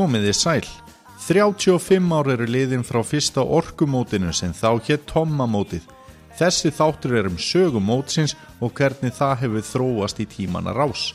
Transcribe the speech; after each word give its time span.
Komiði 0.00 0.32
sæl. 0.32 0.64
35 1.20 2.12
ár 2.16 2.28
eru 2.32 2.46
liðin 2.48 2.86
frá 2.88 3.02
fyrsta 3.04 3.42
orkumótinu 3.44 4.30
sem 4.32 4.54
þá 4.56 4.78
hétt 4.86 5.02
Tommamótið. 5.10 5.82
Þessi 6.38 6.70
þáttur 6.72 7.18
er 7.18 7.28
um 7.28 7.36
sögum 7.36 7.84
mótsins 7.84 8.32
og 8.64 8.72
hvernig 8.78 9.12
það 9.18 9.34
hefur 9.42 9.66
þróast 9.68 10.22
í 10.24 10.26
tímana 10.30 10.72
rás. 10.72 11.10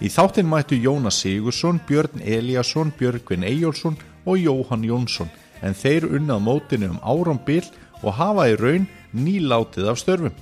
Í 0.00 0.08
þáttin 0.08 0.48
mættu 0.48 0.80
Jónas 0.80 1.20
Sigursson, 1.20 1.82
Björn 1.84 2.24
Eliasson, 2.24 2.94
Björgvin 2.96 3.44
Eyjólfsson 3.44 4.00
og 4.24 4.40
Jóhann 4.40 4.88
Jónsson 4.88 5.28
en 5.60 5.76
þeir 5.76 6.08
unnað 6.08 6.44
mótinu 6.48 6.94
um 6.94 7.02
áram 7.04 7.44
bil 7.44 7.66
og 8.00 8.16
hafa 8.16 8.48
í 8.48 8.56
raun 8.56 8.88
nýlátið 9.12 9.92
af 9.92 10.00
störfum. 10.00 10.38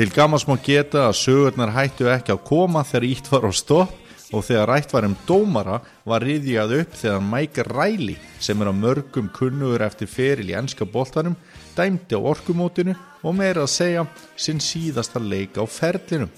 Til 0.00 0.08
gammans 0.16 0.48
má 0.48 0.56
geta 0.56 1.10
að 1.10 1.18
sögurnar 1.26 1.76
hættu 1.76 2.08
ekki 2.08 2.38
að 2.38 2.46
koma 2.48 2.88
þegar 2.88 3.10
ítt 3.12 3.28
var 3.28 3.44
á 3.44 3.52
stopp 3.52 3.99
og 4.30 4.44
þegar 4.46 4.68
rætt 4.70 4.92
var 4.94 5.06
um 5.08 5.16
dómara 5.26 5.80
var 6.06 6.22
riðjað 6.22 6.74
upp 6.80 6.96
þegar 7.00 7.24
Mike 7.26 7.64
Riley 7.66 8.18
sem 8.38 8.60
er 8.62 8.70
á 8.70 8.74
mörgum 8.74 9.30
kunnugur 9.34 9.82
eftir 9.82 10.10
feril 10.10 10.52
í 10.52 10.56
ennska 10.58 10.86
boltanum 10.86 11.36
dæmdi 11.76 12.14
á 12.14 12.20
orkumótinu 12.20 12.94
og 13.22 13.36
meira 13.36 13.64
að 13.66 13.74
segja 13.74 14.06
sinn 14.38 14.62
síðasta 14.62 15.20
leik 15.20 15.58
á 15.58 15.64
ferlinum. 15.66 16.30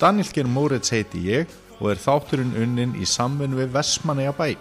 Daniel 0.00 0.30
Geir 0.34 0.48
Moritz 0.50 0.90
heiti 0.90 1.22
ég 1.30 1.50
og 1.78 1.92
er 1.92 2.00
þátturinn 2.02 2.56
unnin 2.58 2.96
í 2.98 3.06
samfunn 3.06 3.56
við 3.58 3.74
Vestmanneja 3.76 4.34
bæ. 4.34 4.54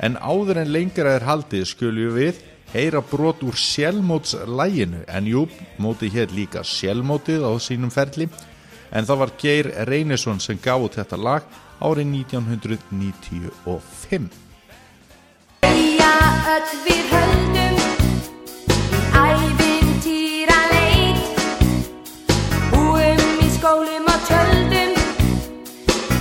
En 0.00 0.16
áður 0.16 0.62
en 0.62 0.72
lengra 0.72 1.18
er 1.18 1.26
haldið 1.28 1.66
skulju 1.68 2.14
við 2.16 2.40
heyra 2.72 3.02
brot 3.04 3.42
úr 3.44 3.56
sjálfmótslæginu 3.58 5.02
en 5.10 5.26
jú, 5.28 5.44
mótið 5.76 6.16
hér 6.16 6.32
líka 6.32 6.62
sjálfmótið 6.64 7.44
á 7.44 7.52
sínum 7.60 7.92
ferli 7.92 8.30
en 8.92 9.04
það 9.06 9.18
var 9.22 9.30
Geir 9.40 9.66
Reynesson 9.88 10.40
sem 10.42 10.58
gaf 10.62 10.80
út 10.86 10.94
þetta 10.98 11.16
lag 11.20 11.42
árið 11.80 12.06
1995. 12.12 14.30
Jæja, 15.64 16.12
öll 16.54 16.70
við 16.84 17.04
höldum 17.14 17.74
ævintýra 19.20 20.60
leit. 20.72 21.20
Búum 22.72 23.22
í 23.44 23.46
skólum 23.56 24.06
og 24.10 24.20
tjöldum 24.28 24.90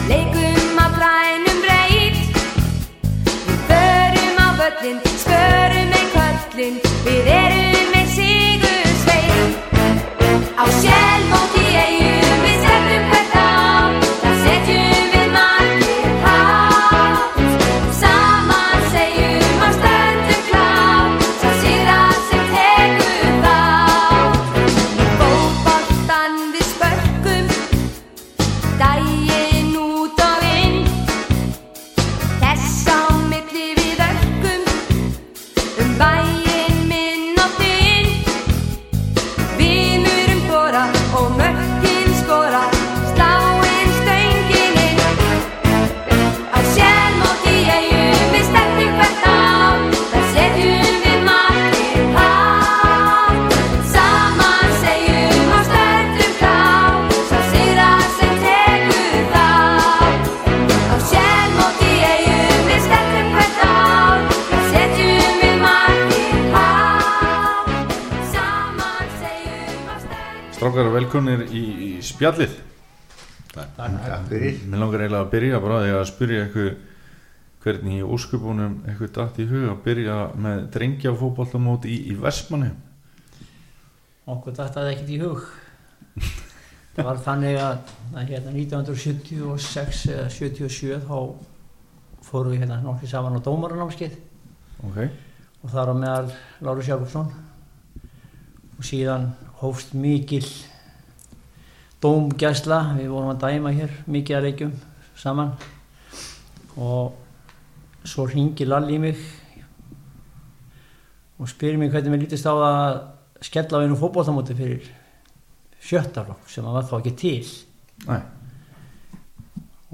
Leikum 0.10 0.78
á 0.80 0.82
grænum 0.96 1.60
reit 1.70 2.18
Við 3.26 3.60
förum 3.70 4.38
á 4.40 4.42
völlin, 4.62 4.98
spörum 5.22 5.88
með 5.94 6.06
köllin 6.16 6.76
Við 7.06 7.24
erum 7.36 7.88
með 7.94 8.08
sigur 8.16 8.88
sveit 9.04 9.54
Á 10.58 10.60
sjálfmóti 10.82 11.09
Velkonir 71.10 71.48
í, 71.50 71.60
í 71.82 71.88
spjallið. 72.06 72.52
Takk 73.50 74.28
fyrir. 74.30 74.60
Mér 74.70 74.84
langar 74.84 75.02
eiginlega 75.02 75.24
að 75.24 75.32
byrja 75.32 75.62
bara 75.64 75.80
því 75.82 75.96
að 75.98 76.04
spyrja 76.06 76.44
eitthvað 76.44 76.68
hvernig 77.64 77.96
í 77.96 78.04
óskupunum 78.06 78.76
eitthvað 78.84 79.10
datt 79.16 79.40
í 79.42 79.48
hug 79.50 79.66
að 79.72 79.82
byrja 79.88 80.20
með 80.46 80.62
drengja 80.78 81.16
fótbollamót 81.18 81.90
í, 81.90 81.98
í 82.14 82.20
Vestmanni. 82.22 82.70
Okkur 84.30 84.58
dattaði 84.62 84.94
ekkert 84.94 85.12
í 85.16 85.20
hug. 85.24 85.50
Það 86.94 87.04
var 87.10 87.26
þannig 87.26 87.60
að, 87.66 87.92
að 88.14 88.32
hérna 88.36 88.56
1976 88.60 90.06
eða 90.14 90.32
77 90.38 91.04
þá 91.10 91.20
fórum 92.30 92.54
við 92.54 92.68
hérna 92.68 92.84
nokkuð 92.86 93.16
saman 93.18 93.42
á 93.42 93.48
dómaranámskeið 93.50 94.20
Ok, 94.86 95.06
og 95.66 95.70
þar 95.74 95.90
á 95.90 95.96
meðal 96.06 96.34
Lárus 96.62 96.94
Jakobsson 96.94 97.32
og 98.78 98.86
síðan 98.86 99.32
hófst 99.64 99.98
mikil 99.98 100.46
dómgæsla, 102.04 102.80
við 102.98 103.12
vorum 103.12 103.34
að 103.34 103.42
dæma 103.44 103.74
hér 103.76 103.96
mikið 104.08 104.38
að 104.38 104.46
leikjum 104.48 104.74
saman. 105.20 105.52
Og 106.80 108.08
svo 108.08 108.26
ringi 108.30 108.68
Lalli 108.68 108.96
í 108.96 109.02
mig 109.04 109.24
og 111.40 111.48
spyrir 111.52 111.80
mig 111.80 111.92
hvernig 111.92 112.14
mér 112.14 112.24
lítist 112.24 112.48
á 112.48 112.56
að 112.56 113.00
skella 113.44 113.80
á 113.80 113.84
einu 113.84 113.98
fótboltamóti 114.00 114.56
fyrir 114.56 114.88
sjöttarlokk 115.80 116.48
sem 116.52 116.68
að 116.68 116.78
var 116.78 116.88
þá 116.88 116.96
ekki 117.00 117.16
til. 117.20 117.50
Næ, 118.08 118.20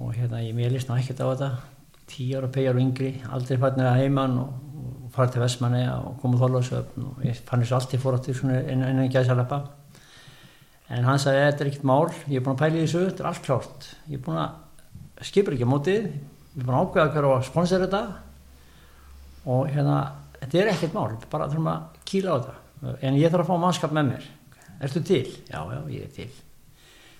og 0.01 0.13
hérna 0.13 0.43
ég 0.45 0.57
mér 0.57 0.73
líst 0.73 0.89
ná 0.89 0.97
ekkert 0.99 1.21
á 1.21 1.29
þetta. 1.31 1.49
Tíu 2.09 2.37
ára 2.37 2.51
pegjar 2.53 2.77
og 2.77 2.83
yngri 2.83 3.11
aldrei 3.33 3.57
farnir 3.61 3.89
að 3.89 4.03
heiman 4.03 4.37
og, 4.41 4.53
og 5.05 5.13
fara 5.13 5.33
til 5.33 5.41
Vestmanni 5.41 5.81
og 5.89 6.19
koma 6.21 6.37
þólaðsöfn 6.41 7.07
og 7.09 7.25
ég 7.25 7.41
fann 7.47 7.63
þessu 7.65 7.77
alltaf 7.79 8.03
fór 8.03 8.19
svona 8.29 8.61
innan, 8.61 8.91
innan 8.93 9.09
gæðsaleppa 9.09 9.61
en 9.61 9.84
hann 10.89 11.21
sagði 11.21 11.45
þetta 11.47 11.63
er 11.63 11.69
ekkert 11.71 11.87
mál 11.89 12.05
ég 12.29 12.37
er 12.37 12.43
búin 12.45 12.53
að 12.53 12.61
pæla 12.61 12.77
í 12.77 12.83
þessu, 12.83 13.03
þetta 13.09 13.23
er 13.23 13.29
allt 13.31 13.45
klárt. 13.45 13.87
Ég 14.11 14.19
er 14.19 14.23
búin 14.25 14.41
að 14.41 15.25
skipur 15.25 15.55
ekki 15.55 15.65
á 15.65 15.73
mótið 15.73 16.03
ég 16.05 16.59
er 16.61 16.67
búin 16.67 16.75
að 16.75 16.85
ákveða 16.85 17.13
hver 17.15 17.27
á 17.27 17.31
að 17.31 17.47
sponsera 17.47 17.87
þetta 17.87 18.03
og 19.55 19.71
hérna 19.71 19.97
þetta 20.39 20.61
er 20.61 20.71
ekkert 20.73 20.97
mál, 20.97 21.15
bara 21.31 21.49
þurfum 21.49 21.71
að 21.71 22.01
kýla 22.05 22.35
á 22.35 22.37
þetta. 22.37 22.95
En 23.01 23.17
ég 23.17 23.33
þarf 23.33 23.47
að 23.47 23.49
fá 23.49 23.63
mannskap 23.63 23.95
með 23.95 24.11
mér. 24.11 24.29
Ertu 24.85 25.01
til? 25.05 25.25
Já, 25.49 25.59
já, 25.73 25.81
ég 25.89 26.05
er 26.05 26.13
til. 26.13 26.29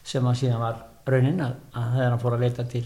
Sem 0.06 0.30
að 0.30 0.40
síðan 0.44 0.62
var 0.62 0.82
raunin 1.10 1.42
að, 1.42 1.58
að 1.74 1.92
þegar 1.96 2.12
hann 2.12 2.22
fór 2.22 2.38
að 2.38 2.46
leita 2.46 2.66
til 2.70 2.86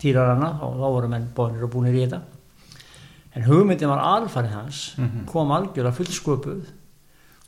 týrarana 0.00 0.50
og 0.64 0.76
þá 0.80 0.86
voru 0.86 1.10
menn 1.12 1.30
bóðinir 1.36 1.66
og 1.66 1.72
búinir 1.74 1.98
í 1.98 2.04
þetta. 2.06 2.22
En 3.36 3.46
hugmyndin 3.46 3.90
var 3.92 4.00
alfarið 4.16 4.54
hans 4.56 4.78
kom 5.30 5.52
algjörlega 5.54 5.96
fullsköpuð 5.98 6.70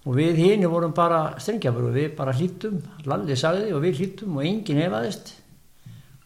og 0.06 0.16
við 0.18 0.38
hini 0.42 0.66
vorum 0.70 0.92
bara 0.96 1.20
strengjafur 1.38 1.88
og 1.90 1.94
við 1.94 2.14
bara 2.18 2.32
hlýttum 2.34 2.80
Lalli 3.06 3.36
sagði 3.38 3.72
og 3.76 3.82
við 3.84 4.00
hlýttum 4.00 4.36
og 4.40 4.46
enginn 4.48 4.80
hefaðist 4.82 5.34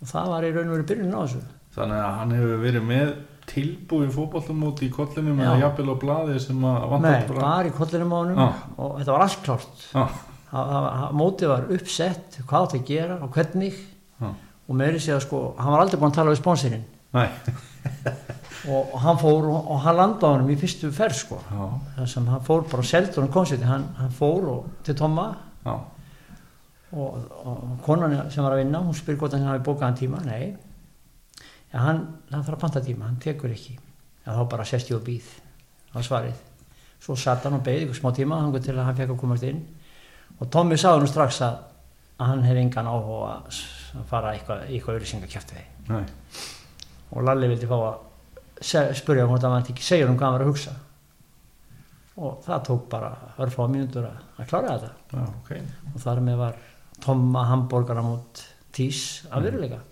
og 0.01 0.09
það 0.11 0.31
var 0.33 0.47
í 0.47 0.53
raun 0.55 0.69
og 0.71 0.77
veru 0.77 0.87
byrjun 0.91 1.17
á 1.17 1.21
þessu. 1.25 1.43
Þannig 1.77 2.01
að 2.05 2.15
hann 2.21 2.33
hefur 2.37 2.63
verið 2.63 2.87
með 2.89 3.11
tilbúin 3.47 4.11
fótbollamót 4.15 4.81
í 4.83 4.89
kollinum 4.91 5.39
eða 5.45 5.59
jafnvel 5.61 5.93
á 5.93 5.97
blaði 6.03 6.39
sem 6.43 6.65
að 6.67 6.79
Nei, 6.81 6.89
vantar 6.93 7.37
bara 7.37 7.69
í 7.69 7.75
kollinum 7.77 8.13
á 8.13 8.19
honum. 8.19 8.41
Já. 8.41 8.49
og 8.77 8.97
þetta 9.01 9.13
var 9.15 9.27
allt 9.27 9.51
Það- 9.93 10.17
það- 10.51 10.71
það- 10.73 11.13
mótið 11.21 11.49
var 11.53 11.69
uppsett 11.77 12.39
hvað 12.47 12.67
átt 12.67 12.75
að 12.81 12.85
gera 12.91 13.19
og 13.23 13.31
hvernig. 13.37 13.75
Já, 14.21 14.29
og 14.69 14.75
meiri 14.81 14.99
segja 15.01 15.21
sko, 15.21 15.55
hann 15.59 15.73
var 15.73 15.81
aldrei 15.85 16.01
búin 16.01 16.11
að 16.11 16.15
tala 16.21 16.31
við 16.35 16.41
sponsorinn. 16.43 16.85
Næ, 17.15 17.27
og, 18.67 18.93
og 18.95 19.01
hann 19.03 19.19
fór 19.21 19.49
og, 19.51 19.71
og 19.73 19.81
hann 19.85 19.99
landaði 19.99 20.39
honum 20.39 20.53
í 20.53 20.59
fyrstu 20.61 20.91
ferð 20.95 21.19
sko. 21.21 21.39
Þar 21.97 22.11
sem 22.11 22.27
hann 22.31 22.45
fór 22.47 22.65
bara 22.71 22.87
seldur 22.87 23.27
um 23.27 23.33
konserti 23.33 23.69
hann, 23.69 23.87
hann 23.99 24.15
fór 24.15 24.49
og, 24.53 24.73
til 24.87 24.97
Tomma. 24.99 25.29
Og, 25.67 25.79
og 26.97 27.63
konan 27.85 28.15
sem 28.31 28.45
var 28.45 28.55
að 28.55 28.63
vinna 28.63 28.81
hún 28.85 28.97
spyr 28.97 29.19
hvort 29.21 29.35
hann 29.35 29.49
hafi 29.49 29.65
bókað 29.67 29.89
hann 29.89 30.01
tíma. 30.01 30.23
Nei. 30.27 30.55
Ja, 31.73 31.87
hann, 31.89 32.03
hann 32.31 32.43
þarf 32.43 32.59
að 32.59 32.63
panta 32.67 32.85
tíma, 32.85 33.09
hann 33.11 33.23
tekur 33.23 33.53
ekki. 33.53 33.79
Ja, 34.25 34.37
þá 34.37 34.45
bara 34.51 34.67
sest 34.69 34.91
ég 34.93 35.01
og 35.01 35.07
býð 35.07 35.31
á 35.93 35.99
svarið. 36.05 36.45
Svo 37.03 37.17
satt 37.21 37.45
hann 37.47 37.59
og 37.59 37.65
beið 37.67 37.87
ykkur 37.87 38.01
smá 38.01 38.13
tíma 38.17 38.43
hann 38.43 38.55
til 38.61 38.77
að 38.77 38.87
hann 38.89 39.01
fekk 39.01 39.17
að 39.17 39.23
komast 39.25 39.49
inn. 39.49 39.65
Og 40.41 40.51
Tommi 40.53 40.79
sagði 40.81 41.05
nú 41.05 41.11
strax 41.11 41.43
að, 41.45 41.59
að 42.21 42.33
hann 42.33 42.47
hefði 42.47 42.65
engan 42.67 42.89
áhuga 42.91 43.35
að 43.37 43.65
að 43.97 44.11
fara 44.11 44.35
eitthvað, 44.35 44.67
í 44.69 44.77
eitthvað 44.77 44.99
auðlýsingakjæfti 44.99 45.63
næ, 45.91 46.01
og 47.15 47.25
Lalli 47.27 47.51
vildi 47.53 47.69
fá 47.71 47.77
að 47.79 47.97
spurja 48.63 49.27
hvort 49.29 49.45
hann 49.45 49.59
ekki 49.61 49.85
segja 49.85 50.09
um 50.09 50.17
hvað 50.17 50.27
hann 50.27 50.37
var 50.39 50.45
að 50.47 50.51
hugsa. 50.53 50.75
Og 52.17 52.39
það 52.47 52.65
tók 52.71 52.87
bara 52.93 53.11
örfá 53.45 53.67
mínútur 53.69 54.07
að, 54.09 54.23
að 54.41 54.49
klára 54.53 54.79
þetta. 54.79 54.91
Já, 55.13 55.27
ok. 55.43 55.53
og 55.93 56.01
þar 56.07 56.23
með 56.25 56.41
var 56.41 56.59
Tomma 57.05 57.45
Hamborgara 57.51 58.05
mút 58.05 58.43
tís 58.73 59.03
af 59.29 59.45
veruleika. 59.45 59.83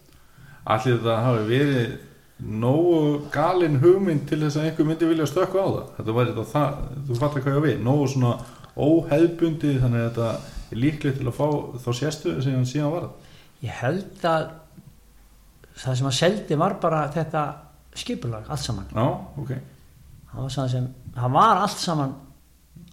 Allir 0.65 0.97
þetta 0.97 1.19
hafi 1.27 1.45
verið 1.51 1.95
nógu 2.41 3.29
galin 3.33 3.77
hugmynd 3.83 4.25
til 4.29 4.41
þess 4.41 4.59
að 4.59 4.71
einhver 4.71 4.89
myndi 4.89 5.11
vilja 5.11 5.29
stökka 5.29 5.61
á 5.61 5.69
það? 5.69 5.93
Þetta 5.99 6.17
var 6.17 6.31
þetta, 6.31 6.47
það, 6.55 6.81
þú 7.09 7.19
fattar 7.21 7.45
hvað 7.45 7.59
ég 7.59 7.67
við. 7.69 7.77
Nógu 7.85 8.09
svona 8.15 8.33
óheðbundið 8.75 9.79
þannig 9.85 10.01
að 10.01 10.09
þetta 10.09 10.31
er 10.73 10.81
líklegt 10.81 11.21
til 11.21 11.29
að 11.31 11.37
fá 11.37 11.47
þá 11.85 11.91
sérstu 12.01 12.35
sem 12.43 12.57
hann 12.57 12.67
síðan 12.69 12.95
var 12.95 13.09
ég 13.65 13.79
held 13.81 14.25
að 14.29 14.49
það 15.75 15.99
sem 16.01 16.09
að 16.11 16.19
seldi 16.19 16.59
var 16.59 16.77
bara 16.83 17.05
þetta 17.15 17.45
skipulag 17.95 18.49
allt 18.51 18.65
saman. 18.65 18.87
Já, 18.95 19.07
ok, 19.41 19.53
það 20.33 20.41
var, 20.43 20.69
sem, 20.75 20.89
það 21.15 21.35
var 21.39 21.63
allt 21.63 21.81
saman 21.83 22.15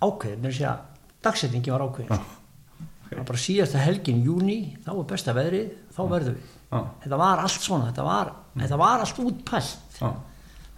ákveðin 0.02 0.46
mér 0.46 0.56
sé 0.58 0.68
að 0.70 0.88
dagsetningi 1.26 1.74
var 1.74 1.84
ákveðin 1.88 2.12
Já. 2.16 2.24
það 3.10 3.18
var 3.20 3.28
bara 3.32 3.44
síðasta 3.44 3.82
helgin 3.82 4.24
júni 4.26 4.58
þá 4.86 4.92
var 4.94 5.08
besta 5.12 5.36
veðrið, 5.38 5.72
þá 5.96 6.02
verðum 6.16 6.38
við. 6.40 6.58
Já, 6.72 6.80
þetta 7.04 7.18
var 7.22 7.42
allt 7.44 7.66
svona, 7.66 7.90
þetta 7.92 8.06
var, 8.08 8.34
þetta 8.62 8.78
var 8.80 9.04
allt 9.06 9.20
útpælt. 9.26 9.98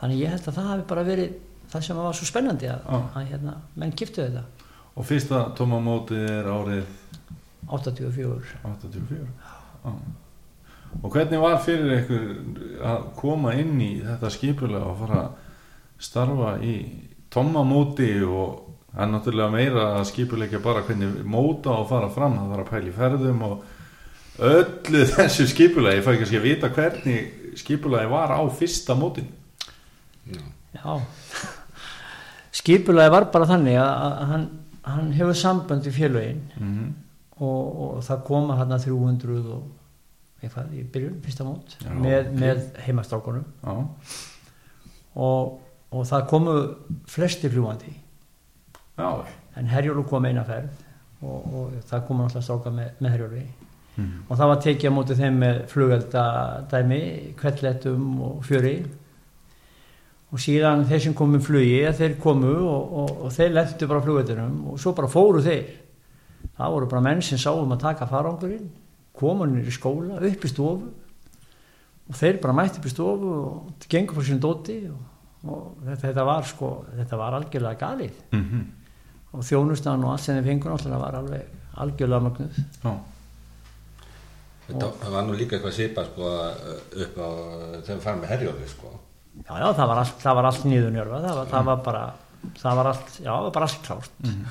Þannig 0.02 0.20
ég 0.24 0.34
held 0.34 0.48
að 0.50 0.58
það 0.58 0.70
hafi 0.72 0.86
bara 0.90 1.04
verið 1.08 1.36
það 1.74 1.86
sem 1.88 2.00
var 2.02 2.18
svo 2.18 2.28
spennandi 2.28 2.68
að, 2.74 2.90
að 3.14 3.28
hérna, 3.30 3.54
menn 3.80 3.94
kiptu 3.98 4.24
þetta. 4.26 4.44
Og 4.98 5.06
fyrsta 5.10 5.44
tómamótið 5.58 6.26
er 6.30 6.50
árið? 6.54 6.92
84 7.74 8.58
84 8.68 9.22
já. 9.24 9.94
Og 11.02 11.12
hvernig 11.12 11.40
var 11.42 11.62
fyrir 11.64 11.96
ykkur 12.02 12.28
að 12.84 13.08
koma 13.18 13.56
inn 13.60 13.80
í 13.82 13.94
þetta 14.04 14.32
skipulega 14.34 14.92
og 14.92 15.00
fara 15.02 15.22
að 15.24 15.32
starfa 16.04 16.54
í 16.64 16.76
tómamóti 17.34 18.12
og 18.28 18.74
það 18.94 19.06
er 19.06 19.12
náttúrulega 19.14 19.54
meira 19.54 19.86
að 19.98 20.10
skipulegja 20.12 20.62
bara 20.64 20.84
hvernig 20.86 21.24
móta 21.26 21.74
og 21.74 21.88
fara 21.90 22.10
fram 22.14 22.38
það 22.38 22.52
var 22.54 22.64
að 22.64 22.70
pæla 22.70 22.92
í 22.92 22.98
ferðum 22.98 23.46
og 23.48 23.64
öllu 24.54 25.06
þessu 25.16 25.48
skipulegi 25.50 26.02
ég 26.02 26.06
fæ 26.06 26.12
ekki 26.14 26.40
að 26.40 26.48
vita 26.48 26.72
hvernig 26.74 27.56
skipulegi 27.60 28.12
var 28.12 28.34
á 28.34 28.42
fyrsta 28.54 28.98
mótin 28.98 29.30
já. 30.30 30.44
Skipulagi 32.54 33.12
var 33.12 33.30
bara 33.34 33.50
þannig 33.50 33.80
að, 33.82 33.94
að 34.08 34.28
hann, 34.34 34.50
hann 34.86 35.14
hefur 35.18 35.38
samband 35.38 35.88
við 35.88 35.98
félögin 35.98 36.44
mm 36.58 36.74
-hmm. 36.74 36.92
og, 37.40 37.82
og 37.86 38.04
það 38.06 38.28
koma 38.28 38.58
hann 38.62 38.72
að 38.72 38.86
300 38.86 39.40
og 39.58 39.64
eitthvað 40.48 40.74
í 40.78 40.84
byrjun, 40.94 41.18
fyrsta 41.26 41.46
mót 41.48 41.76
Já, 41.82 41.90
með, 41.94 42.28
ok. 42.28 42.38
með 42.44 42.64
heimastrákunum. 42.86 43.46
Og, 45.16 45.60
og 45.94 46.06
það 46.10 46.24
komu 46.32 46.54
flestir 47.10 47.52
fljúandi 47.54 47.92
já, 48.98 49.10
en 49.58 49.68
Herjólu 49.70 50.04
kom 50.10 50.26
eina 50.26 50.42
ferð 50.48 50.72
og, 51.22 51.54
og 51.54 51.76
það 51.90 52.08
komu 52.08 52.24
náttúrulega 52.26 52.48
stráka 52.48 52.74
með, 52.74 52.96
með 53.02 53.16
Herjóli 53.18 53.44
Mhm. 53.94 54.24
og 54.26 54.38
það 54.40 54.48
var 54.50 54.62
tekið 54.66 54.90
á 54.90 54.94
móti 54.96 55.16
þeim 55.20 55.36
með 55.38 55.58
flugeldadæmi, 55.70 57.02
kvellettum 57.38 58.06
og 58.26 58.40
fjöri. 58.48 58.72
Og 60.34 60.40
síðan 60.42 60.82
þeir 60.90 61.04
sem 61.04 61.14
komu 61.14 61.38
með 61.38 61.44
flugi 61.46 61.76
þeir 62.00 62.16
komu 62.24 62.56
og, 62.72 62.96
og, 63.04 63.12
og 63.28 63.36
þeir 63.36 63.52
lendu 63.54 63.88
bara 63.92 64.02
á 64.02 64.06
flugeldunum 64.08 64.56
og 64.72 64.80
svo 64.82 64.96
bara 64.98 65.12
fóru 65.14 65.44
þeir. 65.46 65.68
Það 66.58 66.74
voru 66.74 66.90
bara 66.90 67.04
menn 67.06 67.22
sem 67.22 67.38
sáum 67.38 67.70
að 67.76 67.84
taka 67.86 68.08
farangurinn 68.10 68.66
komunir 69.14 69.68
í 69.70 69.74
skóla, 69.76 70.18
upp 70.20 70.46
í 70.46 70.50
stofu. 70.52 70.92
Og 72.10 72.16
þeir 72.20 72.40
bara 72.44 72.54
mætti 72.58 72.80
upp 72.82 72.86
í 72.86 72.92
stofu 72.94 73.34
og 73.40 73.88
gengur 73.90 74.18
fyrir 74.20 74.34
sín 74.34 74.42
dóti 74.44 74.78
og, 74.92 75.02
og 75.48 75.78
þetta, 75.86 76.02
þetta 76.10 76.26
var 76.28 76.44
sko 76.50 76.72
þetta 76.98 77.18
var 77.22 77.38
algjörlega 77.40 77.80
galið. 77.88 78.24
Mm 78.38 78.64
og 79.34 79.42
þjónustan 79.42 80.04
og 80.06 80.12
allt 80.14 80.22
sem 80.22 80.36
þeir 80.38 80.46
fengur 80.46 80.70
náttúrulega 80.70 81.00
var 81.02 81.16
alveg 81.18 81.46
algjörlega 81.82 82.22
magnuð 82.22 82.58
já. 82.84 82.92
Þetta 84.68 85.10
var 85.12 85.26
nú 85.28 85.34
líka 85.36 85.58
eitthvað 85.58 85.74
svipa 85.76 86.04
sko, 86.08 86.28
upp 87.04 87.16
á 87.18 87.28
þegar 87.84 87.98
við 87.98 88.04
farum 88.06 88.22
með 88.22 88.30
herjóli 88.32 88.68
sko. 88.70 88.92
já, 89.42 89.54
já, 89.58 89.66
það 89.80 89.90
var 89.90 90.02
allt, 90.04 90.20
það 90.22 90.38
var 90.38 90.48
allt 90.52 90.68
nýðunjörfa 90.70 91.22
það, 91.26 91.36
var- 91.40 91.50
það 91.56 91.66
var 91.72 91.82
bara 91.88 92.04
það 92.62 92.78
var 92.80 92.90
allt, 92.92 93.10
já, 93.18 93.32
það 93.34 93.44
var 93.48 93.52
bara 93.58 93.66
allt 93.72 93.82
klárt. 93.88 94.12
Mhm. 94.22 94.46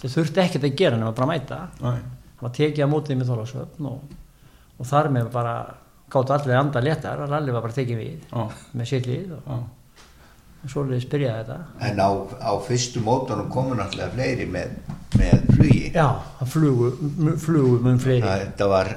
það 0.00 0.14
þurfti 0.16 0.42
ekkert 0.46 0.64
að 0.70 0.76
gera 0.80 0.96
nema 0.96 1.12
bara 1.12 1.26
að 1.26 1.32
mæta. 1.34 1.58
Æ, 1.84 1.90
það 1.90 2.00
var 2.44 2.52
tekið 2.58 2.84
á 2.84 2.92
mótið 2.92 3.18
með 3.22 3.30
þólasöfn 3.32 3.88
og, 3.90 4.18
og 4.78 4.88
þar 4.90 5.08
með 5.16 5.30
bara 5.34 5.54
gáttu 6.14 6.34
allir 6.36 6.58
anda 6.60 6.82
léttar 6.84 7.22
að 7.24 7.32
allir 7.38 7.56
var 7.56 7.64
bara 7.64 7.76
tekið 7.78 7.98
við 8.02 8.28
já, 8.30 8.44
með 8.78 8.90
sitt 8.92 9.08
lið 9.10 9.32
og, 9.38 9.48
já, 9.48 9.56
og 10.64 10.70
svoleiðis 10.72 11.06
byrjaði 11.12 11.42
þetta 11.44 11.88
En 11.88 11.98
á, 12.04 12.08
á 12.40 12.52
fyrstu 12.68 13.02
mótunum 13.04 13.48
komu 13.52 13.74
náttúrulega 13.78 14.14
fleiri 14.14 14.46
með, 14.48 14.76
með 15.18 15.42
flugi. 15.56 15.82
já, 15.94 16.06
það 16.40 16.52
flugu, 16.54 16.90
m- 17.18 17.36
flugu 17.42 17.80
mun 17.84 17.98
fleiri 18.00 18.24
Það, 18.24 18.44
þetta 18.46 18.68
var 18.72 18.92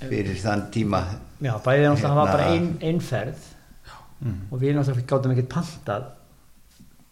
fyrir 0.00 0.38
þann 0.44 0.66
tíma. 0.74 1.00
já, 1.40 1.52
bæðið 1.64 1.86
náttúrulega 1.88 2.06
það 2.08 2.18
var 2.20 2.32
bara 2.34 2.46
Hérna- 2.50 2.60
ein, 2.60 2.68
ein 2.90 3.00
ferð 3.10 3.46
mm. 4.20 4.38
og 4.50 4.60
við 4.62 4.76
náttúrulega 4.78 5.10
gáttum 5.14 5.34
ekkert 5.36 5.52
pantað 5.56 6.08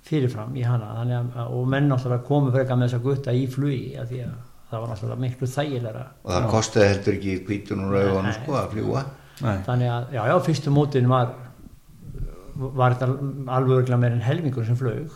fyrirfram 0.08 0.54
í 0.56 0.62
hana 0.64 0.92
að, 1.04 1.40
og 1.52 1.66
menn 1.68 1.88
náttúrulega 1.90 2.24
komu 2.28 2.52
frekar 2.54 2.78
með 2.80 2.88
þessa 2.92 3.02
gutta 3.04 3.34
í 3.36 3.46
flugi 3.52 3.96
af 4.00 4.08
því 4.12 4.22
að 4.24 4.36
það 4.70 4.80
var 4.82 4.88
náttúrulega 4.92 5.22
miklu 5.24 5.48
þægilega 5.54 6.04
Og 6.24 6.32
það 6.34 6.48
kostiði 6.52 6.88
heldur 6.92 7.18
ekki 7.18 7.36
kvítunum 7.48 7.92
raugunum 7.94 8.28
Nei. 8.28 8.36
sko 8.38 8.56
að 8.60 8.72
fljúa. 8.74 9.04
Nei. 9.38 9.56
þannig 9.68 9.92
að, 9.94 10.08
já, 10.16 10.22
já, 10.32 10.34
fyrstu 10.48 10.72
mótin 10.74 11.08
var 11.10 11.28
var 12.58 12.96
þetta 12.96 13.06
alveg 13.54 13.76
örugglega 13.76 14.00
meir 14.02 14.16
en 14.16 14.24
helmingur 14.26 14.66
sem 14.66 14.76
flög 14.78 15.12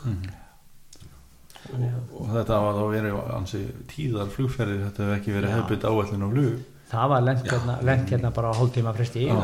þannig 1.67 1.89
að 1.91 2.13
og 2.21 2.29
þetta 2.37 2.59
var 2.63 2.77
þá 2.79 2.85
verið 2.93 3.17
ansi 3.37 3.63
tíðar 3.91 4.31
flugferðir 4.31 4.85
þetta 4.87 5.03
hefði 5.09 5.17
ekki 5.19 5.35
verið 5.37 5.55
hefðbytt 5.57 5.87
áallin 5.91 6.23
á 6.23 6.29
flug 6.33 6.61
það 6.93 7.09
var 7.13 7.25
lent 7.27 7.47
hérna, 7.49 7.75
lent 7.89 8.11
hérna 8.13 8.31
bara 8.37 8.51
á 8.53 8.55
hálftíma 8.59 8.93
fresti 8.97 9.25
Já. 9.27 9.37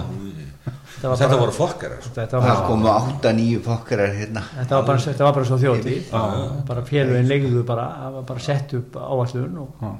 þetta 0.92 1.08
var 1.08 1.16
Þetta 1.22 1.38
voru 1.40 1.52
fokkarar 1.56 2.00
sko. 2.02 2.12
þetta 2.18 2.38
var 2.40 2.48
Það 2.48 2.54
bara, 2.58 2.68
komu 2.68 2.88
átta 2.92 3.32
nýju 3.38 3.60
fokkarar 3.64 4.14
hérna. 4.18 4.42
þetta 4.58 4.76
var 4.80 4.86
bara, 4.90 4.98
þetta 5.08 5.24
var 5.24 5.32
bara 5.38 5.44
svo 5.44 5.58
Já. 5.58 6.64
bara 6.68 6.82
félugin 6.84 7.28
legðu 7.28 7.64
bara 7.64 7.86
það 8.02 8.12
var 8.18 8.22
bara 8.32 8.40
sett 8.48 8.74
upp 8.74 8.96
áallun 8.96 9.58
og, 9.64 9.68
Já. 9.82 9.92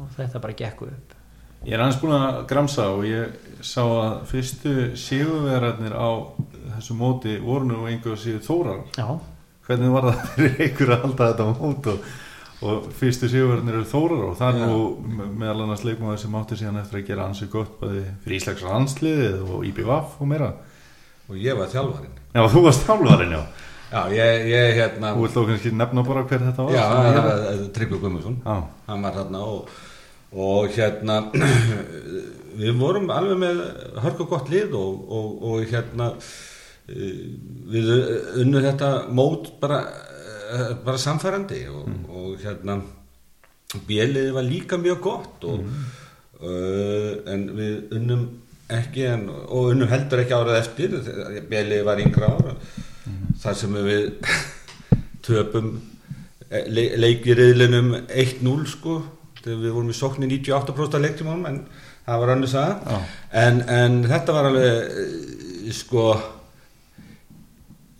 og 0.00 0.12
þetta 0.16 0.40
bara 0.46 0.52
gekk 0.64 0.82
upp 0.88 1.16
Ég 1.60 1.74
er 1.76 1.82
aðeins 1.84 1.98
búin 2.00 2.14
að 2.16 2.36
gramsa 2.48 2.86
og 2.88 3.02
ég 3.04 3.34
sá 3.60 3.82
að 3.84 4.22
fyrstu 4.30 4.70
sigurverðarnir 4.96 5.92
á 5.92 6.08
þessu 6.78 6.94
móti 6.96 7.34
voru 7.44 7.66
nú 7.68 7.82
einhver 7.84 8.16
síðu 8.16 8.40
þórar. 8.46 8.78
já, 8.96 9.04
Hvernig 9.68 9.92
var 9.92 10.06
það 10.08 10.22
fyrir 10.38 10.62
einhver 10.64 10.92
að 10.94 11.02
halda 11.04 11.26
þetta 11.34 11.48
mót 11.60 11.90
og, 11.92 12.06
og 12.60 12.90
fyrstu 12.98 13.28
sigurverðarnir 13.32 13.78
eru 13.78 13.86
þórar 13.88 14.24
og 14.28 14.34
það 14.36 14.58
er 14.58 14.66
nú 14.68 14.80
me- 15.16 15.28
meðal 15.40 15.62
annars 15.64 15.84
leikmaður 15.86 16.18
sem 16.20 16.34
átti 16.40 16.58
síðan 16.60 16.80
eftir 16.82 16.98
að 17.00 17.06
gera 17.08 17.24
ansi 17.30 17.46
gott 17.52 17.78
bæði 17.80 18.02
fyrir 18.24 18.36
Íslegs 18.40 18.64
landsliðið 18.68 19.42
og 19.54 19.64
IBVF 19.70 20.18
og 20.20 20.28
meira. 20.28 20.50
og 21.30 21.36
ég 21.40 21.56
var 21.56 21.70
þjálfarinn 21.72 22.16
Já, 22.34 22.42
þú 22.52 22.62
varst 22.66 22.84
þjálfarinn, 22.86 23.32
já. 23.32 23.42
Já, 23.90 24.00
ég, 24.14 24.44
ég 24.52 24.74
hérna 24.76 25.14
Þú 25.16 25.22
vilt 25.24 25.34
þó 25.34 25.46
kannski 25.48 25.70
nefna 25.74 26.02
bara 26.06 26.22
hver 26.28 26.42
þetta 26.46 26.66
var? 26.66 26.74
Já, 26.76 26.84
það 26.90 27.08
ég- 27.16 27.24
var 27.24 27.64
Tryggvi 27.78 27.98
Guðmundsson 28.04 28.36
Já, 28.44 28.56
hann 28.90 29.02
var 29.08 29.16
hérna 29.18 29.40
og, 29.46 29.72
og 30.36 30.68
hérna 30.76 31.16
við 32.60 32.76
vorum 32.78 33.10
alveg 33.14 33.40
með 33.40 33.60
hörku 34.04 34.26
gott 34.30 34.50
lið 34.52 34.76
og, 34.78 35.00
og, 35.10 35.42
og 35.50 35.64
hérna 35.72 36.10
eh, 36.90 37.18
við 37.72 37.90
unnum 38.44 38.64
þetta 38.68 38.90
mót 39.16 39.50
bara, 39.62 39.80
eh, 39.86 40.09
bara 40.84 40.98
samfærandi 40.98 41.60
og, 41.70 41.88
og 42.08 42.36
hérna 42.42 42.80
bjeliði 43.86 44.34
var 44.34 44.46
líka 44.46 44.78
mjög 44.80 45.02
gott 45.04 45.44
og, 45.50 45.66
uh, 46.42 47.12
en 47.30 47.44
við 47.56 47.96
unnum 47.98 48.24
ekki 48.70 49.06
en, 49.10 49.28
og 49.30 49.72
unnum 49.72 49.90
heldur 49.90 50.22
ekki 50.22 50.36
árað 50.36 50.60
eftir 50.60 50.96
bjeliði 51.50 51.86
var 51.86 52.02
yngra 52.02 52.32
ára 52.34 52.56
þar 53.40 53.56
sem 53.58 53.78
við 53.86 54.10
töpum 55.26 55.72
eh, 56.50 56.66
le 56.70 56.86
leikiriðlinum 57.00 57.94
1-0 58.06 58.66
sko 58.70 59.00
þegar 59.40 59.62
við 59.64 59.74
vorum 59.76 59.92
í 59.92 59.96
sókn 59.96 60.26
í 60.26 60.30
98% 60.36 60.98
af 60.98 61.04
leiktímanum 61.04 61.48
en 61.48 61.62
það 62.04 62.22
var 62.22 62.46
saga. 62.50 62.76
Já. 62.84 63.00
en, 63.44 63.62
en 63.68 63.98
þetta 64.10 64.36
var 64.36 64.50
alveg 64.50 65.00
eh, 65.00 65.72
sko 65.76 66.06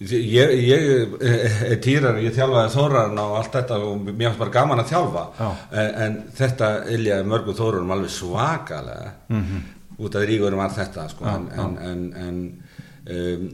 ég, 0.00 0.52
ég 0.64 1.14
eh, 1.21 1.62
er 1.73 1.80
týrar 1.85 2.16
ég 2.25 2.33
þjálfaði 2.37 2.73
þóran 2.73 3.19
og 3.21 3.35
allt 3.40 3.52
þetta 3.59 3.76
og 3.85 4.07
mér 4.09 4.30
fannst 4.30 4.38
bara 4.40 4.54
gaman 4.54 4.80
að 4.80 4.92
þjálfa 4.95 5.25
Já. 5.38 5.49
en, 5.83 5.90
en 6.04 6.14
þetta 6.38 6.71
iljaði 6.97 7.26
mörgum 7.28 7.59
þórurum 7.59 7.92
alveg 7.97 8.14
svakalega 8.14 9.11
Mhm. 9.28 9.59
út 10.00 10.14
af 10.16 10.23
ríkurum 10.25 10.57
var 10.62 10.71
þetta 10.73 11.09
sko 11.12 11.25
Já, 11.26 11.35
en, 11.37 11.49
já. 11.52 11.61
en, 11.61 11.76
en, 11.90 12.12
en 12.16 12.38
um, 13.11 13.50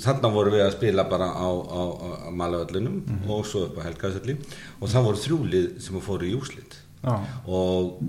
þannig 0.00 0.32
vorum 0.32 0.54
við 0.54 0.62
að 0.64 0.72
spila 0.78 1.04
bara 1.10 1.26
á, 1.36 1.48
á, 1.52 1.82
á 2.00 2.30
Malavöllinum 2.32 3.02
Mhm. 3.04 3.30
og 3.30 3.44
svo 3.46 3.66
upp 3.66 3.76
á 3.76 3.84
Helgaðsölli 3.84 4.38
og 4.80 4.88
það 4.88 5.04
voru 5.04 5.16
þrjúlið 5.26 5.68
sem 5.80 6.00
fóru 6.00 6.24
í 6.24 6.34
úslit 6.40 6.78
já, 7.04 7.18
og 7.46 8.00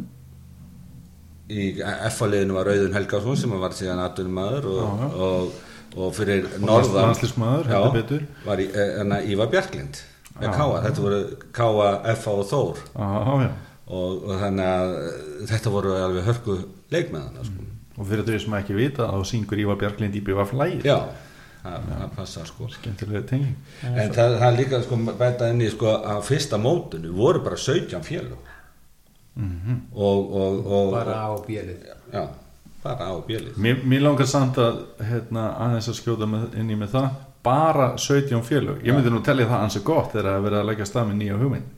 í 1.52 1.66
F-liðinu 2.08 2.56
var 2.56 2.66
Rauðun 2.70 2.94
Helgason 2.96 3.36
sem 3.40 3.52
var 3.60 3.76
síðan 3.76 4.00
aðtunum 4.06 4.38
maður 4.40 4.70
og, 4.72 5.02
já. 5.02 5.10
og, 5.28 5.52
og 5.98 6.14
fyrir 6.16 6.46
norðan 6.62 7.10
landsliðsmaður, 7.10 7.68
Já, 7.68 7.76
heldur 7.78 7.96
betur. 7.98 8.22
var 8.46 8.62
í, 8.64 8.68
enna, 9.02 9.18
Ívar 9.28 9.50
Bjarklind 9.52 10.02
með 10.40 10.48
Já. 10.48 10.54
Káa, 10.58 10.78
þetta 10.86 11.04
voru 11.06 11.20
Káa, 11.58 11.90
F 12.16 12.28
og 12.32 12.46
Þór. 12.52 12.80
Já, 12.96 13.10
já. 13.46 13.50
og, 13.92 14.22
og 14.24 14.38
þannig 14.46 14.70
að 14.72 14.94
eh, 15.02 15.18
þetta 15.52 15.74
voru 15.74 15.96
alveg 15.98 16.30
hörku 16.30 16.56
leikmeðana 16.96 17.44
sko. 17.50 17.68
og 17.98 18.08
fyrir 18.08 18.24
þau 18.30 18.40
sem 18.46 18.56
ekki 18.62 18.78
vita 18.78 19.10
þá 19.12 19.20
syngur 19.34 19.60
Ívar 19.66 19.82
Bjarklind 19.82 20.16
í 20.16 20.22
BVF 20.24 20.54
lægir. 20.58 20.86
Já, 20.88 21.00
það, 21.66 22.06
passar 22.16 22.48
sko. 22.50 22.70
Skemmtilega 22.74 23.26
tenging. 23.30 23.58
En 23.92 24.16
það, 24.16 24.38
það 24.42 24.56
líka 24.62 24.80
sko 24.86 25.02
bæta 25.20 25.52
inn 25.52 25.62
í 25.62 25.68
sko 25.74 25.92
að 26.00 26.24
fyrsta 26.30 26.58
mótinu 26.62 27.12
voru 27.20 27.44
bara 27.46 27.60
17 27.60 28.02
félög. 28.08 28.48
Og, 29.42 30.34
og, 30.36 30.66
og 30.68 30.90
bara 30.92 31.14
á 31.24 31.32
bjelið 31.46 31.86
já, 32.12 32.24
bara 32.84 33.10
á 33.10 33.16
bjelið 33.28 33.58
mér, 33.62 33.82
mér 33.86 34.02
langar 34.08 34.26
samt 34.30 34.58
að 34.58 34.80
hérna, 35.06 35.44
aðeins 35.68 35.90
að 35.92 36.00
skjóta 36.00 36.28
með, 36.30 36.48
inn 36.62 36.72
í 36.74 36.78
með 36.80 36.96
það. 36.96 37.10
Bara 37.44 37.86
17 37.98 38.42
félög. 38.46 38.82
Ég 38.86 38.94
myndi 38.94 39.10
nú 39.10 39.22
telja 39.26 39.48
það 39.50 39.64
ansi 39.66 39.80
gott 39.86 40.12
þegar 40.14 40.36
að 40.36 40.44
vera 40.46 40.60
að 40.62 40.68
leggja 40.72 40.86
stað 40.86 41.08
með 41.10 41.16
nýja 41.22 41.38
hugmynd. 41.42 41.70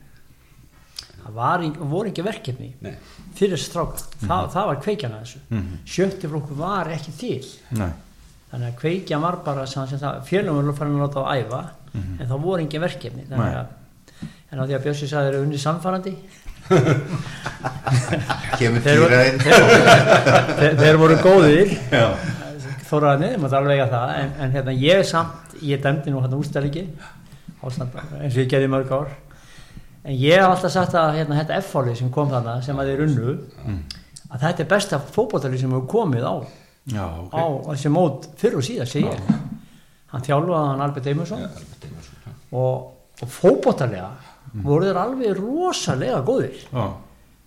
Það 1.23 1.35
var, 1.37 1.61
ekki- 1.63 1.85
voru 1.93 2.09
ekki 2.11 2.23
verkefni 2.25 2.73
Nei. 2.83 2.95
fyrir 3.35 3.55
þessi 3.55 3.69
stráka, 3.69 4.01
það, 4.27 4.49
það 4.51 4.65
var 4.69 4.81
kveikjan 4.83 5.13
að 5.15 5.21
þessu. 5.23 5.39
Mhm. 5.49 5.77
sjötti 5.85 6.27
flokku 6.33 6.57
var 6.59 6.89
ekki 6.91 7.13
til. 7.19 7.45
Nei. 7.79 7.91
þannig 8.51 8.67
að 8.69 8.79
kveikjan 8.81 9.21
var 9.23 9.35
bara 9.45 9.63
það, 9.65 10.19
félum 10.27 10.55
voru 10.59 10.73
farin 10.77 10.93
að 10.99 11.07
láta 11.07 11.23
á 11.23 11.33
æfa 11.39 11.61
en 11.95 12.27
það 12.27 12.41
voru 12.43 12.61
engin 12.61 12.81
verkefni. 12.83 13.23
Þannig 13.29 13.55
að, 13.55 13.67
en 14.51 14.59
á 14.59 14.63
því 14.67 14.75
að 14.77 14.83
Bjössi 14.83 15.07
sagði 15.09 15.29
þeir 15.31 15.33
eru 15.33 15.45
unnið 15.47 15.63
samfærandi 15.63 16.13
kemur 18.59 18.81
Þeir 18.83 18.99
voru- 19.01 19.09
týra 19.09 19.25
inn 19.29 19.39
þeir, 19.43 20.77
þeir 20.79 20.97
voru 21.01 21.17
góðir. 21.23 21.73
Þóraðinni, 22.89 23.29
maður 23.41 23.53
þarf 23.55 23.67
að 23.73 23.93
það 23.93 24.13
en, 24.21 24.31
en 24.45 24.51
hérna, 24.53 24.73
ég 24.77 25.03
samt, 25.09 25.55
ég 25.65 25.81
dæmdi 25.81 26.13
nú 26.13 26.21
hérna 26.21 26.37
ústæliki 26.39 26.83
eins 27.63 28.35
og 28.35 28.41
ég 28.43 28.49
gerði 28.51 28.69
mörg 28.69 28.91
ár. 28.93 29.07
En 30.03 30.17
ég 30.19 30.35
hef 30.35 30.49
alltaf 30.51 30.71
sagt 30.75 30.93
að 30.99 31.13
hérna, 31.17 31.37
þetta 31.39 31.59
F-fáli 31.63 31.93
sem 31.95 32.09
kom 32.13 32.29
þarna 32.31 32.57
sem 32.65 32.79
að 32.81 32.89
þeir 32.91 33.03
unnu 33.07 33.37
að 34.33 34.43
þetta 34.43 34.63
er 34.65 34.69
besta 34.73 34.99
fótbolltali 34.99 35.57
sem 35.61 35.71
hefur 35.71 35.87
komið 35.97 36.27
á, 36.27 36.35
Já, 36.91 37.05
ok. 37.07 37.31
Á 37.31 37.43
þessi 37.71 37.89
mót 37.95 38.25
fyrr 38.41 38.57
og 38.59 38.65
síðan 38.67 38.89
sé 38.91 38.99
ég. 39.05 39.19
Hann 40.11 40.25
þjálfaði 40.25 40.65
hann 40.73 40.81
Albert 40.83 41.05
já. 41.07 41.47
og, 42.51 42.73
og 43.23 43.29
fótbollalega 44.53 44.69
voru 44.69 44.85
þeir 44.85 44.99
alveg 45.03 45.39
rosalega 45.39 46.19
góðir. 46.27 46.59
Já, 46.69 46.85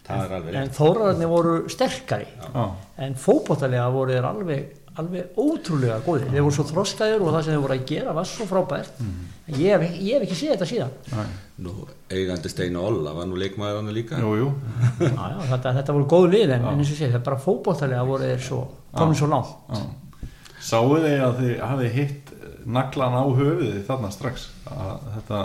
það 0.06 0.24
er 0.24 0.34
alveg 0.40 0.54
en 0.54 0.66
rétt. 0.66 0.74
Þóraðinni 0.76 1.28
voru 1.30 1.54
sterkari. 1.70 2.26
Já, 2.42 2.64
en 3.06 3.14
fótbollalega 3.14 3.86
voru 3.94 4.12
þeir 4.16 4.28
alveg, 4.30 4.76
alveg 4.96 5.38
ótrúlega 5.38 5.98
góðir. 6.06 6.30
Þeir 6.32 6.46
voru 6.46 6.56
svo 6.56 6.64
þroskaðir 6.70 7.22
og 7.22 7.32
það 7.34 7.42
sem 7.44 7.54
þeir 7.56 7.64
voru 7.66 7.76
að 7.76 7.84
gera 7.90 8.14
var 8.16 8.30
svo 8.30 8.46
frábært. 8.50 9.02
En 9.46 9.60
ég 9.60 9.70
hef, 9.76 9.84
ég 10.02 10.16
hef 10.16 10.22
ekki 10.26 10.38
séð 10.40 10.54
þetta 10.56 10.66
síðan. 10.72 10.94
Nei. 11.12 11.26
nú 11.62 11.72
eigandi 12.12 12.50
Steina 12.50 12.80
Olla 12.84 13.12
var 13.16 13.28
nú 13.30 13.36
leikmaður 13.38 13.78
hann 13.80 13.92
líka? 13.94 14.18
Jú, 14.20 14.32
jú. 14.36 14.48
Já, 15.00 15.12
já, 15.14 15.38
þetta, 15.52 15.72
þetta 15.78 15.94
voru 15.96 16.08
góð 16.10 16.26
lið 16.34 16.50
en, 16.56 16.66
en 16.66 16.80
eins 16.82 16.90
og 16.90 16.98
sé, 16.98 17.06
það 17.12 17.20
er 17.20 17.26
bara 17.28 17.38
fótbollalega 17.44 18.02
voru 18.08 18.26
þeir 18.26 18.42
svo 18.44 18.58
komin 18.96 19.16
svo 19.16 19.28
langt. 19.30 19.54
Já. 19.70 20.26
Sáu 20.66 20.90
þið 20.96 21.22
að 21.22 21.38
þið 21.40 21.54
hafið 21.62 21.94
hitt 22.00 22.32
naglan 22.66 23.14
á 23.14 23.24
höfuði 23.38 23.84
þarna 23.86 24.10
strax? 24.10 24.48
Að 24.66 25.06
þetta 25.14 25.40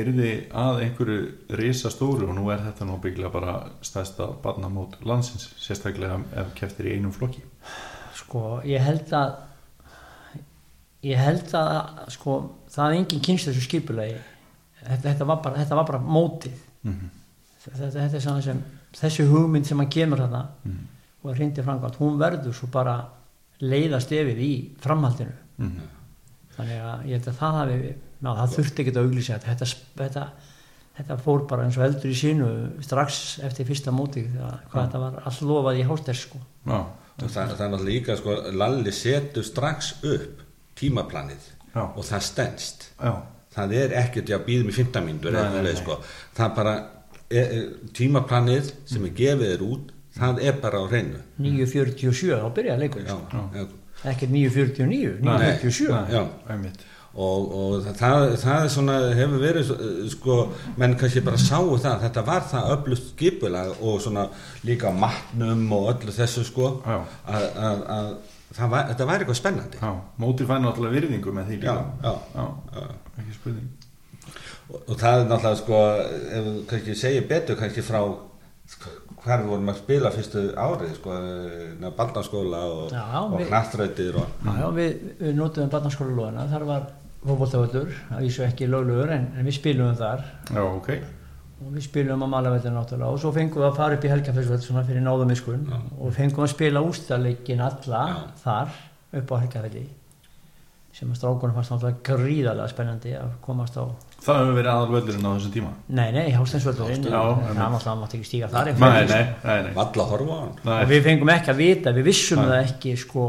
yrði 0.00 0.32
að 0.50 0.82
einhverju 0.84 1.56
risa 1.58 1.90
stóru 1.92 2.28
og 2.28 2.36
nú 2.36 2.48
er 2.52 2.62
þetta 2.66 2.86
nú 2.88 2.98
bygglega 3.02 3.32
bara 3.32 3.54
stæðsta 3.84 4.28
barnamót 4.42 4.98
landsins 5.06 5.48
sérstaklega 5.60 6.20
ef 6.42 6.54
keftir 6.58 6.90
í 6.90 6.94
einum 6.98 7.14
flokki. 7.14 7.42
Sko, 8.18 8.60
ég 8.68 8.82
held 8.84 9.12
að 9.14 9.34
ég 11.04 11.20
held 11.20 11.52
að 11.58 11.74
sko, 12.14 12.38
það 12.72 12.86
er 12.86 12.98
engin 12.98 13.24
kynst 13.24 13.50
þessu 13.50 13.64
skipulegi 13.66 14.16
þetta, 14.80 15.02
þetta, 15.08 15.28
var 15.28 15.42
bara, 15.44 15.60
þetta 15.62 15.78
var 15.80 15.88
bara 15.90 16.00
mótið. 16.00 16.56
Mhm. 16.84 17.10
þetta, 17.64 17.90
þetta 17.90 18.20
er 18.20 18.42
sem 18.44 18.62
þessi 18.94 19.28
hugmynd 19.28 19.66
sem 19.66 19.78
hann 19.80 19.90
kemur 19.90 20.24
þarna 20.24 20.44
og 21.22 21.30
er 21.30 21.38
hrindi 21.38 21.62
framkvæmt, 21.64 21.98
hún 21.98 22.18
verður 22.20 22.54
svo 22.54 22.68
bara 22.72 22.98
leiðast 23.60 24.12
yfir 24.12 24.38
í 24.38 24.52
framhaldinu. 24.80 25.32
Mhm. 25.58 25.92
þannig 26.56 26.80
að 26.86 27.06
ég 27.08 27.16
held 27.18 27.28
að 27.28 27.38
það 27.38 27.56
hafi 27.58 27.94
ná, 28.24 28.30
það 28.40 28.54
þurfti 28.58 28.84
ekki 28.84 28.94
að 28.94 29.00
auglýsa 29.04 29.38
þetta 29.44 29.50
þetta, 29.68 29.68
þetta 30.00 30.24
þetta 30.94 31.16
fór 31.24 31.44
bara 31.50 31.64
eins 31.66 31.76
og 31.78 31.84
eldur 31.88 32.12
í 32.12 32.16
sínu 32.18 32.48
strax 32.86 33.22
eftir 33.46 33.66
fyrsta 33.68 33.92
móti 33.94 34.22
hvað 34.30 34.78
þetta 34.78 35.00
var 35.02 35.16
allt 35.26 35.40
lofað 35.42 35.80
í 35.80 35.86
hálfsters 35.88 36.24
sko. 36.28 36.40
Það, 36.64 36.84
það 37.18 37.38
er 37.42 37.50
náttúrulega 37.54 37.86
líka 37.88 38.16
sko, 38.18 38.36
Lalli 38.58 38.92
setur 38.94 39.46
strax 39.46 39.92
upp 40.02 40.42
tímaplanið 40.78 41.50
Já. 41.74 41.82
og 41.84 42.02
það 42.06 42.22
stendst 42.28 42.88
já, 42.98 43.12
það 43.54 43.74
er 43.80 43.94
ekkert 44.00 44.30
að 44.34 44.44
býðum 44.48 44.70
í 44.70 44.74
15 44.78 45.06
mínútur 45.06 45.34
Nei, 45.34 45.40
eða 45.42 45.52
nei, 45.54 45.64
leið, 45.66 45.74
nei. 45.74 45.82
sko. 45.82 45.96
það 46.38 46.46
er 46.48 46.54
bara 46.58 46.74
e, 47.28 47.42
e, 47.42 47.60
tímaplanið 47.98 48.72
sem 48.90 49.06
er 49.08 49.14
gefið 49.20 49.52
þér 49.52 49.64
út 49.68 49.92
það 50.14 50.42
er 50.50 50.58
bara 50.62 50.82
á 50.82 50.84
hreinu 50.90 51.22
9.47 51.42 52.34
þá 52.42 52.48
byrjaði 52.58 52.82
leikur 52.84 53.06
sko. 53.10 53.64
ekki 54.10 54.28
9.49, 54.30 55.14
9.47 55.22 55.90
Nei, 55.90 56.14
Já. 56.14 56.22
einmitt. 56.54 56.82
Og, 57.14 57.52
og 57.54 57.84
það, 57.94 58.24
það 58.42 58.64
er 58.64 58.70
svona 58.74 58.94
hefur 59.14 59.42
verið 59.42 59.68
sko, 60.10 60.38
menn 60.80 60.96
kannski 60.98 61.22
bara 61.26 61.38
sáu 61.38 61.76
það 61.78 62.00
þetta 62.08 62.24
var 62.26 62.46
það 62.50 62.70
öflust 62.74 63.12
skipulag 63.12 63.70
og 63.80 64.00
svona 64.02 64.24
líka 64.66 64.90
matnum 64.90 65.62
og 65.76 65.92
öllu 65.92 66.14
þessu 66.16 66.42
sko 66.48 66.72
að, 66.82 67.04
að, 67.28 67.84
að 67.98 68.08
það 68.54 68.72
var, 68.74 68.88
þetta 68.90 69.08
var 69.10 69.22
eitthvað 69.22 69.38
spennandi 69.40 69.80
Já, 69.82 69.92
mótið 70.24 70.50
fæði 70.50 70.64
náttúrulega 70.66 70.96
virðingu 70.98 71.36
með 71.38 71.48
því 71.52 71.60
líka 71.62 71.76
Já, 71.78 71.86
já. 72.02 72.12
já, 72.34 72.44
Já. 72.74 72.98
ekki 73.22 73.38
spurning 73.38 73.70
og, 74.64 74.76
og 74.80 74.98
það 74.98 75.20
er 75.20 75.30
náttúrulega 75.30 75.62
sko 75.62 75.80
ef 75.94 76.44
við 76.50 76.60
kannski 76.72 76.98
segja 77.04 77.24
betur 77.30 77.58
kannski 77.62 77.86
frá 77.86 78.00
sko, 78.74 78.92
hvar 79.22 79.40
við 79.44 79.54
vorum 79.54 79.70
að 79.72 79.78
spila 79.84 80.10
fyrstu 80.12 80.44
árið 80.58 80.92
sko, 80.98 81.14
barnaskóla 81.96 82.64
og, 82.74 82.92
og 83.30 83.46
knattröytir 83.46 84.18
og 84.18 84.26
Já, 84.44 84.52
já, 84.60 84.68
við, 84.80 85.08
við 85.22 85.38
notuðum 85.38 85.72
barnaskóla 85.78 86.18
lóðina, 86.18 86.46
þar 86.50 86.68
var 86.68 86.86
fótboltavöllur, 87.24 87.92
að 88.12 88.24
vísu 88.26 88.44
ekki 88.44 88.68
löglugur 88.68 89.12
en, 89.14 89.28
en 89.38 89.48
við 89.48 89.58
spilum 89.58 89.94
þar. 89.98 90.24
Já, 90.50 90.62
ok. 90.64 90.90
Og 91.64 91.72
við 91.72 91.86
spilum 91.86 92.24
á 92.24 92.28
Malavellir 92.28 92.74
náttúrulega 92.74 93.14
og 93.14 93.20
svo 93.22 93.30
fengum 93.32 93.62
við 93.62 93.68
að 93.70 93.76
fara 93.78 93.96
upp 93.96 94.04
í 94.04 94.10
Helgafellsvöld 94.12 94.64
svona 94.64 94.82
fyrir 94.84 95.04
náðumiskun 95.06 95.68
og 95.72 96.10
fengum 96.16 96.44
að 96.44 96.52
spila 96.52 96.82
ústaleikin 96.84 97.62
alla 97.64 98.00
þar 98.42 98.74
upp 99.20 99.32
á 99.32 99.36
Helgafelli 99.44 99.84
sem 100.94 101.10
að 101.10 101.18
strákunum 101.18 101.56
fannst 101.56 101.72
náttúrulega 101.72 102.04
gríðarlega 102.06 102.70
spennandi 102.70 103.14
að 103.18 103.32
komast 103.42 103.78
á 103.80 103.84
Það 104.24 104.38
hefur 104.40 104.54
verið 104.58 104.70
aðal 104.72 104.92
völlurinn 104.92 105.26
á 105.26 105.30
þessum 105.34 105.54
tíma? 105.56 105.70
Nei, 105.98 106.06
nei, 106.14 106.28
Hásteinsvöllurinn 106.34 107.08
Já, 107.10 107.22
það 107.82 107.98
mátti 108.02 108.20
ekki 108.20 108.28
stíga 108.28 108.50
þar 108.52 108.70
Nei, 108.70 108.76
nei, 109.10 109.24
nei, 109.42 109.58
nei. 109.66 109.72
valla 109.74 110.06
horfa 110.12 110.36
á 110.36 110.40
hann. 110.44 110.54
Og 110.62 110.70
nei. 110.70 110.84
við 110.92 111.02
fengum 111.08 111.32
ekki 111.34 111.52
að 111.52 111.60
vita, 111.60 111.94
við 111.96 112.08
vissum 112.08 112.40
Nei. 112.40 112.46
það 112.52 112.68
ekki 112.68 112.94
sko 113.02 113.26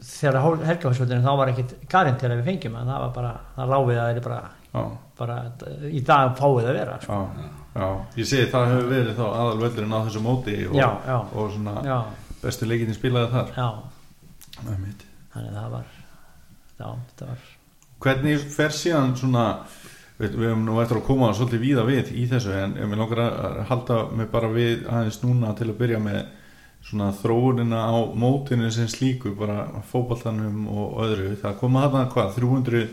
þegar 0.00 0.38
Helgafellsvöldurinn 0.64 1.24
þá 1.26 1.32
var 1.40 1.50
ekkit 1.52 1.74
garinn 1.92 2.18
til 2.20 2.30
að 2.30 2.38
við 2.40 2.48
fengjum 2.50 2.76
en 2.80 2.90
það 2.92 3.00
var 3.04 3.14
bara, 3.18 3.32
það 3.56 3.72
láfið 3.74 3.98
að 4.00 4.06
það 4.08 4.16
er 4.16 4.26
bara, 4.26 4.84
bara 5.20 5.38
í 5.90 6.00
dag 6.10 6.32
fáið 6.38 6.68
að 6.70 6.78
vera 6.80 6.98
sko. 7.04 7.18
já, 7.36 7.48
já. 7.80 7.88
Ég 8.20 8.30
segi 8.32 8.50
það 8.54 8.66
hefur 8.74 8.88
verið 8.94 9.14
þá 9.20 9.24
aðal 9.28 9.60
völlurinn 9.64 9.94
á 9.94 10.00
þessu 10.06 10.22
móti 10.24 10.56
og, 10.66 10.74
Já, 10.78 10.88
já. 11.06 11.16
og 11.34 11.52
svona 11.54 12.00
bestu 12.40 12.66
leikinni 12.70 12.96
spilaði 12.96 13.32
þar. 13.34 13.54
Þannig 14.60 15.06
að 15.36 15.54
það 15.60 15.70
var 15.76 15.86
já, 16.80 16.88
þetta 16.88 17.30
var 17.30 17.48
Hvernig 18.00 18.44
fer 18.54 18.72
síðan 18.72 19.10
svona 19.20 19.44
við, 20.20 20.34
við 20.40 20.46
höfum 20.48 20.62
nú 20.64 20.78
eftir 20.80 20.98
að 21.00 21.06
koma 21.06 21.28
svolítið 21.36 21.60
víða 21.66 21.84
við 21.88 22.10
í 22.16 22.24
þessu 22.30 22.54
en 22.56 22.76
ég 22.80 22.88
vil 22.90 22.98
langar 23.00 23.20
að 23.26 23.58
halda 23.68 23.98
mig 24.16 24.30
bara 24.32 24.48
við 24.54 24.86
aðeins 24.88 25.20
núna 25.22 25.52
til 25.58 25.68
að 25.68 25.78
byrja 25.82 26.00
með 26.00 26.20
svona 26.84 27.10
þróunina 27.14 27.84
á 27.86 27.96
mótinu 28.16 28.70
sem 28.72 28.88
slíku 28.90 29.34
bara 29.38 29.66
fótballtanum 29.90 30.66
og 30.70 31.00
öðru. 31.04 31.34
Það 31.40 31.58
koma 31.60 31.86
þarna 31.86 32.06
hvað 32.14 32.34
300 32.38 32.84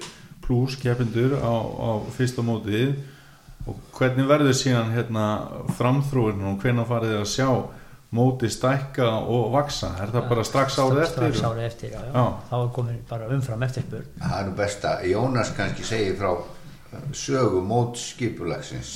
pluss 0.46 0.77
keppindur 0.82 1.38
á, 1.39 1.53
á 1.56 1.89
fyrsta 2.15 2.46
mótið. 2.46 2.98
Og 3.67 3.79
hvernig 3.98 4.29
verður 4.29 4.56
síðan 4.56 4.94
hérna 4.96 5.25
framþróun 5.75 6.46
og 6.51 6.62
hvernig 6.62 6.88
farið 6.88 7.15
þið 7.15 7.24
að 7.24 7.32
sjá 7.34 7.50
mótið 8.15 8.53
stækka 8.56 9.08
og 9.27 9.50
vaksa 9.51 9.89
er 10.00 10.13
það 10.13 10.29
bara 10.29 10.44
strax 10.48 10.77
árið 10.79 11.01
eftir 11.03 11.34
strax 11.34 11.41
árið 11.44 11.65
eftir, 11.65 11.89
já, 11.91 12.00
já. 12.06 12.13
Já. 12.15 12.24
þá 12.48 12.53
var 12.56 12.70
komin 12.77 13.01
bara 13.10 13.27
umfram 13.36 13.65
eftirspurn. 13.67 14.13
Það 14.22 14.38
er 14.38 14.48
nú 14.48 14.53
best 14.62 14.88
að 14.88 15.03
Jónas 15.12 15.51
kannski 15.58 15.88
segir 15.88 16.15
frá 16.22 16.32
sögu 17.12 17.62
mótskipulagsins 17.67 18.94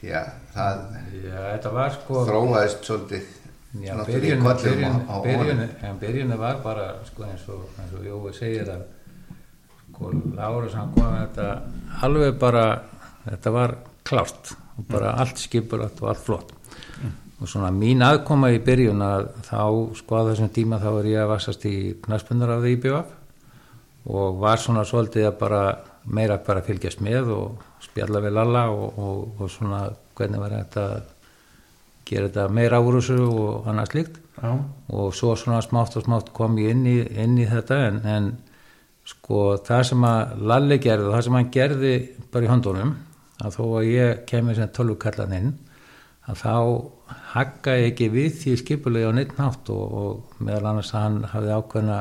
því 0.00 0.14
að 0.20 0.30
það 0.54 0.84
Já, 1.24 1.40
þetta 1.40 1.72
var 1.74 1.96
sko 1.96 2.24
þróaðist 2.28 2.86
svolítið 2.86 3.32
Já, 3.78 3.92
í 3.94 4.06
byrjun, 4.08 4.40
byrjun, 4.42 4.96
byrjun, 5.22 5.60
en 5.86 5.98
byrjun 6.00 6.32
var 6.40 6.56
bara 6.64 6.88
sko, 7.06 7.22
eins 7.28 7.44
og, 7.54 7.68
eins 7.78 7.92
og 7.94 8.02
Jói 8.02 8.32
segir 8.34 8.66
að 8.66 8.80
sko, 9.92 10.10
Lárus 10.34 10.74
hann 10.74 10.90
kom 10.96 11.06
með 11.06 11.20
þetta 11.28 11.46
alveg 12.08 12.40
bara 12.40 12.64
þetta 13.28 13.52
var 13.54 13.76
klárt 14.10 14.50
og 14.74 14.88
bara 14.90 15.12
allt 15.22 15.38
skipulagt 15.38 16.02
og 16.02 16.10
allt 16.10 16.24
flott. 16.24 16.50
Og 17.40 17.48
svona 17.48 17.70
mín 17.72 18.02
aðkoma 18.04 18.50
í 18.52 18.58
byrjun 18.64 19.00
að 19.04 19.30
þá 19.46 19.62
sko 19.96 20.18
á 20.18 20.22
þessum 20.32 20.50
tíma 20.56 20.80
þá 20.82 20.90
er 20.90 21.08
ég 21.12 21.22
að 21.22 21.30
vassast 21.30 21.64
í 21.70 21.76
knaspunar 22.02 22.56
af 22.56 22.64
því 22.64 22.74
IBF 22.76 23.14
og 24.10 24.42
var 24.42 24.60
svona 24.60 24.84
svolítið 24.88 25.28
að 25.30 25.38
bara 25.40 25.62
meira 26.10 26.40
bara 26.44 26.64
fylgjast 26.64 27.00
með 27.04 27.32
og 27.36 27.64
spjalla 27.84 28.20
við 28.24 28.36
Lalla 28.36 28.66
og, 28.74 28.98
og, 28.98 29.40
og 29.40 29.52
svona 29.52 29.86
hvernig 30.18 30.42
var 30.42 30.58
þetta 30.58 30.84
gera 32.10 32.28
þetta 32.28 32.46
meira 32.58 32.80
úr 32.82 32.98
þessu 32.98 33.18
og 33.28 33.70
annað 33.70 33.92
slíkt 33.94 34.20
Já. 34.40 34.52
og 34.96 35.14
svo 35.16 35.34
svona 35.36 35.60
smátt 35.64 35.96
og 35.98 36.06
smátt 36.06 36.32
kom 36.36 36.58
ég 36.60 36.74
inn 36.74 36.86
í, 36.88 36.98
inn 37.22 37.38
í 37.38 37.48
þetta 37.48 37.80
en, 37.88 38.00
en 38.04 38.30
sko 39.06 39.56
það 39.66 39.82
sem 39.90 40.06
að 40.06 40.46
Lalli 40.50 40.78
gerði 40.82 41.08
og 41.08 41.16
það 41.16 41.26
sem 41.26 41.38
hann 41.38 41.50
gerði 41.56 41.94
bara 42.30 42.46
í 42.46 42.50
höndunum 42.50 42.94
að 43.40 43.56
þó 43.56 43.64
að 43.80 43.90
ég 43.90 44.24
kemur 44.28 44.56
sem 44.56 44.72
tölvukallan 44.76 45.36
inn 45.36 45.52
að 46.30 46.42
þá 46.42 46.54
hakka 47.32 47.76
ég 47.78 47.92
ekki 47.92 48.10
við 48.12 48.32
því 48.42 48.56
skipulega 48.60 49.10
á 49.10 49.16
neitt 49.16 49.36
nátt 49.38 49.70
og, 49.72 49.84
og 50.00 50.42
meðal 50.42 50.72
annars 50.72 50.92
að 50.94 51.06
hann 51.06 51.20
hafði 51.32 51.54
ákveðna 51.56 52.00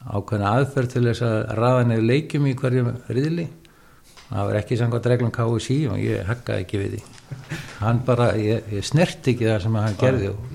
ákveðna 0.00 0.52
aðferð 0.56 0.92
til 0.94 1.06
þess 1.08 1.24
að 1.26 1.38
raða 1.58 1.86
niður 1.88 2.06
leikjum 2.10 2.46
í 2.48 2.54
hverjum 2.60 2.92
riðli 3.10 3.46
það 4.30 4.46
var 4.50 4.58
ekki 4.60 4.76
samkvæmt 4.80 5.06
reglum 5.10 5.32
KSI 5.34 5.78
og 5.90 5.98
ég 6.02 6.24
hakkaði 6.28 6.64
ekki 6.64 6.80
við 6.84 6.94
því 6.96 7.02
hann 7.80 8.00
bara, 8.06 8.30
ég, 8.38 8.62
ég 8.72 8.84
snerti 8.86 9.34
ekki 9.34 9.48
það 9.50 9.62
sem 9.66 9.78
hann 9.80 9.98
gerði 10.00 10.28
og, 10.30 10.54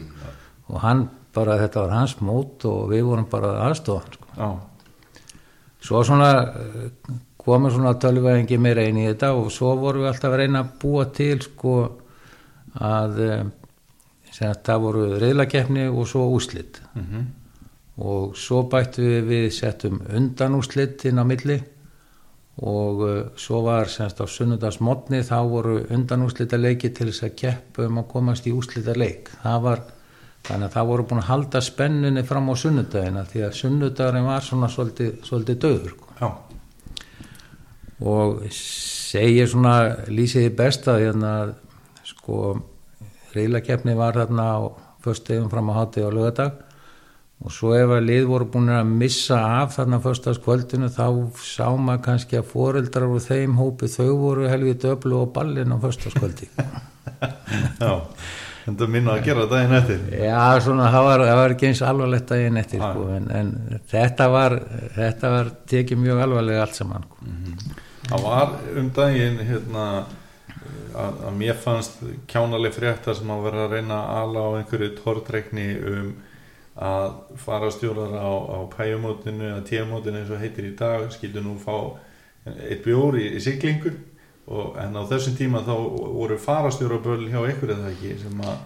og 0.72 0.80
hann 0.86 1.06
bara, 1.36 1.58
þetta 1.60 1.82
var 1.86 1.94
hans 1.98 2.16
mót 2.24 2.64
og 2.70 2.90
við 2.94 3.04
vorum 3.10 3.26
bara 3.32 3.50
aðstofan 3.68 4.16
sko. 4.16 4.28
Já. 4.40 4.50
svo 5.86 6.04
svona 6.08 6.30
eh, 6.48 7.14
komur 7.46 7.72
svona 7.76 7.94
tölvæðingi 8.02 8.58
meira 8.58 8.86
inn 8.88 8.98
í 9.04 9.08
þetta 9.10 9.34
og 9.38 9.52
svo 9.54 9.76
vorum 9.78 10.06
við 10.06 10.14
alltaf 10.14 10.32
að 10.34 10.40
reyna 10.42 10.64
að 10.64 10.72
búa 10.82 11.06
til 11.14 11.36
sko 11.46 11.76
að 12.82 13.20
eh, 13.28 13.44
sem 14.36 14.50
að 14.52 14.62
það 14.68 14.82
voru 14.88 15.04
reyðlakeppni 15.22 15.90
og 15.92 16.08
svo 16.12 16.26
úslit 16.36 16.82
Mhm. 16.96 17.26
og 17.98 18.34
svo 18.36 18.64
bættu 18.72 19.04
við 19.04 19.28
við 19.30 19.46
settum 19.56 20.02
undan 20.16 20.56
úslit 20.58 21.06
inn 21.08 21.20
á 21.20 21.24
milli 21.28 21.60
og 22.64 23.02
uh, 23.04 23.18
svo 23.36 23.62
var 23.66 23.90
semst 23.92 24.22
á 24.24 24.26
sunnudagsmotni 24.32 25.20
þá 25.28 25.38
voru 25.50 25.76
undan 25.92 26.24
úslita 26.24 26.60
leiki 26.60 26.94
til 26.96 27.10
þess 27.10 27.26
að 27.28 27.36
keppa 27.42 27.88
um 27.90 28.00
að 28.00 28.10
komast 28.14 28.48
í 28.48 28.54
úslita 28.56 28.96
leik 28.96 29.32
það 29.42 29.66
var, 29.66 29.82
þannig 30.48 30.70
að 30.70 30.78
það 30.78 30.92
voru 30.92 31.08
búin 31.10 31.24
að 31.24 31.30
halda 31.32 31.62
spennunni 31.66 32.24
fram 32.24 32.48
á 32.48 32.56
sunnudagina 32.64 33.26
því 33.28 33.44
að 33.48 33.58
sunnudagin 33.60 34.30
var 34.30 34.48
svona 34.48 34.72
svolítið, 34.72 35.18
svolítið 35.28 35.60
döður 35.66 35.96
sko. 35.96 36.16
Já. 36.16 36.30
og 38.08 38.48
segir 38.56 39.52
svona 39.52 39.76
lýsiði 40.08 40.56
besta 40.56 40.96
hérna 41.02 41.34
sko 42.08 42.56
reylakeppni 43.36 43.98
var 44.00 44.16
þarna 44.16 44.48
á 44.48 44.60
föstegum 45.04 45.52
fram 45.52 45.76
á 45.76 45.84
hátti 45.84 46.08
á 46.08 46.10
lögadag 46.10 46.65
og 47.44 47.52
svo 47.52 47.74
ef 47.76 47.92
að 47.98 48.06
lið 48.08 48.26
voru 48.30 48.48
búin 48.54 48.72
að 48.72 48.88
missa 49.02 49.38
af 49.60 49.76
þarna 49.76 50.00
föstaskvöldinu 50.04 50.88
þá 50.94 51.06
sá 51.44 51.68
maður 51.76 52.02
kannski 52.08 52.40
að 52.40 52.48
foreldrar 52.54 53.12
úr 53.12 53.22
þeim 53.26 53.58
hópi 53.60 53.90
þau 53.92 54.10
voru 54.22 54.48
helvið 54.50 54.80
döflu 54.86 55.20
og 55.26 55.34
ballin 55.36 55.76
á 55.76 55.78
föstaskvöldi 55.84 56.48
Já. 57.84 57.94
Þetta 58.66 58.88
minna 58.90 59.14
að 59.14 59.28
gera 59.28 59.44
daginn 59.46 59.76
eftir. 59.78 60.00
já 60.18 60.46
svona 60.66 60.88
það 60.90 61.04
var, 61.06 61.24
það 61.28 61.40
var 61.40 61.54
ekki 61.54 61.68
eins 61.70 61.82
alvarlegt 61.86 62.32
að 62.34 62.46
einn 62.48 62.58
eftir 62.58 62.80
Já. 62.82 62.86
sko, 62.88 63.04
en, 63.14 63.28
en 63.30 63.82
þetta 63.92 64.28
var 64.34 64.56
þetta 64.96 65.34
var 65.36 65.52
tekið 65.70 66.02
mjög 66.02 66.22
alvarlega 66.26 66.64
allt 66.66 66.80
saman 66.80 67.06
sko. 67.06 67.34
Það 68.10 68.24
var 68.26 68.56
um 68.82 68.88
daginn 68.96 69.38
hérna 69.46 69.86
að, 70.96 71.22
að 71.28 71.38
mér 71.38 71.60
fannst 71.62 72.02
kjánaleg 72.32 72.74
frétta 72.74 73.14
sem 73.18 73.30
að 73.36 73.46
vera 73.50 73.68
að 73.68 73.76
reyna 73.78 74.00
að 74.02 74.24
ala 74.24 74.48
á 74.50 74.50
einhverju 74.64 74.90
tortreikni 75.04 75.68
um 75.94 76.10
að 76.76 77.14
fara 77.40 77.70
stjórar 77.72 78.12
á, 78.20 78.28
á 78.28 78.60
pæjumótinu 78.74 79.48
eða 79.48 79.64
tíamótinu 79.68 80.20
eins 80.20 80.34
og 80.34 80.42
heitir 80.44 80.68
í 80.68 80.76
dag 80.76 81.08
skildu 81.14 81.44
nú 81.44 81.56
fá 81.62 81.76
eitt 82.46 82.84
bjór 82.84 83.18
í, 83.20 83.30
í 83.38 83.44
siglingu. 83.44 83.94
Og, 84.46 84.76
en 84.78 84.94
á 84.94 85.02
þessum 85.10 85.34
tíma 85.40 85.64
þá 85.66 85.74
voru 85.74 86.36
farastjóraböl 86.38 87.24
hjá 87.32 87.40
ykkur 87.50 87.72
eða 87.74 87.94
ekki 87.96 88.12
sem 88.22 88.44
að 88.46 88.60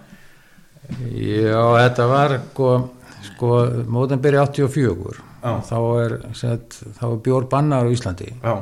Já, 0.89 1.61
þetta 1.75 2.05
var 2.09 2.33
sko, 2.49 2.69
sko 3.29 3.49
mótin 3.87 4.21
byrja 4.23 4.47
84 4.47 5.21
Já. 5.43 5.53
þá 5.69 5.77
er, 6.01 6.15
set, 6.35 6.79
þá 6.97 7.03
er 7.11 7.17
bjór 7.23 7.47
bannar 7.51 7.87
á 7.87 7.93
Íslandi. 7.93 8.31
Já, 8.41 8.55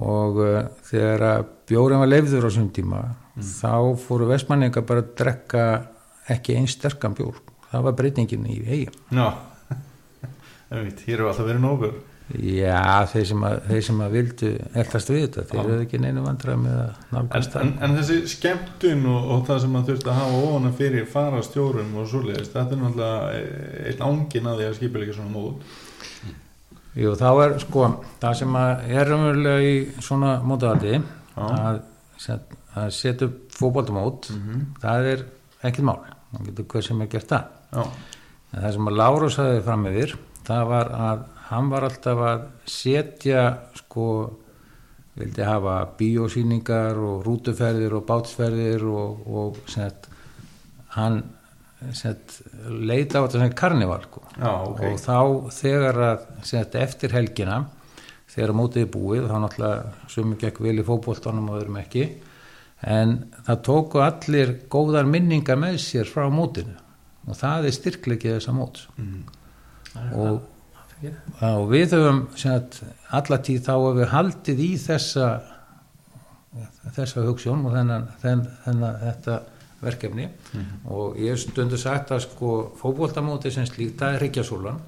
og 0.00 0.40
uh, 0.40 0.60
þegar 0.88 1.44
bjórin 1.68 2.00
var 2.00 2.10
leifður 2.10 2.48
á 2.48 2.48
þessum 2.48 2.70
tíma 2.72 3.02
þá 3.36 3.96
fóru 4.00 4.28
vestmanninga 4.30 4.84
bara 4.88 5.04
að 5.04 5.12
drekka 5.20 5.64
ekki 6.32 6.56
einn 6.56 6.68
sterkan 6.70 7.16
bjór 7.16 7.40
það 7.72 7.88
var 7.88 7.98
breytingin 7.98 8.48
í 8.52 8.60
eigin 8.68 9.00
já 9.18 9.28
Einmitt, 10.72 11.02
hér 11.04 11.20
hefur 11.20 11.32
alltaf 11.32 11.48
verið 11.48 11.64
nógur 11.66 12.00
Já, 12.32 13.04
þeir 13.10 13.24
sem 13.28 13.42
að, 13.44 13.54
þeir 13.66 13.82
sem 13.84 13.98
að 14.00 14.14
vildu 14.16 14.50
eldast 14.80 15.10
við 15.10 15.24
þetta, 15.24 15.42
þeir 15.50 15.60
eru 15.62 15.84
ekki 15.84 15.98
neinu 16.00 16.22
vandræð 16.24 16.60
með 16.62 16.76
að 16.78 16.86
en, 16.86 17.08
nálgast 17.12 17.56
en, 17.58 17.72
það. 17.72 17.82
en 17.84 17.96
þessi 17.98 18.16
skemmtun 18.32 19.02
og, 19.12 19.26
og 19.34 19.42
það 19.48 19.60
sem 19.64 19.76
að 19.76 19.90
þurft 19.90 20.08
að 20.08 20.18
hafa 20.20 20.38
ofana 20.46 20.72
fyrir 20.78 21.08
farastjórum 21.12 21.90
og 22.00 22.08
svoleiðist, 22.08 22.54
þetta 22.54 22.76
er 22.76 22.80
náttúrulega 22.82 23.90
einn 23.90 24.04
ángin 24.06 24.48
að 24.48 24.62
því 24.62 24.68
að 24.68 24.78
skipa 24.78 25.02
ekki 25.02 25.16
svona 25.18 25.34
mót. 25.34 25.66
Jú, 27.02 27.14
þá 27.20 27.28
er 27.32 27.56
sko, 27.66 27.88
það 28.22 28.38
sem 28.40 28.58
að 28.62 28.90
er 29.02 29.14
umverulega 29.18 29.68
í 29.68 29.76
svona 30.08 30.34
mótahaldi 30.46 30.98
að, 31.42 31.82
að 32.78 32.92
setja 32.96 33.28
upp 33.28 33.58
fótboltamót, 33.58 34.30
það 34.80 35.10
er 35.10 35.26
ekkert 35.60 35.88
mál, 35.90 35.98
það 36.32 36.48
getur 36.48 36.70
hver 36.72 36.88
sem 36.88 37.04
er 37.04 37.12
gert 37.12 37.34
það. 37.34 37.58
En 37.72 38.60
það 38.60 38.70
sem 38.76 38.90
að 38.90 38.98
Lárus 39.00 39.38
hafði 39.40 39.64
fram 39.66 39.88
yfir, 39.90 40.14
það 40.46 40.64
var 40.72 40.92
að 40.96 41.26
hann 41.48 41.68
var 41.72 41.86
alltaf 41.88 42.22
að 42.28 42.46
setja 42.68 43.44
sko, 43.76 44.06
vildi 45.18 45.44
hafa 45.44 45.76
bíósýningar 45.98 47.00
og 47.00 47.26
rútuferðir 47.26 47.98
og 47.98 48.06
bátsferðir 48.08 48.84
og, 48.88 49.22
og 49.28 49.60
set, 49.70 50.08
hann 50.96 51.22
set, 51.96 52.38
leita 52.68 53.20
á 53.20 53.24
þetta 53.24 53.42
sem 53.42 53.54
karnival 53.58 54.00
sko. 54.06 54.24
Já, 54.38 54.52
ok. 54.70 54.82
Og 54.88 55.00
þá 55.02 55.18
þegar 55.58 56.02
að 56.08 56.26
set, 56.48 56.76
eftir 56.80 57.16
helgina 57.16 57.62
þegar 58.32 58.54
mótið 58.56 58.86
er 58.86 58.92
búið 58.92 59.26
þá 59.28 59.34
náttúrulega 59.42 60.12
sumum 60.12 60.38
gekk 60.40 60.60
vel 60.64 60.78
í 60.80 60.86
fótboltanum 60.86 61.50
og 61.52 61.58
öðrum 61.60 61.80
ekki 61.82 62.06
en 62.92 63.18
það 63.46 63.60
tóku 63.68 64.00
allir 64.02 64.54
góðar 64.72 65.08
minningar 65.10 65.60
með 65.60 65.78
sér 65.84 66.08
frá 66.08 66.24
mótinu 66.32 66.78
og 67.26 67.38
það 67.38 67.68
er 67.68 67.76
styrkleikið 67.78 68.36
þessa 68.38 68.56
móts. 68.56 68.88
Og, 70.16 70.42
og 71.46 71.64
við 71.70 71.96
höfum 71.96 72.22
set, 72.38 72.80
alla 73.10 73.40
tíð 73.42 73.64
þá 73.66 73.72
hefur 73.74 73.98
við 74.00 74.12
haldið 74.12 74.62
í 74.64 74.70
þessa 74.80 75.32
þessa 76.92 77.24
hugssjón 77.24 77.66
og 77.66 77.76
þennan, 77.76 78.08
þennan, 78.22 78.48
þennan 78.64 78.98
þetta 79.02 79.36
verkefni. 79.82 80.26
Og 80.92 81.18
ég 81.20 81.32
hef 81.34 81.44
stundu 81.46 81.78
sagt 81.80 82.12
að 82.14 82.26
sko 82.26 82.56
fótboltamóti 82.78 83.52
sem 83.54 83.66
slíkt, 83.68 83.98
það 84.00 84.16
er 84.16 84.26
Ríkjasúlan 84.26 84.82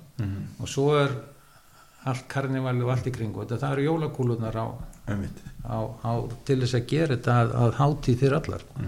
og 0.60 0.68
svo 0.70 0.90
er 1.00 1.14
allt 2.04 2.26
karnivali 2.28 2.84
og 2.84 2.92
allt 2.92 3.08
í 3.08 3.14
kringu 3.14 3.42
þetta, 3.42 3.58
það 3.62 3.72
eru 3.72 3.86
jólakúlunar 3.88 4.58
á, 4.60 4.66
einmitt. 5.08 5.40
á, 5.64 5.78
á 6.04 6.12
til 6.44 6.58
þess 6.60 6.76
að 6.76 6.86
gera 6.90 7.16
þetta 7.16 7.38
að, 7.40 7.54
að 7.62 7.72
hátíð 7.80 8.18
fyrir 8.20 8.36
allar. 8.38 8.66
Og 8.76 8.84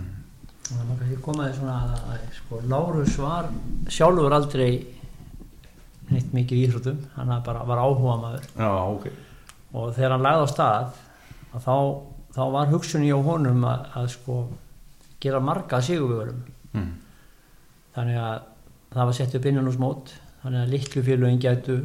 það 0.66 0.82
var 0.90 0.98
kannski 1.00 1.22
komaði 1.24 1.56
svona 1.56 1.78
að, 1.84 1.96
að 2.12 2.26
sko, 2.40 2.60
Lárus 2.72 3.16
var 3.22 3.48
sjálfur 3.92 4.36
aldrei 4.36 4.70
neitt 6.10 6.34
mikið 6.34 6.58
í 6.58 6.66
íþróttum. 6.66 7.00
Hann 7.16 7.32
bara 7.46 7.64
var 7.66 7.82
áhuga 7.82 8.18
maður 8.22 8.46
já, 8.52 8.70
ok. 8.70 9.08
Og 9.76 9.90
þegar 9.96 10.14
hann 10.16 10.26
lagði 10.26 10.46
á 10.46 10.48
stað 10.52 11.00
að 11.56 11.66
þá, 11.66 11.76
þá 12.36 12.44
var 12.54 12.70
hugsunni 12.72 13.10
á 13.12 13.18
honum 13.18 13.66
að, 13.66 13.90
að 14.00 14.08
sko 14.14 14.38
gera 15.22 15.40
marga 15.40 15.80
sigurvörum 15.82 16.42
mm. 16.74 16.90
þannig 17.96 18.20
að 18.20 18.46
það 18.92 19.10
var 19.10 19.16
sett 19.18 19.36
upp 19.38 19.48
innan 19.50 19.70
úr 19.70 19.76
smót 19.76 20.12
þannig 20.42 20.62
að 20.62 20.74
litlu 20.74 21.04
félögin 21.06 21.42
gætu 21.42 21.76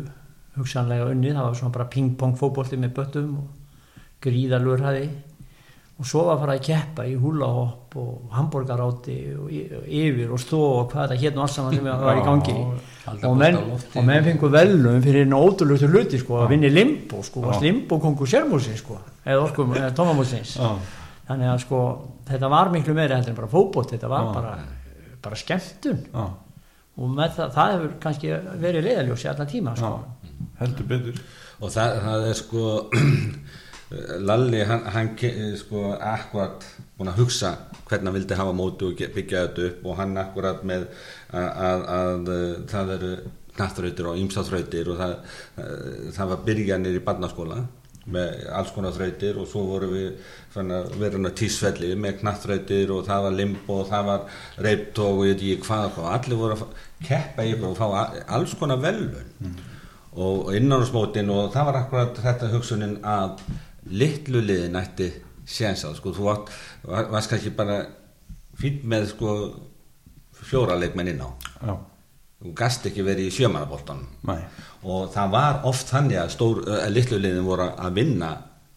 hugsanlega 0.57 1.07
unnið, 1.13 1.37
það 1.37 1.47
var 1.47 1.59
svona 1.59 1.75
bara 1.77 1.91
ping-pong 1.91 2.35
fótbolti 2.39 2.79
með 2.79 2.95
böttum 2.97 3.37
og 3.39 3.85
gríðalur 4.23 4.83
hæði 4.83 5.05
og 5.97 6.09
svo 6.09 6.25
var 6.27 6.35
að 6.35 6.43
fara 6.43 6.57
að 6.57 6.65
keppa 6.67 7.07
í 7.07 7.15
húlahopp 7.21 7.77
og 7.77 7.80
hamburgaráti 8.31 9.15
og 9.35 9.49
y- 9.51 9.67
og 9.77 9.87
yfir 9.87 10.29
og 10.31 10.39
stó 10.39 10.59
og 10.79 10.91
hvað 10.93 11.09
þetta 11.11 11.17
hérna 11.21 11.41
alls 11.43 11.55
saman 11.57 11.73
sem 11.75 11.83
var 12.05 12.19
í 12.19 12.23
gangi. 12.23 12.53
og 13.27 13.35
menn, 13.37 13.57
og 13.95 14.05
menn 14.07 14.23
fengur 14.23 14.51
velum 14.53 15.01
fyrir 15.03 15.25
einu 15.25 15.39
ótrúlugtu 15.43 15.89
hluti 15.91 16.19
sko, 16.21 16.37
að 16.43 16.49
vinni 16.53 16.69
limbo 16.71 17.23
sko, 17.23 17.41
Já. 17.41 17.47
og 17.55 17.61
limbo 17.65 17.99
kongur 17.99 18.27
sérmúlsins 18.31 18.79
sko, 18.83 18.99
eða 19.25 19.41
orkum, 19.43 19.73
eða 19.75 19.91
tómamúlsins 19.97 20.53
já, 20.57 20.69
þannig 21.27 21.51
að 21.51 21.59
sko, 21.65 21.81
þetta 22.29 22.49
var 22.53 22.71
miklu 22.71 22.93
meira 22.95 23.15
heldur 23.19 23.33
en 23.33 23.39
bara 23.41 23.51
fótbolt, 23.51 23.91
þetta 23.91 24.07
var 24.07 24.23
Já. 24.29 24.33
bara 24.33 24.55
bara 25.21 25.35
skemmtun. 25.37 25.99
Já, 26.13 26.23
og 26.97 27.09
með 27.17 27.35
það, 27.35 27.51
það 27.55 27.71
hefur 27.75 27.91
kannski 28.01 28.31
verið 28.63 28.87
leiðaljós 28.87 29.25
í 29.25 29.29
allan 29.29 29.47
tíma 29.51 29.75
sko. 29.77 29.91
heldur 30.61 30.87
betur. 30.89 31.19
Og 31.61 31.69
það, 31.69 31.99
það 32.07 32.25
er 32.29 32.33
sko 32.39 32.63
Lalli 34.23 34.61
hann, 34.63 34.85
hann 34.93 35.09
ke- 35.19 35.33
sko 35.59 35.91
akkurat 35.99 36.63
búin 36.97 37.09
að 37.11 37.17
hugsa 37.19 37.49
hvernig 37.91 38.09
hann 38.09 38.17
vildi 38.17 38.39
hafa 38.39 38.55
móti 38.55 38.87
og 38.87 39.03
byggja 39.17 39.43
þetta 39.45 39.67
upp 39.67 39.85
og 39.85 39.99
hann 39.99 40.17
akkurat 40.21 40.65
með 40.67 40.87
að, 40.87 41.49
að, 41.67 41.85
að 41.99 42.33
uh, 42.37 42.55
það 42.71 42.95
eru 42.97 43.11
knattrautir 43.51 44.09
og 44.09 44.23
ýmsaþrautir 44.23 44.89
og 44.93 44.99
það, 45.03 45.15
uh, 45.59 46.09
það 46.15 46.33
var 46.33 46.43
byrjanir 46.49 46.97
í 46.97 47.05
barnaskóla 47.05 47.61
með 48.11 48.45
alls 48.57 48.71
konar 48.73 48.95
þrautir 48.95 49.37
og 49.37 49.47
svo 49.49 49.61
vorum 49.67 49.91
við 49.93 50.29
hann 50.55 50.71
að 50.73 51.35
tísvelli 51.37 51.91
með 51.99 52.21
knattþrautir 52.23 52.93
og 52.95 53.03
það 53.05 53.25
var 53.27 53.35
limbo 53.37 53.81
og 53.83 53.91
það 53.91 54.07
var 54.07 54.39
reiptóg 54.65 55.19
og 55.19 55.27
ég 55.27 55.35
veit 55.35 55.43
ekki 55.43 55.67
hvað 55.67 55.99
og 56.01 56.07
allir 56.15 56.39
voru 56.39 56.57
að 56.57 56.63
keppa 57.05 57.45
ykkur 57.45 57.67
og 57.69 57.77
fá 57.77 57.85
alls 58.37 58.55
konar 58.57 58.81
velun 58.81 59.53
og 60.11 60.49
innanúrsmótin 60.57 61.29
og 61.31 61.51
það 61.53 61.69
var 61.69 61.81
akkurat 61.83 62.23
þetta 62.25 62.49
hugsunin 62.55 62.97
að 63.05 63.43
litlu 64.01 64.41
liðin 64.41 64.81
ætti 64.81 65.11
séns 65.51 65.83
á 65.85 65.89
sko, 65.97 66.13
þú 66.15 66.27
varst, 66.29 66.51
var, 66.87 67.07
varst 67.13 67.31
kannski 67.31 67.51
bara 67.55 67.79
fýtt 68.61 68.83
með 68.87 69.09
sko 69.13 69.35
fjóra 70.41 70.75
leikmenn 70.79 71.11
inn 71.13 71.21
á. 71.23 71.29
Já, 71.61 71.73
þú 72.41 72.53
gast 72.57 72.85
ekki 72.89 73.03
verið 73.05 73.27
í 73.29 73.33
sjömanaboltanum 73.35 74.07
nei, 74.27 74.39
og 74.83 75.11
það 75.13 75.33
var 75.35 75.59
oft 75.69 75.91
þannig 75.93 76.17
að, 76.23 76.31
stór, 76.33 76.63
að 76.81 76.93
litlu 76.95 77.19
liðin 77.21 77.45
voru 77.45 77.67
að 77.77 77.93
vinna 77.99 78.31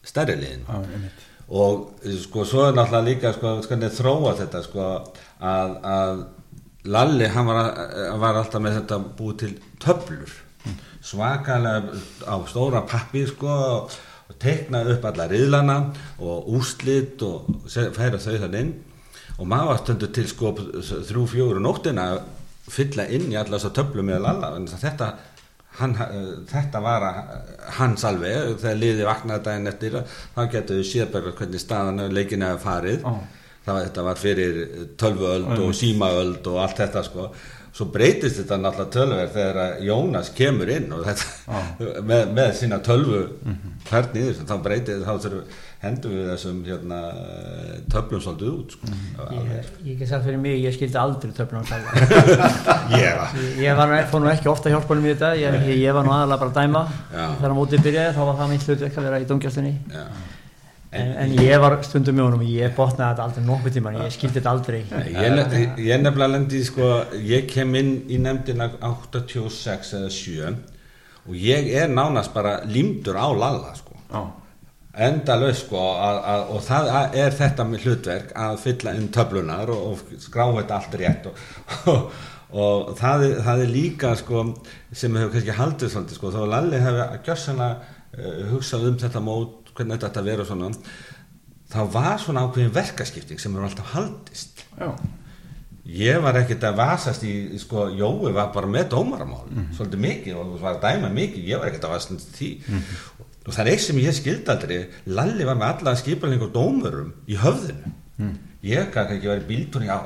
stærri 0.04 0.36
liðin. 0.42 0.66
Já, 0.68 1.10
og 1.54 2.04
sko 2.24 2.44
svo 2.48 2.66
er 2.68 2.76
náttúrulega 2.76 3.08
líka 3.08 3.32
sko, 3.36 3.54
hvernig 3.68 3.92
þróa 3.96 4.34
þetta 4.42 4.62
sko 4.68 4.86
að, 5.40 5.76
að 5.96 6.24
Lalli 6.84 7.24
hann 7.32 7.46
var, 7.48 7.58
að- 7.72 8.18
var 8.20 8.36
alltaf 8.42 8.60
með 8.60 8.74
þetta 8.78 8.96
búið 9.16 9.36
til 9.40 9.52
töflur. 9.80 10.32
Svakalega 11.04 11.94
á 12.28 12.36
stóra 12.48 12.82
pappi 12.88 13.22
sko 13.28 13.48
og 13.48 13.94
teikna 14.40 14.82
upp 14.94 15.04
alla 15.10 15.28
riðlana 15.30 15.76
og 16.22 16.48
úrslit 16.56 17.22
og 17.26 17.50
færa 17.68 18.20
þau 18.20 18.38
þann 18.46 18.58
inn. 18.60 18.72
Og 19.38 19.48
maður 19.50 19.70
var 19.72 19.82
stundu 19.82 20.08
til 20.14 20.26
sko 20.30 20.54
þrjú 20.54 21.26
fjóru 21.32 21.62
nóttina 21.62 22.10
að 22.14 22.24
fylla 22.70 23.06
inn 23.12 23.32
í 23.32 23.38
alla 23.38 23.58
þess 23.58 23.70
að 23.70 23.78
töflu 23.80 24.04
með 24.06 24.26
Lalla. 24.26 24.56
En 24.58 24.68
þetta 24.70 25.14
Hann, 25.74 25.96
þetta 26.46 26.78
var 26.78 27.04
hans 27.80 28.04
alveg 28.06 28.60
þegar 28.62 28.76
liði 28.78 29.06
vaknaði 29.08 29.42
daginn 29.42 29.70
eftir 29.72 29.96
þá 30.36 30.44
getur 30.52 30.78
við 30.78 31.08
bara 31.10 31.32
hvernig 31.34 31.62
staðan 31.62 32.12
leikinu 32.14 32.46
hefur 32.46 32.62
farið. 32.62 33.00
Já. 33.02 33.24
það 33.64 33.72
var, 33.74 33.88
þetta 33.88 34.04
var 34.06 34.20
fyrir 34.20 34.60
tölvuöld 35.02 35.50
og 35.56 35.74
símaöld 35.74 36.46
og 36.52 36.60
allt 36.62 36.78
þetta 36.78 37.02
sko 37.08 37.26
svo 37.74 37.88
breytist 37.90 38.38
þetta 38.38 38.58
náttúrulega 38.62 38.94
tölver 38.94 39.30
þegar 39.34 39.60
að 39.64 39.84
Jónas 39.88 40.28
kemur 40.36 40.70
inn 40.70 40.92
og 40.94 41.04
þetta 41.08 41.62
með, 42.10 42.26
með 42.36 42.50
sína 42.60 42.78
tölvu 42.86 43.22
hvernig 43.88 44.20
í 44.20 44.26
þessu, 44.28 44.48
þá 44.50 44.56
breytist 44.62 45.06
þá 45.06 45.14
þurfum 45.24 45.56
hendum 45.84 46.14
við 46.16 46.28
þessum 46.32 46.60
hérna, 46.64 46.98
töflum 47.92 48.20
svolítið 48.24 48.52
út 48.54 48.76
sko. 48.76 48.92
Ég, 49.34 49.66
ég 49.84 49.98
get 50.00 50.08
sagt 50.08 50.24
fyrir 50.24 50.38
mig, 50.40 50.56
ég 50.64 50.76
skildi 50.76 50.96
aldrei 50.96 51.34
töflun 51.36 51.60
á 51.60 51.64
tala. 51.68 51.90
ég 53.02 53.18
var 53.18 53.34
Ég, 53.60 53.76
var 53.76 53.90
nú, 53.90 53.98
fór 54.12 54.24
nú 54.24 54.30
ekki 54.32 54.48
ofta 54.52 54.72
hjálpunum 54.72 55.04
í 55.04 55.12
þetta, 55.12 55.34
ég, 55.40 55.58
ég, 55.68 55.82
ég 55.84 55.96
var 55.96 56.06
nú 56.06 56.14
aðalega 56.14 56.40
bara 56.40 56.54
að 56.54 56.62
dæma. 56.62 56.84
Þegar 57.12 57.56
mótið 57.58 57.84
byrjaði 57.88 58.16
þá 58.16 58.22
var 58.30 58.40
það 58.40 58.54
mitt 58.54 58.66
hlutverk 58.70 58.96
að 59.02 59.10
vera 59.10 59.20
í 59.20 59.28
dómgjastunni. 59.28 59.74
já. 59.92 60.06
En, 60.94 61.08
en 61.24 61.32
ég 61.42 61.58
var 61.62 61.74
stundum 61.82 62.14
með 62.18 62.28
honum, 62.28 62.44
ég 62.46 62.74
botnaði 62.76 63.14
þetta 63.16 63.24
aldrei 63.26 63.44
nokkuð 63.48 63.74
tíman, 63.78 63.96
ég 64.04 64.12
skildi 64.14 64.38
þetta 64.38 64.52
aldrei. 64.54 64.80
Ég, 65.10 65.32
nef- 65.34 65.80
ég 65.82 66.04
nefnilega 66.04 66.30
lendi 66.36 66.60
sko, 66.68 66.90
ég 67.26 67.48
kem 67.50 67.74
inn 67.80 67.92
í 68.14 68.20
nefndina 68.22 68.68
86 68.78 69.92
eða 69.98 70.12
7 70.14 70.54
og 71.24 71.36
ég 71.40 71.70
er 71.80 71.88
nánast 71.90 72.34
bara 72.34 72.58
límdur 72.68 73.16
á 73.18 73.26
Lalla 73.32 73.72
sko. 73.78 73.96
Já, 74.12 74.22
endalaus 75.08 75.64
sko 75.64 75.80
að, 75.98 76.18
að, 76.30 76.42
og 76.54 76.60
það 76.68 77.16
er 77.24 77.34
þetta 77.40 77.64
með 77.66 77.86
hlutverk 77.88 78.34
að 78.38 78.60
fylla 78.62 78.92
inn 78.94 79.08
töflunar 79.14 79.72
og, 79.74 79.96
og 79.96 80.22
skrá 80.22 80.44
þetta 80.60 80.76
allt 80.78 80.94
rétt 81.00 81.26
og, 81.30 81.40
og, 81.90 82.12
og 82.64 82.92
það, 83.00 83.24
er, 83.26 83.34
það 83.48 83.64
er 83.64 83.72
líka 83.74 84.12
sko 84.20 84.44
sem 84.94 85.16
hefur 85.18 85.32
kannski 85.34 85.56
haldið 85.58 85.94
svolítið 85.96 86.20
sko 86.20 86.30
þá 86.36 86.40
Lalli 86.52 86.82
hefur 86.84 87.18
gjössanlega 87.26 87.74
uh, 87.80 88.44
hugsað 88.52 88.86
um 88.92 89.00
þetta 89.02 89.24
mót, 89.26 89.63
hvernig 89.74 89.98
þetta 89.98 90.10
ætti 90.10 90.22
að 90.22 90.30
vera 90.30 90.44
og 90.44 90.50
svona 90.50 90.70
þá 91.74 91.80
var 91.94 92.16
svona 92.22 92.46
ákveðin 92.46 92.74
verkaskipting 92.74 93.40
sem 93.42 93.54
hefur 93.54 93.68
alltaf 93.68 93.94
haldist. 93.94 94.64
Já, 94.78 94.90
Ég 95.84 96.16
var 96.24 96.32
ekkert 96.40 96.62
að 96.64 96.78
vasast 96.78 97.24
í, 97.28 97.58
sko, 97.60 97.90
Jói 97.92 98.30
var 98.32 98.54
bara 98.54 98.68
með 98.72 98.86
dómaramál 98.94 99.42
svolítið 99.76 100.00
mikið 100.00 100.38
og 100.40 100.54
var 100.62 100.78
að 100.78 100.84
dæma 100.86 101.10
mikið 101.12 101.50
ég 101.50 101.60
var 101.60 101.68
ekkert 101.68 101.84
að 101.84 101.92
vasast 101.92 102.30
því. 102.38 102.48
Og 103.44 103.50
það 103.52 103.60
er 103.66 103.70
eitt 103.74 103.84
sem 103.84 103.98
ég 104.00 104.16
skildi 104.16 104.48
aldrei 104.54 104.78
Lalli 105.12 105.44
var 105.44 105.58
með 105.60 105.74
alla 105.84 105.92
skipalning 106.00 106.40
og 106.46 106.54
dómurum 106.54 107.10
í 107.28 107.36
höfðinu. 107.36 107.92
Ég 108.64 108.88
gæti 108.94 109.18
ekki 109.18 109.28
verið 109.28 109.44
í 109.44 109.50
bíltúni 109.50 109.90
á 109.92 110.00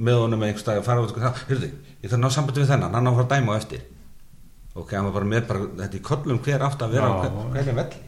með 0.00 0.22
honum 0.22 0.46
einhvers 0.46 0.64
dag 0.64 0.80
að 0.80 0.86
fara 0.86 1.04
út 1.04 1.12
og 1.12 1.20
það, 1.20 1.42
hyrðu, 1.50 1.68
ég 2.00 2.08
þarf 2.08 2.16
að 2.16 2.22
ná 2.22 2.30
sambandi 2.32 2.62
við 2.62 2.72
þennan 2.72 2.96
hann 2.96 3.04
á 3.04 3.10
að 3.12 3.18
fara 3.18 3.26
að 3.26 3.34
dæma 3.34 3.52
á 3.52 3.60
eftir. 3.60 3.82
Ok, 4.72 4.94
hann 4.96 5.10
var 5.10 5.16
bara 5.18 5.28
með 5.28 5.44
bara, 5.50 5.68
þetta 5.82 6.00
í 6.00 6.02
kollum 6.08 6.40
hver 6.40 6.64
átt 6.70 6.86
að 6.86 6.96
vera 6.96 7.12
á 7.12 7.14
hvernig 7.52 7.76
velli 7.82 8.00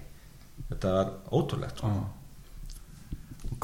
þetta 0.69 0.93
var 0.99 1.11
ótrúlegt 1.33 1.81
sko. 1.81 1.89
já. 1.89 2.05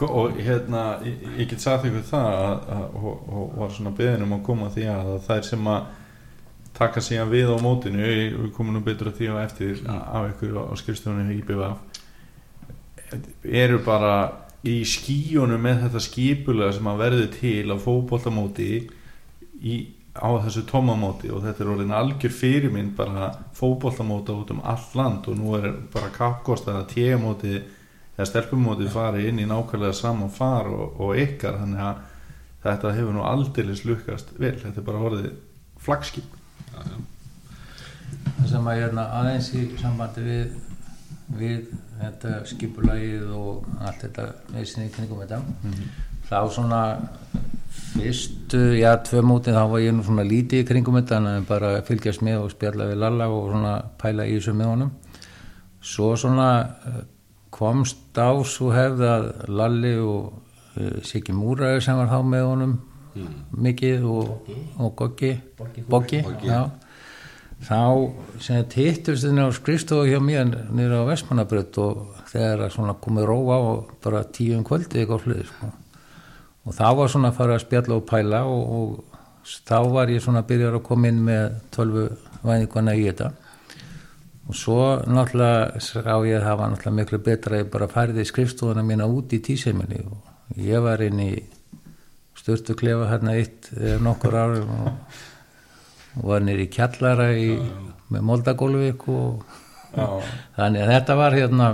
Og, 0.00 0.11
og 0.11 0.37
hérna, 0.40 0.83
ég, 1.05 1.24
ég 1.42 1.48
get 1.50 1.61
sagt 1.61 1.85
ykkur 1.88 2.05
það 2.09 2.29
að, 2.37 2.68
að, 2.76 2.85
og, 3.00 3.24
og 3.29 3.57
var 3.61 3.72
svona 3.74 3.92
beðin 3.96 4.24
um 4.24 4.37
að 4.37 4.44
koma 4.46 4.68
því 4.72 4.85
að 4.92 5.11
það 5.26 5.37
er 5.37 5.48
sem 5.48 5.70
að 5.72 5.81
taka 6.81 7.03
síðan 7.05 7.33
við 7.33 7.50
á 7.53 7.57
mótinu 7.61 8.07
við 8.07 8.53
komum 8.57 8.76
nú 8.76 8.83
betur 8.85 9.11
að 9.11 9.18
því 9.18 9.26
á 9.35 9.37
eftir 9.42 9.83
af 9.90 10.29
ykkur 10.31 10.53
á 10.62 10.72
skrifstofunni 10.81 11.37
IBV 11.40 11.62
eru 13.64 13.81
bara 13.85 14.14
í 14.66 14.81
skíunum 14.87 15.61
með 15.64 15.87
þetta 15.87 16.03
skipulega 16.05 16.76
sem 16.76 16.88
að 16.90 17.00
verði 17.00 17.29
til 17.35 17.66
á 17.72 17.76
fótboltamóti 17.81 18.70
í, 19.61 19.74
á 20.20 20.28
þessu 20.44 20.62
tómamóti 20.68 21.30
og 21.33 21.42
þetta 21.44 21.64
er 21.64 21.72
orðin 21.74 21.94
algjör 21.96 22.35
fyrirmynd 22.37 22.94
bara 22.96 23.30
fótboltamóta 23.56 24.37
út 24.37 24.52
um 24.54 24.62
all 24.62 24.87
land 24.94 25.28
og 25.28 25.38
nú 25.40 25.54
er 25.59 25.72
bara 25.92 26.12
kappkost 26.14 26.68
að 26.68 26.87
tíamóti 26.94 27.54
eða 27.56 28.28
stelpumóti 28.28 28.88
fari 28.92 29.28
inn 29.28 29.40
í 29.40 29.48
nákvæmlega 29.48 29.96
saman 29.96 30.33
far 30.33 30.68
og, 30.68 31.00
og 31.00 31.20
ykkar 31.20 31.61
þannig 31.62 31.85
að 31.87 32.02
þetta 32.64 32.96
hefur 32.98 33.16
nú 33.16 33.24
aldeilis 33.24 33.87
lukkast 33.88 34.35
vel, 34.38 34.59
þetta 34.61 34.83
er 34.83 34.88
bara 34.90 35.04
orðið 35.09 35.30
flagskip. 35.80 36.37
Það 38.37 38.50
sem 38.50 38.68
að 38.68 38.83
hérna 38.83 39.06
aðeins 39.20 39.54
í 39.56 39.62
sambandi 39.80 40.26
við 40.26 40.59
við 41.38 41.70
þetta 42.00 42.40
skipulagið 42.48 43.33
og 43.37 43.66
allt 43.78 44.04
þetta 44.06 44.26
neysinni 44.54 44.90
kringum 44.94 45.20
þetta 45.22 45.40
þá 46.30 46.38
svona 46.54 46.80
fyrstu, 47.70 48.61
já, 48.78 48.92
tvö 49.06 49.22
mótin 49.26 49.56
þá 49.56 49.64
var 49.70 49.83
ég 49.83 49.94
nú 49.94 50.04
svona 50.06 50.26
lítið 50.26 50.64
í 50.64 50.66
kringum 50.68 50.98
þetta 51.00 51.20
en 51.20 51.46
bara 51.48 51.76
að 51.78 51.87
fylgjast 51.90 52.24
með 52.26 52.44
og 52.44 52.52
spjalla 52.54 52.90
við 52.90 53.00
Lalla 53.02 53.30
og 53.30 53.48
svona 53.52 53.72
pæla 54.00 54.26
í 54.26 54.37
þessu 54.37 54.54
með 54.59 54.70
honum. 54.74 54.92
Svo 55.80 56.12
svona 56.20 56.50
eh, 56.90 57.00
komst 57.54 58.18
á 58.18 58.30
svo 58.46 58.70
hefði 58.74 59.09
að 59.11 59.26
Lalli 59.48 59.96
og 60.02 60.30
uh, 60.76 61.00
Siggi 61.06 61.35
Múraði 61.35 61.83
sem 61.85 61.98
var 61.98 62.11
þá 62.11 62.20
með 62.26 62.46
honum 62.46 62.78
mikið 63.59 64.06
og, 64.06 64.52
og 64.78 64.94
Goggi. 64.96 65.33
Boggi, 65.90 66.22
þá 67.66 67.80
sem 68.40 68.62
hittust 68.76 69.26
þenni 69.26 69.44
á 69.44 69.50
skrifstofu 69.52 70.09
hjá 70.09 70.20
mér 70.22 70.48
niður 70.72 71.04
á 71.04 71.11
Vestmannabrödd 71.11 71.80
og 71.83 72.22
þegar 72.30 72.66
að 72.66 72.74
svona 72.76 72.96
komið 73.02 73.28
róa 73.28 73.59
og 73.66 73.90
bara 74.04 74.22
tíu 74.24 74.56
um 74.56 74.64
kvöldi 74.64 75.02
eitthvað 75.02 75.26
flöði 75.26 75.48
sko. 75.50 75.72
Og 76.66 76.77
þá 76.77 76.88
var 76.99 77.12
svona 77.12 77.31
að 77.31 77.38
fara 77.38 77.57
að 77.57 77.64
spjalla 77.64 77.96
og 77.96 78.09
pæla 78.09 78.40
og, 78.49 78.75
og 78.77 79.53
þá 79.68 79.79
var 79.94 80.12
ég 80.12 80.25
svona 80.25 80.42
að 80.42 80.51
byrja 80.51 80.73
að 80.75 80.83
koma 80.87 81.11
inn 81.11 81.23
með 81.27 81.46
tölvu 81.75 82.09
væðingana 82.42 82.96
í 82.96 83.07
þetta. 83.09 83.31
Og 84.51 84.59
svo 84.59 84.83
náttúrulega 85.07 85.81
sá 85.85 86.14
ég 86.27 86.37
að 86.40 86.46
það 86.46 86.61
var 86.61 86.73
náttúrulega 86.73 86.96
miklu 86.99 87.23
betra 87.31 87.57
að 87.57 87.64
ég 87.64 87.73
bara 87.73 87.90
færði 87.90 88.27
skrifstofuna 88.27 88.85
mína 88.87 89.09
út 89.09 89.33
í 89.37 89.42
tíseminni 89.44 90.03
og 90.05 90.61
ég 90.61 90.83
var 90.85 91.03
inn 91.07 91.20
í 91.23 91.33
störtu 92.40 92.75
klefa 92.79 93.11
hérna 93.11 93.37
eitt 93.38 93.70
eða 93.77 94.01
nokkur 94.03 94.38
árum 94.40 94.73
og 94.81 95.20
og 96.18 96.27
var 96.27 96.42
nýri 96.44 96.66
kjallara 96.73 97.31
í, 97.38 97.55
með 98.11 98.27
Moldagólvík 98.27 99.07
og 99.12 99.44
þannig 100.59 100.85
að 100.85 100.92
þetta 100.94 101.16
var 101.18 101.37
hérna 101.37 101.70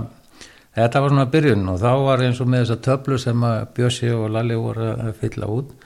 þetta 0.77 1.03
var 1.03 1.13
svona 1.13 1.29
byrjun 1.33 1.69
og 1.73 1.83
þá 1.83 1.91
var 2.05 2.25
eins 2.27 2.41
og 2.43 2.51
með 2.53 2.65
þessa 2.65 2.79
töflu 2.87 3.19
sem 3.21 3.45
Bjössi 3.77 4.11
og 4.15 4.31
Lalli 4.35 4.59
voru 4.61 4.91
að 4.93 5.13
fylla 5.21 5.51
út 5.53 5.77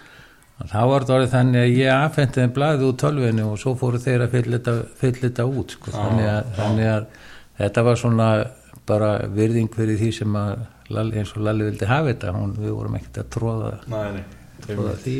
þá 0.60 0.80
var 0.90 1.04
þetta 1.04 1.16
orðið 1.16 1.34
þannig 1.34 1.62
að 1.62 1.76
ég 1.78 1.92
affendi 1.94 2.40
þeim 2.40 2.54
blaðið 2.56 2.88
úr 2.88 2.96
tölvinu 3.00 3.46
og 3.48 3.60
svo 3.62 3.74
fóru 3.80 4.00
þeir 4.02 4.26
að 4.26 4.34
fylla 4.34 4.58
þetta, 4.58 4.74
fylla 5.00 5.22
þetta 5.28 5.46
út 5.48 5.76
sko. 5.76 5.94
þannig, 5.94 6.26
að, 6.32 6.50
þannig 6.58 6.90
að 6.90 7.06
þetta 7.60 7.86
var 7.86 8.00
svona 8.02 8.26
bara 8.90 9.12
virðing 9.30 9.70
fyrir 9.74 10.00
því 10.00 10.10
sem 10.18 10.36
að 10.40 10.66
Lalli, 10.90 11.20
eins 11.20 11.32
og 11.36 11.44
Lalli 11.46 11.68
vildi 11.68 11.86
hafa 11.86 12.10
þetta 12.10 12.34
hún, 12.34 12.52
við 12.58 12.74
vorum 12.74 12.98
ekkert 12.98 13.22
að 13.22 13.30
tróða, 13.36 13.70
Nei, 13.92 14.06
nei, 14.16 14.24
tróða 14.66 14.94
því 15.04 15.16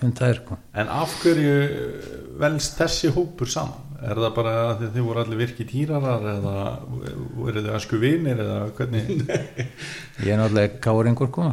um 0.00 0.12
þær 0.16 0.38
sko. 0.38 0.56
En 0.80 0.92
af 0.96 1.16
hverju 1.20 1.56
velst 2.40 2.78
þessi 2.80 3.10
hópur 3.12 3.50
saman? 3.52 3.89
Er 4.00 4.16
það 4.16 4.30
bara 4.36 4.52
að 4.64 4.78
þið, 4.80 4.90
þið 4.94 5.06
voru 5.10 5.20
allir 5.20 5.40
virki 5.42 5.64
týrarar 5.68 6.22
eða 6.32 6.54
eru 7.50 7.62
þið 7.66 7.70
asku 7.76 7.98
vinir 8.00 8.38
eða 8.40 8.58
hvernig? 8.78 9.10
ég 10.24 10.30
er 10.32 10.40
náttúrulega 10.40 10.80
káringur 10.86 11.28
sko. 11.28 11.50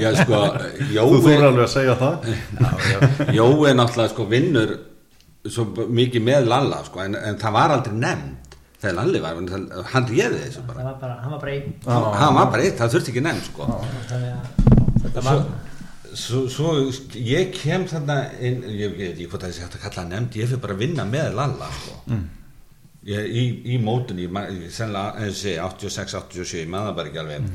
já 0.00 0.10
sko 0.22 0.42
Þú 0.78 0.94
Jói 0.96 1.20
þóru 1.26 1.48
alveg 1.50 1.64
að 1.66 1.72
segja 1.74 1.98
það? 2.00 2.30
Jói 3.36 3.74
náttúrulega 3.76 4.12
sko 4.14 4.28
vinnur 4.32 4.74
svo 5.48 5.68
mikið 6.00 6.24
með 6.24 6.48
Lalla 6.50 6.82
sko 6.88 7.04
en, 7.04 7.16
en 7.20 7.38
það 7.40 7.56
var 7.58 7.76
aldrei 7.76 7.96
nefnd 8.00 8.56
þegar 8.78 8.96
Lalli 9.00 9.20
var, 9.22 9.38
hann 9.92 10.08
réði 10.08 10.42
þessu 10.44 10.64
bara 10.68 10.84
það 10.84 10.88
var 10.88 10.98
bara, 11.02 11.14
hann 11.22 11.32
var 11.34 11.40
bara 11.42 11.54
einn 11.56 12.18
hann 12.22 12.36
var 12.38 12.52
bara 12.52 12.66
eitt, 12.66 12.76
það 12.78 12.92
þurfti 12.94 13.12
ekki 13.14 13.24
nefn 13.26 13.40
sko. 13.48 13.68
þetta 15.02 15.24
var 15.26 15.42
svo, 16.18 16.42
svo 16.52 16.72
ég 17.14 17.52
kem 17.54 17.86
þarna 17.88 18.18
inn, 18.44 18.64
ég 18.78 18.96
veit 18.96 19.12
ekki 19.12 19.28
hvort 19.30 19.46
það 19.46 19.54
sé 19.56 19.64
hægt 19.64 19.78
að 19.78 19.84
kalla 19.86 20.02
hann 20.02 20.12
nefnd, 20.14 20.40
ég 20.40 20.50
fyrir 20.50 20.64
bara 20.64 20.76
að 20.76 20.82
vinna 20.84 21.06
með 21.08 21.30
Lalla 21.38 21.70
sko. 21.78 21.98
ég, 23.08 23.30
í, 23.30 23.44
í 23.74 23.78
mótun 23.82 24.20
ég, 24.22 24.40
ég 24.58 24.74
sennilega, 24.74 25.14
eins 25.22 25.36
og 25.36 25.40
segi, 25.44 25.56
86, 25.62 26.18
87 26.34 26.62
ég 26.64 26.74
maður 26.74 26.98
bara 26.98 27.12
ekki 27.12 27.22
alveg. 27.22 27.48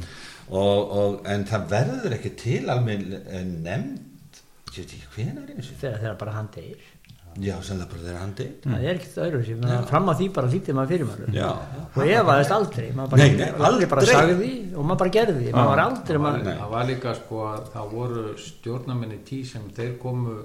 Og, 0.53 0.79
og, 0.99 1.19
en 1.31 1.45
það 1.47 1.69
verður 1.71 2.17
ekki 2.17 2.33
til 2.39 2.63
alveg 2.73 3.05
nefnd 3.63 4.09
ég 4.73 4.81
veit 4.81 4.93
ekki 4.97 5.09
hvenær 5.13 5.45
er 5.45 5.59
þessu. 5.59 5.75
Þegar 5.81 6.19
bara 6.19 6.35
hann 6.39 6.49
deyr 6.53 6.92
já, 7.41 7.55
sennilega 7.65 7.89
bara 7.91 8.01
þegar 8.03 8.19
hann 8.21 8.33
deyr 8.37 8.51
það 8.63 8.83
er 8.83 8.97
ekkert 8.99 9.17
öðru 9.25 9.43
sem 9.47 9.63
fram 9.89 10.09
að 10.13 10.19
því 10.21 10.27
bara 10.37 10.51
hlítið 10.53 10.75
maður 10.77 10.91
fyrir 10.93 11.07
maður 11.09 11.37
Já. 11.37 11.47
og 11.95 12.11
efaðist 12.17 12.53
aldrei 12.57 12.87
maður 12.93 13.09
bara, 13.13 13.21
Nei, 13.23 13.37
nei, 13.39 13.47
aldrei 13.69 13.87
bara 13.93 14.01
aldrei. 14.03 14.15
sagði 14.17 14.35
því 14.41 14.51
og 14.77 14.85
maður 14.89 14.99
bara 15.03 15.13
gerði 15.17 15.37
því 15.47 15.53
maður 15.57 15.71
var 15.73 15.81
aldrei 15.87 16.19
maður, 16.25 16.43
Nei. 16.47 16.57
það 16.61 16.73
var 16.75 16.85
líka 16.91 17.15
sko 17.21 17.41
að 17.49 17.63
það 17.73 17.93
voru 17.97 18.25
stjórnamenni 18.47 19.19
tí 19.29 19.39
sem 19.49 19.65
þeir 19.73 19.95
komu 20.03 20.35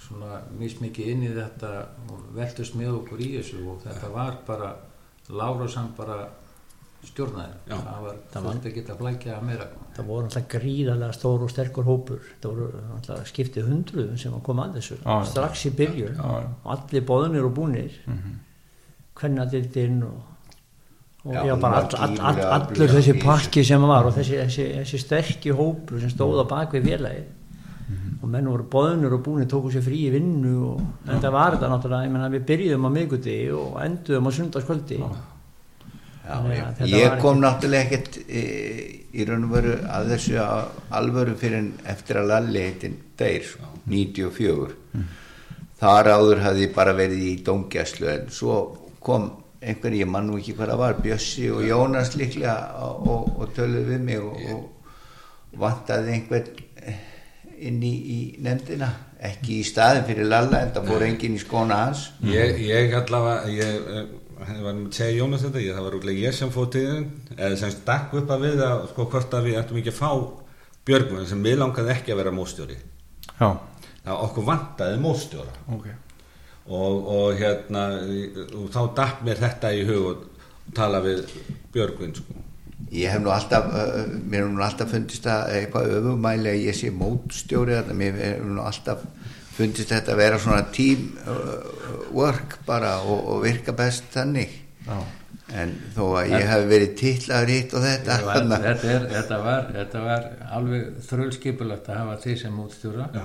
svona 0.00 0.40
mismikið 0.56 1.10
inn 1.12 1.26
í 1.28 1.32
þetta 1.36 1.72
og 2.08 2.22
veltust 2.38 2.74
með 2.80 2.94
okkur 3.02 3.20
í 3.20 3.30
þessu 3.36 3.60
og 3.68 3.82
þetta 3.84 4.08
var 4.14 4.38
bara 4.46 4.70
Lárus 5.30 5.76
hann 5.78 5.92
bara 5.96 6.24
stjórnaði. 7.04 7.54
Já. 7.68 7.76
það 7.76 8.00
var, 8.04 8.14
Það 8.14 8.32
það 8.32 8.42
var- 8.44 8.54
var 8.60 8.70
ekki 8.70 8.84
að 8.90 8.98
flækja 9.00 9.40
meira. 9.42 9.66
Það 9.96 10.06
voru 10.06 10.24
alltaf 10.24 10.48
gríðarlega 10.48 11.12
stór 11.16 11.42
og 11.42 11.50
sterkur 11.50 11.84
hópur. 11.84 12.20
Það 12.42 12.50
voru 12.50 12.68
alltaf 12.94 13.26
skiptið 13.32 13.68
hundruðum 13.70 14.18
sem 14.18 14.32
að 14.32 14.42
koma 14.42 14.66
að 14.68 14.74
þessu. 14.80 14.96
Já, 15.04 15.10
já. 15.18 15.24
strax 15.30 15.64
í 15.66 15.70
byrjun. 15.76 16.16
Já, 16.16 16.28
já. 16.40 16.48
og 16.64 16.70
allir 16.78 17.06
boðunir 17.06 17.44
og 17.44 17.54
búnir. 17.54 17.90
Mm 18.06 18.12
Mhm. 18.14 18.38
kvennadildinn 19.14 20.02
og, 20.02 20.22
og 21.24 21.34
Já, 21.34 21.42
já, 21.46 21.56
bara 21.60 21.76
all, 21.82 21.96
all, 21.96 22.20
all, 22.20 22.40
allur 22.40 22.88
þessi 22.88 23.14
pakki 23.20 23.64
sem 23.64 23.82
var 23.82 24.06
og 24.08 24.14
þessi, 24.16 24.38
þessi, 24.46 24.64
þessi 24.78 24.98
sterki 25.02 25.52
hópur 25.52 26.00
sem 26.00 26.08
stóð 26.10 26.40
á 26.40 26.44
bakvið 26.48 26.86
félagið. 26.88 27.24
Mhm. 27.90 28.18
og 28.22 28.28
menn 28.30 28.46
voru 28.46 28.62
boðunir 28.70 29.12
og 29.12 29.22
búnir 29.24 29.46
tóku 29.50 29.70
sér 29.72 29.82
frí 29.82 29.98
í 30.06 30.10
vinnu 30.12 30.52
og 30.74 30.80
þetta 31.08 31.30
var 31.32 31.56
þetta 31.56 31.68
náttúrulega, 31.72 32.04
ég 32.06 32.10
menna 32.12 32.28
við 32.30 32.44
byrjuðum 32.46 32.86
á 32.86 32.90
miðgudegi 32.94 33.50
og 33.50 33.80
enduðum 33.82 34.28
á 34.28 34.30
sundarskvöldi 34.30 34.98
Já, 36.30 36.36
ég, 36.54 36.92
ég 36.94 37.08
var 37.08 37.16
kom 37.22 37.40
náttúrulega 37.42 37.88
ekkert 37.88 38.20
e, 38.28 38.42
í 39.10 39.26
raun 39.26 39.48
og 39.48 39.56
veru 39.56 39.74
að 39.90 40.12
þessu 40.14 40.38
alvöru 41.00 41.34
fyrir 41.40 41.58
en 41.64 41.72
eftir 41.90 42.20
að 42.20 42.30
Lalli 42.30 42.62
heitin 42.68 42.96
sko, 43.48 43.72
94 43.90 44.70
þar 45.80 46.12
áður 46.14 46.42
hafði 46.44 46.66
ég 46.68 46.74
bara 46.76 46.96
verið 46.96 47.26
í 47.26 47.36
dóngjæslu 47.44 48.10
en 48.12 48.28
svo 48.34 48.60
kom 49.02 49.30
einhver, 49.60 49.92
ég 49.96 50.08
man 50.08 50.28
nú 50.28 50.38
ekki 50.40 50.54
hvað 50.56 50.72
það 50.72 50.82
var 50.82 50.98
Bjössi 51.04 51.46
og 51.52 51.64
Jónas 51.66 52.14
líklega 52.16 52.56
og, 52.86 53.08
og, 53.12 53.30
og 53.40 53.54
töluðu 53.56 53.86
við 53.90 54.04
mig 54.06 54.24
og, 54.24 54.44
og 54.54 55.60
vantaði 55.60 56.14
einhvern 56.16 56.62
eh, 56.80 57.00
inn 57.68 57.82
í, 57.84 57.92
í 57.92 58.18
nefndina. 58.44 58.88
Ekki 59.20 59.58
í 59.60 59.66
staðin 59.68 60.06
fyrir 60.08 60.30
Lalla 60.30 60.62
en 60.64 60.72
það 60.72 60.88
fór 60.88 61.04
enginn 61.04 61.36
í 61.36 61.42
skóna 61.42 61.82
hans. 61.84 62.06
Ég, 62.24 62.56
ég 62.64 62.96
allavega 62.96 63.52
ég, 63.52 63.90
eh, 64.44 64.52
ég 64.56 64.66
var 64.66 64.74
að 64.74 64.84
segja 64.96 65.18
Jónas 65.18 65.46
þetta 65.46 65.64
ég, 65.64 65.74
það 65.76 65.86
var 65.86 65.96
rúglega 65.96 66.26
ég 66.26 66.36
sem 66.36 66.52
fóð 66.54 66.68
tíðin 66.76 67.08
eða 67.36 67.58
sem 67.60 67.74
stakk 67.74 68.14
upp 68.20 68.34
að 68.34 68.46
við 68.46 68.62
að 68.66 68.84
sko 68.92 69.08
hvort 69.14 69.36
að 69.38 69.48
við 69.48 69.58
ættum 69.60 69.80
ekki 69.80 69.94
að 69.94 70.00
fá 70.00 70.12
Björgvin 70.88 71.28
sem 71.28 71.42
við 71.44 71.58
langaði 71.60 71.94
ekki 71.94 72.14
að 72.14 72.22
vera 72.22 72.34
móstjóri 72.34 72.78
Já, 73.40 73.48
það 74.06 74.24
okkur 74.26 74.48
vantaði 74.48 75.00
móstjóra 75.04 75.56
ok. 75.76 75.90
Og, 76.70 77.08
og 77.10 77.40
hérna 77.40 77.86
og 77.98 78.68
þá 78.70 78.80
datt 78.96 79.24
mér 79.26 79.40
þetta 79.40 79.72
í 79.74 79.86
hug 79.88 80.10
og 80.12 80.26
tala 80.76 81.00
við 81.04 81.24
Björgvin 81.74 82.14
sko. 82.14 82.36
Ég 82.90 83.12
hef 83.12 83.22
nú 83.22 83.30
alltaf, 83.30 83.68
uh, 83.70 84.06
mér 84.26 84.44
hef 84.44 84.52
nú 84.54 84.62
alltaf 84.64 84.90
fundist 84.90 85.26
að 85.30 85.52
eitthvað 85.58 85.92
öfumæli 85.98 86.50
að 86.50 86.64
ég 86.64 86.76
sé 86.78 86.90
mótstjóri 86.94 87.76
þarna, 87.76 87.96
mér 87.98 88.16
hef 88.18 88.46
nú 88.46 88.62
alltaf 88.64 89.04
fundist 89.56 89.92
þetta 89.92 90.14
að 90.14 90.20
vera 90.22 90.38
svona 90.40 90.64
teamwork 90.74 92.58
bara 92.66 92.92
og, 93.04 93.20
og 93.34 93.42
virka 93.44 93.72
best 93.76 94.04
þannig. 94.14 94.52
Já. 94.86 94.98
En 95.50 95.72
þó 95.96 96.04
að 96.20 96.28
ég 96.30 96.44
hef 96.46 96.64
verið 96.70 96.90
titlaður 97.00 97.50
hitt 97.50 97.72
og 97.74 97.82
þetta, 97.82 98.16
Þetta 98.22 98.42
var, 98.46 98.60
þetta, 98.64 98.90
er, 98.94 99.06
þetta, 99.10 99.38
var, 99.42 99.62
þetta 99.74 100.02
var 100.04 100.26
alveg 100.58 100.82
þrölskipulagt 101.08 101.88
að 101.90 101.98
hafa 101.98 102.18
því 102.22 102.34
sem 102.44 102.60
útstjóra 102.62 103.06
Já. 103.16 103.24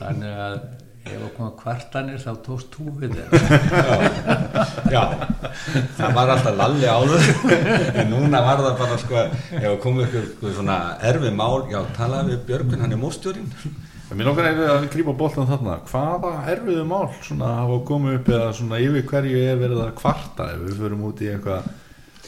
þannig 0.00 0.40
að 0.46 0.56
ef 1.02 1.14
það 1.18 1.30
koma 1.36 1.52
kvartanir 1.58 2.18
þá 2.22 2.32
tókst 2.46 2.76
þú 2.76 2.84
við 3.00 3.14
þeim 3.18 3.32
Já, 4.94 5.02
það 5.98 6.18
var 6.18 6.34
alltaf 6.34 6.58
lalli 6.58 6.90
áður 6.90 7.22
en 8.02 8.12
núna 8.12 8.42
var 8.46 8.62
það 8.66 8.76
bara 8.82 8.98
sko 9.02 9.18
ef 9.22 9.56
það 9.56 9.78
komið 9.86 10.18
ykkur 10.20 10.54
svona 10.58 10.78
erfið 11.10 11.38
mál 11.38 11.62
já, 11.70 11.80
talaði 11.96 12.34
við 12.34 12.44
Björgvin, 12.50 12.84
hann 12.84 12.94
er 12.94 13.02
móstjórin 13.02 13.50
Mér 14.12 14.26
langar 14.28 14.48
eða 14.50 14.66
að 14.76 14.86
grípa 14.92 15.12
boltan 15.16 15.46
þarna. 15.48 15.78
Hvaða 15.88 16.32
erfiðu 16.52 16.84
mál 16.88 17.08
svona 17.22 17.52
hafa 17.62 17.78
komið 17.88 18.18
upp 18.18 18.28
eða 18.34 18.50
svona 18.58 18.80
yfir 18.82 19.06
hverju 19.08 19.42
er 19.48 19.60
verið 19.62 19.80
að 19.86 19.94
kvarta 20.02 20.48
ef 20.52 20.62
við 20.66 20.80
förum 20.82 21.04
út 21.08 21.22
í 21.24 21.30
eitthvað 21.32 21.70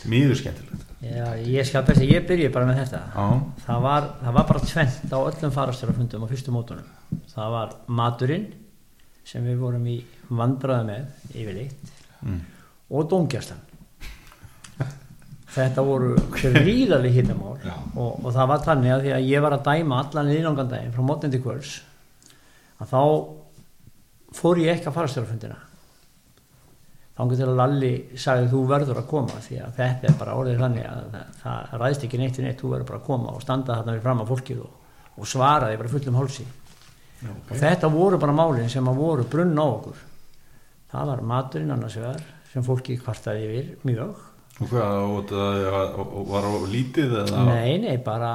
mýður 0.09 0.41
skemmtilegt 0.41 0.91
Já, 1.05 1.27
ég 1.45 1.67
skal 1.69 1.83
best 1.85 2.01
að 2.01 2.13
ég 2.15 2.23
byrja 2.29 2.49
bara 2.55 2.65
með 2.71 2.79
þetta. 2.81 3.01
Það 3.67 3.83
var, 3.85 4.07
það 4.23 4.37
var 4.39 4.47
bara 4.49 4.61
tvent 4.71 5.13
á 5.13 5.19
öllum 5.21 5.53
farastjárafundum 5.53 6.25
á 6.25 6.29
fyrstu 6.31 6.55
mótunum. 6.55 6.87
Það 7.35 7.51
var 7.53 7.75
maturinn 8.01 8.47
sem 9.29 9.45
við 9.45 9.59
vorum 9.61 9.85
í 9.93 9.99
vandræði 10.31 10.87
með 10.89 11.35
yfirleitt 11.35 11.93
Mm. 12.25 12.39
og 12.89 13.05
dómgjastan 13.13 13.59
þetta 15.55 15.85
voru 15.87 16.15
gríðarlega 16.35 17.15
hittamál 17.15 17.55
og, 17.95 18.25
og 18.25 18.31
það 18.35 18.51
var 18.51 18.65
þannig 18.65 18.95
að 18.95 19.05
því 19.05 19.15
að 19.17 19.29
ég 19.31 19.45
var 19.45 19.57
að 19.57 19.69
dæma 19.69 20.01
allan 20.03 20.33
ílangan 20.35 20.73
daginn 20.73 20.95
frá 20.95 21.07
mótnandi 21.07 21.41
kvöls 21.45 21.77
að 22.83 22.91
þá 22.91 23.03
fór 24.35 24.61
ég 24.65 24.75
ekki 24.75 24.91
að 24.91 24.99
farastjárafundina 24.99 25.61
þannig 27.15 27.39
til 27.39 27.47
að 27.47 27.59
Lalli 27.61 27.93
sagði 28.19 28.51
þú 28.51 28.61
verður 28.71 29.01
að 29.01 29.09
koma 29.11 29.43
því 29.45 29.61
að 29.63 29.77
þetta 29.79 30.09
er 30.09 30.17
bara 30.19 30.37
orðið 30.41 30.63
þannig 30.65 30.89
að 30.91 31.05
það, 31.13 31.29
það 31.45 31.83
ræðist 31.83 32.07
ekki 32.09 32.21
neitt 32.21 32.41
í 32.41 32.45
neitt, 32.45 32.59
þú 32.59 32.73
verður 32.73 32.89
bara 32.91 33.01
að 33.01 33.07
koma 33.07 33.35
og 33.35 33.45
standa 33.45 33.79
þarna 33.79 33.95
við 33.95 34.07
fram 34.09 34.23
að 34.25 34.33
fólkið 34.33 34.65
og, 34.65 34.99
og 35.15 35.31
svara 35.31 35.71
því 35.71 35.81
bara 35.83 35.93
fullum 35.95 36.19
hálsi. 36.19 36.47
Og 37.31 37.55
þetta 37.61 37.91
voru 37.95 38.19
bara 38.21 38.35
málin 38.37 38.73
sem 38.73 38.91
að 38.91 38.99
voru 38.99 39.27
brunn 39.31 39.55
á 39.55 39.65
okkur. 39.65 40.01
Það 40.91 41.11
var 41.13 41.23
maturinn 41.31 41.75
annars 41.77 41.99
vegar 42.01 42.27
sem 42.51 42.67
fólki 42.67 42.99
kvartaði 42.99 43.47
yfir 43.47 43.71
mjög 43.87 44.34
og 44.63 44.69
hvað, 44.71 44.97
og 45.11 45.31
það 45.31 46.27
var 46.31 46.45
á 46.47 46.53
lítið 46.71 47.15
eða? 47.25 47.45
Nei, 47.49 47.79
nei, 47.83 47.97
bara 48.07 48.33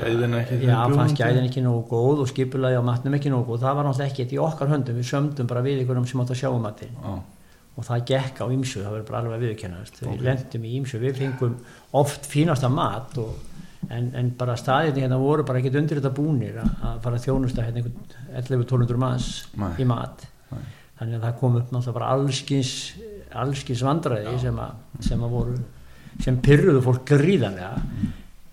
Gæðin 0.00 0.38
ekki 0.40 0.56
já, 0.58 0.64
bjóðandi? 0.64 0.96
fannst 0.98 1.20
gæðin 1.20 1.46
ekki 1.46 1.62
nógu 1.62 1.84
góð 1.92 2.22
og 2.24 2.30
skipulaði 2.32 2.80
á 2.80 2.82
matnum 2.82 3.14
ekki 3.18 3.30
nógu 3.30 3.52
góð. 3.52 3.60
Það 3.62 3.76
var 3.78 3.86
náttúrulega 3.86 4.10
ekkert 4.10 4.34
í 4.34 4.40
okkar 4.42 4.72
höndum. 4.72 4.98
Við 4.98 5.06
sömdum 5.12 5.50
bara 5.50 5.62
við 5.62 5.84
ykkurum 5.84 6.08
sem 6.10 6.24
átt 6.24 6.32
að 6.34 6.40
sjá 6.42 6.48
um 6.50 6.64
matinn. 6.66 6.96
Já, 6.98 7.12
og 7.78 7.86
það 7.86 8.02
gekk 8.10 8.40
á 8.42 8.46
ýmsu, 8.50 8.82
það 8.82 8.96
verður 8.96 9.06
bara 9.08 9.20
alveg 9.22 9.44
viðkennast 9.46 10.00
við 10.02 10.24
lendum 10.26 10.64
í 10.66 10.72
ýmsu, 10.80 10.98
við 11.00 11.20
fengum 11.20 11.54
oft 12.00 12.26
fínasta 12.28 12.68
mat 12.72 13.14
og, 13.22 13.38
en, 13.88 14.10
en 14.18 14.32
bara 14.36 14.56
staðirni 14.58 15.04
hérna 15.06 15.20
voru 15.22 15.46
bara 15.46 15.62
ekkert 15.62 15.78
undir 15.80 16.00
þetta 16.00 16.10
búnir 16.18 16.58
að, 16.60 16.98
fara 17.06 17.22
þjónusta 17.22 17.64
hérna 17.64 17.80
einhvern 17.80 18.42
11-1200 18.42 19.00
manns 19.00 19.30
Nei. 19.54 19.70
í 19.80 19.86
mat. 19.88 20.26
Nei. 20.50 20.66
þannig 20.98 21.16
að 21.20 21.24
það 21.28 21.38
kom 21.40 21.56
upp 21.60 21.70
náttúrulega 21.72 21.96
bara 22.00 22.10
allskins 22.18 22.74
allskins 23.42 23.84
vandræði 23.86 24.38
sem 24.42 24.58
sem 25.06 25.22
að 25.22 25.36
voru 25.36 25.58
sem 26.20 26.40
pyrruðu 26.42 26.82
fólk 26.84 27.04
gríðanlega 27.08 27.76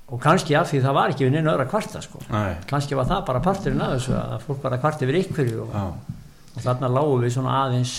og 0.07 0.21
kannski 0.23 0.55
af 0.55 0.69
því 0.71 0.81
það 0.85 0.95
var 0.95 1.13
ekki 1.13 1.25
við 1.25 1.33
neina 1.35 1.51
öðra 1.51 1.65
kvarta 1.67 2.01
sko. 2.03 2.21
Nei. 2.31 2.55
kannski 2.69 2.95
var 2.95 3.09
það 3.09 3.25
bara 3.27 3.43
parturinn 3.43 3.83
að 3.83 3.97
þessu 3.97 4.15
að 4.15 4.37
fólk 4.45 4.61
var 4.63 4.77
að 4.77 4.83
kvarta 4.85 5.07
yfir 5.07 5.19
ykkurju 5.19 5.65
og, 5.65 5.73
já, 5.75 6.13
og 6.53 6.63
þarna 6.63 6.91
lágum 6.95 7.25
við 7.25 7.33
svona 7.35 7.57
aðeins 7.65 7.95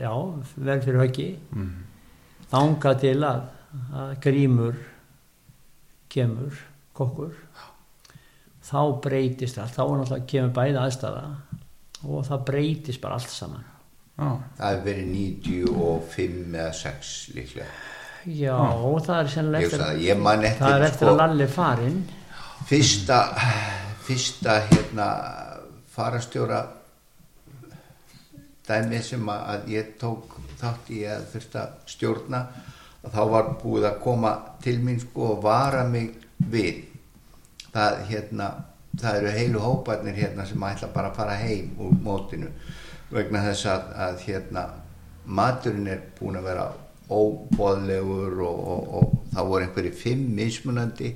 já, 0.00 0.12
vel 0.56 0.78
fyrir 0.84 1.02
höggi 1.02 1.28
mm. 1.52 1.70
þanga 2.52 2.94
til 3.02 3.16
að, 3.26 3.44
að 3.92 4.14
grímur 4.24 4.80
kemur 6.12 6.64
kokkur 6.96 7.34
þá 8.66 8.80
breytist 9.04 9.60
allt 9.60 9.76
þá 9.76 9.82
er 9.84 9.96
náttúrulega 10.00 10.30
kemur 10.32 10.54
bæði 10.56 10.82
aðstæða 10.82 11.24
og 12.06 12.28
það 12.30 12.46
breytist 12.48 13.02
bara 13.02 13.18
allt 13.20 13.32
saman 13.32 13.66
já, 13.66 13.75
Það 14.16 14.70
hefur 14.70 14.84
verið 14.86 15.08
95 15.12 16.54
eða 16.56 16.72
6 16.72 17.08
líklega. 17.36 17.66
já, 18.26 18.54
það 19.06 19.18
er 19.20 19.28
sennilega 19.34 19.60
Ég, 19.60 19.66
eftir, 19.66 19.82
sagði, 19.84 20.06
ég 20.08 20.22
man 20.24 20.44
eftir, 20.48 20.62
það 20.64 20.76
er 20.78 20.84
eftir 20.86 21.06
sko, 21.06 21.10
að 21.12 21.20
Lalli 21.20 21.48
farinn. 21.52 21.98
Fyrsta, 22.66 23.18
fyrsta 24.06 24.54
hérna 24.70 25.08
farastjóra 25.96 26.62
dæmi 28.66 29.02
sem 29.04 29.28
að, 29.30 29.42
að 29.52 29.68
ég 29.76 29.92
tók 30.00 30.38
þátt 30.60 30.90
í 30.96 31.02
að 31.06 31.28
þurft 31.34 31.58
að 31.60 31.76
stjórna 31.92 32.40
að 33.06 33.12
þá 33.14 33.20
var 33.34 33.52
búið 33.60 33.86
að 33.90 34.00
koma 34.02 34.32
til 34.64 34.78
mín 34.82 34.98
sko 35.04 35.28
og 35.34 35.44
vara 35.44 35.84
mig 35.86 36.16
við. 36.50 36.80
Það 37.76 38.00
hérna 38.10 38.48
það 38.96 39.20
eru 39.20 39.36
heilu 39.36 39.60
hóparnir 39.62 40.16
hérna 40.16 40.46
sem 40.48 40.62
ætla 40.64 40.88
bara 40.94 41.12
að 41.12 41.18
fara 41.20 41.36
heim 41.38 41.76
úr 41.78 41.94
mótinu 42.02 42.48
vegna 43.12 43.44
þess 43.46 43.68
að, 43.70 43.86
að 44.06 44.26
hérna 44.26 44.66
maturinn 45.26 45.90
er 45.90 46.02
búin 46.18 46.38
að 46.38 46.50
vera 46.50 46.66
óbóðlegur 47.06 48.40
og, 48.42 48.60
og, 48.72 48.90
og 48.98 49.14
það 49.34 49.50
voru 49.52 49.66
einhverju 49.66 49.94
fimm 49.94 50.26
mismunandi 50.34 51.12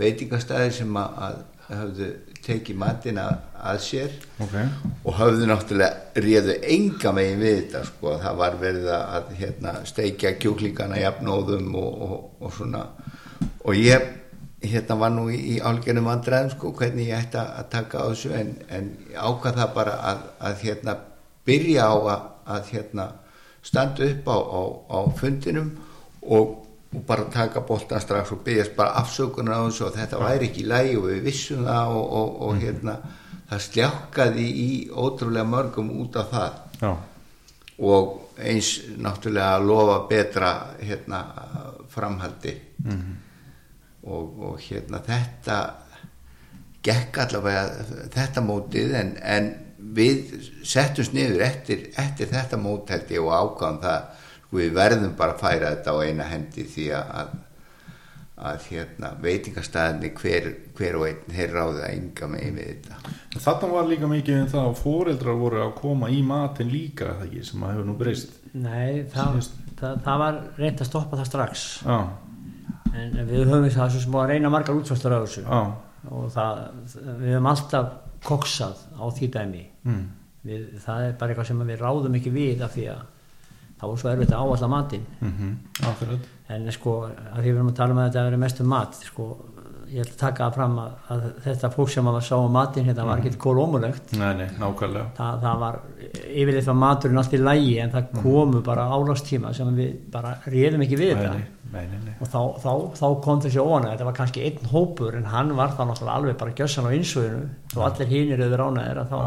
veitingastæðir 0.00 0.74
sem 0.74 0.98
að, 0.98 1.16
að 1.26 1.40
höfðu 1.70 2.08
tekið 2.42 2.78
matina 2.80 3.26
að 3.60 3.80
sér. 3.84 4.14
Ok, 4.42 4.54
og 5.04 5.18
höfðu 5.18 5.48
náttúrulega 5.50 6.22
réðu 6.24 6.56
enga 6.74 7.12
megin 7.14 7.42
við 7.42 7.58
þetta 7.58 7.82
sko, 7.90 8.14
það 8.22 8.40
var 8.40 8.56
verið 8.62 8.88
að 8.96 9.34
hérna, 9.40 9.74
steikja 9.86 10.32
kjúklingana 10.40 10.98
jafnóðum 11.02 11.76
og, 11.78 12.00
og, 12.06 12.16
og 12.40 12.56
svona. 12.56 12.86
Og 13.62 13.76
ég 13.76 14.08
hérna 14.64 14.96
var 15.00 15.14
nú 15.14 15.28
í, 15.32 15.38
í 15.54 15.60
álgjörnum 15.62 16.08
vandræðum 16.10 16.50
sko, 16.56 16.72
hvernig 16.80 17.12
ég 17.12 17.22
ætti 17.22 17.40
að 17.40 17.70
taka 17.72 18.02
á 18.02 18.04
þessu 18.10 18.34
en, 18.36 18.52
en 18.72 18.90
ákvað 19.14 19.62
það 19.62 19.76
bara 19.76 19.94
að, 20.10 20.26
að 20.50 20.66
hérna 20.66 20.96
byrja 21.46 21.86
á 21.86 21.96
að, 21.96 22.24
að 22.56 22.72
hérna 22.74 23.06
standa 23.62 24.08
upp 24.08 24.28
á, 24.28 24.36
á, 24.40 24.62
á 24.96 24.98
fundinum 25.20 25.70
og, 26.22 26.56
og 26.94 27.04
bara 27.06 27.28
taka 27.32 27.62
boltan 27.66 28.02
strax 28.02 28.32
og 28.32 28.42
byggjast 28.44 28.76
bara 28.76 29.02
afsökunar 29.02 29.60
á 29.60 29.66
þessu 29.68 29.86
og 29.88 29.96
þetta 29.98 30.22
væri 30.24 30.50
ekki 30.50 30.66
lægi 30.68 30.96
og 31.00 31.06
við 31.10 31.22
vissum 31.28 31.66
það 31.68 31.94
og, 31.98 32.16
og, 32.20 32.40
og 32.48 32.64
hérna 32.64 32.96
það 33.50 33.62
sljákkaði 33.66 34.48
í 34.64 34.70
ótrúlega 34.90 35.46
mörgum 35.48 35.94
út 36.00 36.18
af 36.20 36.34
það. 36.34 36.58
Já, 36.80 36.92
og 37.80 38.36
eins 38.40 38.70
náttúrulega 39.00 39.56
að 39.56 39.66
lofa 39.68 39.96
betra 40.08 40.50
hérna 40.80 41.20
framhaldi. 41.90 42.54
Og, 44.00 44.28
og 44.48 44.60
hérna 44.64 45.00
þetta 45.04 45.56
gekk 46.84 47.18
allavega 47.24 47.64
þetta 48.14 48.40
mótið 48.44 48.94
en, 48.96 49.10
en 49.20 49.50
við 49.80 50.34
settumst 50.66 51.14
niður 51.16 51.44
eftir, 51.46 51.86
eftir 51.98 52.30
þetta 52.30 52.58
mót 52.60 52.90
held 52.92 53.10
ég 53.10 53.24
og 53.24 53.32
ákvæðum 53.34 53.80
það 53.84 54.26
sko 54.50 54.58
við 54.58 54.74
verðum 54.74 55.14
bara 55.18 55.36
að 55.36 55.44
færa 55.44 55.70
þetta 55.76 55.94
á 55.94 55.96
eina 56.02 56.26
hendi 56.26 56.64
því 56.66 56.86
að, 56.98 57.10
að, 57.20 57.34
að 58.50 58.64
hérna, 58.70 59.10
veitingastæðinni 59.22 60.10
hver, 60.18 60.48
hver 60.78 60.98
og 60.98 61.06
einn 61.06 61.36
þeir 61.36 61.54
ráða 61.54 61.90
enga 61.92 62.30
megin 62.32 62.58
við 62.58 62.72
þetta. 62.72 63.14
Þarna 63.44 63.70
var 63.76 63.86
líka 63.90 64.10
mikið 64.10 64.40
um 64.40 64.50
það 64.50 64.70
að 64.70 64.80
fóreldrar 64.80 65.38
voru 65.38 65.62
að 65.62 65.76
koma 65.78 66.10
í 66.10 66.18
matin 66.26 66.72
líka 66.72 67.12
það 67.12 67.28
ekki 67.28 67.44
sem 67.46 67.62
að 67.62 67.76
hefur 67.76 67.86
nú 67.86 67.96
breyst? 68.00 68.34
Nei, 68.50 69.06
það, 69.14 69.38
það, 69.78 70.02
það 70.08 70.20
var 70.24 70.42
reynd 70.58 70.82
að 70.82 70.90
stoppa 70.90 71.20
það 71.20 71.30
strax. 71.30 71.66
Já, 71.86 71.98
en 72.90 73.18
við 73.22 73.44
höfum 73.44 73.70
það 73.70 73.94
svo 73.94 74.02
sem 74.02 74.16
búið 74.16 74.24
að 74.24 74.34
reyna 74.34 74.54
margar 74.56 74.82
útfæstur 74.82 75.14
á 75.14 75.18
þessu. 75.22 75.46
Já, 75.46 75.60
og 76.10 76.30
það, 76.34 76.64
við 77.20 77.36
höfum 77.36 77.52
alltaf 77.54 77.98
koksað 78.26 78.82
á 79.00 79.04
því 79.16 79.30
dæmi. 79.36 79.62
Mm, 79.84 80.02
við, 80.46 80.66
það 80.84 81.06
er 81.06 81.16
bara 81.20 81.32
eitthvað 81.34 81.50
sem 81.50 81.64
við 81.70 81.80
ráðum 81.84 82.18
ekki 82.20 82.34
við 82.34 82.64
af 82.66 82.74
því 82.76 82.86
að 82.94 83.00
það 83.80 83.88
var 83.92 84.00
svo 84.02 84.10
erfitt 84.12 84.34
að 84.36 84.42
áalla 84.44 84.68
matinn. 84.74 85.06
Mhm, 85.20 85.54
akkurat. 85.88 86.28
En 86.50 86.66
sko, 86.74 86.96
að 87.08 87.38
því 87.40 87.46
við 87.48 87.56
erum 87.56 87.70
að 87.72 87.78
tala 87.78 87.94
um 87.94 88.02
að 88.02 88.10
þetta 88.10 88.26
verið 88.28 88.42
mest 88.44 88.60
um 88.60 88.68
mat 88.68 88.98
sko, 89.06 89.26
ég 89.90 90.04
ætla 90.04 90.14
að 90.14 90.20
taka 90.22 90.44
það 90.44 90.56
fram 90.58 90.74
að, 90.78 90.90
að 91.10 91.22
þetta 91.44 91.70
fólk 91.74 91.90
sem 91.90 92.08
að 92.10 92.18
sá 92.26 92.34
um 92.38 92.52
matinn 92.54 92.84
hérna 92.86 93.06
var 93.08 93.22
Nei, 94.20 94.34
nei, 94.38 94.48
nákvæmlega. 94.60 95.06
Það, 95.16 95.40
það 95.44 95.62
var 95.64 95.78
yfirleitt 96.30 96.68
var 96.70 96.78
maturinn 96.82 97.22
allt 97.22 97.34
í 97.34 97.40
lægi 97.40 97.72
en 97.82 97.94
það 97.94 98.12
komu 98.20 98.60
bara 98.66 98.84
álastíma 98.94 99.54
sem 99.56 99.72
við 99.74 99.96
bara 100.12 100.36
réðum 100.46 100.84
ekki 100.86 101.00
við 101.00 101.14
Nei, 101.14 101.22
þetta 101.24 101.59
nei, 101.72 101.84
nei, 101.86 102.00
nei, 102.06 102.14
og 102.18 102.26
þá, 102.30 102.40
þá, 102.62 102.72
þá 102.98 103.06
kom 103.24 103.40
þessi 103.44 103.62
óana 103.62 103.92
þetta 103.92 104.08
var 104.08 104.18
kannski 104.18 104.44
einn 104.48 104.68
hópur 104.72 105.16
en 105.18 105.30
hann 105.30 105.54
var 105.58 105.76
þá 105.76 105.84
náttúrulega 105.86 106.18
alveg 106.18 106.36
bara 106.40 106.54
gjössan 106.58 106.88
á 106.88 106.90
insöðinu 106.96 107.46
og 107.76 107.86
allir 107.86 108.10
hínir 108.10 108.42
auðvitað 108.42 108.60
ránaðir 108.62 109.02
að 109.04 109.14
þá 109.14 109.20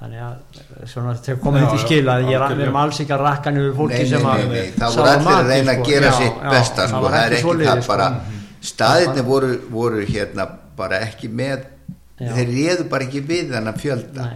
þannig 0.00 0.20
að 0.24 0.88
svona 0.88 1.14
þegar 1.20 1.40
komið 1.44 1.60
Já, 1.60 1.64
þetta 1.66 1.76
í 1.76 1.80
já, 1.80 1.86
skil 1.86 2.00
að 2.00 2.06
ég, 2.06 2.26
algjörlega. 2.26 2.56
við 2.56 2.66
erum 2.66 2.78
alls 2.80 3.00
ekki 3.04 3.14
að 3.16 3.24
rakka 3.26 3.52
niður 3.54 3.74
fólki 3.80 4.04
sem 4.08 4.28
að 4.30 4.38
nei, 4.40 4.46
nei, 4.54 4.70
það 4.80 4.94
sá 4.94 5.00
voru 5.00 5.10
allir 5.12 5.34
að 5.34 5.50
reyna 5.50 5.72
að 5.74 5.80
sko. 5.80 5.88
gera 5.90 6.06
Já, 6.06 6.14
sitt 6.20 6.38
já, 6.40 6.50
besta 6.54 6.86
sko, 6.88 7.02
það 7.04 7.20
er 7.26 7.36
ekki 7.36 7.58
það 7.60 7.82
sko. 7.82 7.92
bara 7.92 8.06
staðirni 8.70 9.24
voru, 9.26 9.50
voru 9.72 10.06
hérna 10.08 10.46
bara 10.80 11.02
ekki 11.04 11.28
með 11.28 11.68
Já. 12.20 12.32
þeir 12.36 12.50
réðu 12.54 12.88
bara 12.92 13.06
ekki 13.06 13.22
við 13.24 13.54
þennan 13.54 13.78
fjölda. 13.80 14.26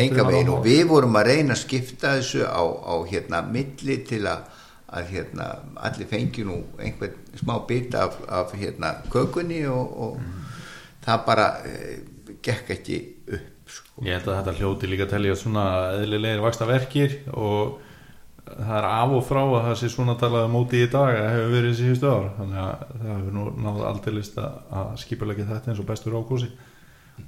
Enga 0.00 0.24
veginn. 0.24 0.52
Og 0.54 0.62
við 0.64 0.86
vorum 0.88 1.18
að 1.20 1.26
reyna 1.28 1.52
að 1.52 1.60
skipta 1.60 2.14
þessu 2.16 2.46
á, 2.48 2.62
á 2.64 2.94
hérna 3.10 3.42
milli 3.44 3.98
til 4.08 4.22
að, 4.30 4.46
að 4.90 5.12
hérna 5.14 5.46
allir 5.86 6.08
fengi 6.10 6.44
nú 6.46 6.60
einhvern 6.80 7.14
smá 7.38 7.54
bit 7.68 7.94
af, 7.94 8.16
af 8.28 8.54
hérna 8.58 8.96
kökunni 9.12 9.62
og, 9.70 9.92
og 10.04 10.16
það 11.04 11.22
bara 11.28 11.46
e, 11.66 11.76
gekk 12.42 12.74
ekki 12.76 12.98
upp 13.36 13.70
sko. 13.70 14.02
Ég 14.06 14.18
held 14.18 14.28
að 14.28 14.40
þetta 14.40 14.56
hljóti 14.58 14.90
líka 14.90 15.06
að 15.06 15.14
telja 15.14 15.38
svona 15.38 15.66
eðlilegir 16.00 16.42
vaksta 16.42 16.68
verkir 16.68 17.16
og 17.30 17.78
það 18.50 18.76
er 18.80 18.88
af 18.88 19.14
og 19.14 19.24
frá 19.28 19.40
að 19.44 19.64
það 19.68 19.78
sé 19.78 19.90
svona 19.92 20.16
talað 20.18 20.50
móti 20.50 20.82
í 20.82 20.90
dag 20.90 21.14
að 21.14 21.30
hefur 21.36 21.54
verið 21.54 21.76
síðustu 21.78 22.10
ár 22.10 22.28
þannig 22.38 22.60
að 22.64 22.84
það 22.90 23.10
hefur 23.12 23.36
nú 23.36 23.46
náðu 23.66 23.86
aldrei 23.90 24.14
list 24.16 24.38
að 24.40 24.92
skipulegja 25.04 25.48
þetta 25.52 25.70
eins 25.70 25.82
og 25.82 25.88
bestur 25.90 26.16
ákúsi 26.18 26.50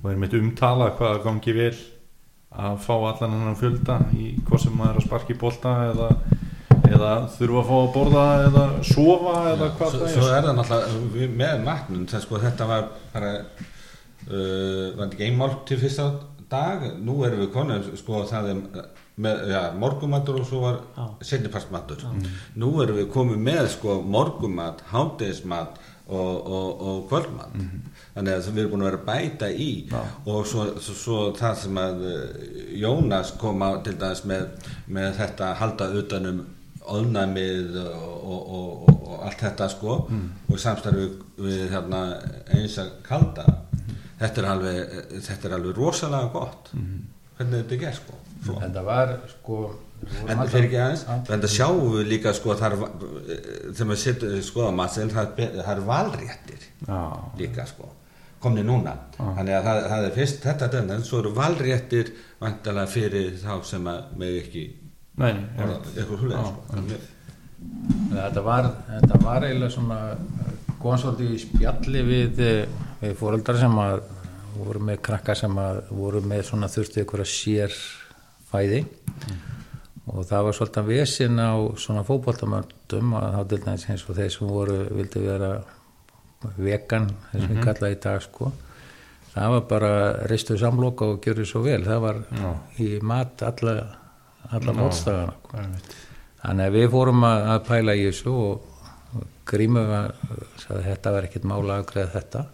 og 0.01 0.09
er 0.11 0.19
mitt 0.21 0.35
umtalað 0.39 0.97
hvað 0.99 1.13
það 1.13 1.27
gangi 1.29 1.55
vel 1.57 1.75
að 2.53 2.81
fá 2.85 2.95
allan 2.97 3.37
hennan 3.37 3.61
fjölda 3.61 3.99
í 4.19 4.33
hvort 4.49 4.65
sem 4.65 4.75
maður 4.77 4.97
er 4.97 5.01
að 5.01 5.07
sparki 5.07 5.37
í 5.37 5.41
bolta 5.41 5.75
eða, 5.93 6.09
eða 6.97 7.13
þurfa 7.37 7.61
að 7.63 7.69
fá 7.71 7.77
að 7.81 7.93
borða 7.97 8.25
eða 8.47 8.65
sofa 8.93 9.35
eða 9.53 9.69
hvað 9.79 9.93
svo, 9.95 10.01
það 10.03 10.15
svo 10.17 10.27
er 10.29 10.37
er 10.39 10.47
það 10.49 10.59
náttúrulega 10.61 11.13
við- 11.19 11.37
með 11.43 11.63
matnum 11.69 12.07
sko 12.13 12.41
þetta 12.47 12.69
var 12.73 12.89
bara 13.15 13.33
uh, 13.37 14.97
var 14.99 15.07
ekki 15.09 15.27
einmál 15.29 15.55
til 15.69 15.79
fyrsta 15.83 16.09
dag? 16.53 16.83
Nú 17.01 17.23
erum 17.27 17.41
við 17.47 17.53
konum 17.55 17.87
sko 17.97 18.25
það 18.29 18.51
er 18.53 18.59
með, 19.23 19.47
ja, 19.53 19.63
morgumatur 19.77 20.41
og 20.41 20.47
svo 20.49 20.61
var 20.65 20.79
Já. 20.97 21.07
setniparsmatur 21.33 22.05
nú 22.61 22.71
erum 22.83 22.97
við 23.01 23.09
komið 23.13 23.41
með 23.45 23.67
sko 23.77 23.99
morgumat, 24.05 24.81
hátegismat 24.93 25.81
og, 26.13 26.49
og, 26.53 26.81
og 26.83 26.97
kvöldmat. 27.09 27.53
Þannig 28.13 28.35
að 28.35 28.49
við 28.53 28.59
erum 28.65 28.73
búin 28.75 28.83
að 28.83 28.89
vera 28.91 28.99
að 28.99 29.05
bæta 29.07 29.49
í. 29.55 29.69
Og 30.29 30.43
svo, 30.51 30.65
svo, 30.83 30.95
svo 30.99 31.21
það 31.39 31.55
sem 31.63 31.79
að 31.81 32.03
eh, 32.11 32.49
Jónas 32.83 33.31
kom 33.41 33.63
á 33.65 33.71
til 33.87 33.95
dæmis 34.01 34.25
með, 34.29 34.43
með 34.93 35.15
þetta 35.23 35.53
halda 35.61 35.87
utanum 36.03 36.43
óðnæmið 36.89 37.77
og, 37.83 38.17
og, 38.33 38.41
og, 38.57 38.89
og, 38.89 39.15
allt 39.27 39.45
þetta 39.47 39.69
sko 39.71 39.95
og 40.09 40.59
samstarfi 40.59 41.07
við 41.39 41.63
hérna, 41.73 42.03
eins 42.57 42.79
að 42.83 42.91
kalda. 43.07 43.47
Þetta 44.23 44.43
er 44.43 44.49
alveg 44.53 44.99
þetta 45.27 45.49
er 45.49 45.55
alveg 45.59 45.79
rosalega 45.79 46.33
gott. 46.35 46.73
Hvernig 47.39 47.63
þetta 47.63 47.75
er 47.79 47.83
gert 47.87 48.01
sko? 48.03 48.19
Svo. 48.43 48.59
en 48.59 48.73
það 48.75 48.87
var 48.91 49.17
sko 49.31 49.63
En 50.03 50.33
alltaf- 50.35 50.51
fyrir 50.51 50.65
ekki 50.67 50.79
aðeins, 50.83 51.03
en 51.31 51.43
það 51.45 51.53
sjáum 51.55 51.93
við 51.95 52.09
líka 52.11 52.33
sko 52.35 52.55
þar, 52.59 52.75
þegar 52.75 53.87
maður 53.87 54.01
setur 54.03 54.33
skoða 54.43 54.73
matseðil, 54.75 55.13
það, 55.15 55.29
er 55.45 55.53
það 55.69 55.83
valréttir 55.87 56.65
Já, 56.89 57.03
líka 57.39 57.67
sko, 57.71 57.87
komni 58.43 58.65
núna. 58.67 58.97
Þannig 59.15 59.55
að 59.61 59.69
það, 59.69 59.79
það 59.93 60.07
er 60.09 60.17
fyrst 60.17 60.43
þetta 60.49 60.69
den, 60.75 60.91
en 60.97 61.05
svo 61.07 61.21
eru 61.23 61.31
valréttir 61.37 62.11
vantalega 62.43 62.91
fyrir 62.91 63.31
þá 63.45 63.53
sem 63.71 63.87
að 63.93 64.11
með 64.19 64.41
ekki 64.41 64.65
nei, 65.21 65.33
einmitt. 65.33 65.91
eitthvað 65.97 66.23
hlulega 66.23 66.43
Já, 66.43 66.47
sko. 66.49 67.01
Þetta 68.13 68.43
var, 68.43 68.69
þetta 68.89 69.19
var 69.23 69.47
eiginlega 69.47 69.71
svona 69.73 69.99
góðan 70.83 71.03
svolítið 71.05 71.35
í 71.35 71.39
spjalli 71.43 72.03
við, 72.09 72.43
við 73.03 73.15
fóreldrar 73.21 73.61
sem 73.61 73.79
að 73.79 74.01
voru 74.57 74.83
með 74.85 74.99
krakka 75.07 75.37
sem 75.39 75.55
að 75.61 75.81
voru 75.95 76.21
með 76.27 76.45
svona 76.51 76.69
þurftu 76.73 77.05
ykkur 77.05 77.23
að 77.25 77.31
sér 77.33 77.77
fæði 78.51 78.83
og 80.11 80.27
það 80.29 80.49
var 80.49 80.57
svolítið 80.59 80.91
vesin 80.91 81.39
á 81.39 81.55
svona 81.81 82.03
fótboltamöndum 82.07 83.15
að 83.21 83.37
þá 83.37 83.41
til 83.53 83.61
dæmis 83.63 83.87
eins 83.89 84.05
og 84.09 84.19
þeir 84.19 84.35
sem 84.35 84.51
voru 84.51 84.77
vildi 84.99 85.23
vera 85.23 85.53
vegan 86.59 87.09
þess 87.31 87.47
sem 87.47 87.55
við 87.55 87.65
kallaði 87.65 87.97
í 87.97 88.03
dag 88.03 88.23
sko. 88.25 88.51
Það 89.33 89.55
var 89.55 89.63
bara 89.71 89.93
reistu 90.29 90.59
samloka 90.61 91.09
og 91.09 91.23
gjörðu 91.25 91.47
svo 91.49 91.63
vel. 91.65 91.81
Það 91.87 92.01
var 92.05 92.19
í 92.83 92.89
mat 93.07 93.45
alla, 93.47 93.77
alla 94.51 94.75
mótstagana 94.77 95.37
sko. 95.39 95.65
Þannig 96.43 96.69
að 96.69 96.77
við 96.79 96.89
fórum 96.91 97.25
að, 97.27 97.45
að 97.55 97.61
pæla 97.69 97.95
í 97.95 98.05
þessu 98.09 98.35
og, 98.35 98.85
og 99.15 99.27
grímum 99.47 99.93
að 99.95 100.09
sagði, 100.65 100.83
þetta 100.89 101.15
var 101.15 101.29
ekkert 101.29 101.49
mála 101.53 101.79
að 101.79 101.89
greiða 101.93 102.15
þetta. 102.17 102.45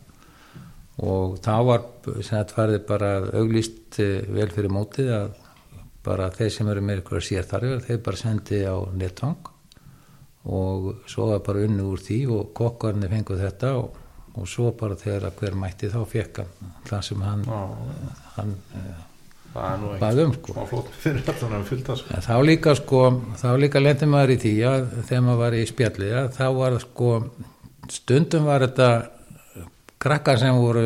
Og 1.09 1.36
þá 1.45 1.53
var 1.68 1.84
þetta 2.05 2.57
farið 2.57 2.80
bara 2.89 3.12
auglýst 3.39 4.01
eh, 4.03 4.26
vel 4.34 4.49
fyrir 4.53 4.74
mótið 4.74 5.12
að 5.14 5.36
bara 6.09 6.28
þeir 6.34 6.53
sem 6.55 6.68
eru 6.72 6.82
með 6.84 7.03
ykkur 7.03 7.20
að 7.20 7.26
sér 7.26 7.49
þarfir 7.49 7.86
þeir 7.86 8.03
bara 8.07 8.20
sendi 8.20 8.61
á 8.64 8.76
nettvang 8.97 9.51
og 10.49 10.86
svo 11.11 11.32
var 11.32 11.43
bara 11.45 11.64
unni 11.66 11.84
úr 11.84 12.01
því 12.01 12.18
og 12.32 12.53
kokkarnir 12.57 13.12
fenguð 13.12 13.43
þetta 13.43 13.72
og, 13.80 13.99
og 14.39 14.49
svo 14.49 14.70
bara 14.78 14.97
þegar 14.99 15.34
hver 15.39 15.59
mætti 15.59 15.91
þá 15.93 16.01
fekk 16.09 16.41
hann 16.43 16.72
það 16.89 17.05
sem 17.11 17.24
hann, 17.26 17.45
hann 18.36 18.55
eh, 18.78 19.03
Það 19.53 19.68
er 19.72 19.78
nú 19.82 19.92
bað 19.99 20.22
um 20.24 20.32
sko. 20.36 20.55
smá 20.55 20.64
flott 20.70 20.88
fyrir 21.03 21.30
allan 21.32 21.55
að 21.59 21.68
fylgta 21.70 21.96
sko. 21.99 22.14
En 22.14 22.24
þá 22.26 22.34
líka 22.44 22.74
sko, 22.78 23.03
þá 23.40 23.49
líka 23.62 23.82
lendi 23.82 24.09
maður 24.11 24.34
í 24.34 24.40
því 24.44 24.55
að 24.68 24.88
þegar 25.09 25.22
maður 25.26 25.40
var 25.42 25.57
í 25.59 25.62
spjalli 25.70 26.11
að 26.20 26.28
þá 26.36 26.46
var 26.59 26.80
sko, 26.84 27.12
stundum 27.94 28.49
var 28.49 28.66
þetta 28.66 28.90
krakkar 29.99 30.40
sem 30.40 30.61
voru 30.61 30.84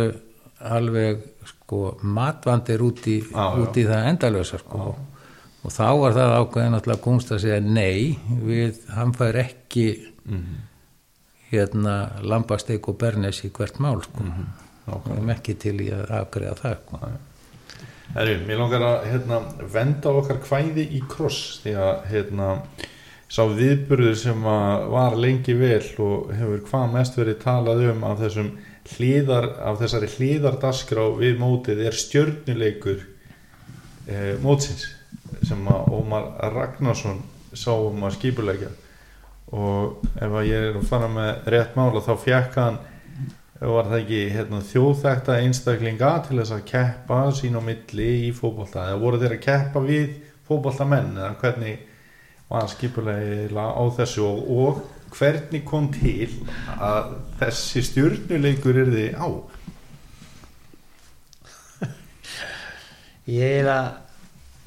alveg 0.72 1.24
sko 1.50 1.80
matvandir 2.02 2.84
út 2.84 3.06
í, 3.10 3.18
já. 3.24 3.46
út 3.58 3.80
í 3.80 3.86
það 3.88 4.08
endalösa 4.12 4.60
sko 4.62 4.92
og 5.62 5.70
þá 5.70 5.88
var 5.98 6.16
það 6.16 6.34
ákveðin 6.40 6.76
alltaf 6.78 7.00
kunst 7.02 7.32
að 7.34 7.44
segja 7.44 7.60
nei 7.62 8.18
við, 8.42 8.80
hann 8.94 9.14
fær 9.14 9.38
ekki 9.44 9.86
hérna 11.52 11.96
lambasteik 12.24 12.88
og 12.90 12.98
bernes 12.98 13.42
í 13.46 13.52
hvert 13.54 13.78
mál 13.82 14.00
sko. 14.02 14.24
og 14.86 15.04
við 15.06 15.12
erum 15.16 15.34
ekki 15.34 15.54
til 15.62 15.76
í 15.84 15.90
að 15.94 16.14
afgreða 16.22 16.56
það 16.62 16.78
sko. 16.80 17.12
Herri, 18.12 18.34
mér 18.44 18.58
langar 18.60 18.82
að 18.84 19.04
hérna, 19.08 19.38
venda 19.72 20.10
okkar 20.12 20.42
kvæði 20.44 20.84
í 20.98 20.98
kross 21.08 21.62
því 21.62 21.72
að 21.80 22.02
hérna, 22.10 22.48
sá 23.32 23.46
viðburður 23.48 24.18
sem 24.20 24.42
var 24.44 25.16
lengi 25.16 25.54
vel 25.56 25.80
og 26.04 26.28
hefur 26.36 26.60
hvað 26.66 26.92
mest 26.92 27.16
verið 27.16 27.38
talað 27.40 27.86
um 27.94 28.04
af 28.04 28.20
hlýðar, 28.92 29.48
af 29.64 29.80
þessari 29.80 30.10
hlýðardaskrá 30.16 31.06
við 31.16 31.40
mótið 31.40 31.80
er 31.86 31.96
stjörnuleikur 31.96 33.00
eh, 34.10 34.34
mótsins 34.42 34.88
sem 35.46 35.64
að 35.70 35.92
Ómar 35.96 36.28
Ragnarsson 36.52 37.22
sá 37.54 37.72
um 37.72 38.02
að 38.04 38.18
skipulegja 38.18 38.72
og 39.52 40.02
ef 40.16 40.32
að 40.32 40.48
ég 40.48 40.68
er 40.68 40.80
að 40.80 40.88
fara 40.88 41.08
með 41.12 41.48
rétt 41.54 41.78
mála 41.78 42.02
þá 42.04 42.12
fjekk 42.26 42.58
hann 42.60 42.80
var 43.70 43.86
það 43.86 44.00
ekki 44.00 44.20
hérna, 44.34 44.58
þjóðþekta 44.66 45.38
einstaklinga 45.44 46.10
til 46.26 46.38
þess 46.40 46.54
að 46.56 46.64
keppa 46.66 47.18
sín 47.38 47.58
á 47.58 47.62
milli 47.62 48.08
í 48.26 48.32
fótbolta? 48.34 48.88
Eða 48.90 49.02
voru 49.04 49.20
þeir 49.22 49.36
að 49.36 49.44
keppa 49.44 49.82
við 49.86 50.16
fótboltamenn? 50.48 51.12
Eða 51.14 51.36
hvernig 51.38 51.86
var 52.50 52.68
skipulega 52.72 53.68
á 53.70 53.84
þessu? 53.98 54.26
Og, 54.26 54.50
og 54.50 55.14
hvernig 55.14 55.62
kom 55.68 55.88
til 55.94 56.28
að 56.74 57.14
þessi 57.38 57.86
stjórnuleikur 57.86 58.82
er 58.82 58.94
þið 58.96 59.18
á? 59.22 59.28
Ég 63.30 63.46
eiginlega 63.46 63.82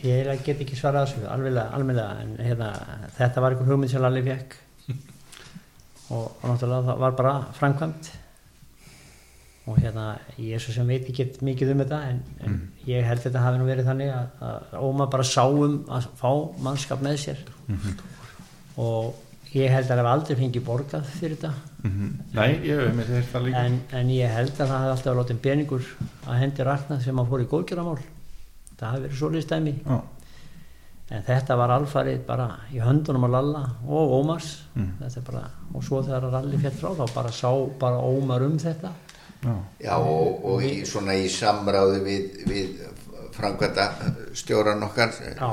ég 0.06 0.20
eiginlega 0.22 0.44
get 0.46 0.62
ekki 0.64 0.78
svarað 0.80 1.10
þessu 1.10 1.32
alveg 1.34 2.04
en 2.06 2.36
hérna, 2.40 2.74
þetta 3.18 3.44
var 3.44 3.56
einhver 3.56 3.74
hugmynd 3.74 3.92
sem 3.92 4.04
Lalli 4.04 4.24
fekk 4.24 4.56
og, 6.16 6.30
og 6.30 6.46
náttúrulega 6.48 6.86
það 6.94 7.02
var 7.04 7.18
bara 7.20 7.42
framkvæmt 7.58 8.14
og 9.66 9.78
hérna 9.82 10.06
ég 10.38 10.56
er 10.56 10.62
svo 10.62 10.74
sem 10.76 10.88
veit 10.88 11.08
ekki 11.10 11.26
mikið 11.46 11.72
um 11.74 11.80
þetta 11.82 12.00
en, 12.12 12.20
en 12.46 12.58
ég 12.86 13.06
held 13.08 13.24
þetta 13.24 13.42
hafi 13.42 13.58
nú 13.62 13.66
verið 13.66 13.88
þannig 13.90 14.12
að, 14.14 14.28
að 14.46 14.76
Óma 14.86 15.08
bara 15.10 15.26
sáum 15.26 15.78
að 15.90 16.10
fá 16.20 16.30
mannskap 16.62 17.02
með 17.06 17.18
sér. 17.24 17.42
Og 18.78 19.16
ég 19.56 19.72
held 19.72 19.88
að 19.88 19.92
það 19.94 20.02
hef 20.04 20.12
aldrei 20.12 20.38
fengið 20.42 20.66
borgað 20.68 21.08
fyrir 21.16 21.40
þetta. 21.40 21.54
Nei, 22.36 22.50
ég 22.68 22.82
hef 22.84 22.94
með 22.98 23.14
það 23.32 23.48
líka. 23.48 23.64
en, 23.66 23.80
en 24.02 24.12
ég 24.14 24.36
held 24.36 24.54
að 24.54 24.74
það 24.74 24.84
hef 24.86 24.94
alltaf 24.96 25.18
látið 25.20 25.40
peningur 25.46 25.90
að 26.26 26.40
hendi 26.42 26.66
rakna 26.66 27.00
sem 27.02 27.22
að 27.22 27.32
fór 27.32 27.44
í 27.44 27.50
góðgerðamál 27.52 28.00
það 28.76 28.90
hafi 28.90 29.04
verið 29.06 29.20
svolítið 29.20 29.46
stæmi 29.46 29.74
Já, 29.86 29.98
en 31.16 31.26
þetta 31.28 31.58
var 31.62 31.74
alfarið 31.76 32.24
bara 32.26 32.48
í 32.74 32.82
höndunum 32.82 33.28
á 33.30 33.36
Lalla 33.38 33.62
og 33.86 34.16
Ómars. 34.18 34.50
Mm. 34.74 34.96
Þetta 35.04 35.22
er 35.22 35.28
bara, 35.30 35.44
og 35.74 35.86
svo 35.86 36.02
þegar 36.06 36.30
Ralli 36.34 36.62
fjall 36.64 36.78
frá 36.80 36.90
þá 36.98 37.06
bara 37.14 37.34
sá 37.38 37.52
bara 37.80 38.02
Ómar 38.02 38.46
um 38.48 38.58
þetta 38.62 38.92
já, 39.46 39.56
Já, 39.86 39.96
og, 39.98 40.46
og 40.52 40.64
í, 40.66 40.74
svona 40.90 41.16
í 41.22 41.28
samráði 41.30 42.00
við, 42.06 42.38
við 42.50 42.82
framkvæmda 43.36 43.86
stjóran 44.38 44.84
okkar 44.88 45.12
Já. 45.22 45.50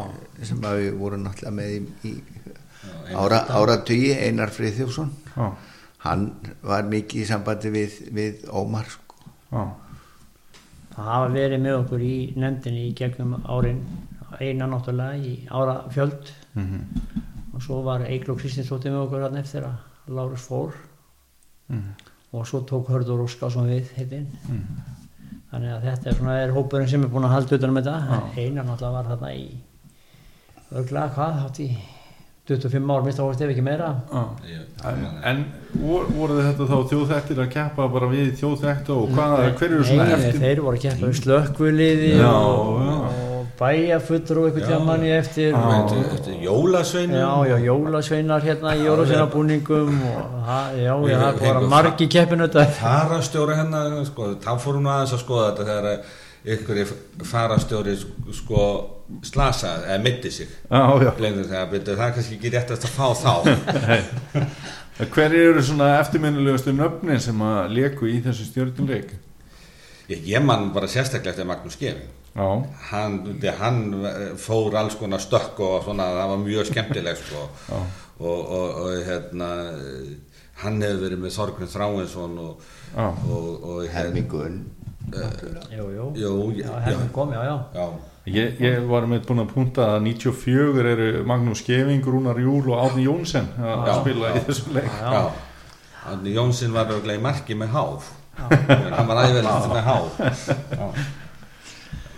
sem 0.46 0.62
að 0.64 0.78
við 0.80 0.96
vorum 1.00 1.24
náttúrulega 1.26 1.54
með 1.56 1.72
í, 2.08 2.12
í 2.12 3.14
ára, 3.18 3.42
áratugi, 3.58 4.12
Einar 4.14 4.52
Friðjófsson 4.54 5.10
já, 5.36 5.48
hann 6.06 6.28
var 6.62 6.86
mikið 6.90 7.22
í 7.24 7.26
sambandi 7.28 7.72
við, 7.74 7.96
við 8.14 8.44
Ómar 8.50 8.86
sko. 8.90 9.18
já, 9.52 9.64
það 10.94 11.10
hafa 11.10 11.28
verið 11.34 11.62
með 11.66 11.76
okkur 11.82 12.06
í 12.06 12.14
nefndinni 12.38 12.86
í 12.88 12.94
gegnum 12.98 13.36
árin 13.50 13.82
eina 14.40 14.66
náttúrulega 14.70 15.18
í 15.20 15.34
ára 15.50 15.76
fjöld 15.92 16.30
mhm, 16.54 16.80
og 17.52 17.62
svo 17.66 17.82
var 17.86 18.06
Eigló 18.08 18.34
Kristinsdóttir 18.38 18.94
með 18.94 19.06
okkur 19.06 19.26
hann 19.26 19.42
eftir 19.42 19.66
að 19.68 20.14
Lárus 20.16 20.42
fór. 20.48 20.72
Mhm, 21.70 21.90
og 22.32 22.46
svo 22.48 22.62
tók 22.68 22.90
Hörður 22.92 23.24
Óskarsson 23.26 23.68
við 23.68 23.90
heitinn 23.96 24.28
mhm. 24.48 24.62
þannig 25.52 25.74
að 25.76 25.88
þetta 25.88 26.10
er 26.10 26.20
svona 26.20 26.36
er 26.42 26.54
hópurinn 26.56 26.92
sem 26.92 27.04
er 27.04 27.12
búin 27.12 27.28
að 27.28 27.36
halda 27.36 27.58
utan 27.58 27.74
um 27.74 27.80
þetta 27.80 27.96
Já. 28.08 28.20
einar 28.38 28.68
náttúrulega 28.68 28.94
var 28.98 29.10
þarna 29.12 29.34
í 29.36 29.48
örglega 30.72 31.10
hvað 31.16 31.42
hátt 31.42 31.60
í 31.62 31.72
25 32.48 32.90
ár 32.90 33.04
minnst 33.06 33.20
áherslu 33.22 33.44
ef 33.46 33.50
ekki 33.52 33.62
meira. 33.62 33.88
Ég- 34.50 34.66
En, 34.82 35.04
en 35.22 35.44
vor- 35.78 36.08
voru 36.10 36.40
þetta 36.42 36.66
þá 36.66 36.78
þjóðþektir 36.90 37.38
að 37.38 37.52
keppa 37.52 37.88
bara 37.88 38.08
við 38.10 38.32
þjóðþekta 38.40 38.90
og 38.96 39.12
hvað, 39.14 39.58
hver 39.58 39.70
eru 39.70 39.84
svona 39.84 40.08
eftir 40.16 40.40
þeir 40.40 40.62
voru 40.64 40.76
að 40.76 40.82
keppa 40.82 41.06
við 41.06 41.20
slökkviliði 41.22 42.10
og, 42.18 42.82
já. 42.82 42.96
og 42.98 43.21
bæjafullur 43.58 44.38
og 44.40 44.46
eitthvað 44.48 44.62
Já. 44.62 44.68
tjá 44.72 44.78
manni 44.86 45.10
eftir 45.16 45.54
Og 45.54 45.66
og, 45.66 45.84
Eftir, 45.84 46.14
eftir 46.16 46.40
jólasveinu 46.46 47.14
já, 47.20 47.30
já, 47.50 47.56
jólasveinar 47.66 48.42
hérna 48.46 48.74
í 48.78 48.84
jólasveinabúningum 48.86 50.00
og 50.12 50.42
ha- 50.48 50.72
já, 50.76 50.94
já, 51.10 51.18
það 51.20 51.40
var 51.54 51.68
margi 51.76 52.08
keppinu 52.08 52.48
þetta 52.48 52.66
farastjóri 52.80 53.56
hennar 53.60 53.98
sko, 54.08 54.32
þá 54.42 54.50
fórum 54.58 54.86
við 54.88 54.94
aðeins 54.96 55.14
að 55.18 55.24
skoða 55.24 55.48
þetta 55.50 55.64
þegar 55.70 56.20
ykkur 56.56 56.94
farastjóri 57.32 57.96
sko 58.34 58.62
slasaði 59.22 59.84
eða 59.92 60.02
mitti 60.02 60.30
sig 60.30 60.48
Já, 60.70 60.82
já. 61.04 61.10
Gleymdu 61.18 61.44
þegar, 61.44 61.68
það 61.86 62.06
er 62.08 62.14
kannski 62.16 62.38
ekki 62.38 62.50
réttast 62.56 62.88
að 62.88 62.96
fá 62.96 63.06
þá 63.22 63.32
Hver 65.12 65.32
eru 65.34 65.62
svona 65.64 65.86
eftirminnilegustu 66.00 66.72
nöfnin 66.76 67.20
sem 67.22 67.38
að 67.42 67.70
leku 67.76 68.06
í 68.10 68.18
þessu 68.24 68.44
stjórnuleik? 68.50 69.14
ég, 70.10 70.18
ég 70.28 70.42
man 70.44 70.68
bara 70.74 70.86
sérstaklega 70.90 71.32
eftir 71.32 71.48
Magnús 71.48 71.78
Gefi 71.80 72.02
Já, 72.02 72.10
hann, 72.34 73.18
hann 73.60 73.80
fór 74.40 74.76
alls 74.80 74.94
konar 75.00 75.20
stökk 75.20 75.58
og 75.60 75.82
svona, 75.84 76.06
það 76.16 76.30
var 76.32 76.44
mjög 76.44 76.68
skemmtileg 76.70 77.18
sko. 77.20 77.48
og, 77.72 78.38
og, 78.38 78.78
og 78.84 79.02
hérna 79.06 79.50
hann 80.62 80.78
hefur 80.84 81.02
verið 81.06 81.20
með 81.24 81.34
Þorgrun 81.36 81.72
Þráinsson 81.72 82.38
og, 82.40 82.70
og, 82.96 83.50
og 83.66 83.82
hérna, 83.84 83.98
Helmingun 83.98 84.62
hérna 85.12 87.08
kom, 87.12 87.32
já, 87.34 87.42
já. 87.44 87.56
Já, 87.74 87.86
ég, 88.32 88.60
ég 88.62 88.88
var 88.88 89.08
með 89.10 89.26
búin 89.28 89.42
að 89.42 89.52
punta 89.52 89.88
að 89.96 90.06
94 90.06 90.90
eru 90.94 91.08
Magnús 91.28 91.64
Skeving, 91.64 92.04
Rúnar 92.06 92.38
Júl 92.40 92.70
og 92.70 92.78
Átni 92.86 93.08
Jónsson 93.08 93.48
að 93.58 93.88
Já, 93.90 93.94
spila 94.00 94.30
já. 94.30 94.36
í 94.38 94.44
þessu 94.48 94.76
leik. 94.76 94.92
Já. 95.02 95.22
Árni 96.12 96.36
Jónsson 96.36 96.72
var 96.74 96.94
í 96.96 97.18
marki 97.22 97.58
með 97.58 97.74
háf 97.76 98.12
hann 98.32 99.08
var 99.10 99.26
æðvelið 99.26 99.66
með 99.72 99.84
háf. 99.90 100.22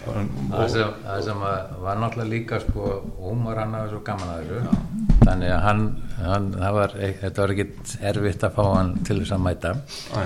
það 0.05 0.69
sem, 0.75 0.95
það 1.05 1.21
sem 1.29 1.45
að 1.49 1.75
var 1.85 2.01
náttúrulega 2.03 2.31
líka 2.31 2.61
sko, 2.63 2.91
Ómar 3.31 3.61
hann 3.63 3.77
hafa 3.79 3.93
svo 3.93 4.03
gaman 4.07 4.33
að 4.35 4.51
þessu. 4.51 4.79
Þannig 5.25 5.55
að 5.55 5.63
hann, 5.65 5.85
hann 6.21 6.51
var, 6.79 6.97
þetta 7.23 7.45
var 7.45 7.55
ekkit 7.55 7.95
erfitt 8.13 8.47
að 8.49 8.59
fá 8.59 8.65
hann 8.69 8.95
til 9.07 9.19
þess 9.23 9.37
að 9.37 9.45
mæta. 9.47 9.75
Æ, 10.15 10.25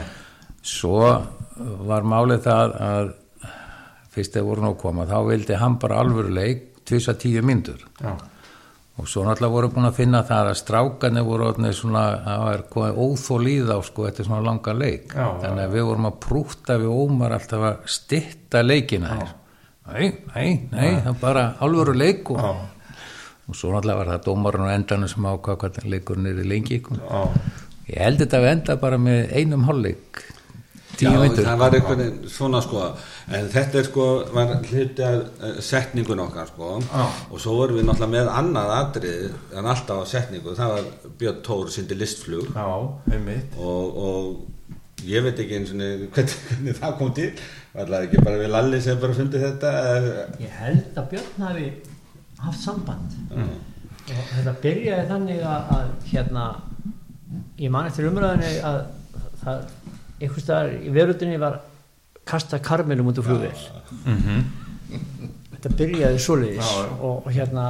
svo 0.74 1.02
var 1.58 2.06
málið 2.06 2.44
það 2.46 2.76
að 2.88 3.12
fyrst 4.14 4.34
þegar 4.34 4.48
voru 4.48 4.66
nú 4.66 4.74
koma 4.80 5.06
þá 5.08 5.18
vildi 5.28 5.60
hann 5.60 5.78
bara 5.80 6.02
alvöru 6.02 6.32
leik 6.34 6.66
tvisa 6.88 7.14
tíu 7.20 7.42
myndur 7.44 7.82
já, 8.00 8.12
og 8.98 9.08
svo 9.10 9.24
náttúrulega 9.26 9.54
voru 9.54 9.70
búin 9.74 9.88
að 9.88 9.98
finna 10.00 10.22
það 10.26 10.52
að 10.52 10.60
strákanir 10.62 11.26
voru 11.26 11.50
svona 11.76 12.04
það 12.24 12.44
var 12.46 12.64
komið 12.72 13.02
óþól 13.04 13.50
í 13.50 13.56
þá 13.68 13.74
sko 13.86 14.06
þetta 14.06 14.22
er 14.22 14.30
svona 14.30 14.46
langa 14.48 14.74
leik. 14.74 15.12
Já, 15.12 15.26
þannig 15.42 15.64
að 15.64 15.76
við 15.76 15.90
vorum 15.90 16.08
að 16.08 16.16
prúta 16.24 16.78
við 16.80 16.96
Ómar 17.04 17.36
alltaf 17.36 17.68
að 17.68 17.92
stitta 17.98 18.64
leikina 18.64 19.18
þér 19.18 19.36
nei, 19.92 20.08
nei, 20.34 20.48
nei, 20.72 20.90
það 21.02 21.12
er 21.12 21.20
bara 21.20 21.44
alvöru 21.64 21.94
leik 21.96 22.30
og, 22.34 22.40
og 23.48 23.56
svo 23.56 23.72
náttúrulega 23.72 24.00
var 24.00 24.10
það 24.12 24.24
dómarinn 24.26 24.68
á 24.68 24.76
endanum 24.76 25.10
sem 25.10 25.28
ákvað 25.28 25.60
hvað 25.62 25.78
leikurinn 25.92 26.32
er 26.32 26.42
í 26.42 26.48
lengi 26.48 26.80
sko. 26.82 26.98
ég 27.88 28.02
held 28.02 28.24
þetta 28.24 28.42
að 28.42 28.50
enda 28.52 28.76
bara 28.80 28.98
með 29.00 29.32
einum 29.38 29.64
hálfleik. 29.68 30.24
Tíu 30.98 31.12
myndur 31.14 31.46
það 31.46 31.60
var 31.60 31.74
veginn 31.76 32.14
svona 32.32 32.60
sko 32.64 32.82
en 33.36 33.48
þetta 33.52 33.78
er 33.78 33.86
sko, 33.86 34.06
var 34.34 34.52
hluti 34.66 35.04
af 35.06 35.42
eh, 35.46 35.58
setningun 35.62 36.22
okkar 36.24 36.48
sko. 36.50 36.70
Já. 36.88 37.04
og 37.30 37.42
svo 37.42 37.54
vorum 37.60 37.78
við 37.78 37.86
náttúrulega 37.86 38.14
með 38.16 38.30
annað 38.40 38.74
atrið 38.78 39.58
en 39.60 39.70
alltaf 39.72 40.02
á 40.02 40.04
setningu, 40.10 40.56
það 40.58 40.74
var 40.74 40.88
Björn 41.20 41.42
Tór 41.46 41.72
sindi 41.72 41.98
listflug. 41.98 42.50
Já, 42.50 42.66
einmitt. 43.12 43.58
Og, 43.62 44.00
og 44.08 45.06
ég 45.06 45.22
veit 45.22 45.38
ekki 45.38 45.60
eins 45.60 45.72
og 45.76 45.80
hvernig 46.16 46.78
það 46.80 46.98
kom 46.98 47.14
til 47.14 47.30
var 47.78 47.90
það 47.92 48.04
ekki 48.08 48.22
bara 48.26 48.40
við 48.42 48.52
Lalli 48.54 48.80
sem 48.84 49.00
bara 49.02 49.16
fundið 49.18 49.44
þetta 49.46 49.72
Ég 50.42 50.54
held 50.58 51.00
að 51.02 51.08
Björn 51.14 51.46
hafi 51.46 51.66
haft 52.42 52.62
samband. 52.62 53.16
Og 53.38 54.30
þetta 54.34 54.54
byrjaði 54.62 55.08
þannig 55.10 55.42
að, 55.44 55.72
að 55.78 56.12
hérna 56.12 56.44
ég 57.60 57.72
man 57.74 57.88
eftir 57.90 58.08
umræðinni 58.08 58.52
að 58.64 58.78
það 59.42 59.66
einhvers 60.18 60.44
staðar 60.46 60.70
í 60.78 60.92
veröldinni 60.94 61.40
var 61.42 61.58
kasta 62.28 62.58
karmelum 62.64 63.10
út 63.12 63.20
úr 63.20 63.26
flugvél. 63.28 63.60
Þetta 65.58 65.72
byrjaði 65.74 66.18
svoleiðis 66.22 66.62
Já, 66.70 66.82
já. 66.86 66.90
og, 67.02 67.26
og 67.26 67.32
hérna 67.34 67.64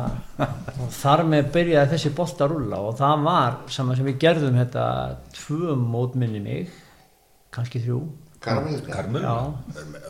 og 0.85 0.91
þar 0.93 1.23
með 1.33 1.47
byrjaði 1.55 1.91
þessi 1.95 2.11
bolt 2.19 2.43
að 2.45 2.53
rúlla 2.53 2.81
og 2.85 2.97
það 2.99 3.23
var 3.25 3.55
saman 3.73 3.97
sem 3.99 4.09
við 4.11 4.19
gerðum 4.27 4.59
þetta 4.61 4.85
tvö 5.39 5.77
mótminni 5.81 6.43
mig 6.45 6.75
kannski 7.55 7.81
þrjú 7.81 8.03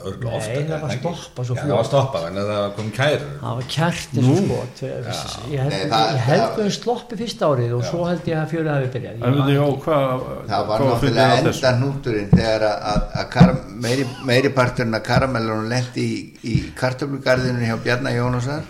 Örgla 0.08 0.30
Nei, 0.38 0.64
það 0.68 0.82
var 0.82 0.90
stoppað 0.98 1.46
svo 1.48 1.54
Já, 1.56 1.60
fljótt. 1.62 1.68
það 1.68 1.78
var 1.78 1.86
stoppað 1.88 2.26
en 2.28 2.34
það 2.38 2.66
kom 2.76 2.88
kærur 2.98 3.22
það 3.40 3.54
var 3.58 3.66
kært 3.72 4.10
eins 4.18 4.28
og 4.28 4.36
skot 4.42 4.82
ég 4.84 5.62
held, 5.62 5.72
Nei, 5.72 5.80
það- 5.88 6.10
ég 6.12 6.20
held 6.28 6.42
það- 6.42 6.58
við 6.58 6.70
sloppi 6.76 7.18
fyrsta 7.22 7.48
árið 7.48 7.72
og 7.78 7.82
svo 7.88 8.00
held 8.08 8.28
ég 8.28 8.36
að 8.38 8.50
fjölið 8.52 8.72
hafi 8.74 8.88
byrjað. 8.94 9.14
Það 10.48 10.62
var 10.68 10.78
náttúrulega 10.84 11.24
að 11.28 11.38
enda 11.38 11.72
hnúturinn 11.78 12.30
þegar 12.34 12.62
að, 12.68 12.76
að, 12.92 13.00
að 13.22 13.26
kar, 13.34 13.54
meiri, 13.86 14.04
meiri 14.28 14.50
parturinn 14.58 14.94
að 14.98 15.02
karamellunum 15.08 15.68
lendi 15.72 16.04
í, 16.04 16.18
í 16.44 16.54
kartöflugarðinu 16.78 17.64
hjá 17.64 17.76
Bjarnar 17.82 18.12
Jónasar 18.12 18.62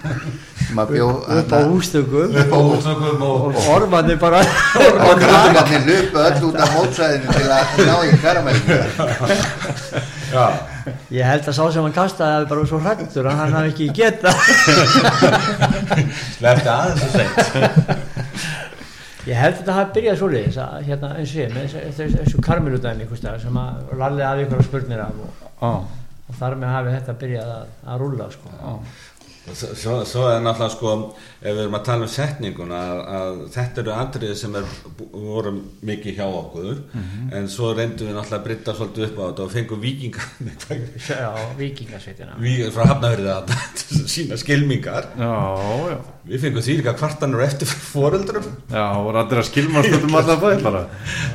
að 0.79 0.87
bjó 0.93 1.09
upp 1.35 1.53
á 1.53 1.59
hústökum. 1.67 2.31
Og 2.53 2.87
og 3.57 3.69
ormanni 3.75 4.17
bara 4.21 4.41
og 4.41 5.19
krakkarnir 5.19 5.83
hlupu 5.89 6.19
öll 6.25 6.43
út 6.49 6.57
af 6.63 6.69
mótsæðinu 6.77 7.29
til 7.33 7.49
að 7.49 7.65
ná 7.89 7.95
í 8.05 8.17
karamellinu 8.23 8.77
Já, 8.79 9.45
ég 11.13 11.25
held 11.25 11.49
að 11.49 11.57
sá 11.57 11.65
sem 11.73 11.85
hann 11.85 11.95
kastaði 11.97 12.35
hafi 12.37 12.49
bara 12.51 12.61
verið 12.61 12.71
svo 12.73 12.81
hrættur 12.85 13.29
að 13.31 13.39
hann 13.41 13.55
hafi 13.57 13.71
ekki 13.73 13.87
geta 13.99 14.33
slefti 16.39 16.69
aðeins 16.73 17.05
og 17.05 17.11
seint. 17.15 17.39
Ég 19.29 19.37
held 19.37 19.53
að 19.53 19.59
þetta 19.61 19.77
hafi 19.77 19.95
byrjað 19.99 20.19
svo 20.23 20.29
leiðis 20.33 20.59
að 20.65 20.87
hérna 20.89 21.09
eins 21.21 21.33
og 21.35 21.41
ég 21.43 21.51
með 21.53 21.63
þessu- 21.69 21.83
staðar 23.21 23.43
sem 23.43 23.59
að 23.61 23.73
lalli 24.01 24.25
af 24.25 24.43
ykkur 24.45 24.63
spurnir 24.69 25.03
af 25.05 25.19
og, 25.27 25.43
Já, 25.61 25.73
og 26.29 26.39
þar 26.39 26.57
með 26.63 26.73
hafi 26.77 26.95
þetta 26.97 27.17
byrjað 27.25 27.51
að, 27.59 27.67
að 27.93 28.01
rúlla 28.05 28.27
sko. 28.33 28.55
Og 28.71 28.79
Svo, 29.55 29.69
svo, 29.75 29.95
svo 30.09 30.25
er 30.33 30.43
náttúrulega 30.45 30.75
sko 30.75 30.95
ef 31.39 31.55
við 31.55 31.63
erum 31.63 31.79
að 31.79 31.85
tala 31.89 32.07
um 32.07 32.13
setningun 32.13 32.75
að, 32.75 33.01
að 33.19 33.41
þetta 33.55 33.83
eru 33.85 33.95
andriði 33.95 34.37
sem 34.41 34.59
er, 34.59 34.67
voru 35.13 35.53
mikið 35.89 36.19
hjá 36.19 36.27
okkur 36.27 36.83
en 37.39 37.49
svo 37.53 37.73
reyndum 37.77 38.11
við 38.11 38.19
náttúrulega 38.19 38.41
að 38.41 38.47
breyta 38.49 38.75
svolítið 38.77 39.07
upp 39.09 39.19
á 39.19 39.25
þetta 39.29 39.47
og 39.47 39.53
fengum 39.55 39.83
vikingar 39.83 40.29
já, 41.09 41.31
vikingasveitina 41.59 42.39
við 42.43 42.69
frá 42.75 42.85
hafnafyrði 42.93 43.33
að 43.35 43.55
sína 44.15 44.39
skilmingar. 44.41 45.13
Já, 45.19 45.33
já. 45.93 45.99
Við 46.29 46.43
fengum 46.45 46.65
því 46.65 46.75
líka 46.81 46.93
kvartanur 46.99 47.41
eftir 47.41 47.71
foreldrum. 47.71 48.45
Já, 48.69 48.85
og 49.01 49.09
rættir 49.17 49.41
að 49.41 49.47
skilmast 49.49 49.95
um 49.97 50.19
alla 50.19 50.37
bæði 50.43 50.65
bara. 50.67 50.83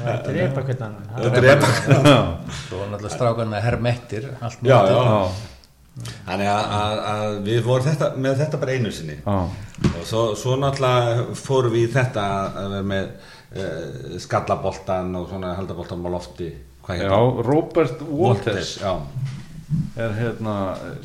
Þetta 0.04 0.34
er 0.34 0.40
eitthvað 0.44 0.68
hvernig 0.70 1.04
þetta 1.18 1.42
er 1.42 1.50
epa 1.54 1.72
Já, 2.04 2.20
svo 2.68 2.80
var 2.82 2.92
náttúrulega 2.92 3.16
strákarna 3.16 3.64
hermettir 3.64 4.30
allt 4.42 4.64
já, 4.66 4.78
já. 4.90 5.00
já, 5.00 5.53
þannig 6.02 6.50
að, 6.50 6.74
að, 6.78 7.04
að 7.14 7.38
við 7.46 7.62
vorum 7.68 7.88
þetta, 7.88 8.10
með 8.26 8.42
þetta 8.42 8.60
bara 8.64 8.78
einu 8.78 8.92
sinni. 8.94 9.18
Já. 9.22 9.38
Og 9.92 10.04
svo, 10.08 10.24
svo 10.40 10.58
náttúrulega 10.60 11.38
fórum 11.38 11.74
við 11.76 11.88
í 11.88 11.94
þetta 11.94 12.26
að 12.48 12.76
vera 12.76 12.90
með 12.94 13.10
uh, 13.10 14.20
skallaboltan 14.24 15.16
og 15.20 15.30
svona 15.32 15.56
haldaboltan 15.58 16.06
á 16.06 16.10
lofti. 16.14 16.52
Já, 16.84 17.16
Robert 17.48 18.02
Walters. 18.10 18.78
Já, 18.82 18.98
er 19.98 20.16
hérna 20.18 20.56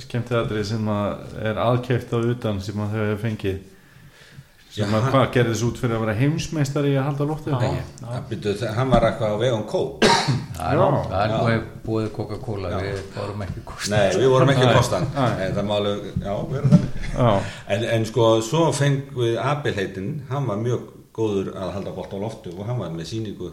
skemmtiðatrið 0.03 0.65
sem 0.73 0.89
að 0.93 1.37
er 1.51 1.61
aðkeift 1.63 2.15
á 2.15 2.19
utan 2.19 2.63
sem 2.65 2.81
að 2.83 2.95
þau 2.95 3.03
hefur 3.03 3.21
fengið 3.27 3.61
sem 4.71 4.93
að 4.95 5.03
hann- 5.03 5.13
hvað 5.15 5.31
gerði 5.35 5.53
þessu 5.55 5.69
út 5.71 5.79
fyrir 5.81 5.97
að 5.97 6.03
vera 6.05 6.15
heimsmeistari 6.19 6.91
í 6.93 6.99
að 7.01 7.07
halda 7.09 7.27
byrju, 8.29 8.55
hann 8.77 8.91
var 8.93 9.07
eitthvað 9.09 9.33
á 9.33 9.37
vegum 9.43 9.65
kók. 9.71 10.05
Það 10.59 10.73
er 10.73 10.79
Já. 10.79 10.83
það 11.09 11.23
er 11.23 11.33
búið, 11.39 11.63
búið 11.87 12.09
Coca-Cola 12.17 12.71
við 12.83 12.97
vorum 13.15 13.43
ekki 13.47 13.61
kost 13.65 13.91
nei, 13.93 14.09
við 14.19 14.29
vorum 14.33 14.51
ekki 14.53 14.67
kostan 14.75 15.07
en 15.17 15.55
það 15.57 15.65
má 15.69 15.75
alveg, 15.79 16.09
já, 16.25 16.33
vera 16.51 16.71
þannig. 16.73 16.97
Já, 17.15 17.29
en, 17.77 17.85
en 17.97 18.07
sko, 18.11 18.27
svo 18.45 18.65
fengum 18.75 19.23
við 19.23 19.39
Abilheitin, 19.41 20.11
hann 20.29 20.49
var 20.51 20.59
mjög 20.61 20.89
góður 21.19 21.49
að 21.59 21.73
halda 21.75 21.93
bolt 21.97 22.13
á 22.15 22.19
loftu 22.23 22.53
og 22.55 22.69
hann 22.69 22.79
var 22.79 22.93
með 22.95 23.09
síningu 23.11 23.49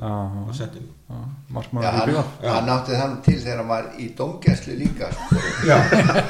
setningu 0.53 0.91
já, 0.91 1.15
Já, 1.15 1.21
markmaður 1.57 1.87
í 1.87 1.95
hann, 1.95 2.11
bíó 2.11 2.51
hann 2.53 2.71
átti 2.75 2.99
þann 2.99 3.15
til 3.25 3.37
þegar 3.41 3.61
hann 3.61 3.71
var 3.71 3.87
í 3.97 4.07
dómgæslu 4.19 4.77
líka 4.79 5.09
sko. 5.15 5.41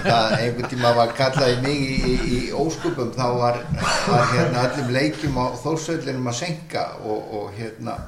Það 0.06 0.36
einhvern 0.40 0.72
tíma 0.72 0.94
var 0.96 1.14
kallaði 1.20 1.58
mig 1.66 1.84
í, 1.84 1.98
í, 2.14 2.16
í 2.38 2.40
óskupum 2.56 3.12
þá 3.16 3.26
var, 3.42 3.62
var 4.08 4.26
hérna 4.32 4.66
öllum 4.70 4.94
leikjum 4.96 5.40
á 5.40 5.46
þórsöllinum 5.64 6.32
að 6.32 6.40
senka 6.40 6.88
og, 7.04 7.36
og 7.40 7.52
hérna 7.60 8.00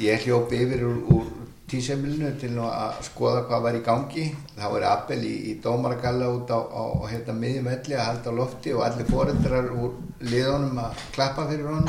ég 0.00 0.24
hljópi 0.24 0.64
yfir 0.64 0.86
úr, 0.86 0.98
úr 1.18 1.30
tísemilinu 1.70 2.30
til 2.40 2.52
að 2.60 2.98
skoða 3.06 3.44
hvað 3.48 3.64
var 3.66 3.76
í 3.78 3.82
gangi. 3.86 4.24
Þá 4.56 4.66
er 4.68 4.86
Abel 4.90 5.20
í, 5.26 5.34
í 5.50 5.54
dómaragalla 5.62 6.30
út 6.34 6.50
á, 6.50 6.58
á 6.58 6.84
hérna, 7.10 7.36
miðjum 7.38 7.70
elli 7.72 7.96
að 7.96 8.08
halda 8.08 8.34
lofti 8.36 8.74
og 8.74 8.84
allir 8.86 9.08
foreldrar 9.10 9.70
úr 9.72 9.94
liðunum 10.26 10.80
að 10.82 11.04
klappa 11.14 11.46
fyrir 11.50 11.70
honum. 11.70 11.88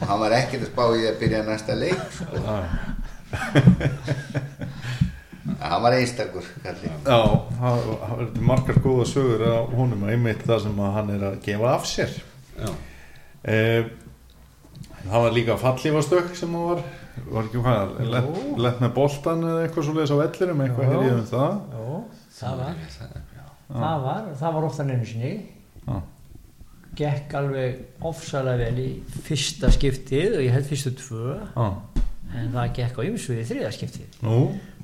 Og 0.00 0.04
hann 0.10 0.22
var 0.24 0.36
ekkert 0.40 0.66
að 0.66 0.72
spá 0.72 0.84
í 0.96 1.06
að 1.08 1.20
byrja 1.22 1.44
næsta 1.46 1.76
leik 1.78 2.02
sko. 2.16 2.42
hann 5.62 5.82
var 5.84 5.96
einstakur 5.98 6.50
kalli. 6.64 6.90
Já, 7.04 7.20
það 7.60 7.86
það 7.86 8.12
verður 8.18 8.44
margar 8.50 8.82
góða 8.84 9.08
sögur 9.12 9.46
á 9.46 9.60
honum 9.78 10.04
að 10.06 10.12
einmitt 10.16 10.44
það 10.48 10.66
sem 10.66 10.84
að 10.84 10.94
hann 10.98 11.14
er 11.14 11.26
að 11.30 11.40
gefa 11.46 11.72
af 11.74 11.88
sér. 11.88 12.20
Já, 12.58 12.70
eh, 13.54 13.82
Það 15.08 15.22
var 15.22 15.32
líka 15.32 15.54
fallífastökk 15.56 16.34
sem 16.36 16.54
hann 16.54 16.64
var 16.68 16.80
var 17.32 17.46
ekki 17.48 17.62
hvað, 17.64 17.94
lett, 18.12 18.28
lett 18.64 18.82
með 18.82 18.92
boltan 18.96 19.44
eða 19.46 19.64
eitthvað 19.64 19.86
svo 19.86 19.94
leiðis 19.96 20.12
á 20.14 20.18
vellinum 20.22 20.62
eitthvað 20.64 20.90
hefði 20.92 21.08
ég 21.08 21.16
um 21.18 21.26
það. 21.30 21.58
Jó, 21.74 21.98
það 22.38 22.62
var. 22.62 22.82
Það 23.68 24.04
var, 24.06 24.28
það 24.40 24.56
var 24.56 24.66
ofta 24.68 24.86
einu 24.88 25.08
sinni. 25.08 25.32
Gekk 26.98 27.34
alveg 27.38 28.02
ofsalega 28.08 28.64
vel 28.64 28.82
í 28.82 28.88
fyrsta 29.28 29.70
skiptið 29.74 30.38
og 30.40 30.44
ég 30.46 30.54
held 30.56 30.66
fyrstu 30.66 30.94
tvö. 30.98 31.36
Já, 31.54 31.68
en 32.38 32.52
það 32.56 32.72
gekk 32.80 32.98
á 32.98 33.02
ymsu 33.06 33.36
í 33.38 33.46
þriða 33.46 33.72
skiptið. 33.76 34.20
Nú, 34.26 34.38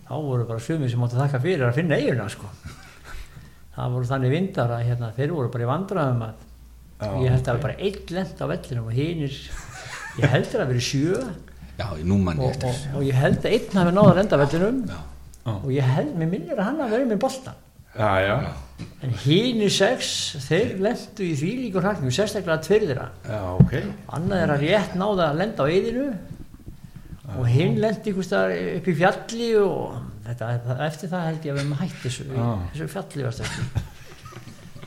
þá 0.07 0.15
voru 0.15 0.47
bara 0.49 0.63
sumir 0.63 0.93
sem 0.93 1.01
máttu 1.03 1.19
þakka 1.19 1.41
fyrir 1.43 1.67
að 1.69 1.79
finna 1.81 1.99
eiguna 1.99 2.29
sko. 2.31 2.51
Það 3.75 3.97
voru 3.97 4.11
þannig 4.13 4.35
vindar 4.37 4.77
að 4.77 4.85
hérna, 4.87 5.15
þeir 5.17 5.33
voru 5.35 5.51
bara 5.51 5.65
í 5.67 5.71
vandræðum 5.73 6.27
að 6.29 6.43
Já, 7.05 7.09
ég 7.25 7.33
held 7.35 7.41
að 7.41 7.47
það 7.49 7.57
var 7.57 7.65
bara 7.65 7.81
einn 7.83 8.13
lent 8.15 8.39
á 8.39 8.47
vellinum 8.47 8.87
og 8.87 8.95
hinir 8.95 9.39
ég 10.21 10.31
held 10.31 10.47
að 10.47 10.55
það 10.55 10.69
verið 10.71 10.85
sjö 10.87 11.23
já, 11.79 11.87
í 11.99 12.07
númann 12.07 12.41
og, 12.43 12.55
og, 12.65 12.83
og 12.99 13.07
ég 13.07 13.19
held 13.19 13.41
að 13.43 13.57
einn 13.57 13.81
hafi 13.81 13.95
náða 13.97 14.11
að 14.13 14.19
lenda 14.21 14.39
á 14.39 14.43
vellinum. 14.45 14.81
Já. 14.89 15.01
og 15.55 15.71
ég 15.75 15.95
held, 15.95 16.13
mér 16.21 16.31
minnir 16.31 16.59
að 16.59 16.69
hann 16.69 16.83
hafi 16.85 16.97
verið 16.97 17.11
með 17.13 17.23
boltan 17.25 17.59
já, 17.95 18.11
já, 18.25 18.37
en 19.07 19.17
hinir 19.25 19.73
sex, 19.75 20.13
þeir 20.47 20.77
lendu 20.83 21.27
í 21.27 21.35
því 21.39 21.51
líkur 21.65 21.85
hraknum, 21.85 22.15
sérstaklega 22.15 22.63
tveir 22.65 22.87
þeirra 22.89 23.09
já, 23.29 23.43
ok. 23.59 23.75
Annað 24.19 24.45
er 24.45 24.55
að 24.55 24.65
rétt 24.69 24.97
náða 24.99 25.29
að 25.31 25.43
lenda 25.43 25.67
á 25.67 25.73
eðinu 25.75 26.09
og 27.35 27.47
hinn 27.51 27.79
lendi 27.83 28.15
upp 28.15 28.89
í 28.91 28.97
fjalli 28.99 29.51
og 29.61 29.99
þetta, 30.27 30.51
eftir 30.87 31.13
það 31.13 31.29
held 31.29 31.47
ég 31.47 31.55
að 31.55 31.59
við 31.59 31.65
erum 31.65 31.79
hætt 31.81 32.01
þessu, 32.03 32.27
þessu 32.73 32.89
fjalli 32.93 33.27
varst 33.27 33.45
ekki. 33.45 33.85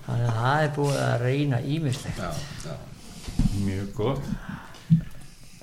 Þannig 0.08 0.28
að 0.30 0.38
það 0.38 0.62
er 0.64 0.70
búið 0.78 1.00
að 1.04 1.26
reyna 1.26 1.58
ímislegt 1.68 2.22
já, 2.22 2.30
já. 2.64 2.76
Mjög 3.58 3.90
gott 3.98 4.30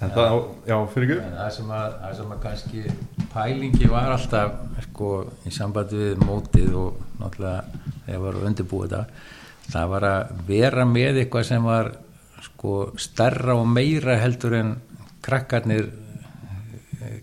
En 0.05 0.13
það, 0.15 0.39
já, 0.69 0.77
fyrir 0.95 1.17
En 1.25 1.37
það 1.39 1.51
sem 1.59 1.75
að, 1.79 1.97
það 2.03 2.17
sem 2.21 2.35
að 2.35 2.43
kannski 2.45 2.85
pælingi 3.35 3.91
var 3.91 4.13
alltaf 4.15 4.59
sko, 4.89 5.11
í 5.47 5.53
sambandi 5.55 6.01
við 6.01 6.25
mótið 6.25 6.77
og 6.79 7.01
náttúrulega 7.21 7.83
þegar 8.05 8.23
var 8.25 8.39
að 8.39 8.49
undirbúið 8.51 8.95
þetta 8.95 9.33
það 9.73 9.93
var 9.95 10.07
að 10.09 10.33
vera 10.49 10.87
með 10.89 11.21
eitthvað 11.23 11.47
sem 11.49 11.67
var 11.67 11.91
sko 12.45 12.75
starra 13.01 13.57
og 13.57 13.69
meira 13.71 14.19
heldur 14.21 14.57
en 14.59 14.75
krakkarnir 15.25 15.89
eh, 17.01 17.19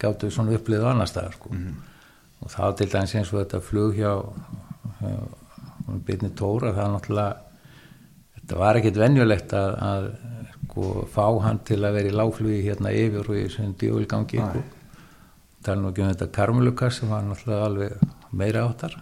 gáttu 0.00 0.30
svona 0.32 0.56
upplið 0.56 0.86
á 0.88 0.92
annar 0.92 1.10
staðar 1.10 1.36
sko. 1.36 1.52
og 2.42 2.50
þá 2.50 2.64
til 2.78 2.88
dæmis 2.90 3.14
eins 3.18 3.32
og 3.32 3.42
þetta 3.42 3.62
flug 3.62 3.96
hjá, 3.98 4.12
hjá 5.02 5.14
Byrni 6.06 6.32
Tóra 6.38 6.72
það 6.74 6.94
náttúrulega 6.96 7.36
þetta 8.38 8.60
var 8.62 8.80
ekkit 8.80 9.00
venjulegt 9.02 9.54
að, 9.58 9.76
að 9.90 10.08
sko, 10.72 11.06
fá 11.12 11.26
hann 11.44 11.60
til 11.68 11.82
að 11.84 11.98
vera 11.98 12.08
í 12.08 12.16
láflugi 12.16 12.62
hérna 12.64 12.92
yfir 12.96 13.28
og 13.28 13.36
í 13.36 13.46
svona 13.52 13.76
djöfulgangi 13.78 14.40
sko. 14.40 14.62
tala 15.62 15.82
nú 15.82 15.90
ekki 15.92 16.02
um 16.02 16.12
þetta 16.12 16.28
Karmelukas 16.34 17.00
sem 17.00 17.10
var 17.12 17.24
náttúrulega 17.26 17.66
alveg 17.68 18.06
meira 18.32 18.64
áttar. 18.66 18.96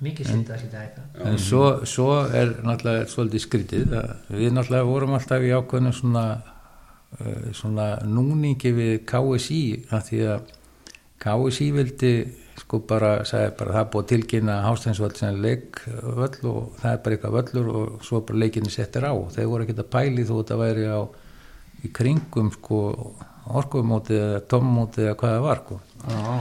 Mikið 0.00 0.28
sýnt 0.28 0.50
að 0.52 0.62
þetta 0.62 0.82
eitthvað. 0.84 1.26
en 1.26 1.38
svo, 1.40 1.62
svo 1.88 2.10
er 2.28 2.54
náttúrulega 2.62 3.08
svolítið 3.10 3.42
skrítið 3.42 3.94
að 3.96 4.10
við 4.36 4.52
náttúrulega 4.52 4.88
vorum 4.90 5.16
alltaf 5.16 5.42
í 5.42 5.52
ákveðnum 5.56 5.96
svona 5.96 6.24
uh, 6.36 7.46
svona 7.56 7.86
núningi 8.04 8.72
við 8.76 8.98
KSI 9.08 9.62
að 9.90 10.10
því 10.10 10.20
að 10.34 10.52
KSI 11.24 11.70
vildi 11.72 12.12
sko 12.56 12.80
bara, 12.88 13.10
sagði 13.28 13.52
bara 13.58 13.74
það 13.74 13.82
er 13.82 13.90
búið 13.92 14.08
tilkynna 14.12 14.56
Hásteinsvöld 14.64 15.18
sem 15.20 15.40
leikvöll 15.44 16.50
og 16.50 16.76
það 16.80 16.90
er 16.92 17.00
bara 17.04 17.16
eitthvað 17.16 17.36
völlur 17.36 17.70
og 17.72 18.04
svo 18.06 18.20
bara 18.26 18.42
leikinni 18.42 18.72
settir 18.72 19.04
á. 19.04 19.12
Þeir 19.34 19.50
voru 19.50 19.66
ekkert 19.66 19.82
að 19.84 19.90
pæli 19.92 20.26
þó 20.26 20.34
þetta 20.38 20.60
væri 20.62 20.86
á 20.88 21.00
í 21.84 21.90
kringum 21.96 22.52
sko 22.54 22.80
orkumótið 23.56 24.22
eða 24.22 24.44
tommótið 24.50 25.08
eða 25.08 25.18
hvað 25.20 25.34
það 25.34 25.44
var 25.46 25.62
sko. 25.64 25.80
Já, 26.06 26.36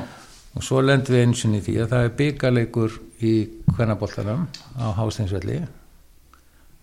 og 0.56 0.66
svo 0.66 0.84
lendum 0.84 1.16
við 1.16 1.26
eins 1.26 1.44
og 1.46 1.58
í 1.58 1.64
því 1.66 1.76
að 1.84 1.92
það 1.94 2.06
er 2.08 2.16
byggarleikur 2.22 3.00
í 3.26 3.34
kvennaboltanum 3.74 4.48
á 4.80 4.86
Hásteinsvelli. 4.98 5.60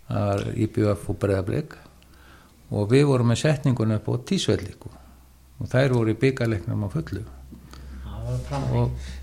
Það 0.09 0.29
var 0.29 0.45
IBF 0.67 1.09
og 1.09 1.19
Breðablik 1.23 1.79
og 2.73 2.91
við 2.93 3.07
vorum 3.09 3.33
með 3.33 3.43
setningun 3.47 3.97
upp 3.97 4.13
á 4.13 4.15
Tísvelli 4.29 4.75
sko. 4.77 4.93
og 5.63 5.69
þær 5.71 5.93
voru 5.95 6.13
í 6.13 6.19
byggarleiknum 6.19 6.85
á 6.85 6.89
fullu. 6.91 7.25
Það 8.03 8.23
var 8.29 8.41
framleik 8.49 8.79
og 8.81 9.22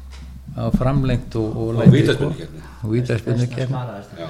var 0.55 0.75
framlengt 0.77 1.35
og, 1.39 1.57
og, 1.57 1.79
Og 2.79 2.93
vítaspyrnukeppni. 2.93 3.75
og. 3.75 4.19
Já. 4.19 4.27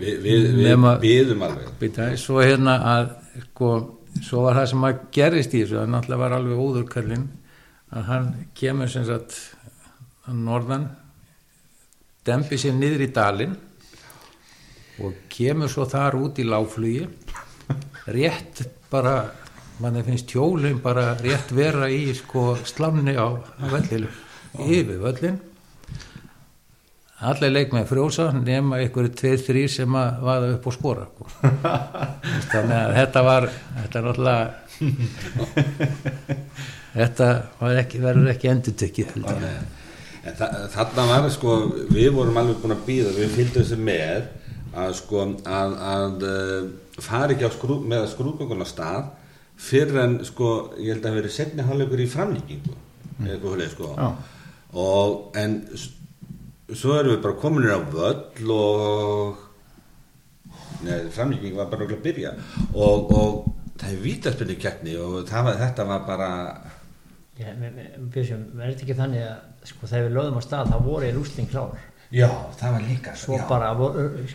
Við 0.00 0.20
við, 0.24 0.46
við, 0.56 0.84
byðum 1.02 1.42
alveg 1.44 1.72
Býta, 1.80 2.06
svo 2.16 2.40
hérna 2.40 2.76
að 2.94 3.10
sko, 3.50 3.72
svo 4.24 4.44
var 4.46 4.60
það 4.60 4.70
sem 4.72 4.86
að 4.88 5.02
gerist 5.16 5.54
í 5.54 5.62
þessu 5.62 5.78
það 5.80 5.90
náttúrulega 5.94 6.22
var 6.22 6.36
alveg 6.38 6.62
óðurkallinn 6.64 7.26
að 7.90 8.06
hann 8.08 8.30
kemur 8.56 8.90
sem 8.92 9.04
sagt 9.08 9.36
að 10.30 10.40
norðan 10.46 10.88
dempi 12.26 12.58
sér 12.60 12.76
niður 12.78 13.04
í 13.06 13.10
dalinn 13.16 13.58
og 15.00 15.20
kemur 15.32 15.70
svo 15.72 15.86
þar 15.88 16.18
út 16.20 16.40
í 16.40 16.46
láflugi 16.48 17.06
rétt 18.10 18.64
bara 18.90 19.14
manni 19.80 20.02
finnst 20.04 20.28
tjólinn 20.32 20.80
bara 20.84 21.14
rétt 21.20 21.52
vera 21.56 21.88
í 21.92 22.10
sko 22.16 22.54
slámni 22.64 23.16
á, 23.16 23.28
á 23.36 23.64
vellinu 23.72 24.10
yfir 24.58 24.98
völlin 25.00 25.38
allir 27.20 27.52
leik 27.52 27.74
með 27.76 27.90
frjósa 27.90 28.30
nema 28.32 28.78
einhverju 28.80 29.12
tveir, 29.20 29.40
þrýr 29.44 29.72
sem 29.72 29.96
að 30.00 30.22
vaða 30.24 30.52
upp 30.54 30.68
og 30.70 30.76
skora 30.76 31.04
sko. 31.10 31.26
þannig 32.52 32.78
að 32.78 32.94
þetta 32.96 33.24
var 33.26 33.48
þetta 33.50 34.00
er 34.00 34.06
náttúrulega 34.08 34.46
þetta 36.94 37.28
var 37.60 37.82
ekki, 37.84 38.02
verður 38.06 38.32
ekki 38.34 38.52
endur 38.54 38.80
tekið 38.80 39.14
En 40.20 40.34
þa 40.36 40.46
þarna 40.68 41.04
var 41.08 41.30
sko, 41.32 41.54
við 41.88 42.10
vorum 42.12 42.36
alveg 42.36 42.58
búin 42.60 42.74
að 42.74 42.82
býða, 42.84 43.12
við 43.16 43.30
fylgdum 43.38 43.62
þessu 43.62 43.78
með 43.80 44.26
að 44.76 44.90
sko, 44.98 45.22
að, 45.48 45.76
að 45.92 46.26
uh, 46.28 46.66
fara 47.00 47.32
ekki 47.34 47.48
skrú, 47.54 47.78
með 47.88 48.04
skrúðgöngun 48.12 48.60
á 48.60 48.68
stað 48.68 49.06
fyrir 49.60 49.96
en 50.02 50.18
sko, 50.28 50.50
ég 50.76 50.92
held 50.92 51.00
að 51.00 51.08
það 51.08 51.16
verið 51.20 51.34
setni 51.36 51.64
hálfleikur 51.64 52.04
í 52.04 52.10
framlíkingu, 52.12 52.76
eða 53.22 53.32
eitthvað 53.32 53.54
hulið 53.54 53.72
sko. 53.72 53.94
Já. 53.96 54.08
Og, 54.72 55.32
en 55.34 55.56
svo 56.70 56.94
erum 56.98 57.16
við 57.16 57.22
bara 57.24 57.38
kominir 57.42 57.72
á 57.74 57.80
völl 57.90 58.52
og, 58.54 59.40
neða, 60.84 61.10
framlíking 61.14 61.56
var 61.58 61.70
bara 61.72 61.86
okkur 61.86 61.98
að 61.98 62.04
byrja 62.04 62.34
og, 62.74 63.10
og 63.10 63.78
það 63.80 63.94
er 63.96 64.02
vítaspinni 64.04 64.56
keppni 64.60 64.94
og 65.00 65.24
var, 65.26 65.56
þetta 65.58 65.86
var 65.88 66.04
bara, 66.06 66.30
Já, 67.40 67.50
með- 67.56 67.80
Björsjum, 68.12 68.44
verður 68.54 68.74
þetta 68.76 68.84
ekki 68.86 68.98
þannig 69.00 69.24
að 69.26 69.70
sko, 69.72 69.86
þegar 69.90 70.06
við 70.06 70.14
lögðum 70.18 70.38
á 70.38 70.42
stað, 70.44 70.70
það 70.74 70.86
voru 70.90 71.08
í 71.08 71.14
rúsling 71.16 71.50
klár 71.50 71.78
já, 72.10 72.26
það 72.58 72.72
var 72.74 72.86
líka 72.88 73.12
svo 73.14 73.36
já. 73.38 73.44
bara 73.48 73.68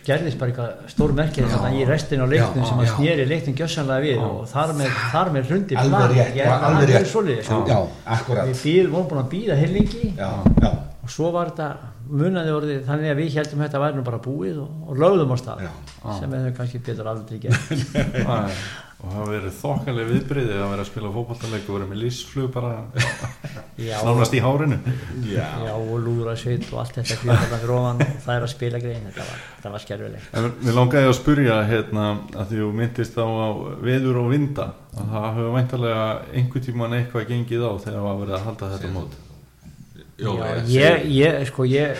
gerðist 0.06 0.38
bara 0.40 0.52
eitthvað 0.52 0.92
stór 0.94 1.12
merkið 1.18 1.48
þarna 1.52 1.72
í 1.76 1.82
restin 1.88 2.22
á 2.24 2.26
leiknum 2.30 2.62
Já, 2.64 2.68
sem 2.70 2.80
að 2.80 2.86
já. 2.88 2.92
snýri 2.94 3.26
leiknum 3.32 3.56
gjössanlega 3.58 4.04
við 4.06 4.22
og 4.24 4.38
þar 4.52 4.72
með, 4.78 4.94
þar 5.12 5.32
með 5.34 5.50
hrundi 5.50 5.78
Alveg 5.82 6.14
rétt, 6.14 6.38
alveg 6.70 6.94
rétt. 6.94 7.50
Já, 7.68 7.80
akkurat. 8.16 8.54
við 8.64 8.88
vorum 8.94 9.10
búin 9.10 9.22
að 9.24 9.28
býða 9.34 9.58
heil 9.60 9.72
lengi 9.76 10.14
já, 10.16 10.30
já, 10.62 10.70
og 11.02 11.12
svo 11.12 11.30
var 11.36 11.52
þetta 11.52 11.68
munaði 12.10 12.56
orðið 12.56 12.82
þannig 12.86 13.12
að 13.12 13.20
við 13.20 13.36
heldum 13.40 13.60
að 13.60 13.68
þetta 13.68 13.84
væri 13.84 13.98
nú 13.98 14.06
bara 14.06 14.22
búið 14.24 14.58
og, 14.62 14.80
og 14.86 14.98
lögðum 15.02 15.32
á 15.32 15.36
stað 15.40 15.62
Já. 15.66 15.70
sem 16.18 16.30
við 16.32 16.42
höfum 16.44 16.58
kannski 16.60 16.82
betur 16.86 17.08
aldrei 17.12 17.38
gert. 17.42 17.72
Æ, 18.26 18.36
og 18.96 19.10
það 19.10 19.16
hafa 19.16 19.26
verið 19.28 19.56
þokkaleg 19.60 20.06
viðbriði 20.08 20.54
að 20.56 20.70
vera 20.72 20.84
að 20.84 20.88
spila 20.88 21.10
fótballtaleik 21.12 21.66
og 21.68 21.76
vera 21.76 21.88
með 21.90 21.98
lísflug 22.00 22.46
bara 22.54 22.70
Já. 23.76 23.98
nánast 24.06 24.36
í 24.36 24.40
hárinu. 24.40 24.78
Já. 25.28 25.44
já 25.66 25.72
og 25.74 25.92
lúðra 26.06 26.36
sveit 26.40 26.64
og 26.70 26.80
allt 26.80 26.96
þetta 27.02 27.18
fyrir 27.20 27.74
ofan 27.76 28.00
og 28.06 28.16
það 28.24 28.32
er 28.38 28.46
að 28.46 28.54
spila 28.54 28.80
grein 28.86 29.04
þetta 29.10 29.26
var, 29.28 29.44
þetta 29.58 29.74
var 29.74 29.84
skerfilegt 29.84 30.40
En 30.40 30.48
Mér 30.64 30.78
langaði 30.80 31.10
að 31.10 31.18
spurja 31.20 31.60
hérna 31.68 32.08
að 32.32 32.50
því 32.54 32.62
þú 32.62 32.72
myndist 32.80 33.20
á, 33.20 33.28
veður 33.84 34.22
og 34.22 34.32
vinda 34.32 34.70
að 34.96 35.12
það 35.12 35.28
hefur 35.36 35.54
væntalega 35.58 36.08
einhver 36.32 36.66
tíman 36.70 36.96
eitthvað 36.96 37.30
gengið 37.34 37.68
á 37.68 37.72
þegar 37.84 38.08
var 38.08 38.20
verið 38.24 38.38
að 38.38 38.46
halda 38.48 38.74
þetta 38.76 38.92
mót 38.96 39.22
Jó, 40.16 40.32
Já, 40.40 40.62
ég- 40.64 41.08
ég, 41.12 41.42
sko 41.50 41.64
ég 41.68 41.98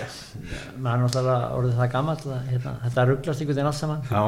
maður 0.80 0.94
er 0.94 1.02
náttúrulega 1.02 1.50
orðið 1.58 1.74
það 1.82 1.90
gammalt 1.92 2.22
að, 2.26 2.38
hérna, 2.52 2.72
þetta 2.86 3.04
rugglast 3.10 3.40
einhvern 3.42 3.56
veginn 3.58 3.68
allt 3.72 3.76
saman. 3.82 4.00
Já, 4.10 4.22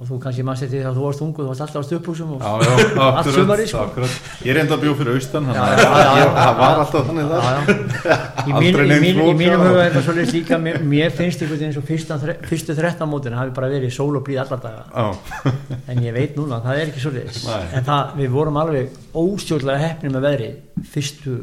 og 0.00 0.06
þú 0.06 0.18
kannski 0.22 0.42
sér 0.60 0.68
því 0.70 0.80
að 0.86 0.94
þú 0.96 1.02
varst 1.04 1.22
ungu 1.24 1.42
þú 1.42 1.48
varst 1.50 1.62
alltaf 1.64 1.82
á 1.82 1.88
stöpúsum 1.88 2.28
og 2.36 2.40
já, 2.40 2.52
já, 2.62 3.00
allt 3.18 3.30
sumari 3.34 3.66
sko. 3.66 3.82
Ég 4.46 4.54
reynda 4.54 4.76
að 4.76 4.84
bjó 4.84 4.92
fyrir 5.00 5.16
austan 5.18 5.48
það 5.50 6.54
var 6.60 6.78
alltaf 6.84 7.08
þannig 7.08 7.26
það. 7.34 7.44
Í, 8.46 8.52
mínum 9.02 9.60
huga 9.60 9.74
það. 9.74 9.80
er 9.82 9.90
þetta 9.90 10.02
svolítið 10.06 10.32
líka 10.38 10.58
mér, 10.62 10.78
mér 10.94 11.10
finnst 11.18 11.42
einhvern 11.42 11.58
veginn 11.60 11.74
svo 11.74 11.82
fyrsta, 11.90 12.18
þre- 12.22 12.38
fyrstu 12.46 12.76
13 12.78 13.10
mótin 13.10 13.36
hafi 13.36 13.52
bara 13.58 13.68
verið 13.74 13.92
sól 13.98 14.14
og 14.16 14.24
blíð 14.28 14.44
allar 14.44 14.62
daga. 14.62 15.10
En 15.90 16.00
ég 16.06 16.14
veit 16.14 16.38
núna 16.38 16.60
að 16.60 16.68
það 16.70 16.80
er 16.84 16.92
ekki 16.94 17.02
svolítið 17.04 17.74
en 17.80 17.84
það, 17.90 18.14
við 18.22 18.30
vorum 18.38 18.60
alveg 18.62 18.94
óstjórnlega 19.18 19.82
heppnir 19.88 20.14
með 20.14 20.26
veðri 20.28 20.50
fyrstu, 20.94 21.36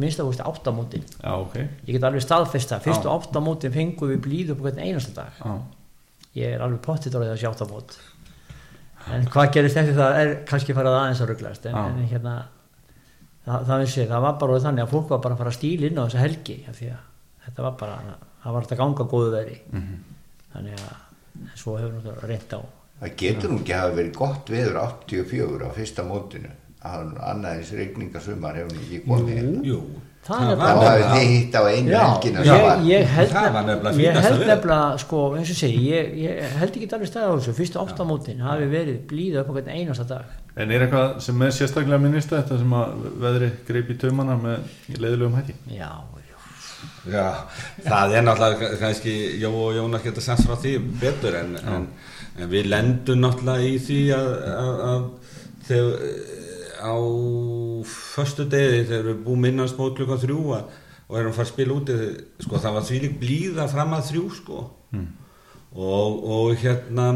minnst 0.00 0.20
að 0.20 0.28
fórstu 0.30 0.46
áttamótin 0.50 1.04
já, 1.06 1.30
ok. 1.34 1.54
Ég 1.86 1.92
get 1.96 2.06
alveg 2.08 2.24
staðfesta, 2.24 2.80
fyrstu 2.82 3.10
áttamótin 3.12 3.72
fengum 3.74 4.10
við 4.10 4.20
blíð 4.24 4.50
upp 4.54 4.60
á 4.60 4.64
hvern 4.66 4.82
einasta 4.86 5.14
dag. 5.20 5.38
Já, 5.38 5.54
ég 6.40 6.56
er 6.56 6.64
alveg 6.66 6.80
pottitt 6.84 7.14
orðið 7.14 7.34
þessi 7.36 7.50
áttamót 7.50 7.96
en 9.14 9.26
hvað 9.28 9.50
gerist 9.52 9.76
eftir 9.76 9.96
það 9.98 10.18
er 10.22 10.34
kannski 10.48 10.74
farið 10.76 10.96
aðeins 10.98 11.20
að 11.20 11.30
rugglast 11.30 11.66
en, 11.68 11.74
en 11.76 12.06
hérna 12.08 12.34
það, 13.44 13.66
það, 13.68 13.82
vissi, 13.84 14.06
það 14.08 14.24
var 14.24 14.38
bara 14.40 14.60
þannig 14.64 14.86
að 14.86 14.94
fólk 14.94 15.10
var 15.12 15.20
bara 15.26 15.36
að 15.36 15.42
fara 15.42 15.52
að 15.52 15.58
stíla 15.58 15.90
inn 15.90 16.00
á 16.00 16.04
þessa 16.06 16.22
helgi 16.24 16.56
af 16.70 16.78
því 16.78 16.88
að 16.94 17.02
þetta 17.44 17.66
var 17.66 17.76
bara 17.82 17.98
það 18.44 18.56
var 18.56 18.66
þetta 18.66 18.80
ganga 18.80 19.06
góðu 19.12 19.30
veri. 19.34 19.58
Mhm. 19.72 19.98
þannig 20.54 20.80
að 20.80 21.58
svo 21.58 21.76
hefur 21.76 21.92
náttúrulega 21.96 22.28
reynt 22.30 22.52
á. 22.54 22.60
Það 23.00 23.14
getur 23.20 23.50
nú 23.50 23.56
ekki 23.58 23.72
að 23.74 23.80
hafa 23.82 23.96
verið 23.98 24.12
gott 24.16 24.50
veður 24.54 24.76
84 24.80 25.66
á 25.66 25.70
fyrsta 25.74 26.04
mótinu 26.06 26.52
að 26.84 27.14
annað 27.30 27.60
eins 27.60 27.70
regningasumar 27.78 28.58
hefur 28.60 28.82
ekki 28.82 29.04
komið 29.06 29.38
hérna. 29.38 29.62
Jú, 29.68 29.78
Það 30.24 30.44
það 30.48 30.54
Þá 30.56 30.76
var 30.80 30.84
hafið 30.88 31.10
þið 31.12 31.30
hitt 31.34 31.56
á 31.56 31.62
einu 31.68 31.90
Já, 31.92 31.98
helgina 32.00 32.44
ég, 32.48 32.84
ég 32.88 33.10
held 33.12 33.32
Það 33.34 33.48
var 33.56 33.66
nefnilega, 33.68 34.12
nefnilega 34.14 34.54
nefnilega 34.54 35.00
sko, 35.02 35.18
eins 35.36 35.50
og 35.52 35.58
segi, 35.58 35.82
ég, 35.90 36.14
ég 36.22 36.54
held 36.62 36.78
ekki 36.78 36.88
alveg 36.96 37.10
stæða 37.10 37.26
á 37.28 37.34
þessu, 37.34 37.54
fyrstu 37.58 37.80
áttamótin 37.82 38.40
hafi 38.44 38.68
verið 38.72 39.02
blíða 39.10 39.42
upp 39.42 39.50
á 39.52 39.54
hvern 39.58 39.68
einasta 39.74 40.06
dag. 40.08 40.30
En 40.56 40.72
er 40.72 40.86
eitthvað 40.86 41.18
sem 41.26 41.44
er 41.44 41.52
sérstaklega 41.58 42.00
minnist 42.00 42.32
þetta 42.32 42.56
sem 42.62 42.76
að 42.78 43.04
veðri 43.26 43.50
greip 43.68 43.92
í 43.92 43.96
taumana 44.00 44.36
með 44.40 44.94
leiðilegum 44.96 45.36
hætti? 45.40 45.56
já, 45.74 45.90
já, 46.24 46.38
Já, 47.04 47.26
það 47.84 48.14
er 48.16 48.24
náttúrulega 48.24 48.70
kannski 48.80 49.14
Jó 49.42 49.50
og 49.52 49.74
Jónas 49.76 50.04
geta 50.06 50.24
sagt 50.24 50.46
frá 50.48 50.56
því 50.60 50.72
betur 51.02 51.36
en, 51.36 51.52
en, 51.60 51.84
en 52.40 52.48
við 52.52 52.70
lendum 52.72 53.20
náttúrulega 53.20 53.68
í 53.68 53.76
því 53.84 54.00
að, 54.16 54.30
að, 54.54 54.80
að 54.88 55.04
þegar 55.68 56.42
á 56.84 56.96
förstu 57.88 58.44
degi 58.50 58.84
þegar 58.88 59.06
við 59.08 59.22
búum 59.24 59.46
innan 59.48 59.70
smót 59.70 59.96
klukkan 59.96 60.20
þrjú 60.20 60.40
að, 60.58 60.72
og 61.08 61.18
erum 61.20 61.36
fara 61.36 61.46
að 61.46 61.52
spila 61.52 61.76
úti 61.78 61.96
sko 62.44 62.60
það 62.60 62.76
var 62.76 62.86
því 62.88 63.00
lík 63.04 63.14
blíða 63.22 63.68
fram 63.72 63.94
að 63.96 64.10
þrjú 64.10 64.24
sko. 64.40 64.64
Og, 65.74 66.18
og 66.36 66.60
hérna 66.60 67.08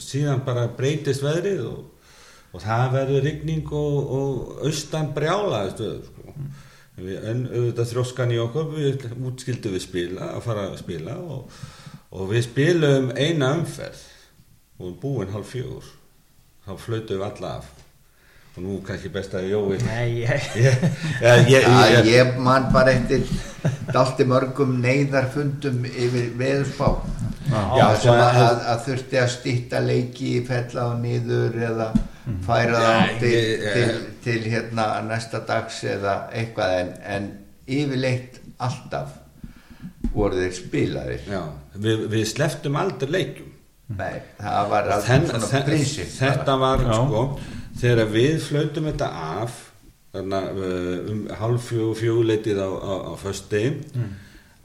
síðan 0.00 0.44
bara 0.46 0.68
breytist 0.76 1.24
veðrið 1.24 1.64
og, 1.66 2.12
og 2.54 2.62
það 2.62 2.92
verður 2.94 3.26
rigning 3.26 3.72
og, 3.74 4.12
og 4.16 4.66
austan 4.68 5.10
brjála 5.16 5.64
stöðu 5.72 6.04
sko. 6.06 6.36
við, 7.00 7.18
en 7.32 7.44
auðvitað 7.48 7.92
þróskan 7.94 8.36
í 8.36 8.40
okkur 8.44 8.72
við 8.76 9.08
útskildum 9.18 9.76
við 9.76 9.86
spila 9.88 10.32
að 10.36 10.46
fara 10.46 10.68
að 10.70 10.80
spila 10.84 11.18
og, 11.20 11.60
og 12.12 12.32
við 12.32 12.46
spilum 12.48 13.12
eina 13.16 13.54
umferð. 13.58 14.06
Og 14.80 14.94
búin 14.96 15.28
hálf 15.28 15.50
fjögur. 15.52 15.84
Þá 16.64 16.72
flautum 16.80 17.18
við 17.18 17.26
alla 17.26 17.56
af 17.58 17.79
og 18.60 18.66
nú 18.66 18.80
kannski 18.84 19.08
best 19.12 19.32
að 19.34 19.46
Jói 19.50 19.78
nei, 19.86 20.20
ég, 20.20 20.48
ég, 20.60 20.82
ég, 21.24 21.48
ég, 21.48 21.64
Já, 21.64 22.00
ég, 22.04 22.34
man 22.44 22.66
bara 22.74 22.92
eftir 22.92 23.24
dalti 23.92 24.24
mörgum 24.28 24.76
neyðarfundum 24.82 25.82
yfir 25.88 26.30
veðurspá. 26.40 26.90
Já, 27.50 27.86
sem 27.98 28.12
að, 28.14 28.36
að- 28.44 28.64
að, 28.70 28.82
þurfti 28.86 29.18
að 29.20 29.30
stýtta 29.32 29.80
leiki 29.82 30.32
fella 30.46 30.84
á 30.86 30.90
niður 31.00 31.56
eða 31.70 31.88
færa 32.46 32.82
Nei, 32.84 33.14
þá 33.16 33.20
til, 33.20 33.32
ég- 33.32 33.64
til, 33.74 34.02
til 34.26 34.40
hérna 34.52 34.86
næsta 35.08 35.40
dags 35.48 35.80
eða 35.84 36.18
eitthvað 36.36 36.76
en, 36.82 36.92
en 37.16 37.30
yfirleitt 37.66 38.38
alltaf 38.60 39.16
voru 40.14 40.36
þeir 40.40 40.54
spilaðir. 40.60 41.24
Já, 41.30 41.42
við, 41.80 42.04
við 42.12 42.26
sleftum 42.30 42.76
aldrei 42.80 43.10
leikjum. 43.16 43.46
Nei, 43.98 44.20
það 44.38 44.68
var 44.70 44.88
Þen, 45.02 45.24
svona 45.32 45.60
prinsip 45.66 46.12
þetta 46.14 46.54
var 46.60 46.84
sko 46.86 47.22
þegar 47.80 48.10
við 48.12 48.38
flautum 48.44 48.88
þetta 48.90 49.08
af 49.40 49.58
þarna, 50.14 50.40
uh, 50.52 51.10
um 51.12 51.20
hálf 51.40 51.68
fjög, 51.70 51.92
fjöguleitið 52.00 52.58
á, 52.60 52.68
á, 52.70 52.92
á 53.10 53.12
fösti 53.20 53.64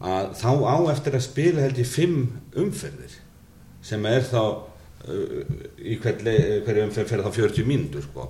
að 0.05 0.32
þá 0.41 0.49
á 0.66 0.78
eftir 0.91 1.16
að 1.16 1.24
spila 1.28 1.61
held 1.63 1.78
ég 1.80 1.88
fimm 1.88 2.18
umferðir 2.59 3.13
sem 3.86 4.05
er 4.09 4.26
þá 4.26 4.41
uh, 4.41 5.41
í 5.80 5.95
hver, 6.01 6.18
le- 6.26 6.61
hverju 6.66 6.88
umferð 6.89 7.09
fyrir 7.13 7.26
þá 7.28 7.32
40 7.38 7.70
mínútur 7.70 8.03
sko. 8.07 8.26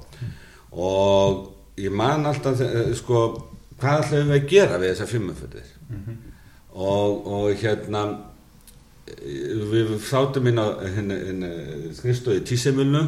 Og 0.76 1.52
ég 1.80 1.92
man 1.96 2.26
alltaf 2.28 2.60
sko 3.00 3.22
hvað 3.80 4.02
ætlum 4.06 4.30
við 4.32 4.38
að 4.42 4.50
gera 4.52 4.78
við 4.80 4.92
þessar 4.94 5.10
fimm 5.12 5.30
umferðir? 5.34 5.72
Og, 6.76 7.28
og 7.32 7.50
hérna 7.62 8.02
við 9.72 9.96
sátum 10.04 10.48
inn 10.52 10.60
á 10.60 10.68
skrifstofi 11.96 12.42
tísemulnu 12.48 13.02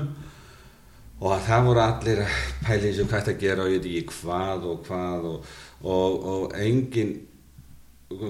og 1.18 1.40
það 1.48 1.64
voru 1.66 1.82
allir 1.82 2.20
að 2.24 2.36
pæla 2.66 2.90
eins 2.90 3.00
og 3.02 3.08
hvað 3.10 3.24
þetta 3.26 3.40
gera 3.42 3.64
og 3.66 3.72
ég 3.74 3.82
veit 3.82 4.02
ekki 4.04 4.18
hvað 4.22 4.68
og 4.72 4.84
hvað 4.88 5.30
og, 5.32 5.48
og, 5.84 6.28
og 6.34 6.58
engin 6.62 7.16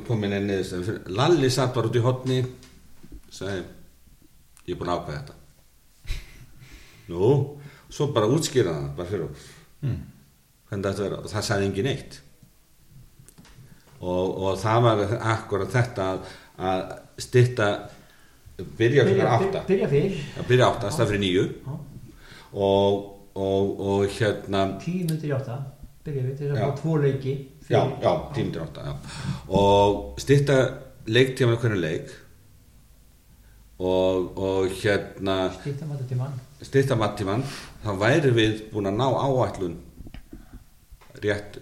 komin 0.07 0.33
í 0.37 0.39
þess 0.61 0.93
Lalli 1.13 1.49
satt 1.53 1.73
bara 1.75 1.89
út 1.91 1.97
í 1.99 2.03
hotni 2.05 2.37
sagði 3.29 3.63
ég 4.67 4.73
er 4.75 4.79
búin 4.79 4.89
að 4.91 5.01
ákveða 5.01 5.19
þetta. 5.19 5.35
Nú, 7.07 7.27
svo 7.93 8.07
bara 8.15 8.27
útskýra 8.31 8.73
það 8.73 8.87
bara 8.97 9.11
fyrir 9.11 9.27
Mm. 9.77 9.99
hvernig 10.67 10.87
þetta 10.87 11.03
verður. 11.03 11.19
Og 11.21 11.29
það 11.31 11.43
sagði 11.45 11.65
engin 11.67 11.87
eitt 11.91 12.15
og, 14.01 14.31
og 14.47 14.57
það 14.61 14.79
var 14.87 15.03
akkurat 15.35 15.69
þetta 15.75 16.07
að, 16.13 16.31
að 16.71 16.81
stytta 17.21 17.67
byrja 18.79 19.05
fyrir 19.05 19.29
átta. 19.29 19.61
byrja 19.69 19.89
fyrir 19.91 20.65
átta, 20.65 20.91
stað 20.93 21.11
fyrir 21.13 21.21
nýju. 21.23 21.45
Og, 22.53 23.05
og, 23.35 23.79
og 23.79 24.07
hérna 24.17 24.65
tíu 24.83 25.05
myndir 25.05 25.31
í 25.31 25.35
átta 25.37 25.61
byrja 26.05 26.25
við 26.25 26.35
til 26.37 26.49
þess 26.49 26.57
að 26.57 26.63
fá 26.63 26.81
tvo 26.81 26.97
leiki 27.03 27.33
já, 27.67 27.81
já, 28.01 28.11
tímundir 28.35 28.63
átta 28.63 28.85
já. 28.87 28.93
og 29.59 30.21
stytta 30.23 30.57
leiktíma 31.07 31.57
hvernig 31.61 31.79
leik. 31.81 32.15
Og, 33.77 34.37
og 34.37 34.71
hérna 34.81 35.51
til 35.63 36.17
mann. 36.17 36.39
Stytta 36.65 36.95
mattíman 36.97 37.43
þá 37.83 37.91
væri 38.01 38.31
við 38.33 38.63
búin 38.71 38.89
að 38.89 38.97
ná 38.97 39.05
áætlun 39.21 39.75
rétt 41.21 41.59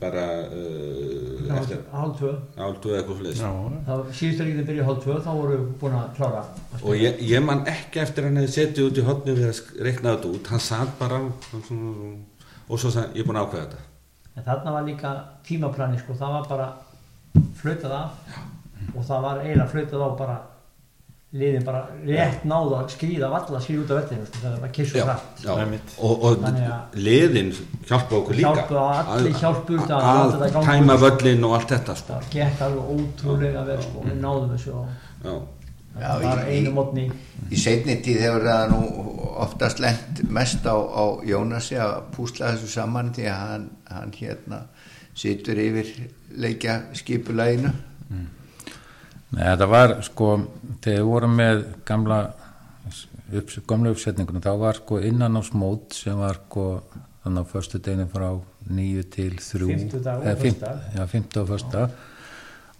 bara 0.00 0.22
uh, 0.48 1.48
hálf 1.92 2.14
tvö. 2.16 2.30
Áldu 2.56 2.88
eða 2.94 3.00
eitthvað 3.02 3.18
fleis 3.20 3.40
Já, 3.42 3.50
þá 3.84 3.92
síðustu 4.16 4.46
leikinu 4.46 4.64
byrja 4.70 4.86
hálf 4.88 5.02
tvö 5.04 5.16
þá 5.20 5.28
voru 5.36 5.58
við 5.58 5.66
búin 5.82 5.96
að 5.98 6.06
klára 6.16 6.40
að 6.44 6.86
og 6.86 6.96
ég, 6.96 7.18
ég 7.28 7.44
man 7.44 7.60
ekki 7.68 8.00
eftir 8.00 8.24
hann 8.28 8.40
hefði 8.40 8.54
setið 8.54 8.88
út 8.88 9.00
í 9.02 9.04
hotni 9.10 9.34
við 9.36 9.50
að 9.50 9.60
reikna 9.84 10.14
þetta 10.16 10.32
út. 10.32 10.50
Hann 10.54 10.64
satt 10.64 10.96
bara 11.00 11.20
og 11.20 12.80
svo 12.80 12.90
sagði 12.94 13.20
ég 13.20 13.22
er 13.24 13.28
búin 13.28 13.40
að 13.40 13.46
ákveða 13.50 13.66
þetta. 13.66 13.84
En 14.36 14.46
þarna 14.48 14.72
var 14.78 14.86
líka 14.88 15.12
tímaplani 15.48 16.00
sko, 16.00 16.16
það 16.16 16.34
var 16.38 16.48
bara 16.50 16.68
flautað 17.60 17.96
af. 18.00 18.36
Og 18.96 19.04
það 19.04 19.24
var 19.28 19.42
eiginlega 19.44 19.72
flautað 19.72 20.04
á 20.04 20.10
bara 20.24 20.36
liðin 21.36 21.64
bara 21.66 21.80
rétt 22.06 22.44
náða 22.48 22.78
að 22.84 22.92
skrýða 22.94 23.28
valla 23.32 23.58
skrýða 23.60 23.82
út 23.82 23.90
af 23.90 23.98
vettinu 24.02 24.26
sko, 24.26 24.38
það 24.44 24.60
var 24.62 24.70
kiss 24.76 24.94
og 24.94 25.02
hratt. 25.08 25.40
já. 25.42 25.50
Einmitt. 25.58 25.96
og, 25.98 26.22
og 26.24 26.46
liðin 26.94 27.50
hjálpa 27.88 28.16
okkur 28.20 28.34
líka. 28.38 28.52
Hjálpuðu, 28.54 28.84
allir 29.16 29.32
Að- 29.34 29.40
hjálpuðu 29.42 29.80
þetta, 29.80 29.96
að 29.96 30.06
að 30.06 30.22
láta 30.22 30.38
þetta 30.38 30.52
ganga. 30.54 30.72
tæma 30.72 30.96
völlin 31.02 31.44
og 31.44 31.54
allt 31.58 31.68
þetta 31.74 31.96
sko. 31.96 32.12
það 32.12 32.30
gekk 32.36 32.60
alveg 32.68 32.94
ótrúlega 32.96 33.64
vel 33.66 33.82
sko, 33.82 34.04
við 34.06 34.16
náðum 34.22 34.54
þessu 34.54 34.72
það 35.96 36.22
var 36.22 36.38
í- 36.44 36.56
einu 36.56 36.70
mótni. 36.76 37.04
Í 37.50 37.56
seinni 37.56 37.96
tíð 38.04 38.20
hefur 38.20 38.42
það 38.46 38.70
nú 38.70 38.80
oftast 39.36 39.78
lent 39.80 40.22
mest 40.30 40.64
á, 40.64 40.76
á 40.76 41.04
Jónasi 41.26 41.76
að 41.80 42.02
púsla 42.16 42.52
þessu 42.54 42.68
saman 42.68 43.12
því 43.16 43.26
að 43.32 43.38
hann, 43.48 43.70
hann 43.90 44.12
hérna 44.12 44.62
situr 45.14 45.56
yfir 45.58 45.90
leikja 46.36 46.82
skipulæginu 46.92 47.72
Nei, 49.34 49.42
þetta 49.42 49.66
var 49.70 49.94
sko, 50.06 50.28
þegar 50.84 51.00
við 51.00 51.08
vorum 51.10 51.32
með 51.40 51.62
gamla 51.88 52.18
upps, 53.34 53.58
gamla 53.66 53.90
uppsetninguna, 53.94 54.42
þá 54.44 54.52
var 54.60 54.78
sko 54.78 55.00
innan 55.02 55.34
á 55.38 55.42
smót 55.46 55.96
sem 55.98 56.18
var 56.20 56.38
sko 56.44 56.66
þannig 57.24 57.42
á 57.42 57.50
förstu 57.50 57.80
deginu 57.82 58.06
frá 58.12 58.28
nýju 58.70 59.02
til 59.10 59.32
þrjú 59.42 59.70
Fimmtudag 59.72 60.20
og 60.20 60.28
eða 60.30 60.36
fimm- 60.42 60.60
föstudag. 60.60 60.84
Já, 60.94 61.06
fymtu 61.10 61.40
og 61.42 61.48
första 61.50 61.88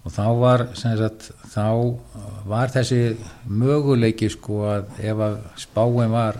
og 0.07 0.13
þá 0.15 0.27
var 0.39 0.63
sem 0.79 0.95
sagt, 1.01 1.31
þá 1.51 1.65
var 2.47 2.71
þessi 2.71 3.01
möguleiki 3.51 4.29
sko 4.31 4.61
að 4.71 5.01
ef 5.03 5.23
að 5.27 5.41
spáin 5.59 6.15
var 6.15 6.39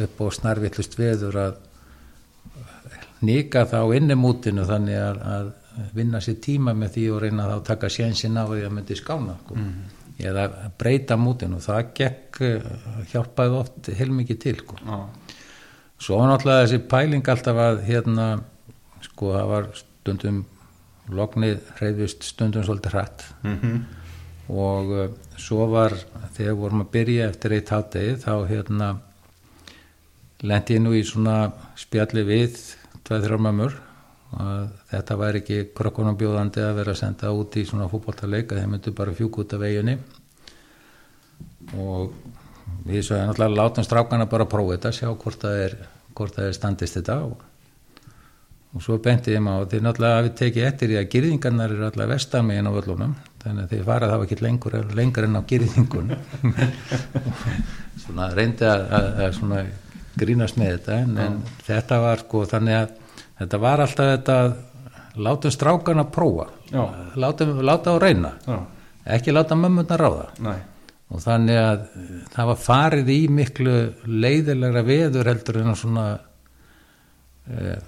upp 0.00 0.22
á 0.24 0.26
snarvillust 0.32 0.96
veður 0.96 1.36
að 1.42 1.58
nýka 3.22 3.66
þá 3.68 3.80
inni 3.96 4.16
mútinu 4.16 4.64
þannig 4.66 4.96
að, 4.96 5.20
að 5.36 5.50
vinna 5.94 6.20
sér 6.20 6.36
tíma 6.44 6.74
með 6.76 6.90
því 6.96 7.04
og 7.14 7.20
reyna 7.22 7.46
þá 7.48 7.54
að 7.56 7.64
taka 7.70 7.88
sjensin 7.92 8.36
á 8.38 8.44
því 8.48 8.62
að 8.66 8.72
myndi 8.76 8.96
skána 8.98 9.36
sko. 9.44 9.56
eða 10.22 10.44
breyta 10.78 11.16
mútinu 11.16 11.56
og 11.58 11.62
það 11.64 11.92
gekk 11.98 12.40
eh, 12.46 12.66
hjálpaði 13.12 13.56
oft 13.58 13.88
heilmikið 13.98 14.38
til 14.44 14.56
sko. 14.60 14.76
já, 14.86 14.98
svo 15.98 16.20
náttúrulega 16.26 16.66
þessi 16.66 16.82
pæling 16.92 17.28
alltaf 17.28 17.56
að 17.56 17.82
hérna 17.88 18.26
sko 19.02 19.32
það 19.36 19.48
var 19.54 19.68
stundum 19.80 20.44
lognið 21.10 21.58
hreyfist 21.80 22.22
stundum 22.24 22.62
svolítið 22.64 22.92
hratt 22.94 23.24
Mhm. 23.42 23.82
og 24.52 24.90
uh, 24.92 25.08
svo 25.38 25.66
var 25.70 25.94
þegar 26.36 26.54
vorum 26.58 26.80
að 26.84 26.90
byrja 26.92 27.28
eftir 27.30 27.52
eitt 27.56 27.70
hátegi 27.72 28.16
þá 28.22 28.32
hérna 28.50 28.88
lendi 30.42 30.74
ég 30.76 30.82
nú 30.82 30.92
í 30.98 31.02
svona 31.06 31.52
spjalli 31.78 32.24
við 32.26 32.56
tveið 33.06 33.26
þrjár 33.26 33.42
mömmur 33.46 33.74
að 33.76 33.91
þetta 34.32 35.16
væri 35.20 35.42
ekki 35.42 35.58
krokkunum 35.76 36.16
bjóðandi 36.20 36.62
að 36.64 36.78
vera 36.80 36.94
að 36.94 37.00
senda 37.02 37.32
út 37.36 37.56
í 37.60 37.64
svona 37.68 37.88
fútboltaleik 37.92 38.52
að 38.52 38.62
þeir 38.62 38.70
myndu 38.72 38.94
bara 38.96 39.16
fjúk 39.16 39.42
út 39.42 39.56
af 39.56 39.60
veginni. 39.60 39.98
Og 41.76 42.14
við 42.86 43.06
svo 43.06 43.18
náttúrulega 43.18 43.58
látum 43.58 43.86
strákana 43.86 44.28
bara 44.30 44.48
prófa 44.50 44.76
þetta 44.76 44.92
sjá 44.96 45.08
hvort 45.12 45.40
það 45.42 45.64
er, 45.66 45.74
hvort 46.16 46.36
það 46.36 46.48
er 46.48 46.56
standist 46.56 46.98
þetta 46.98 47.18
og, 47.26 47.44
og 48.72 48.84
svo 48.84 48.98
benti 49.02 49.34
ég 49.34 49.44
maður 49.44 49.70
þeir 49.72 49.84
náttúrulega 49.86 50.20
hafi 50.20 50.32
tekið 50.40 50.68
eftir 50.68 50.94
í 50.94 50.98
að 51.00 51.10
gyrðingarnar 51.14 51.76
eru 51.76 51.86
allavega 51.88 52.16
vestan 52.16 52.48
megin 52.48 52.70
á 52.70 52.72
völlunum 52.74 53.14
þannig 53.42 53.62
að 53.62 53.74
þeir 53.74 53.84
fara 53.90 54.10
þá 54.10 54.16
ekki 54.18 54.40
lengur, 54.40 54.78
lengur 54.98 55.28
en 55.28 55.38
á 55.38 55.42
gyrðingun 55.52 56.14
svona 58.02 58.32
reyndi 58.34 58.66
að, 58.66 58.84
að, 58.98 59.08
að 59.26 59.38
svona 59.38 59.62
grínast 60.18 60.58
með 60.60 60.74
þetta 60.76 60.98
en, 61.04 61.14
en 61.22 61.38
þetta 61.66 62.02
var 62.02 62.26
sko 62.26 62.44
þannig 62.50 62.80
að 62.80 62.98
þetta 63.40 63.62
var 63.62 63.84
alltaf 63.84 64.12
þetta 64.12 64.36
að 64.42 64.52
látum 65.22 65.52
strákana 65.52 66.04
prófa. 66.04 66.48
Já. 66.72 66.84
látum, 67.14 67.60
láta 67.64 67.92
á 67.92 67.96
reyna. 68.00 68.32
Já, 68.46 68.58
ekki 69.16 69.34
láta 69.34 69.58
mömmurna 69.58 69.98
ráða. 70.00 70.28
Næ, 70.40 70.54
og 71.12 71.20
þannig 71.20 71.60
að 71.60 71.86
eh, 72.00 72.10
það 72.32 72.50
var 72.52 72.60
farið 72.64 73.12
í 73.12 73.20
miklu 73.28 73.76
leiðilegra 74.08 74.84
veður 74.86 75.30
heldur 75.32 75.60
en 75.60 75.72
að 75.74 75.78
svona 75.82 76.06
eh, 77.52 77.78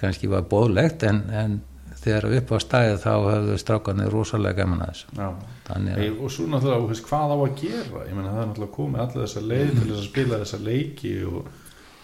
kannski 0.00 0.28
var 0.32 0.46
bóðlegt 0.48 1.04
en, 1.08 1.22
en 1.32 1.58
þegar 2.00 2.28
upp 2.38 2.52
á 2.52 2.56
stæðið 2.64 3.00
þá 3.02 3.14
höfðu 3.26 3.56
strákanir 3.60 4.12
rosalega 4.12 4.62
gaman 4.62 4.84
að 4.84 4.92
þessu. 4.92 5.24
Að 5.70 5.88
og 6.10 6.32
svo 6.32 6.46
náttúrulega, 6.48 7.00
hvað 7.08 7.34
á 7.34 7.36
að 7.36 7.56
gera? 7.60 8.04
Ég 8.08 8.14
meina 8.16 8.30
það 8.30 8.42
er 8.42 8.48
náttúrulega 8.50 8.76
komið 8.76 9.02
allir 9.04 9.26
þessa 9.26 9.42
leið 9.50 9.72
til 9.74 9.88
þess 9.90 9.98
að 9.98 10.06
spila 10.08 10.40
þessa 10.44 10.60
leiki 10.64 11.12
og, 11.28 11.50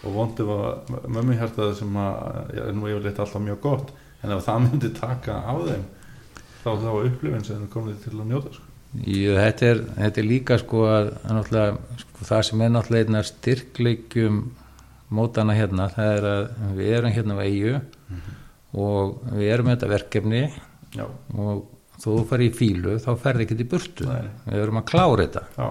og 0.03 0.13
vondum 0.13 0.51
að 0.53 0.93
mömmu 1.09 1.37
hjartaði 1.39 1.77
sem 1.79 1.99
að 2.01 2.53
já, 2.53 2.63
er 2.67 2.75
nú 2.77 2.89
yfirleitt 2.91 3.21
alltaf 3.23 3.43
mjög 3.43 3.61
gott 3.63 3.93
en 4.23 4.33
ef 4.35 4.45
það 4.45 4.63
myndi 4.65 4.93
taka 4.97 5.39
á 5.41 5.53
þeim 5.65 5.85
þá 6.63 6.71
þá 6.83 6.89
upplifin 6.93 7.45
sem 7.47 7.63
þau 7.63 7.73
komið 7.73 7.99
til 8.03 8.13
að 8.15 8.29
njóta 8.31 8.53
sko. 8.55 8.65
Jú, 8.97 9.33
þetta, 9.35 9.67
er, 9.67 9.81
þetta 9.97 10.21
er 10.21 10.27
líka 10.27 10.57
sko 10.61 10.83
að 10.89 11.09
sko, 12.01 12.25
það 12.29 12.45
sem 12.47 12.63
er 12.63 12.71
náttúrulega 12.73 13.07
einna 13.07 13.23
styrkleikjum 13.27 14.39
mótana 15.17 15.55
hérna, 15.55 15.87
það 15.93 16.13
er 16.13 16.27
að 16.31 16.45
við 16.77 16.93
erum 16.97 17.15
hérna 17.15 17.37
á 17.37 17.41
eigu 17.43 17.73
og 18.77 19.19
við 19.31 19.51
erum 19.53 19.67
með 19.67 19.77
þetta 19.77 19.91
verkefni 19.91 20.41
já, 20.95 21.05
og 21.07 21.67
þó 21.97 22.07
þú 22.07 22.17
farið 22.31 22.49
í 22.49 22.55
fílu 22.57 22.95
þá 23.03 23.11
ferði 23.21 23.47
ekki 23.47 23.59
í 23.63 23.69
burtu. 23.71 24.07
Nei. 24.07 24.31
við 24.47 24.63
erum 24.63 24.81
að 24.81 24.89
klára 24.91 25.25
þetta. 25.25 25.43
Já, 25.57 25.69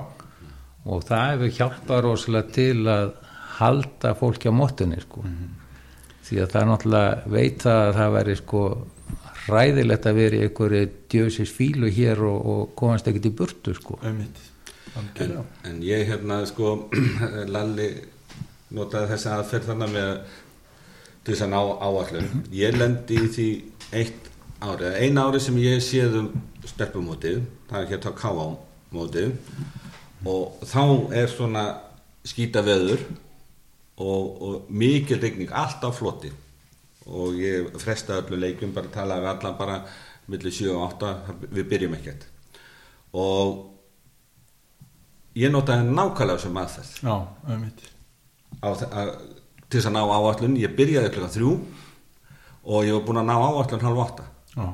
og 0.86 1.04
það 1.06 1.30
hefur 1.32 1.54
hjálpað 1.58 2.02
rosalega 2.06 2.54
til 2.56 2.86
að 2.90 3.12
halda 3.60 4.14
fólki 4.18 4.50
á 4.50 4.54
móttunni 4.54 5.00
sko. 5.02 5.24
því 6.26 6.40
að 6.42 6.52
það 6.52 6.60
er 6.62 6.68
náttúrulega 6.70 7.32
veit 7.36 7.62
það 7.62 7.80
að 7.84 7.96
það 7.98 8.14
væri 8.16 8.36
sko 8.40 8.62
ræðilegt 9.46 10.06
að 10.10 10.18
vera 10.18 10.36
í 10.36 10.46
einhverju 10.46 10.88
djöfisins 11.12 11.52
fílu 11.54 11.90
hér 11.92 12.22
og, 12.26 12.38
og 12.52 12.74
komast 12.78 13.06
ekkert 13.06 13.30
í 13.30 13.34
burtu 13.40 13.74
sko. 13.76 13.98
en, 14.02 14.24
en 15.64 15.82
ég 15.82 16.06
hérna 16.08 16.42
sko 16.48 16.88
Lalli 17.54 17.90
notaði 18.74 19.12
þessi 19.12 19.32
aðferð 19.32 19.70
þannig 19.70 19.94
með 19.94 20.12
til 21.26 21.34
þess 21.34 21.46
að 21.46 21.52
ná 21.54 21.60
áallun 21.86 22.44
ég 22.54 22.78
lendi 22.78 23.20
í 23.20 23.30
því 23.36 23.48
eitt 23.94 24.30
ári 24.60 24.92
eina 25.04 25.26
ári 25.28 25.40
sem 25.42 25.56
ég 25.60 25.82
séð 25.84 26.20
um 26.22 26.28
stelpumótið, 26.66 27.42
það 27.70 27.82
er 27.82 27.90
hérna 27.92 28.12
káá 28.16 28.46
mótið. 28.94 29.34
Og 30.26 30.62
þá 30.66 30.82
er 31.14 31.30
svona 31.30 31.64
skýta 32.26 32.62
veður 32.66 33.02
og, 33.96 34.42
og 34.42 34.68
mikil 34.68 35.20
regning 35.22 35.52
alltaf 35.52 35.98
flotti 36.00 36.32
og 37.06 37.38
ég 37.38 37.70
fresta 37.78 38.18
öllu 38.20 38.38
leikum 38.40 38.74
bara 38.74 38.90
talaði 38.92 39.24
við 39.24 39.32
allan 39.32 39.58
bara 39.58 39.76
millir 40.26 40.54
7 40.54 40.72
og 40.74 40.82
8 40.88 41.10
við 41.54 41.68
byrjum 41.70 41.94
ekkert. 42.00 42.24
Og 43.14 43.60
ég 45.38 45.52
notaði 45.54 45.86
nákvæmlega 45.86 46.42
sem 46.42 46.58
aðferð 46.62 46.94
já, 47.06 47.14
auðvitað 48.62 49.12
til 49.66 49.78
þess 49.78 49.90
að 49.90 49.94
ná 49.94 50.02
áallun 50.02 50.58
ég 50.58 50.74
byrjaði 50.78 51.12
klukkan 51.14 51.34
þrjú 51.36 51.52
og 52.66 52.88
ég 52.88 52.96
var 52.96 53.06
búinn 53.06 53.22
að 53.22 53.30
ná 53.30 53.36
áallun 53.36 53.86
halv 53.86 54.02
átta. 54.02 54.26
Já, 54.56 54.66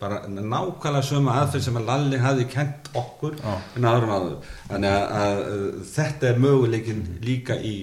bara 0.00 0.22
nákvæmlega 0.28 1.02
sömu 1.10 1.34
aðferð 1.34 1.66
sem 1.66 1.78
að 1.80 1.86
Lalli 1.90 2.22
hafði 2.22 2.48
kent 2.52 2.90
okkur 2.94 3.38
en 3.42 3.86
aðrum 3.90 4.12
aður 4.12 4.34
þannig 4.68 4.90
að, 4.92 5.06
að, 5.20 5.44
að 5.50 5.86
þetta 5.94 6.28
er 6.30 6.42
möguleikin 6.46 7.04
líka 7.24 7.56
í, 7.58 7.76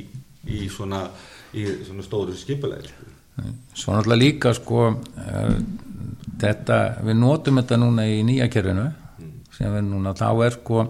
í, 0.47 0.67
svona, 0.69 1.05
í 1.55 1.65
svona 1.85 2.05
stóru 2.05 2.35
skipulegi 2.37 2.91
svo 3.73 3.95
náttúrulega 3.95 4.19
líka 4.21 4.53
sko 4.53 4.89
eh, 4.91 5.55
þetta, 6.43 6.79
við 7.05 7.19
notum 7.21 7.61
þetta 7.61 7.79
núna 7.81 8.05
í 8.09 8.21
nýja 8.27 8.49
kerfinu 8.51 8.89
sem 9.53 9.73
við 9.73 9.85
núna, 9.87 10.15
þá 10.17 10.29
er 10.45 10.57
sko 10.57 10.85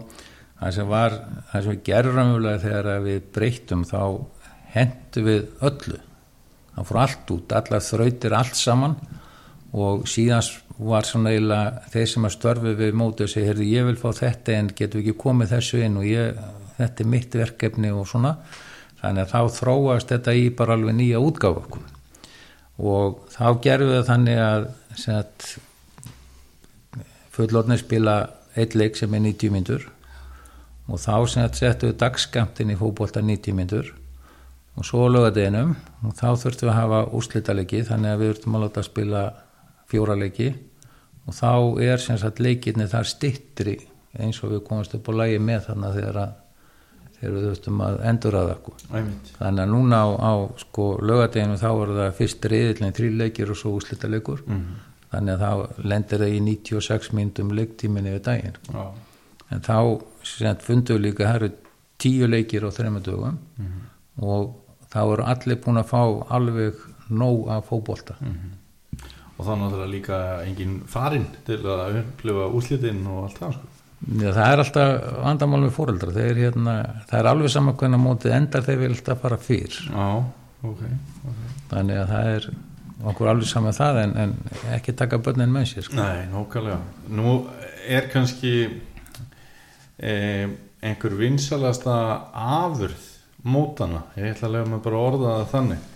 það 0.63 0.75
sem 0.77 0.89
var, 0.89 1.17
það 1.51 1.65
sem 1.65 1.77
við 1.77 2.09
raunverulega 2.09 2.63
þegar 2.63 3.03
við 3.03 3.21
breyttum 3.35 3.85
þá 3.87 4.01
hendu 4.73 5.23
við 5.25 5.41
öllu. 5.67 5.99
Það 6.73 6.87
fór 6.89 6.99
allt 7.03 7.33
út, 7.35 7.55
allar 7.57 7.85
þrautir 7.85 8.35
allt 8.37 8.57
saman. 8.57 8.95
Og 9.73 10.05
síðan 10.09 10.45
var 10.85 11.05
svona 11.05 11.33
eiginlega 11.33 11.89
þeir 11.93 12.09
sem 12.09 12.27
að 12.27 12.35
störfi 12.35 12.75
við 12.77 12.97
mótið 12.97 13.31
segja, 13.31 13.49
heyrðu 13.51 13.69
ég 13.69 13.87
vil 13.89 13.97
fá 13.97 14.09
þetta 14.17 14.55
en 14.57 14.69
getum 14.73 15.01
við 15.01 15.07
ekki 15.07 15.21
komið 15.23 15.55
þessu 15.55 15.81
inn? 15.85 15.99
Og 16.01 16.07
ég, 16.07 16.39
þetta 16.77 17.03
er 17.03 17.11
mitt 17.13 17.37
verkefni 17.37 17.93
og 17.93 18.07
svona 18.09 18.35
þannig 19.03 19.25
að 19.25 19.33
þá 19.33 19.57
þróast 19.59 20.13
þetta 20.13 20.35
í 20.39 20.47
bara 20.57 20.77
alveg 20.77 20.97
nýja 20.97 21.21
útgáfu 21.21 21.61
okkur. 21.61 21.85
Og 22.83 23.19
þá 23.29 23.45
gerum 23.61 23.91
við 23.93 24.07
þannig 24.09 24.39
að 24.41 24.69
fullorðnir 27.33 27.81
spila 27.81 28.15
eitt 28.57 28.77
leik 28.77 28.97
sem 28.97 29.13
er 29.13 29.23
90 29.25 29.53
myndur 29.53 29.85
og 30.87 30.99
þá 30.99 31.15
sem 31.31 31.45
að 31.45 31.59
settu 31.59 31.89
við 31.89 31.99
dagskamtin 32.01 32.73
í 32.73 32.77
fókbólta 32.79 33.23
90 33.23 33.55
myndur 33.57 33.93
og 34.77 34.87
svo 34.87 35.07
lögadeginum 35.09 35.75
og 36.03 36.13
þá 36.17 36.27
þurftum 36.41 36.67
við 36.67 36.73
að 36.73 36.79
hafa 36.79 37.01
úrslítalegi 37.17 37.81
þannig 37.87 38.13
að 38.13 38.21
við 38.21 38.31
þurftum 38.31 38.57
að 38.57 38.63
láta 38.65 38.85
spila 38.85 39.23
fjóra 39.91 40.17
leiki. 40.17 40.53
Og 41.23 41.35
þá 41.37 41.51
er 41.85 42.01
sagt 42.03 42.41
leikirni 42.43 42.89
þar 42.91 43.07
stittri 43.07 43.77
eins 44.19 44.41
og 44.43 44.53
við 44.53 44.63
komumst 44.67 44.95
upp 44.97 45.07
á 45.09 45.13
lægi 45.21 45.39
með 45.41 45.69
þannig 45.69 45.87
að 45.87 45.99
þegar, 45.99 46.17
að, 46.23 46.33
þegar 47.23 47.35
við 47.37 47.45
þurftum 47.47 47.81
að 47.87 47.97
endur 48.11 48.35
að 48.39 48.49
Æmitt. 48.99 49.29
þannig 49.39 49.63
að 49.63 49.71
núna 49.73 49.99
á, 50.03 50.07
á 50.19 50.33
sko, 50.59 50.87
lögadeginu 51.01 51.55
þá 51.61 51.69
er 51.71 51.93
það 51.97 52.13
fyrst 52.19 52.47
reyðilin 52.51 52.93
þrý 52.99 53.09
leikir 53.23 53.49
og 53.53 53.57
svo 53.61 53.71
úrslítaleikur 53.79 54.43
Mhm. 54.47 54.73
þannig 55.13 55.33
að 55.39 55.43
þá 55.45 55.83
lendir 55.87 56.19
það 56.19 56.35
í 56.35 56.39
96 56.41 57.11
myndum 57.13 57.51
leiktíminni 57.55 58.13
við 58.17 58.23
daginn 58.27 58.57
Já. 58.73 58.85
en 59.51 59.61
þá 59.61 60.01
sem 60.23 60.55
fundu 60.57 60.97
við 60.97 61.01
líka 61.07 61.27
það 61.29 61.35
eru 61.35 61.51
tíu 61.99 62.27
leikir 62.27 62.65
á 62.67 62.69
þrejum 62.73 63.01
dögum 63.03 63.37
og 64.19 64.55
þá 64.93 64.99
eru 65.13 65.23
allir 65.23 65.55
búin 65.63 65.77
að 65.81 65.87
fá 65.89 66.01
alveg 66.35 66.73
nóg 67.09 67.47
af 67.49 67.69
fótbolta 67.69 68.15
Og 69.33 69.47
þá 69.47 69.55
náttúrulega 69.57 69.89
líka 69.89 70.17
engin 70.45 70.81
farinn 70.85 71.25
til 71.45 71.57
að 71.65 71.95
upplifa 72.03 72.43
úrslitin 72.53 72.99
og 73.09 73.23
allt 73.25 73.39
það 73.41 73.53
sko. 73.55 73.67
Já, 74.03 74.29
það 74.35 74.45
er 74.49 74.61
alltaf 74.63 75.05
vandamál 75.23 75.61
með 75.63 75.73
fóreldra 75.77 76.13
þeir, 76.15 76.39
hérna, 76.43 76.73
það 77.07 77.19
er 77.19 77.29
alveg 77.31 77.53
saman 77.53 77.77
hvernig 77.79 78.01
mótið 78.03 78.35
endar 78.35 78.65
þeir 78.65 78.81
vil 78.81 78.91
alltaf 78.91 79.21
fara 79.23 79.39
fyrr 79.39 79.77
Já, 79.87 80.07
ok. 80.67 80.83
þannig 81.71 82.01
að 82.01 82.11
það 82.11 82.31
er 82.33 82.49
okkur 83.13 83.31
alveg 83.31 83.49
saman 83.51 83.77
það 83.77 84.01
en, 84.03 84.17
en 84.25 84.35
ekki 84.75 84.95
taka 84.99 85.19
börnin 85.23 85.51
með 85.53 85.69
sér 85.71 85.87
sko. 85.87 85.97
Nei, 85.99 86.27
nókallega. 86.31 86.79
Nú 87.15 87.33
er 87.87 88.07
kannski 88.11 88.53
eh, 89.99 90.45
einhver 90.83 91.17
vinsalasta 91.19 91.95
afurð 92.33 93.09
mótana, 93.43 94.05
ég 94.15 94.31
ætla 94.33 94.47
að 94.47 94.55
lega 94.55 94.71
mig 94.71 94.83
bara 94.85 94.99
að 94.99 95.09
orða 95.09 95.33
það 95.33 95.51
þannig, 95.53 95.89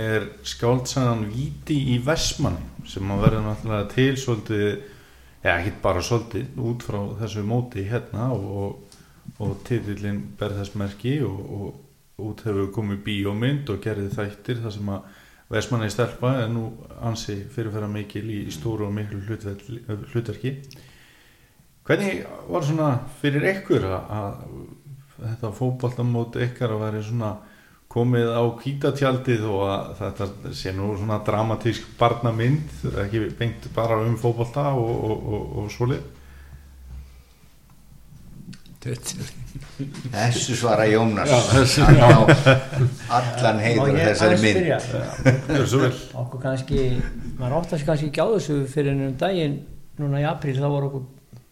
er 0.00 0.26
skáldsagan 0.46 1.26
Víti 1.32 1.76
í 1.94 1.98
Vestmanni 2.04 2.88
sem 2.88 3.12
að 3.12 3.24
verða 3.26 3.42
náttúrulega 3.44 3.88
til 3.92 4.12
svolítið, 4.20 4.68
já 5.44 5.54
ekki 5.56 5.72
bara 5.82 6.02
svolítið 6.04 6.58
út 6.70 6.84
frá 6.84 6.98
þessu 7.22 7.44
móti 7.46 7.84
hérna 7.88 8.30
og, 8.34 8.82
og, 9.38 9.56
titillin 9.64 10.20
ber 10.38 10.52
þess 10.58 10.76
merki 10.76 11.16
og, 11.24 11.40
og 11.56 12.26
út 12.30 12.44
hefur 12.44 12.68
komið 12.74 13.02
bíómynd 13.06 13.72
og 13.72 13.80
gerði 13.84 14.10
þættir 14.12 14.62
þar 14.64 14.76
sem 14.76 14.94
að 14.96 15.18
Vestmanni 15.50 15.88
stelpa 15.90 16.28
er 16.44 16.50
nú 16.52 16.68
ansi 17.02 17.40
fyrirferða 17.50 17.88
mikil 17.90 18.22
í, 18.30 18.44
í 18.46 18.52
stóru 18.54 18.84
og 18.86 18.92
miklu 18.94 19.18
hlutverki. 20.12 20.52
Hvernig 21.82 22.20
var 22.46 22.62
svona 22.62 22.90
fyrir 23.18 23.48
ykkur 23.56 23.88
að, 23.90 24.44
þetta 25.16 25.50
fótboltamót 25.56 26.38
ykkar 26.46 26.76
að 26.76 26.84
vera 26.84 27.02
svona 27.02 27.30
komið 27.90 28.28
á 28.30 28.42
kvítatjaldið 28.60 29.44
og 29.50 29.62
að 29.66 29.90
þetta 29.98 30.54
sé 30.54 30.72
nú 30.76 30.92
svona 30.94 31.18
dramatísk 31.26 31.88
barnamynd, 31.98 32.70
ekki 33.02 33.24
beint 33.38 33.66
bara 33.74 33.98
um 34.04 34.14
fótbolta 34.20 34.68
og, 34.78 34.90
og, 35.10 35.28
og, 35.34 35.46
og 35.64 35.70
svoleið? 35.74 36.08
Þessu 38.80 40.54
svara 40.56 40.86
Jónas. 40.88 41.28
Já, 41.28 42.08
allan 43.12 43.60
ég 43.60 43.98
þessari 44.06 44.38
mynd. 44.40 45.98
okkur 46.22 46.40
kannski, 46.46 46.86
maður 47.36 47.58
áttast 47.58 47.84
kannski 47.88 48.08
ekki 48.08 48.24
á 48.24 48.28
þessu 48.38 48.62
fyrir 48.70 48.94
ennum 48.94 49.18
daginn 49.20 49.58
núna 50.00 50.22
í 50.22 50.26
apríl 50.30 50.56
þá 50.56 50.68
var 50.70 50.88
okkur 50.88 51.04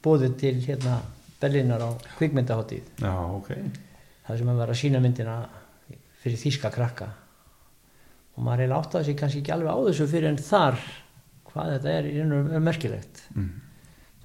bóðið 0.07 0.39
til 0.41 0.57
hérna 0.65 1.01
Berlínar 1.43 1.85
á 1.85 1.91
kvikmyndaháttíð 2.17 3.05
Já, 3.05 3.13
ok. 3.13 3.53
það 4.27 4.41
sem 4.41 4.53
að 4.55 4.63
vera 4.63 4.75
að 4.75 4.81
sína 4.81 5.03
myndina 5.03 5.37
fyrir 6.29 6.43
þýska 6.45 6.73
krakka. 6.75 7.11
Og 8.39 8.47
maður 8.47 8.69
er 8.69 8.79
áttast 8.79 9.09
sig 9.09 9.19
kannski 9.19 9.43
ekki 9.43 9.57
alveg 9.57 9.75
á 9.75 9.79
þessu 9.89 10.09
fyrir 10.13 10.31
en 10.31 10.43
þar 10.43 10.77
hvað 11.49 11.77
þetta 11.77 11.95
er, 11.97 12.11
er 12.21 12.63
merkilegt. 12.63 13.25
Mm. 13.35 13.55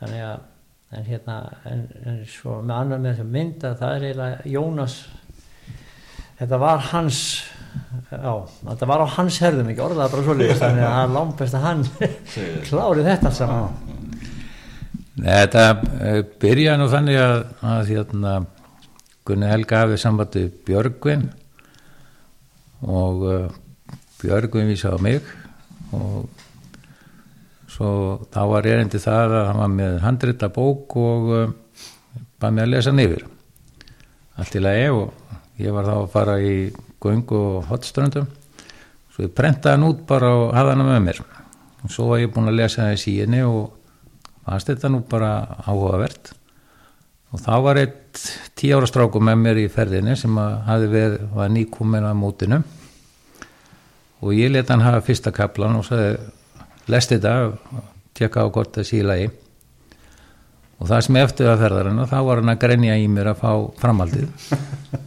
þannig 0.04 0.26
að 0.28 0.41
en 0.93 1.06
hérna, 1.08 1.38
en, 1.70 1.84
en 2.06 2.22
svo 2.30 2.60
með 2.62 2.76
annar 2.78 3.01
með 3.01 3.14
þessum 3.14 3.34
mynd 3.34 3.66
að 3.66 3.78
það 3.80 3.95
er 3.95 4.06
eiginlega 4.08 4.51
Jónas 4.54 4.97
þetta 6.39 6.60
var 6.62 6.84
hans 6.91 7.22
já, 8.12 8.34
þetta 8.68 8.89
var 8.91 9.04
á 9.06 9.08
hans 9.16 9.39
herðum 9.41 9.72
ekki 9.72 9.86
orðað 9.88 10.14
bara 10.14 10.26
svoleiðis, 10.28 10.62
þannig 10.64 10.86
að 10.86 10.95
það 10.95 11.06
er 11.06 11.16
langt 11.18 11.38
best 11.39 11.58
að 11.58 11.68
hann 11.68 11.86
klári 12.68 13.06
þetta 13.08 13.34
saman. 13.39 13.80
Nei, 15.14 15.32
þetta 15.32 15.66
uh, 15.78 16.20
byrja 16.41 16.76
nú 16.78 16.89
þannig 16.91 17.22
að, 17.22 17.38
að 17.74 17.93
hérna, 17.93 18.36
Gunni 19.24 19.49
Helga 19.49 19.84
hafði 19.86 19.99
sambandi 20.01 20.45
Björgvin 20.68 21.30
og 22.84 23.28
Björgvin 24.24 24.70
vísa 24.72 24.96
á 24.96 24.98
mig. 25.04 25.22
Og 25.92 26.30
svo 27.68 28.24
þá 28.32 28.42
var 28.50 28.68
erindi 28.70 29.02
það 29.02 29.36
að 29.40 29.48
hann 29.50 29.62
var 29.62 29.74
með 29.74 29.98
handrita 30.04 30.50
bók 30.54 30.96
og 31.00 31.32
uh, 31.34 31.52
bað 32.40 32.56
mig 32.56 32.66
að 32.66 32.72
lesa 32.74 32.94
hann 32.94 33.04
yfir. 33.04 33.26
Allt 34.40 34.56
í 34.56 34.64
lagi 34.64 34.88
og 34.94 35.60
ég 35.62 35.76
var 35.76 35.90
þá 35.90 35.96
að 35.98 36.12
fara 36.14 36.38
í 36.42 36.56
göngu 37.04 37.40
og 37.40 37.68
hotströndum 37.70 38.30
svo 39.14 39.28
ég 39.28 39.34
prentaði 39.36 39.76
hann 39.76 39.90
út 39.92 40.06
bara 40.10 40.32
og 40.40 40.54
hafði 40.56 40.76
hann 40.76 40.88
með 40.88 41.04
mér. 41.08 41.20
Og 41.84 41.92
svo 41.92 42.08
var 42.10 42.24
ég 42.24 42.32
búinn 42.34 42.50
að 42.50 42.62
lesa 42.62 42.86
það 42.86 42.96
í 42.96 43.02
síðinni 43.04 43.44
og 43.46 43.74
þetta 44.48 44.90
nú 44.90 45.04
bara 45.10 45.34
áhugavert. 45.68 46.32
Og 47.34 47.42
þá 47.44 47.54
var 47.66 47.82
eitt 48.14 48.55
tíu 48.55 48.78
ára 48.78 48.88
stráku 48.88 49.20
með 49.22 49.39
mér 49.41 49.59
í 49.64 49.70
ferðinni 49.72 50.16
sem 50.18 50.38
að 50.38 50.55
hafi 50.68 50.89
verið, 50.91 51.22
var 51.34 51.49
nýkomin 51.49 52.05
að 52.05 52.20
mótinu. 52.20 52.59
Og 54.24 54.34
ég 54.38 54.51
leta 54.51 54.74
hann 54.74 54.86
hafa 54.86 55.03
fyrsta 55.03 55.34
kaplan 55.34 55.80
og 55.80 55.86
sagði 55.88 56.18
lest 56.91 57.11
þetta, 57.11 57.53
tjekka 58.14 58.45
á 58.45 58.47
hvort 58.53 58.76
það 58.76 58.88
sé 58.88 59.01
í 59.01 59.30
og 60.84 60.89
það 60.89 61.01
sem 61.05 61.18
eftir 61.22 61.47
að 61.47 61.61
ferðarinn 61.64 62.05
þá 62.09 62.18
var 62.28 62.41
hann 62.41 62.51
að 62.51 62.59
grenja 62.59 62.95
í 62.99 63.07
mér 63.07 63.32
að 63.32 63.41
fá 63.41 63.51
framhaldið. 63.80 64.28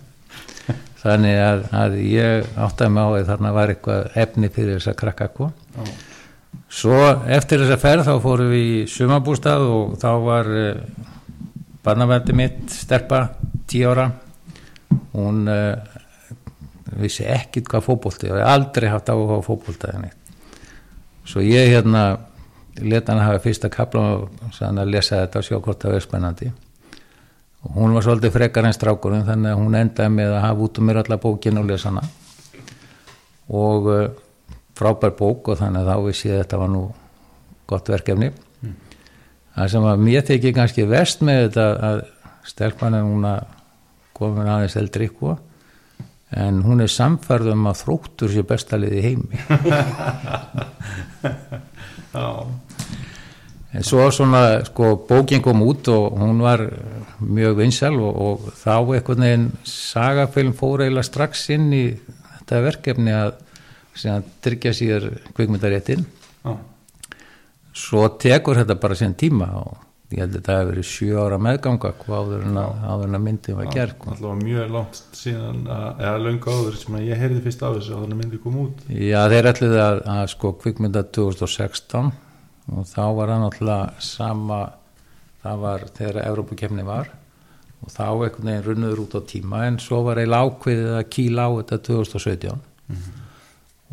Þannig 1.02 1.38
að, 1.38 1.64
að 1.76 1.96
ég 2.02 2.46
áttaði 2.59 2.92
mig 2.94 3.04
á 3.04 3.09
að 3.12 3.26
þarna 3.28 3.50
var 3.54 3.70
eitthvað 3.70 4.16
efni 4.18 4.48
fyrir 4.50 4.78
þess 4.78 4.90
að 4.90 5.00
krakka 5.02 5.28
hvað 5.36 5.90
Svo 6.72 6.96
eftir 7.30 7.61
þessa 7.62 7.76
ferð 7.78 8.09
þá 8.09 8.14
fórum 8.24 8.48
við 8.50 8.64
í 8.64 8.78
sumabústað 8.90 9.66
og 9.70 9.92
þá 10.00 10.09
var 10.24 10.48
uh, 10.50 11.12
barnaverdi 11.87 12.34
mitt 12.34 12.70
stelpa, 12.74 13.28
10 13.70 13.91
ára 13.93 14.07
hún 15.16 15.47
uh, 15.49 15.76
vissi 17.01 17.26
ekkit 17.26 17.68
hvað 17.70 17.84
fótbolti 17.87 18.30
og 18.30 18.43
aldrei 18.43 18.91
haft 18.91 19.11
áhuga 19.11 19.39
á 19.41 19.93
henni. 19.93 20.11
Svo 21.26 21.43
ég 21.43 21.72
hérna 21.72 22.18
leta 22.78 23.12
hann 23.12 23.24
hafa 23.24 23.43
fyrsta 23.43 23.70
kapla 23.72 24.03
og 24.16 24.53
sann 24.55 24.78
að 24.78 24.93
lesa 24.95 25.22
þetta 25.24 25.41
og 25.41 25.49
sjá 25.49 25.59
hvort 25.59 25.82
það 25.82 25.97
er 25.97 26.05
spennandi. 26.05 26.53
Og 27.66 27.80
hún 27.80 27.95
var 27.97 28.05
svolítið 28.07 28.34
frekar 28.37 28.68
en 28.68 28.76
strákurinn 28.76 29.26
þannig 29.26 29.53
að 29.53 29.62
hún 29.62 29.74
endaði 29.74 30.14
með 30.14 30.37
að 30.37 30.45
hafa 30.45 30.66
út 30.66 30.78
um 30.78 30.87
mér 30.87 31.03
alla 31.03 31.18
bókin 31.22 31.59
og 31.59 31.66
lesa 31.70 31.91
hana. 31.91 32.05
Og 33.49 33.91
uh, 33.91 34.07
frábær 34.76 35.16
bók 35.18 35.53
og 35.53 35.62
þannig 35.62 35.82
að 35.82 35.91
þá 35.91 36.07
vissi 36.07 36.28
ég 36.28 36.37
að 36.37 36.45
þetta 36.45 36.62
var 36.62 36.74
nú 36.74 36.84
gott 37.66 37.89
verkefni 37.91 38.30
það 39.57 39.66
sem 39.72 39.84
að 39.90 39.96
mér 40.07 40.22
tekið 40.28 40.52
kannski 40.57 40.82
vest 40.88 41.18
með 41.26 41.38
þetta 41.46 41.66
að 41.90 41.98
stelpan 42.46 42.94
er 42.94 43.02
núna 43.07 43.34
komin 44.16 44.48
aðeins 44.48 44.78
eldri 44.80 45.04
ykkur 45.11 45.36
en 46.36 46.54
hún 46.66 46.82
er 46.82 46.90
samfærð 46.90 47.46
um 47.54 47.68
að 47.70 47.80
þróttur 47.84 48.30
sé 48.32 48.42
bestalið 48.46 48.92
í 48.98 49.04
heimi. 49.04 49.36
En 53.76 53.84
svo 53.84 54.07
svona 54.14 54.62
sko 54.64 54.94
bókin 55.04 55.42
kom 55.44 55.61
út 55.66 55.88
og 55.92 56.14
hún 56.16 56.38
var 56.40 56.62
mjög 57.20 57.59
vinsal 57.59 57.98
og, 58.00 58.14
og 58.16 58.46
þá 58.57 58.76
einhvern 58.78 59.24
veginn 59.26 59.50
sagafilm 59.68 60.54
fór 60.57 60.86
eiginlega 60.86 61.04
strax 61.04 61.50
inn 61.52 61.66
í 61.76 61.82
þetta 61.98 62.62
verkefni 62.64 63.12
að 63.12 63.34
tryggja 64.44 64.72
sér 64.76 65.09
kvikmyndaréttin 65.36 66.07
já, 66.07 66.52
svo 67.77 68.07
tekur 68.20 68.62
þetta 68.62 68.79
bara 68.81 68.97
sinn 68.99 69.16
tíma 69.18 69.51
og 69.61 69.83
ég 70.14 70.22
held 70.22 70.31
að 70.31 70.37
þetta 70.39 70.55
hefur 70.57 70.68
verið 70.70 70.87
sjö 70.87 71.24
ára 71.24 71.39
meðganga 71.43 71.91
áður 72.07 72.45
en 72.47 72.61
að, 72.61 72.77
áður 72.87 73.09
en 73.09 73.18
að 73.18 73.24
myndin 73.24 73.59
var 73.59 73.70
gerð 73.74 73.97
sko. 73.97 74.12
alltaf 74.12 74.37
mjög 74.43 74.70
langt 74.77 75.18
síðan 75.18 75.61
að, 75.66 75.87
eða 76.07 76.22
löngu 76.22 76.55
áður 76.55 76.79
sem 76.79 76.99
að 76.99 77.07
ég 77.09 77.22
heyrði 77.24 77.43
fyrst 77.47 77.64
af 77.66 77.74
þessu 77.77 77.97
að 77.97 78.05
þannig 78.05 78.20
myndi 78.20 78.41
koma 78.45 78.62
út. 78.68 78.85
Já, 78.87 79.18
þeir 79.33 79.51
ætluði 79.51 79.81
að, 79.83 80.01
að 80.14 80.22
sko 80.33 80.53
kvikmynda 80.62 81.03
2016 81.18 82.12
og 82.66 82.89
þá 82.91 83.03
var 83.18 83.33
það 83.33 83.43
náttúrulega 83.45 84.07
sama 84.07 84.61
það 85.43 85.62
var 85.66 85.87
þegar 85.99 86.22
Evrópukefni 86.24 86.87
var 86.87 87.11
og 87.83 87.93
þá 87.93 88.07
einhvern 88.07 88.51
veginn 88.51 88.66
runnuður 88.66 89.03
út 89.05 89.18
á 89.18 89.20
tíma 89.27 89.66
en 89.66 89.81
svo 89.83 90.01
var 90.07 90.20
eiginlega 90.22 90.51
ákveðið 90.51 90.95
að 90.97 91.09
kýla 91.16 91.47
á 91.47 91.51
þetta 91.59 91.81
2017 91.91 92.64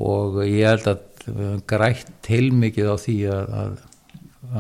og 0.04 0.40
ég 0.46 0.70
held 0.70 0.88
að 0.90 1.02
við 1.28 1.42
höfum 1.48 1.66
grætt 1.70 2.30
heilmikið 2.30 2.92
á 2.92 2.96
því 3.00 3.18
að, 3.34 3.58
að, 3.64 3.76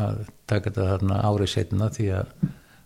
að 0.03 0.19
taka 0.49 0.69
þetta 0.69 0.89
þarna 0.91 1.21
árið 1.29 1.51
setna 1.53 1.89
því 1.93 2.09
að 2.19 2.33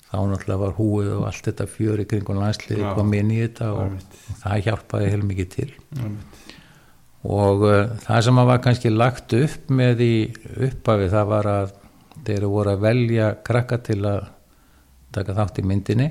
þá 0.08 0.18
náttúrulega 0.32 0.62
var 0.62 0.76
húið 0.78 1.10
og 1.18 1.26
allt 1.28 1.50
þetta 1.50 1.68
fjöri 1.72 2.06
kringum 2.08 2.40
landsliði 2.40 2.94
kom 2.96 3.16
inn 3.18 3.34
í 3.36 3.42
þetta 3.44 3.72
og, 3.76 3.98
og 3.98 4.38
það 4.44 4.62
hjálpaði 4.68 5.10
heilmikið 5.14 5.50
til. 5.56 5.70
Einmitt. 5.98 6.46
og 7.28 7.66
uh, 7.68 7.82
það 8.06 8.24
sem 8.28 8.40
að 8.40 8.50
var 8.54 8.64
kannski 8.64 8.94
lagt 8.94 9.36
upp 9.36 9.74
með 9.82 10.06
í 10.06 10.14
upphafi 10.70 11.12
það 11.12 11.34
var 11.34 11.52
að 11.52 11.76
þeir 12.28 12.48
voru 12.52 12.74
að 12.74 12.88
velja 12.88 13.28
krakka 13.46 13.82
til 13.84 14.00
að 14.08 14.32
taka 15.16 15.36
þátt 15.36 15.62
í 15.62 15.68
myndinni 15.68 16.08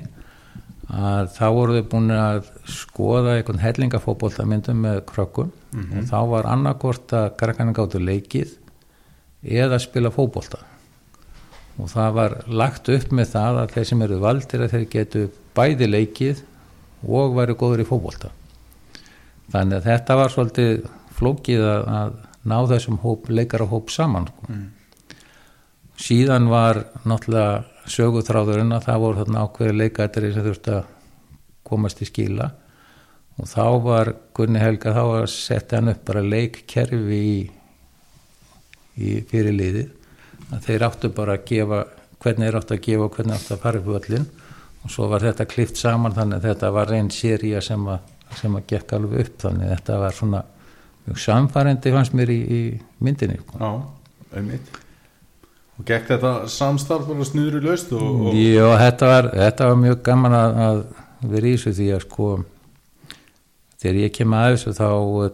að 0.87 1.31
þá 1.35 1.45
voru 1.55 1.79
þau 1.79 1.89
búin 1.91 2.13
að 2.15 2.51
skoða 2.71 3.37
einhvern 3.37 3.63
hellingafótboltamyndum 3.63 4.85
með 4.85 5.01
krökkum 5.09 5.51
og 5.75 6.07
þá 6.07 6.19
var 6.31 6.47
annarkort 6.49 7.13
að 7.13 7.29
krakkarna 7.39 7.75
gáttu 7.75 7.99
leikið 8.01 8.55
eða 9.43 9.79
spila 9.81 10.11
fótbolta. 10.13 10.61
Og 11.77 11.89
það 11.91 12.13
var 12.17 12.35
lagt 12.49 12.89
upp 12.89 13.11
með 13.13 13.33
það 13.35 13.59
að 13.61 13.73
þeir 13.75 13.89
sem 13.91 14.05
eru 14.07 14.21
valdir 14.23 14.63
að 14.65 14.73
þeir 14.73 14.87
getu 14.93 15.25
bæði 15.57 15.89
leikið 15.91 16.41
og 17.05 17.35
væri 17.37 17.57
góður 17.59 17.83
í 17.83 17.87
fótbolta. 17.87 18.31
Þannig 19.53 19.77
að 19.77 19.89
þetta 19.91 20.17
var 20.17 20.33
svolítið 20.33 20.87
flókið 21.17 21.63
að, 21.67 21.85
að 21.99 22.17
ná 22.47 22.57
þessum 22.71 22.99
hóp, 23.03 23.29
leikara 23.29 23.67
hóp 23.69 23.91
saman 23.93 24.27
sko. 24.31 24.57
síðan 25.97 26.49
var 26.51 26.83
náttúrulega 27.07 27.63
sögutráðurinn 27.89 28.75
að 28.75 28.87
það 28.89 29.03
voru 29.03 29.21
þarna 29.21 29.43
ákveði 29.45 29.77
leikættari 29.81 30.33
sem 30.33 30.45
þurfti 30.45 30.73
að 30.75 30.89
komast 31.67 32.01
í 32.03 32.07
skíla 32.07 32.51
og 33.37 33.49
þá 33.49 33.65
var 33.85 34.11
Gunni 34.37 34.61
Helga 34.61 34.95
þá 34.95 35.03
að 35.03 35.27
setja 35.33 35.79
hann 35.79 35.91
upp 35.93 36.01
bara 36.07 36.23
leikkerfi 36.25 37.19
í, 37.21 37.37
í 38.97 39.13
fyrir 39.29 39.55
liðið. 39.55 39.93
Að 40.47 40.65
þeir 40.65 40.85
áttu 40.87 41.11
bara 41.13 41.37
að 41.37 41.47
gefa 41.51 41.83
hvernig 42.23 42.47
þeir 42.47 42.59
áttu 42.59 42.75
að 42.77 42.83
gefa 42.87 43.05
og 43.05 43.15
hvernig 43.17 43.37
áttu 43.37 43.53
að 43.53 43.63
fara 43.65 43.81
upp 43.81 43.89
völlin 43.91 44.27
og 44.83 44.93
svo 44.93 45.09
var 45.11 45.25
þetta 45.25 45.47
klift 45.49 45.77
saman 45.77 46.15
þannig 46.15 46.39
að 46.39 46.49
þetta 46.51 46.73
var 46.73 46.89
reyn 46.89 47.09
seria 47.13 47.61
sem 47.61 47.87
að, 47.91 48.09
sem 48.39 48.57
að 48.57 48.67
gekk 48.71 48.97
alveg 48.97 49.25
upp. 49.25 49.39
Þannig 49.45 49.71
þetta 49.75 50.01
var 50.01 50.17
svona 50.17 50.43
mjög 51.05 51.23
samfærendi 51.23 51.93
fannst 51.93 52.17
mér 52.17 52.33
í, 52.33 52.41
í 52.41 52.61
myndinni 53.03 53.39
sko. 53.43 53.61
Já, 53.61 54.37
einmitt. 54.39 54.83
Og 55.77 55.85
gekk 55.85 56.07
þetta 56.09 56.31
samstarf 56.49 57.05
bara 57.05 57.25
snuðru 57.27 57.61
laust 57.67 57.91
og, 57.93 58.29
og 58.31 58.37
Já, 58.37 58.65
þetta 58.81 59.09
var, 59.11 59.27
þetta 59.35 59.67
var 59.69 59.81
mjög 59.83 59.99
gaman 60.07 60.37
að, 60.37 60.61
að 60.67 60.79
vera 61.35 61.49
í 61.49 61.57
þessu 61.57 61.73
því 61.77 61.89
að 61.93 62.05
sko 62.07 62.29
þegar 63.81 64.01
ég 64.03 64.13
kem 64.15 64.35
að 64.37 64.51
þessu 64.53 64.75
þá 64.77 64.87
uh, 64.91 65.31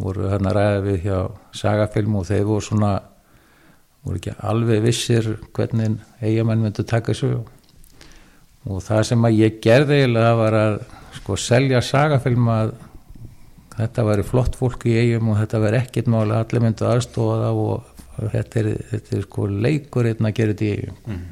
voru 0.00 0.30
hérna 0.30 0.54
ræða 0.54 0.80
við 0.84 1.02
hjá 1.06 1.18
sagafilm 1.54 2.16
og 2.20 2.28
þeir 2.30 2.46
voru 2.48 2.66
svona 2.66 2.94
voru 4.04 4.20
ekki 4.20 4.34
alveg 4.44 4.82
vissir 4.84 5.28
hvernig 5.56 6.00
eigamenn 6.20 6.64
myndu 6.64 6.84
taka 6.84 7.12
þessu. 7.12 7.44
Og 8.64 8.82
það 8.84 9.06
sem 9.10 9.28
að 9.28 9.38
ég 9.38 9.60
gerði 9.64 10.00
eiginlega 10.00 10.34
var 10.40 10.58
að 10.58 10.76
sko 11.18 11.36
selja 11.40 11.80
sagafilm 11.84 12.48
að 12.52 12.74
þetta 13.74 14.04
væri 14.06 14.26
flott 14.26 14.56
fólk 14.58 14.86
í 14.88 14.96
eigum 15.00 15.32
og 15.32 15.40
þetta 15.40 15.62
væri 15.62 15.80
ekkert 15.82 16.10
máli 16.12 16.34
að 16.34 16.42
allir 16.44 16.64
myndu 16.64 16.86
aðstofa 16.88 17.38
það 17.42 17.62
og 17.64 18.28
þetta 18.32 18.60
er, 18.60 18.68
þetta 18.90 19.16
er 19.16 19.24
sko 19.26 19.46
leikur 19.50 20.10
einn 20.10 20.28
að 20.28 20.36
gera 20.38 20.54
þetta 20.54 20.66
í 20.66 20.74
eigum 20.74 21.24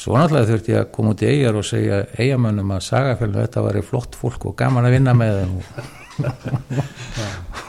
svo 0.00 0.16
náttúrulega 0.16 0.48
þurfti 0.48 0.74
ég 0.74 0.80
að 0.80 0.90
koma 0.96 1.12
út 1.14 1.24
í 1.24 1.28
eigar 1.28 1.58
og 1.60 1.66
segja 1.68 2.00
eigamönnum 2.16 2.72
að 2.76 2.86
sagafélum 2.86 3.40
þetta 3.42 3.64
væri 3.66 3.84
flott 3.84 4.16
fólk 4.16 4.48
og 4.48 4.56
gaman 4.58 4.88
að 4.88 4.96
vinna 4.96 5.14
með 5.16 5.42
þeim. 5.42 5.52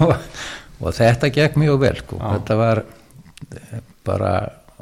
Og, 0.06 0.16
og 0.84 0.96
þetta 0.98 1.32
gekk 1.36 1.60
mjög 1.60 1.84
vel 1.84 1.94
sko. 2.00 2.22
Þetta 2.22 2.58
var 2.62 2.84
eh, 2.86 3.78
bara 4.08 4.34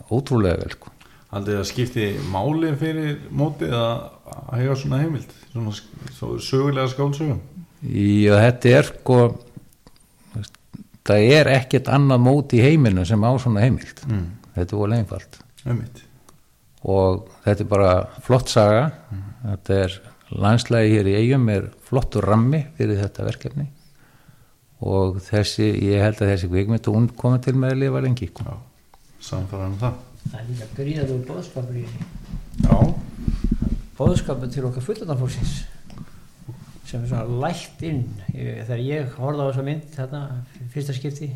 ótrúlega 0.10 0.62
vel 0.62 0.72
sko. 0.78 0.93
haldið 1.30 1.60
það 1.60 1.68
skipti 1.70 2.06
máli 2.34 2.72
fyrir 2.78 3.20
mótið 3.30 3.76
að 3.78 4.08
að 4.30 4.58
hega 4.62 4.78
svona 4.80 5.02
heimild? 5.04 5.36
Svona 5.54 6.39
sögulega 6.41 6.89
skálsögum 6.91 7.39
Já, 7.80 8.34
þetta 8.43 8.74
er 8.76 8.89
sko 8.89 9.20
það 11.08 11.26
er 11.38 11.50
ekkert 11.54 11.89
annað 11.95 12.22
mót 12.26 12.54
í 12.58 12.60
heiminu 12.64 13.06
sem 13.08 13.24
á 13.24 13.32
svona 13.39 13.64
heimild. 13.64 14.04
Mm. 14.10 14.28
þetta 14.58 14.76
er 14.76 14.82
volið 14.82 15.02
einfalt. 15.04 15.39
Einmitt 15.66 16.04
og 16.88 17.27
þetta 17.43 17.65
er 17.65 17.71
bara 17.73 17.93
flott 18.23 18.51
saga 18.51 18.86
þetta 19.43 19.82
er 19.86 19.97
landslægi 20.30 20.95
hér 20.95 21.09
í 21.09 21.17
eigum 21.19 21.49
er 21.51 21.69
flottur 21.88 22.27
rammi 22.30 22.61
fyrir 22.77 23.01
þetta 23.01 23.27
verkefni 23.27 23.67
og 24.80 25.17
þessi, 25.25 25.73
ég 25.89 26.03
held 26.05 26.21
að 26.23 26.34
þessi 26.34 26.51
kvikmynd 26.51 26.88
hún 26.88 27.09
komið 27.19 27.49
til 27.49 27.55
með 27.59 27.73
að 27.73 27.82
lifa 27.82 28.03
lengi. 28.05 28.30
Já, 28.32 28.53
samfæðan 29.27 29.73
um 29.73 29.82
það 29.82 30.05
Það 30.19 30.39
er 30.39 30.47
líka 30.49 30.65
gríðaður 30.77 31.19
bóðskapur 31.30 31.77
í. 31.80 31.84
Já, 32.59 32.77
Bóðskapur 33.99 34.51
til 34.51 34.65
okkar 34.67 34.86
fullunarfólksins 34.86 35.53
sem 36.89 37.03
er 37.03 37.09
svona 37.11 37.39
lætt 37.43 37.84
inn. 37.86 38.03
Þegar 38.34 38.84
ég 38.84 39.15
horfði 39.19 39.45
á 39.45 39.47
þessa 39.49 39.65
mynd 39.67 39.88
þarna, 39.95 40.21
fyrsta 40.73 40.95
skipti, 40.97 41.30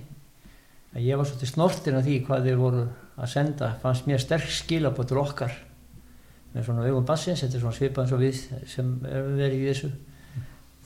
að 0.94 1.06
ég 1.08 1.20
var 1.20 1.30
svolítið 1.30 1.52
snortin 1.52 1.98
af 1.98 2.06
því 2.06 2.18
hvað 2.28 2.48
þeir 2.48 2.60
voru 2.62 2.88
að 3.14 3.30
senda, 3.34 3.70
fannst 3.82 4.08
mér 4.10 4.22
sterk 4.22 4.50
skilabóð 4.54 5.10
til 5.10 5.22
okkar 5.22 5.54
með 6.54 6.68
svona 6.68 6.86
vegum 6.86 7.06
bassins, 7.06 7.42
þetta 7.42 7.58
er 7.58 7.64
svona 7.64 7.78
svipað 7.78 8.04
eins 8.04 8.14
og 8.14 8.22
við 8.22 8.42
sem 8.70 8.90
erum 9.10 9.38
verið 9.40 9.60
í 9.62 9.70
þessu. 9.72 9.92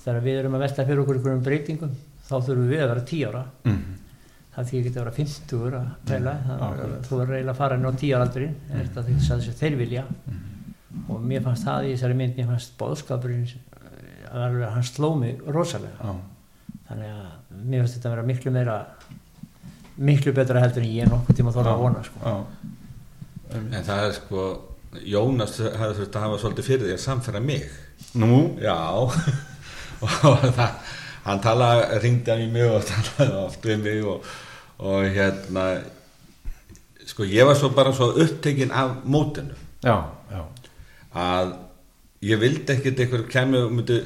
Þegar 0.03 0.19
við 0.23 0.41
erum 0.41 0.55
að 0.55 0.63
velta 0.63 0.85
fyrir 0.87 1.01
okkur 1.03 1.17
einhverjum 1.19 1.43
breytingum, 1.43 1.95
þá 2.27 2.35
þurfum 2.35 2.69
við 2.71 2.83
að 2.83 2.91
vera 2.93 3.07
tí 3.07 3.23
ára. 3.27 3.43
Mm. 3.67 3.79
það 4.57 4.69
því 4.69 4.77
ég 4.77 4.85
geti 4.87 4.97
að 4.97 5.03
vera 5.03 5.15
50 5.17 5.75
að 5.77 5.89
pæla. 6.07 6.35
Það, 6.45 6.61
akkurat. 6.67 7.07
þú 7.07 7.17
er 7.17 7.33
eiginlega 7.33 7.51
að 7.53 7.59
fara 7.59 7.75
inn 7.77 7.85
á 7.85 7.91
10 7.91 8.15
aldurinn 8.17 8.55
er 8.71 8.79
þetta 8.79 9.03
því 9.07 9.17
að 9.17 9.27
þessi 9.43 9.57
þeir 9.59 9.75
vilja. 9.81 10.05
Og 11.07 11.27
mér 11.29 11.43
fannst 11.45 11.67
það 11.67 11.89
í 11.89 11.91
þessari 11.91 12.17
mynd 12.21 12.39
mér 12.39 12.49
fannst 12.53 12.73
bóðskapurinn 12.79 13.51
að 14.31 14.57
hann 14.73 14.87
sló 14.87 15.11
mig 15.19 15.43
rosalega. 15.45 16.15
Þannig 16.87 17.11
að 17.11 17.61
mér 17.67 17.83
fannst 17.83 17.99
þetta 17.99 18.09
að 18.09 18.15
vera 18.15 18.27
miklu 18.31 18.55
meira 18.55 18.79
miklu 19.97 20.33
betra 20.35 20.61
heldur 20.61 20.85
en 20.85 20.93
ég 20.93 21.11
nokkuð 21.11 21.39
tíma 21.39 21.53
þóra 21.55 21.73
að 21.73 21.83
vona 21.83 22.03
sko. 22.05 22.37
En 23.57 23.83
það 23.87 24.05
er 24.05 24.15
sko, 24.17 24.47
Jónas 25.07 25.57
hafði 25.59 25.99
þurft 25.99 26.15
að 26.17 26.25
hafa 26.25 26.39
svolítið 26.41 26.69
fyrir 26.69 26.85
því 26.87 26.95
að 26.95 27.03
samfæra 27.03 27.43
mig. 27.43 27.67
Nú, 28.17 28.41
Já, 28.61 28.77
og 30.03 30.47
það, 30.57 30.95
hann 31.25 31.43
talaði, 31.43 32.01
ringdi 32.03 32.33
hann 32.33 32.43
í 32.45 32.49
mig 32.53 32.67
og 32.69 32.85
talaði 32.91 33.39
oft 33.41 33.65
við 33.65 33.83
mig 33.83 34.03
og, 34.07 34.27
og 34.77 35.07
hérna, 35.17 35.67
sko 37.07 37.27
ég 37.27 37.47
var 37.49 37.57
svo 37.57 37.71
bara 37.75 37.93
svo 37.95 38.11
upptekinn 38.13 38.75
af 38.75 38.99
mótinu. 39.05 39.57
Já, 39.85 39.97
já. 40.31 40.43
Að 41.17 41.55
ég 42.25 42.41
vildi 42.41 42.73
ekkert 42.73 43.03
einhver 43.03 43.27
kemur 43.31 43.67
og 43.67 43.75
myndi 43.77 44.01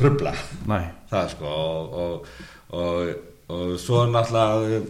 trubla 0.00 0.32
Næ, 0.68 0.78
það 1.10 1.26
sko 1.34 1.50
og, 1.50 1.98
og, 2.00 2.30
og, 2.76 3.10
og 3.50 3.76
svo 3.82 4.04
náttúrulega 4.06 4.80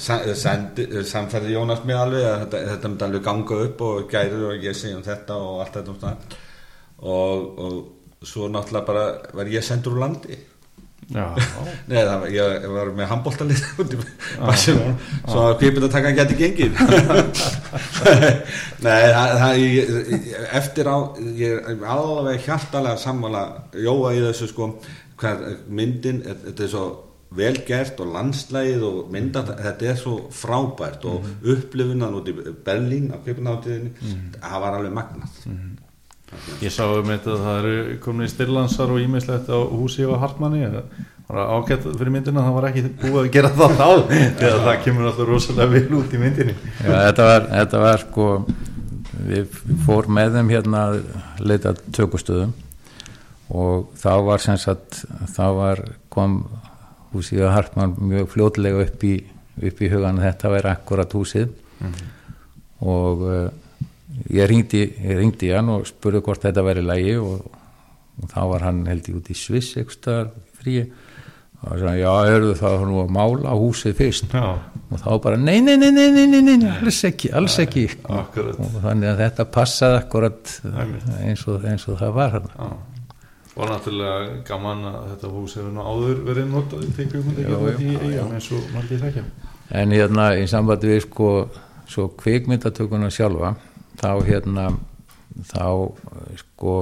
sa- 0.00 0.22
sendi, 0.36 0.86
samfærði 1.12 1.54
Jónas 1.56 1.84
mig 1.88 1.96
alveg 2.00 2.24
að 2.26 2.38
þetta, 2.44 2.60
þetta 2.74 2.88
myndi 2.92 3.06
alveg 3.08 3.24
ganga 3.28 3.62
upp 3.68 3.80
og 3.88 4.10
gærir 4.12 4.44
og 4.50 4.66
ég 4.68 4.76
segi 4.76 4.94
um 4.98 5.02
þetta 5.06 5.36
og 5.40 5.62
allt 5.64 5.74
þetta 5.80 5.94
og, 5.94 5.98
svona. 6.00 6.16
og, 7.00 7.58
og 7.64 8.26
svo 8.28 8.48
náttúrulega 8.52 8.86
bara 8.92 9.04
var 9.40 9.46
ég 9.52 9.64
sendur 9.64 9.96
úr 9.98 10.02
landi. 10.06 10.38
Já, 11.10 11.24
Nei, 11.90 12.02
var, 12.06 12.26
ég 12.30 12.66
var 12.70 12.90
með 12.94 13.08
handbóltalið 13.10 13.62
út 13.82 13.94
í 13.96 13.98
Barcelona 14.38 14.92
svo 15.24 15.40
að 15.48 15.56
kvipindatakkan 15.62 16.14
geti 16.20 16.36
gengið. 16.38 16.76
Nei, 18.84 19.02
það, 19.10 19.32
það 19.40 19.58
ég, 19.58 19.90
ég- 20.14 20.28
eftir 20.60 20.86
á 20.90 20.96
ég 21.40 21.70
er 21.72 21.82
alveg 21.96 22.44
hjartalega 22.46 23.00
sammála 23.00 23.42
Jóa 23.74 24.12
í 24.16 24.22
þessu 24.28 24.48
sko 24.52 24.70
hvað 25.20 25.42
myndin, 25.68 26.22
þetta 26.24 26.64
er 26.68 26.70
svo 26.72 26.84
vel 27.36 27.54
gert 27.66 28.00
og 28.02 28.10
landslægið 28.14 28.86
og 28.86 29.12
mynda 29.14 29.44
þetta 29.50 29.92
er 29.92 30.00
svo 30.00 30.16
frábært 30.34 31.04
og 31.06 31.28
upplifunan 31.46 32.16
út 32.18 32.30
í 32.30 32.34
Berlín 32.66 33.12
á 33.14 33.22
kvipindáttiðinni, 33.22 33.92
það 34.40 34.64
var 34.64 34.78
alveg 34.78 34.96
magnað. 34.96 35.38
Ég 36.62 36.70
sá 36.70 36.84
um 36.86 37.08
þetta 37.10 37.32
að 37.34 37.44
það 37.44 37.56
eru 37.60 37.94
komin 38.04 38.26
í 38.26 38.30
Styrlansar 38.30 38.92
og 38.94 39.02
ímislegt 39.02 39.50
á 39.50 39.58
húsi 39.58 40.06
og 40.06 40.20
Hartmanni 40.22 40.62
og 40.68 40.84
bara 41.30 41.46
ágætt 41.56 41.86
fyrir 41.86 42.10
myndina 42.14 42.44
það 42.46 42.56
var 42.56 42.66
ekki 42.68 42.84
búið 43.00 43.20
að 43.20 43.30
gera 43.34 43.50
það 43.54 43.76
þá 43.78 43.88
þegar 44.40 44.64
það 44.66 44.80
kemur 44.84 45.08
alltaf 45.10 45.28
rosalega 45.30 45.72
vel 45.74 45.98
út 46.00 46.14
í 46.14 46.22
myndinni. 46.22 46.56
Já, 46.82 46.94
þetta 47.08 47.28
var, 47.30 47.46
þetta 47.54 47.82
var 47.84 48.04
sko 48.04 48.28
við 49.30 49.60
fór 49.86 50.10
með 50.10 50.38
þeim 50.38 50.52
hérna 50.54 50.82
að 50.88 50.98
leita 51.42 51.74
tökustöðum 51.94 52.54
og 53.50 53.90
þá 53.98 54.12
var 54.26 54.42
sem 54.42 54.58
sagt 54.60 55.02
þá 55.34 55.44
var 55.58 55.82
kom 56.14 56.42
húsið 57.14 57.44
að 57.46 57.54
Hartmann 57.56 57.96
mjög 57.98 58.30
fljótlega 58.34 58.84
upp 58.86 59.04
í, 59.06 59.16
upp 59.70 59.82
í 59.82 59.90
hugan 59.92 60.22
þetta 60.22 60.52
væri 60.54 60.72
akkurat 60.72 61.16
húsið. 61.16 61.52
Og 62.80 63.24
uh, 63.26 63.46
ég 64.32 64.48
ringdi 64.50 64.82
ég 64.84 65.20
ringdi 65.20 65.52
hann 65.54 65.70
og 65.72 65.86
spurði 65.88 66.22
hvort 66.24 66.44
þetta 66.46 66.64
væri 66.64 66.84
lægi 66.84 67.16
og, 67.20 67.46
og 68.20 68.32
þá 68.32 68.40
var 68.52 68.66
hann 68.68 68.82
held 68.88 69.08
ég 69.10 69.20
út 69.20 69.30
í 69.32 69.36
Sviss 69.36 69.78
ekstar 69.80 70.30
frí 70.60 70.82
og 71.60 71.66
hann 71.68 71.82
sagði 71.82 72.02
já, 72.02 72.12
eru 72.32 72.52
það 72.56 72.76
var 72.76 72.86
nú 72.88 73.00
að 73.02 73.10
mála 73.16 73.56
húsið 73.60 73.96
fyrst. 73.98 74.30
Já, 74.32 74.46
og 74.88 75.02
þá 75.02 75.10
bara 75.26 75.40
nei, 75.40 75.58
nei, 75.60 75.74
nei, 75.76 75.90
nei, 75.92 76.06
nei, 76.14 76.24
nei, 76.32 76.54
nei 76.56 76.70
alls 76.72 77.02
ekki, 77.04 77.32
alls 77.36 77.58
ekki. 77.60 77.84
akkurat. 78.08 78.56
Og 78.56 78.78
þannig 78.80 79.10
að 79.10 79.20
þetta 79.26 79.46
passaði 79.56 79.98
akkurat 80.00 80.54
eins 81.20 81.44
og, 81.50 81.66
eins 81.68 81.84
og 81.90 82.00
það 82.00 82.16
var 82.16 82.38
hann. 82.38 82.48
Og 83.56 83.66
náttúrulega 83.66 84.42
gaman 84.46 84.84
að 84.90 85.08
þetta 85.14 85.32
hús 85.34 85.56
hefur 85.58 85.72
nú 85.74 85.86
áður 85.86 86.20
verið 86.28 86.52
notað 86.52 86.84
í 86.86 86.90
í 86.90 87.96
eigum 87.96 88.36
eins 88.36 88.50
og 88.54 88.68
margir 88.74 89.02
þekkja. 89.02 89.24
En 89.80 89.94
hérna 89.94 90.30
í 90.38 90.46
sambandi 90.50 90.90
við 90.90 91.02
sko 91.06 91.32
svo 91.90 92.06
kvikmyndatökuna 92.20 93.10
sjálfa 93.10 93.56
þá 94.00 94.12
hérna 94.26 94.68
þá 95.50 95.66
sko 96.38 96.76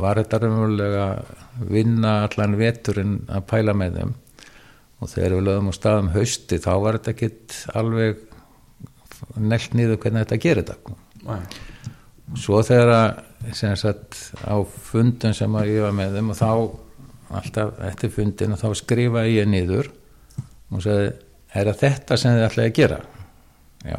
var 0.00 0.20
þetta 0.20 0.42
raunverulega 0.42 1.06
vinna 1.70 2.16
allan 2.26 2.58
veturinn 2.58 3.16
að 3.30 3.46
pæla 3.50 3.74
með 3.76 3.98
þeim. 3.98 4.14
Og 5.02 5.10
þegar 5.10 5.36
við 5.36 5.46
lögum 5.48 5.70
á 5.70 5.74
staðum 5.74 6.12
hausti 6.14 6.58
þá 6.62 6.72
var 6.84 6.98
þetta 6.98 7.14
ekkit 7.14 7.58
alveg 7.78 8.22
nelt 9.38 9.74
nýður 9.78 10.00
hvernig 10.02 10.26
þetta 10.26 10.42
gerir 10.42 10.66
þetta. 10.66 10.96
Nei. 11.22 11.42
svo 12.34 12.58
þegar 12.66 12.90
að 12.90 13.20
sem 13.56 13.76
sagt 13.78 14.18
á 14.46 14.54
fundum 14.62 15.34
sem 15.36 15.58
að 15.58 15.72
ég 15.72 15.86
var 15.86 15.96
með 15.96 16.18
þeim 16.18 16.32
og 16.32 16.38
þá 16.38 16.50
alltaf 17.32 17.80
eftir 17.88 18.12
fundin 18.12 18.54
og 18.54 18.60
þá 18.60 18.68
skrifa 18.82 19.24
ég 19.28 19.48
niður 19.48 19.90
og 20.72 20.84
sagði 20.84 21.08
er 21.52 21.72
þetta 21.76 22.18
sem 22.20 22.36
þið 22.36 22.46
ætlaði 22.46 22.70
að 22.70 22.76
gera? 22.78 23.00
Já. 23.84 23.98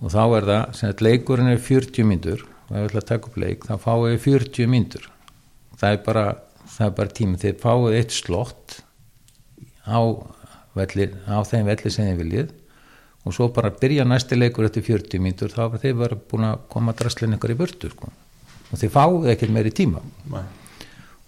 Og 0.00 0.12
þá 0.12 0.22
er 0.24 0.50
það 0.50 0.76
sem 0.76 0.92
sagt 0.92 1.04
leikurinn 1.04 1.52
er 1.52 1.64
40 1.64 2.06
myndur 2.06 2.44
og 2.44 2.74
ef 2.74 2.82
ég 2.82 2.90
ætla 2.90 3.02
að 3.02 3.08
taka 3.10 3.30
upp 3.30 3.40
leik 3.40 3.66
þá 3.66 3.74
fáið 3.82 4.12
þið 4.12 4.22
40 4.26 4.70
myndur 4.74 5.08
það 5.80 5.96
er 5.96 6.02
bara, 6.04 6.26
bara 6.96 7.14
tími. 7.16 7.40
Þið 7.40 7.58
fáið 7.62 7.98
eitt 7.98 8.14
slott 8.14 8.80
á, 9.88 10.00
velli, 10.76 11.08
á 11.26 11.38
þeim 11.46 11.70
velli 11.70 11.92
sem 11.92 12.10
þið 12.10 12.20
viljið 12.24 12.56
og 13.24 13.36
svo 13.36 13.48
bara 13.52 13.70
byrja 13.70 14.06
næsti 14.08 14.38
leikur 14.38 14.66
eftir 14.68 14.84
40 14.86 15.20
mínútur 15.22 15.52
þá 15.52 15.62
var 15.72 15.82
þið 15.82 15.98
bara 16.00 16.18
búin 16.30 16.46
að 16.48 16.62
koma 16.72 16.94
drastlinn 16.96 17.36
ykkur 17.36 17.54
í 17.54 17.58
burtu 17.58 17.90
sko. 17.92 18.08
og 18.70 18.80
þið 18.80 18.94
fáið 18.94 19.32
ekkert 19.34 19.54
meiri 19.56 19.72
tíma 19.74 20.00
Nei. 20.32 20.44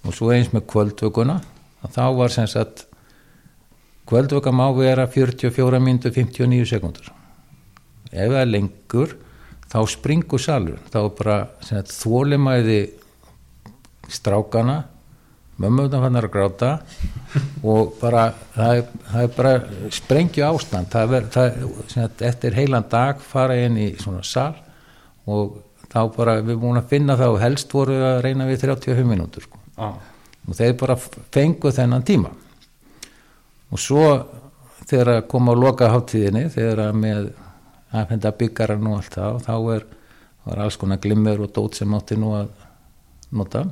og 0.07 0.17
svo 0.17 0.31
eins 0.33 0.53
með 0.55 0.67
kvöldvökuna 0.73 1.41
að 1.83 1.99
þá 1.99 2.05
var 2.17 2.33
sem 2.33 2.49
sagt 2.49 2.87
kvöldvöka 4.09 4.55
má 4.55 4.67
vera 4.77 5.07
44 5.07 5.83
mínútur 5.83 6.15
59 6.17 6.71
sekundur 6.71 7.13
ef 8.13 8.33
það 8.33 8.41
er 8.41 8.51
lengur 8.51 9.17
þá 9.73 9.79
springur 9.89 10.41
salur 10.41 10.81
þá 10.93 11.01
bara 11.19 11.37
sagt, 11.61 11.93
þólimæði 11.93 12.81
strákana 14.13 14.83
mömmuðna 15.61 16.01
fannar 16.03 16.27
að 16.27 16.33
gráta 16.33 16.71
og 17.73 17.97
bara 18.01 18.29
það 18.55 18.79
er, 18.79 18.87
það 19.11 19.25
er 19.25 19.35
bara 19.37 19.91
sprengju 19.99 20.47
ástand 20.47 20.91
það 20.93 21.11
ver, 21.13 21.29
það, 21.35 21.59
sem 21.87 21.99
sagt, 21.99 22.25
eftir 22.29 22.57
heilan 22.57 22.89
dag 22.93 23.21
fara 23.25 23.59
inn 23.61 23.77
í 23.81 23.91
svona 24.01 24.23
sal 24.27 24.55
og 25.29 25.59
þá 25.93 26.01
bara 26.17 26.39
við 26.41 26.55
erum 26.55 26.65
búin 26.65 26.81
að 26.81 26.93
finna 26.95 27.19
það 27.21 27.35
og 27.35 27.43
helst 27.43 27.75
voru 27.75 27.99
að 28.01 28.23
reyna 28.25 28.49
við 28.49 28.65
35 28.65 29.09
mínútur 29.09 29.45
sko. 29.45 29.61
Já. 29.77 29.93
og 30.49 30.57
þeir 30.59 30.75
bara 30.81 30.97
fengu 31.33 31.73
þennan 31.73 32.07
tíma 32.07 32.33
og 33.73 33.81
svo 33.81 34.07
þegar 34.89 35.15
að 35.17 35.23
koma 35.31 35.55
á 35.55 35.57
loka 35.57 35.91
háttíðinni 35.93 36.49
þegar 36.53 36.87
að 36.89 36.99
með 37.05 37.31
að 37.93 38.09
finna 38.09 38.33
byggaran 38.41 38.89
og 38.89 38.99
allt 38.99 39.17
það 39.19 39.37
og 39.37 39.47
þá 39.47 39.55
er, 39.77 39.87
alls 40.65 40.79
konar 40.81 41.01
glimmer 41.03 41.45
og 41.45 41.53
dót 41.55 41.79
sem 41.79 41.97
átti 41.97 42.17
nú 42.19 42.33
að 42.41 42.53
nota 43.37 43.67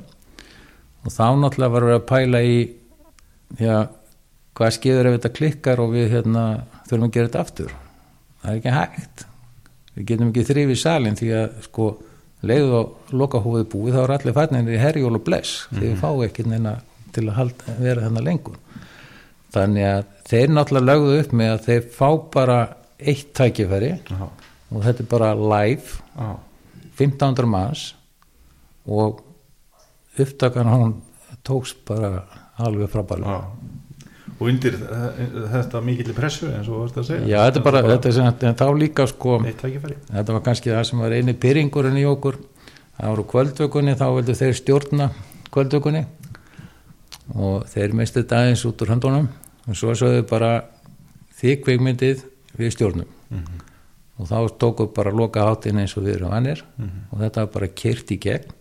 og 1.01 1.13
þá 1.13 1.25
náttúrulega 1.41 1.73
var 1.75 1.87
við 1.87 1.97
að 1.97 2.07
pæla 2.11 2.41
í 2.45 2.55
já, 3.61 3.75
hvað 4.57 4.75
skeiður 4.77 5.09
ef 5.09 5.17
þetta 5.17 5.33
klikkar 5.37 5.81
og 5.83 5.95
við 5.95 6.07
hérna 6.15 6.45
þurfum 6.87 7.07
að 7.07 7.15
gera 7.15 7.29
þetta 7.29 7.43
aftur. 7.45 7.75
Það 8.41 8.51
er 8.51 8.59
ekki 8.59 8.75
hægt. 8.77 9.25
Við 9.95 10.07
getum 10.11 10.31
ekki 10.31 10.47
þrifið 10.47 10.81
salin 10.81 11.17
því 11.19 11.31
að 11.37 11.61
sko 11.67 11.87
leiðu 12.47 12.77
og 12.79 13.13
loka 13.13 13.41
hófið 13.43 13.67
búið 13.71 13.97
þá 13.97 14.01
er 14.03 14.13
allir 14.17 14.37
færninir 14.37 14.77
í 14.77 14.81
herjól 14.81 15.15
og 15.17 15.25
bless. 15.25 15.65
Því 15.71 15.83
við 15.87 15.97
fáum 16.01 16.23
ekki 16.25 16.45
neina 16.49 16.77
til 17.11 17.25
að 17.27 17.37
halda, 17.37 17.75
vera 17.81 18.05
þennan 18.05 18.27
lengur. 18.27 18.59
Þannig 19.51 19.87
að 19.87 20.05
þeir 20.31 20.53
náttúrulega 20.55 20.87
lögðu 20.87 21.17
upp 21.21 21.33
með 21.41 21.51
að 21.55 21.65
þeir 21.67 21.89
fá 21.97 22.07
bara 22.33 22.59
eitt 23.01 23.33
tækifæri 23.35 23.91
Já. 24.07 24.23
og 24.71 24.85
þetta 24.85 25.03
er 25.03 25.09
bara 25.11 25.33
live. 25.35 25.99
Já. 26.15 26.31
1500 27.01 27.49
manns 27.49 27.83
og 28.85 29.21
upptakan 30.19 30.71
hún 30.71 30.95
tókst 31.47 31.83
bara 31.87 32.25
alveg 32.61 32.91
frábælega 32.91 33.37
Já. 33.37 33.41
og 34.37 34.47
undir 34.49 34.77
þetta 35.53 35.81
mikill 35.85 36.13
pressu 36.17 36.49
eins 36.49 36.67
og 36.67 36.73
þú 36.73 36.79
varst 36.83 36.97
að 36.97 37.09
segja. 37.09 37.27
Já, 37.29 37.39
þetta 37.47 37.59
er 37.61 37.65
bara, 37.67 37.81
þetta 37.87 38.09
er 38.09 38.15
sem, 38.17 38.31
en 38.49 38.57
þá 38.57 38.67
líka 38.77 39.07
sko, 39.09 39.37
þetta 39.41 40.33
var 40.33 40.45
kannski 40.45 40.73
það 40.73 40.87
sem 40.89 41.03
var 41.03 41.15
eini 41.17 41.35
pyrringurinn 41.37 41.99
í 42.01 42.07
okkur, 42.09 42.39
það 42.97 43.13
voru 43.13 43.27
kvöldvökunni, 43.33 43.97
þá 43.99 44.07
vildu 44.17 44.37
þeir 44.41 44.57
stjórna 44.57 45.09
kvöldvökunni. 45.51 46.05
Og 47.37 47.67
þeir 47.71 47.93
misti 47.95 48.21
þetta 48.21 48.41
aðeins 48.41 48.63
út 48.67 48.81
úr 48.83 48.91
höndunum. 48.91 49.27
Og 49.69 49.77
svo 49.77 49.93
sögðu 49.95 50.23
bara 50.27 50.51
þið 51.39 51.59
kveikmyndið 51.65 52.23
við 52.59 52.73
stjórnum. 52.75 53.11
Og 54.19 54.27
þá 54.29 54.37
tóku 54.61 54.89
bara 54.95 55.13
loka 55.15 55.45
hátinn 55.47 55.79
eins 55.81 55.95
og 55.97 56.05
við 56.05 56.19
erum 56.19 56.33
annir 56.35 56.63
og 57.11 57.21
þetta 57.21 57.45
var 57.45 57.53
bara 57.53 57.71
kyrt 57.81 58.11
í 58.13 58.17
gegn. 58.21 58.51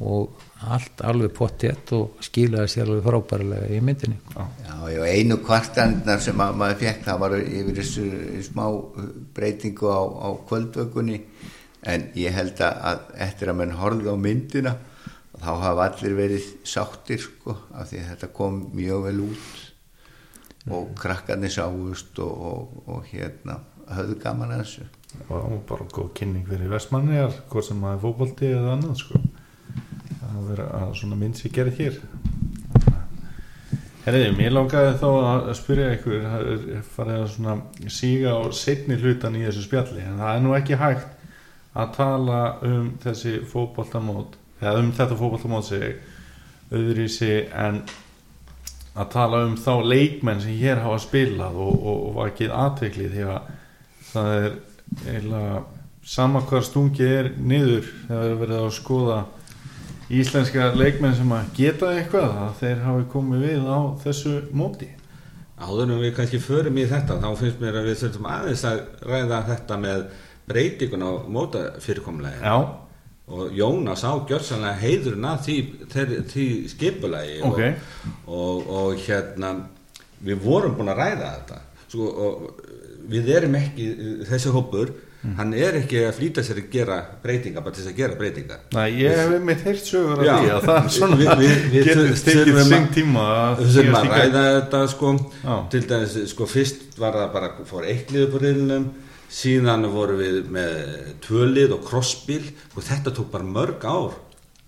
Og 0.00 0.32
allt 0.76 1.02
alveg 1.04 1.34
pottjett 1.36 1.92
og 1.96 2.22
skilaði 2.24 2.70
sér 2.72 2.88
alveg 2.88 3.04
frábærlega 3.08 3.68
í 3.74 3.80
myndinni. 3.84 4.16
Já, 4.34 4.46
já, 4.92 5.02
einu 5.10 5.38
kvartanirnar 5.44 6.22
sem 6.24 6.40
að 6.40 6.56
maður 6.62 6.80
fekk 6.84 7.04
það 7.08 7.20
var 7.24 7.36
yfir 7.40 7.78
þessu 7.80 8.06
smá 8.48 8.64
breytingu 9.36 9.92
á, 9.92 10.00
á 10.00 10.28
kvöldvökunni 10.48 11.20
en 11.84 12.08
ég 12.16 12.34
held 12.34 12.60
að, 12.64 12.80
að 12.90 13.22
eftir 13.26 13.52
að 13.52 13.60
menn 13.60 13.76
horfði 13.78 14.14
á 14.14 14.16
myndina 14.16 14.74
þá 15.34 15.52
hafa 15.60 15.88
allir 15.88 16.16
verið 16.16 16.50
sáttir 16.66 17.20
sko, 17.20 17.58
af 17.74 17.90
því 17.90 18.00
að 18.00 18.10
þetta 18.12 18.32
kom 18.36 18.60
mjög 18.76 19.06
vel 19.08 19.20
út 19.26 19.62
og 20.74 20.92
krakkarnir 20.96 21.52
sáust 21.52 22.18
og, 22.24 22.44
og, 22.50 22.76
og 22.88 23.08
hérna 23.10 23.58
höfðu 23.92 24.18
gaman 24.22 24.54
að 24.54 24.62
þessu. 24.62 24.86
Og 25.30 25.58
bara 25.68 25.86
góð 25.92 26.12
kynning 26.18 26.46
fyrir 26.48 26.72
vestmanniðar 26.72 27.36
hvort 27.50 27.68
sem 27.68 27.82
það 27.84 27.96
er 27.96 28.00
fótbolti 28.02 28.50
eða 28.50 28.72
annað 28.74 28.96
sko. 29.02 29.20
Að 30.40 30.52
vera 30.52 30.68
að 30.80 30.94
svona 31.00 31.18
mynd 31.20 31.38
sér 31.38 31.54
gerð 31.54 31.80
hér. 31.80 31.98
Herriði, 34.04 34.32
mér 34.36 34.52
langaði 34.52 34.96
þá 35.00 35.08
að 35.08 35.50
spyrja 35.56 35.92
ykkur 35.96 36.24
það 36.28 36.48
er 36.52 36.80
farið 36.92 37.20
að 37.22 37.28
svona 37.32 37.88
síga 37.88 38.34
á 38.36 38.40
setni 38.52 38.98
hlutan 39.00 39.38
í 39.38 39.44
þessu 39.46 39.64
spjalli 39.64 40.04
en 40.04 40.18
það 40.20 40.32
er 40.32 40.42
nú 40.44 40.56
ekki 40.58 40.80
hægt 40.80 41.14
að 41.74 41.94
tala 41.96 42.40
um 42.68 42.90
þessi 43.02 43.38
fótboltamót 43.48 44.36
eða 44.60 44.82
um 44.82 44.90
þetta 44.94 45.16
fótboltamót 45.18 45.70
sig 45.70 45.96
öðru 46.74 47.06
í 47.06 47.14
sig 47.14 47.48
en 47.48 47.80
að 48.94 49.08
tala 49.14 49.40
um 49.48 49.56
þá 49.58 49.72
leikmenn 49.88 50.42
sem 50.42 50.58
hér 50.60 50.82
hafa 50.84 51.00
spilað 51.02 51.56
og, 51.56 51.72
og, 51.74 52.04
og 52.10 52.18
vakið 52.20 52.52
aðtekli 52.54 53.08
því 53.14 53.24
að 53.30 53.48
það 54.10 54.34
er 54.34 54.58
eiginlega 55.08 55.62
sama 56.04 56.44
hvað 56.44 56.66
stungi 56.68 57.08
er 57.08 57.30
niður 57.40 57.88
þegar 58.04 58.28
er 58.28 58.38
verið 58.44 58.60
að 58.60 58.76
skoða 58.76 59.18
íslenska 60.12 60.72
leikmenn 60.76 61.16
sem 61.16 61.32
að 61.32 61.48
geta 61.56 61.92
eitthvað 61.96 62.36
að 62.44 62.52
þeir 62.60 62.82
hafi 62.84 63.06
komið 63.14 63.44
við 63.48 63.66
á 63.70 63.80
þessu 64.04 64.34
móti. 64.52 64.90
Áður 65.54 65.92
en 65.94 66.00
við 66.02 66.14
kannski 66.16 66.40
förum 66.42 66.78
í 66.82 66.86
þetta 66.90 67.20
þá 67.22 67.28
finnst 67.38 67.60
mér 67.62 67.78
að 67.80 67.88
við 67.88 68.00
þurfum 68.02 68.30
aðeins 68.34 68.64
að 68.68 68.80
ræða 69.06 69.42
þetta 69.48 69.78
með 69.84 70.02
breytingun 70.50 71.06
á 71.06 71.10
mótafyrirkomlega 71.36 72.56
og 73.24 73.54
Jónas 73.56 74.02
á 74.04 74.12
gjörsanlega 74.28 74.80
heiðurinn 74.82 75.24
að 75.30 75.46
því, 75.46 75.56
því, 76.28 76.46
skipulagi 76.74 77.38
Ok. 77.48 77.60
og, 77.62 78.34
og, 78.34 78.66
og 78.68 78.98
hérna 79.06 79.54
við 80.24 80.42
vorum 80.44 80.74
búin 80.76 80.92
að 80.92 81.00
ræða 81.00 81.30
þetta. 81.38 81.60
Sko, 81.88 82.10
og 82.26 83.08
við 83.08 83.30
erum 83.38 83.56
ekki 83.56 83.88
þessi 84.28 84.52
hópur 84.52 84.92
hann 85.36 85.54
er 85.56 85.76
ekki 85.78 86.00
að 86.04 86.16
flýta 86.18 86.42
sér 86.44 86.58
að 86.60 86.66
gera 86.72 86.96
breytingar 87.22 87.62
bara 87.64 87.74
til 87.74 87.84
þess 87.84 87.92
að 87.92 87.96
gera 88.00 88.18
breytingar 88.18 88.58
Nei, 88.76 88.88
ég 89.00 89.14
hef 89.16 89.30
einmitt 89.38 89.62
heyrt 89.64 89.86
sögur 89.88 90.24
Já. 90.26 90.34
því 90.42 90.50
að 90.56 90.66
það 90.68 90.88
svona 90.98 91.16
Við- 91.20 91.30
við- 91.40 91.62
við 91.72 91.88
getur 91.88 92.10
stekið 92.20 92.58
að- 92.60 92.68
sing 92.72 92.88
tíma 92.98 93.22
að 93.36 93.62
síast 93.76 94.00
að 94.00 94.10
ræða 94.12 94.42
þetta 94.56 94.82
sko 94.94 95.12
Já. 95.44 95.54
til 95.70 95.80
dæmis 95.92 96.18
sko 96.34 96.46
fyrst 96.46 96.98
var 96.98 97.12
það 97.20 97.32
bara 97.38 97.50
fór 97.70 97.88
eitt 97.88 98.12
lið 98.12 98.26
upp 98.28 98.36
á 98.36 98.38
riðlunum 98.44 98.84
síðan 99.34 99.88
voru 99.90 100.18
við 100.20 100.36
með 100.52 100.74
tvö 101.24 101.48
lið 101.54 101.72
og 101.78 101.88
crossbíl 101.88 102.44
og 102.76 102.82
þetta 102.84 103.10
tók 103.16 103.30
bara 103.32 103.44
mörg 103.56 103.82
ár 103.88 104.12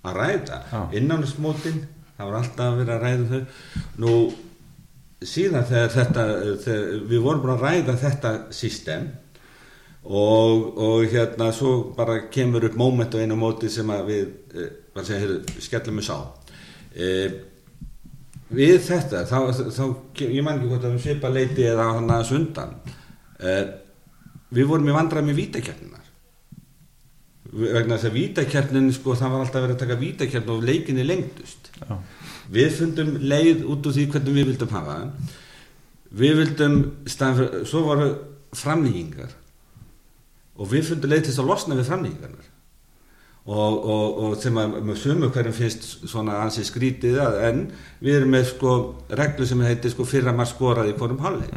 að 0.06 0.16
ræða 0.22 0.62
Já. 0.72 0.80
innánsmótin 0.98 1.84
það 2.16 2.30
var 2.30 2.38
alltaf 2.40 2.66
að 2.72 2.80
vera 2.80 2.96
að 2.96 3.04
ræða 3.04 3.28
þau 3.28 3.46
nú 3.98 4.14
síðan 5.26 5.64
þegar 5.68 5.92
þetta 5.94 6.24
þegar 6.64 6.90
við 7.10 7.22
vorum 7.24 7.40
búin 7.44 7.54
að 7.56 7.62
ræða 7.66 7.94
þetta 8.02 8.32
system 8.52 9.06
og, 10.06 10.78
og 10.78 11.04
hérna 11.10 11.50
svo 11.54 11.92
bara 11.96 12.20
kemur 12.32 12.64
upp 12.68 12.78
moment 12.78 13.14
á 13.14 13.22
einu 13.22 13.36
móti 13.38 13.70
sem 13.72 13.90
að 13.90 14.06
við 14.10 14.26
bara 14.94 15.04
segja, 15.04 15.20
heyrðu, 15.24 15.60
skellum 15.60 16.00
við 16.00 16.08
sá. 16.08 16.16
Eh, 16.96 17.36
við 18.56 18.78
þetta 18.86 19.24
þá, 19.28 19.38
þá, 19.74 19.84
ég 20.22 20.42
man 20.44 20.56
ekki 20.56 20.70
hvort 20.70 20.86
að 20.86 20.96
við 20.96 21.04
svipa 21.08 21.32
leiti 21.32 21.66
eða 21.66 21.90
hann 21.96 22.10
aðeins 22.10 22.34
undan. 22.38 22.74
Eh, 23.40 23.64
við 24.56 24.70
vorum 24.70 24.88
í 24.88 24.96
vandræði 24.96 25.30
með 25.30 25.40
vítakjarninar 25.42 26.06
vegna 27.56 27.96
þess 27.96 28.08
að 28.10 28.16
vítakjarnin 28.16 28.92
sko 28.94 29.14
það 29.16 29.32
var 29.32 29.42
alltaf 29.44 29.64
verið 29.64 29.76
að 29.76 29.82
taka 29.84 29.98
vítakjarn 30.00 30.52
og 30.52 30.64
leikinni 30.66 31.04
lengdust. 31.06 31.70
Já. 31.76 31.98
við 32.52 32.70
fundum 32.78 33.16
leið 33.20 33.64
út 33.66 33.86
úr 33.86 33.94
því 33.96 34.06
hvernig 34.12 34.36
við 34.36 34.48
vildum 34.50 34.72
hafa 34.74 34.96
við 36.16 36.38
vildum 36.40 36.76
staðan 37.10 37.66
svo 37.68 37.82
voru 37.86 38.06
framlýgingar 38.56 39.34
og 40.56 40.70
við 40.70 40.90
fundum 40.90 41.12
leið 41.12 41.24
til 41.24 41.32
þess 41.32 41.42
að 41.42 41.50
losna 41.50 41.78
við 41.78 41.90
framlýgingarnar 41.90 42.52
og, 43.46 43.74
og, 43.76 44.22
og 44.26 44.38
sem 44.42 44.56
að 44.58 44.78
með 44.82 45.02
sömu 45.02 45.28
hverjum 45.34 45.54
finnst 45.56 45.84
svona 46.08 46.40
ansi 46.42 46.64
skrítið 46.66 47.20
að 47.22 47.36
en 47.50 47.60
við 48.00 48.20
erum 48.20 48.32
með 48.34 48.48
sko 48.54 48.72
reglu 49.20 49.46
sem 49.46 49.62
heitir 49.66 49.94
sko 49.94 50.06
fyrra 50.08 50.34
maður 50.34 50.54
skoraði 50.54 50.94
í 50.94 50.98
hvorum 50.98 51.22
hálfleik 51.22 51.54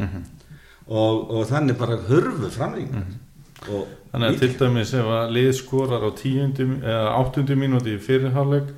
og, 0.89 1.15
og 1.31 1.47
þannig 1.49 1.79
bara 1.79 1.97
hörfu 2.09 2.51
framlýgingar 2.53 3.09
og 3.69 3.87
Þannig 4.09 4.29
að 4.29 4.39
til 4.41 4.53
dæmis 4.57 4.91
ef 4.97 5.07
að 5.13 5.33
lið 5.35 5.49
skorar 5.53 6.01
á 6.01 6.09
áttundu 7.19 7.57
mínúti 7.59 7.91
í 7.93 8.01
fyrirháleik 8.01 8.71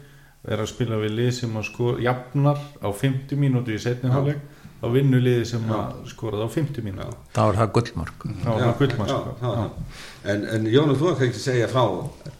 er 0.43 0.59
að 0.59 0.71
spila 0.73 0.97
við 0.99 1.13
lið 1.19 1.29
sem 1.37 1.53
að 1.55 1.67
skora 1.69 2.03
jafnar 2.03 2.59
á 2.81 2.89
50 2.89 3.39
mínúti 3.39 3.77
í 3.77 3.79
setni 3.79 4.11
háleik 4.11 4.41
þá 4.81 4.87
vinnur 4.95 5.21
liði 5.21 5.45
sem 5.45 5.67
að 5.77 5.99
skorað 6.09 6.45
á 6.45 6.49
50 6.55 6.85
mínúti 6.85 7.17
þá 7.35 7.41
er 7.43 7.59
það 7.59 7.73
gullmark. 7.77 8.25
Er 8.31 8.47
það 8.47 8.73
gullmark. 8.79 9.11
já, 9.11 9.19
já, 9.41 9.51
já. 9.61 9.99
En, 10.33 10.47
en 10.55 10.67
Jónu, 10.73 10.97
þú 10.97 11.11
kannski 11.11 11.29
ekki 11.29 11.43
segja 11.43 11.69
frá 11.71 11.85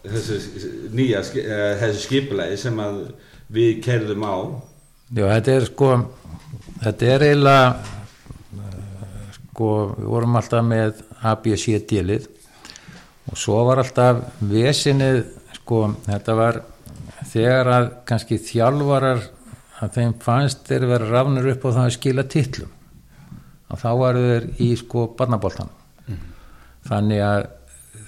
þessu 0.06 0.40
nýja 0.98 1.22
eh, 1.42 1.78
þessu 1.82 2.04
skipulagi 2.08 2.58
sem 2.62 2.82
að 2.82 3.00
við 3.52 3.72
kerðum 3.86 4.26
á. 4.26 4.36
Já, 5.12 5.26
þetta 5.28 5.56
er 5.58 5.68
sko 5.70 5.90
þetta 6.82 7.10
er 7.14 7.26
eiginlega 7.30 7.66
sko, 9.38 9.70
við 9.98 10.10
vorum 10.16 10.38
alltaf 10.40 10.66
með 10.66 11.02
A, 11.22 11.36
B, 11.38 11.56
C, 11.60 11.78
D 11.86 12.02
lið. 12.06 12.28
Og 13.30 13.38
svo 13.38 13.62
var 13.68 13.84
alltaf 13.84 14.24
vesinið 14.50 15.22
sko, 15.60 15.84
þetta 16.08 16.38
var 16.40 16.62
þegar 17.32 17.70
að 17.76 17.90
kannski 18.10 18.40
þjálfarar 18.42 19.22
að 19.82 19.96
þeim 19.98 20.14
fannst 20.22 20.66
þeir 20.70 20.88
vera 20.92 21.10
rafnir 21.10 21.52
upp 21.54 21.66
á 21.66 21.70
það 21.72 21.84
að 21.88 21.96
skila 21.98 22.28
titlum. 22.30 22.72
Og 23.72 23.80
þá 23.80 23.90
varu 24.02 24.24
þeir 24.28 24.48
í 24.62 24.70
sko 24.80 25.06
barnaboltan 25.18 25.70
þannig 26.88 27.22
að 27.24 27.44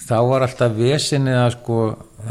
þá 0.03 0.15
var 0.27 0.45
alltaf 0.47 0.73
vesinið 0.77 1.37
að 1.39 1.51
sko 1.57 1.77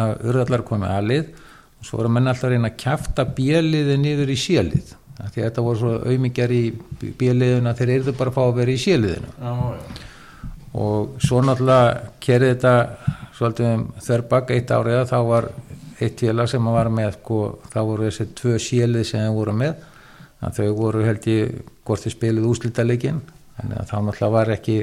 að 0.02 0.24
urðallar 0.28 0.64
komið 0.66 0.94
aðlið 0.97 1.31
og 1.78 1.86
svo 1.86 2.01
voru 2.01 2.10
menn 2.12 2.31
alltaf 2.31 2.48
að 2.48 2.55
reyna 2.56 2.70
að 2.73 2.81
kjafta 2.82 3.27
bjöliði 3.36 3.98
niður 4.01 4.32
í 4.32 4.39
sélið 4.40 4.93
því 5.23 5.28
að 5.28 5.47
þetta 5.47 5.64
voru 5.64 5.78
svo 5.78 5.93
auðmingjar 6.02 6.55
í 6.56 6.62
bjöliðuna 7.20 7.74
þeir 7.78 7.93
eru 7.94 8.14
bara 8.19 8.32
að 8.32 8.39
fá 8.39 8.43
að 8.43 8.56
vera 8.59 8.74
í 8.74 8.81
séliðinu 8.82 9.32
Já, 9.39 9.52
já. 9.52 10.06
og 10.82 11.12
svo 11.23 11.43
náttúrulega 11.47 12.10
kerði 12.27 12.48
þetta 12.52 12.74
svolítið 13.39 13.69
um 13.70 13.85
þörbak 14.09 14.52
eitt 14.56 14.73
árið 14.74 15.05
þá 15.12 15.19
var 15.28 15.48
eitt 16.07 16.23
félag 16.24 16.51
sem 16.51 16.69
var 16.74 16.91
með 16.93 17.15
sko, 17.19 17.39
þá 17.73 17.79
voru 17.89 18.09
þessi 18.09 18.29
tvö 18.39 18.59
sélið 18.62 19.07
sem 19.09 19.24
þeir 19.24 19.37
voru 19.37 19.55
með. 19.57 19.89
Að 20.43 20.59
þau 20.59 20.69
voru 20.79 21.05
held 21.07 21.27
ég 21.31 21.57
hvort 21.87 22.03
þið 22.03 22.15
spiluð 22.16 22.51
úslítaleikin 22.51 23.20
þannig 23.57 23.79
að 23.79 23.91
þá 23.91 23.97
náttúrulega 24.03 24.35
var 24.35 24.53
ekki 24.57 24.77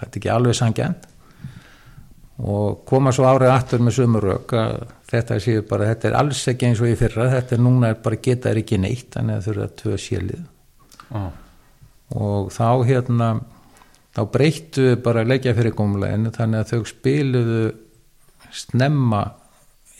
þetta 0.00 0.18
ekki 0.18 0.30
alveg 0.32 0.56
sangjant 0.56 1.08
og 2.42 2.82
koma 2.88 3.12
svo 3.14 3.26
árið 3.28 3.52
aftur 3.52 3.82
með 3.84 3.96
sömurök 3.98 4.54
að 4.56 4.76
þetta 5.12 5.38
séu 5.44 5.64
bara, 5.68 5.90
þetta 5.92 6.08
er 6.08 6.16
alls 6.18 6.40
ekki 6.48 6.70
eins 6.70 6.80
og 6.82 6.88
í 6.88 6.96
fyrra. 6.98 7.28
Þetta 7.36 7.56
er 7.56 7.62
núna 7.62 7.92
bara 8.02 8.20
geta 8.24 8.50
er 8.50 8.62
ekki 8.62 8.80
neitt 8.80 9.12
þannig 9.14 9.38
að 9.38 9.44
þau 9.44 9.52
eru 9.52 9.64
að 9.66 9.74
tvö 9.82 9.98
sélið 10.00 10.44
Já. 11.12 11.24
og 12.16 12.48
þá 12.54 12.68
hérna 12.88 13.28
þá 14.12 14.22
breyttu 14.32 14.88
bara 15.04 15.26
leikja 15.28 15.54
fyrir 15.56 15.76
gómleginu 15.76 16.32
þannig 16.34 16.62
að 16.62 16.72
þau 16.72 16.90
spiluðu 16.90 17.62
snemma 18.52 19.22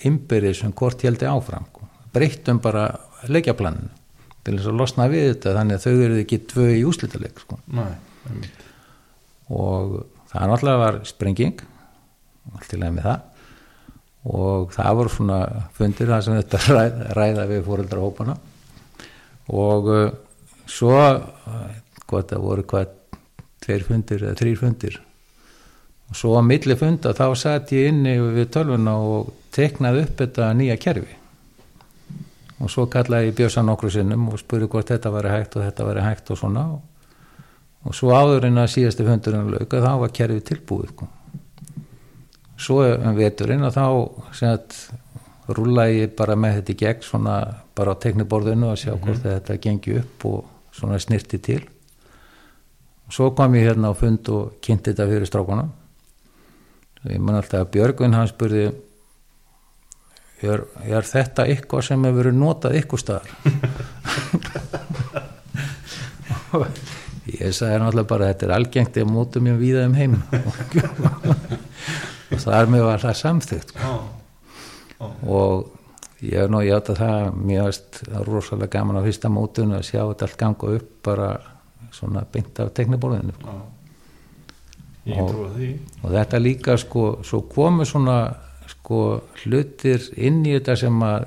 innbyrðið 0.08 0.56
sem 0.58 0.74
hvort 0.76 1.02
heldi 1.06 1.28
áfram 1.28 1.66
sko. 1.70 1.88
breyttum 2.12 2.60
bara 2.62 2.86
leikjaplaninu 3.28 3.90
til 4.42 4.56
þess 4.56 4.70
að 4.70 4.80
losna 4.80 5.08
við 5.10 5.28
þetta 5.30 5.56
þannig 5.58 5.78
að 5.78 5.84
þau 5.84 6.06
eru 6.06 6.22
ekki 6.22 6.38
tvö 6.50 6.64
í 6.74 6.80
úslitaleg 6.88 7.42
sko. 7.44 7.58
Og 9.52 9.92
það 10.32 10.48
náttúrulega 10.50 10.80
var 10.82 10.98
sprenging 11.06 11.62
allt 12.56 12.74
í 12.74 12.80
leið 12.80 12.96
með 12.96 13.06
það 13.06 13.28
og 14.32 14.74
það 14.74 14.98
voru 14.98 15.12
svona 15.12 15.38
fundir 15.76 16.10
það 16.10 16.24
sem 16.26 16.40
þetta 16.40 16.60
ræða, 16.76 17.06
ræða 17.18 17.46
við 17.50 17.62
fóreldra 17.66 18.02
hópana 18.02 18.36
og 19.52 19.88
uh, 19.90 20.02
svo 20.70 20.92
uh, 20.94 21.62
hvað 22.06 22.28
það 22.30 22.44
voru 22.46 22.66
hvað 22.70 22.92
tveir 23.62 23.86
fundir 23.86 24.26
eða 24.26 24.38
þrýr 24.38 24.60
fundir 24.60 25.00
og 26.12 26.16
svo 26.16 26.34
á 26.36 26.44
milli 26.44 26.74
funda 26.76 27.14
þá 27.16 27.24
satt 27.40 27.70
ég 27.72 27.88
inni 27.88 28.18
við 28.20 28.50
tölvuna 28.52 28.98
og 29.00 29.30
teknaði 29.54 30.02
upp 30.04 30.18
þetta 30.18 30.50
nýja 30.58 30.76
kerfi. 30.76 31.14
Og 32.60 32.68
svo 32.70 32.84
kallaði 32.92 33.30
ég 33.30 33.38
Björsa 33.38 33.64
nokkru 33.64 33.88
sinnum 33.90 34.26
og 34.28 34.42
spurði 34.42 34.68
hvort 34.74 34.92
þetta 34.92 35.12
væri 35.14 35.32
hægt 35.32 35.56
og 35.56 35.64
þetta 35.64 35.88
væri 35.88 36.04
hægt 36.04 36.28
og 36.34 36.40
svona. 36.42 36.66
Og, 36.74 37.48
og 37.88 37.96
svo 37.96 38.12
áður 38.12 38.50
en 38.50 38.60
að 38.60 38.70
síðasti 38.74 39.08
fundurinn 39.08 39.50
lauka 39.56 39.80
þá 39.80 39.90
var 40.04 40.14
kerfið 40.20 40.44
tilbúið 40.52 40.92
sko. 40.92 41.10
svo 42.60 42.84
um 42.92 43.16
veturinn 43.16 43.64
og 43.64 43.72
þá 43.72 43.84
sem 44.36 44.52
að 44.52 45.56
rúla 45.56 45.88
ég 45.88 46.12
bara 46.14 46.36
með 46.36 46.60
þetta 46.60 46.72
í 46.72 46.80
gegn 46.84 47.04
svona 47.08 47.42
bara 47.74 47.96
á 47.96 48.02
tekniborðinu 48.04 48.68
að 48.68 48.82
sjá 48.84 48.92
hvort 48.98 49.24
þetta 49.24 49.56
gengi 49.64 49.96
upp 50.04 50.26
og 50.28 50.44
svona 50.76 51.00
snirti 51.00 51.40
til. 51.40 51.62
Svo 53.08 53.32
kom 53.32 53.56
ég 53.56 53.72
hérna 53.72 53.90
á 53.90 53.96
fund 53.96 54.28
og 54.28 54.58
kynnti 54.60 54.92
þetta 54.92 55.08
fyrir 55.08 55.32
strákuna 55.32 55.72
ég 57.10 57.18
man 57.18 57.38
alltaf 57.38 57.64
að 57.64 57.72
Björgvin 57.74 58.14
hann 58.14 58.30
spurði 58.30 58.64
er, 60.42 60.64
er 60.86 61.06
þetta 61.06 61.46
eitthvað 61.50 61.86
sem 61.88 62.06
hefur 62.06 62.18
verið 62.22 62.38
notað 62.38 62.78
eitthvað 62.78 63.02
staðar 63.02 63.28
Og 66.52 66.66
ég 67.38 67.54
sagði 67.54 67.78
náttúrulega 67.80 68.10
bara 68.10 68.30
þetta 68.32 68.48
er 68.48 68.56
algengt 68.56 68.98
ég 69.00 69.06
mótum 69.10 69.50
ég 69.50 69.60
víða 69.60 69.86
um 69.88 69.94
heim 69.98 70.18
og 72.32 72.40
það 72.40 72.56
er 72.58 72.72
mjög 72.72 72.90
alltaf 72.94 73.16
samþygt 73.20 73.74
sko. 73.74 73.92
og 75.26 76.22
ég 76.22 76.38
hef 76.38 76.50
nú 76.52 76.62
hjátt 76.62 76.92
að 76.94 77.02
það 77.02 77.38
mér 77.42 77.66
varst 77.66 78.02
rosalega 78.28 78.72
gaman 78.78 78.98
á 79.02 79.06
fyrsta 79.06 79.28
mótun 79.32 79.76
að 79.76 79.86
sjá 79.90 80.02
þetta 80.02 80.28
allt 80.28 80.40
ganga 80.40 80.74
upp 80.78 80.90
bara 81.06 81.30
svona 81.92 82.22
beint 82.32 82.60
af 82.62 82.72
tekniborðinu 82.76 83.34
sko. 83.36 83.48
Ég 83.50 83.81
Og- 85.06 85.34
og 86.04 86.10
þetta 86.10 86.38
líka 86.38 86.76
sko 86.78 87.22
svo 87.26 87.40
komu 87.50 87.84
svona 87.84 88.34
sko 88.70 89.22
hlutir 89.42 90.04
inn 90.16 90.44
í 90.46 90.54
þetta 90.54 90.76
sem 90.78 91.02
að 91.02 91.26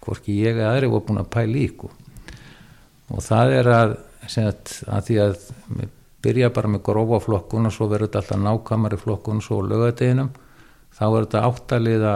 hvorki 0.00 0.34
ég 0.40 0.56
eða 0.56 0.72
aðri 0.74 0.90
voru 0.90 1.06
búin 1.06 1.22
að 1.22 1.30
pæla 1.30 1.60
í 1.60 1.68
sko. 1.70 1.90
og 3.10 3.22
það 3.26 3.52
er 3.60 3.70
að, 3.74 3.96
að, 4.38 4.74
að 4.86 5.06
því 5.06 5.16
að 5.24 5.48
byrja 6.22 6.50
bara 6.54 6.68
með 6.68 6.82
grófa 6.82 7.20
flokkun 7.24 7.66
og 7.66 7.72
svo 7.74 7.88
verður 7.90 8.08
þetta 8.10 8.20
alltaf 8.20 8.42
nákvæmari 8.44 8.98
flokkun 9.00 9.40
svo 9.42 9.62
lögadeginum 9.62 10.30
þá 10.94 11.04
er 11.06 11.24
þetta 11.24 11.44
áttaliða 11.48 12.14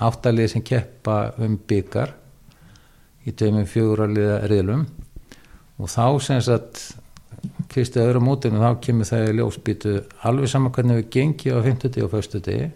áttalið 0.00 0.48
sem 0.48 0.64
keppa 0.64 1.16
um 1.44 1.58
byggar 1.68 2.14
í 3.28 3.34
tveimum 3.36 3.66
fjöguraliða 3.68 4.38
riðlum 4.48 4.86
og 5.78 5.90
þá 5.92 6.06
sem 6.24 6.40
sagt 6.44 6.82
fyrstu 7.74 8.02
öðru 8.02 8.22
mótinu 8.24 8.62
þá 8.62 8.80
kemur 8.84 9.08
það 9.08 9.28
í 9.28 9.36
ljósbyttu 9.38 9.94
alveg 10.28 10.52
saman 10.52 10.74
hvernig 10.74 11.00
við 11.00 11.10
gengi 11.16 11.54
á 11.54 11.58
50 11.64 12.06
og 12.06 12.16
1. 12.18 12.42
degi 12.48 12.68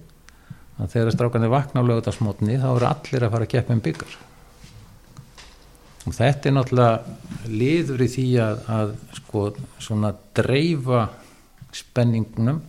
að 0.77 0.93
þegar 0.93 1.15
strákanir 1.15 1.53
vakna 1.53 1.85
á 1.85 1.89
lögutarsmótni 1.89 2.59
þá 2.61 2.69
eru 2.71 2.89
allir 2.91 3.27
að 3.27 3.35
fara 3.35 3.49
að 3.49 3.53
keppa 3.55 3.77
um 3.77 3.85
byggar 3.85 4.17
og 6.07 6.17
þetta 6.17 6.49
er 6.49 6.57
náttúrulega 6.57 7.51
liður 7.51 8.05
í 8.07 8.11
því 8.13 8.27
að, 8.45 8.59
að 8.79 8.93
sko 9.19 9.47
svona 9.83 10.13
dreifa 10.37 11.07
spenningnum 11.77 12.61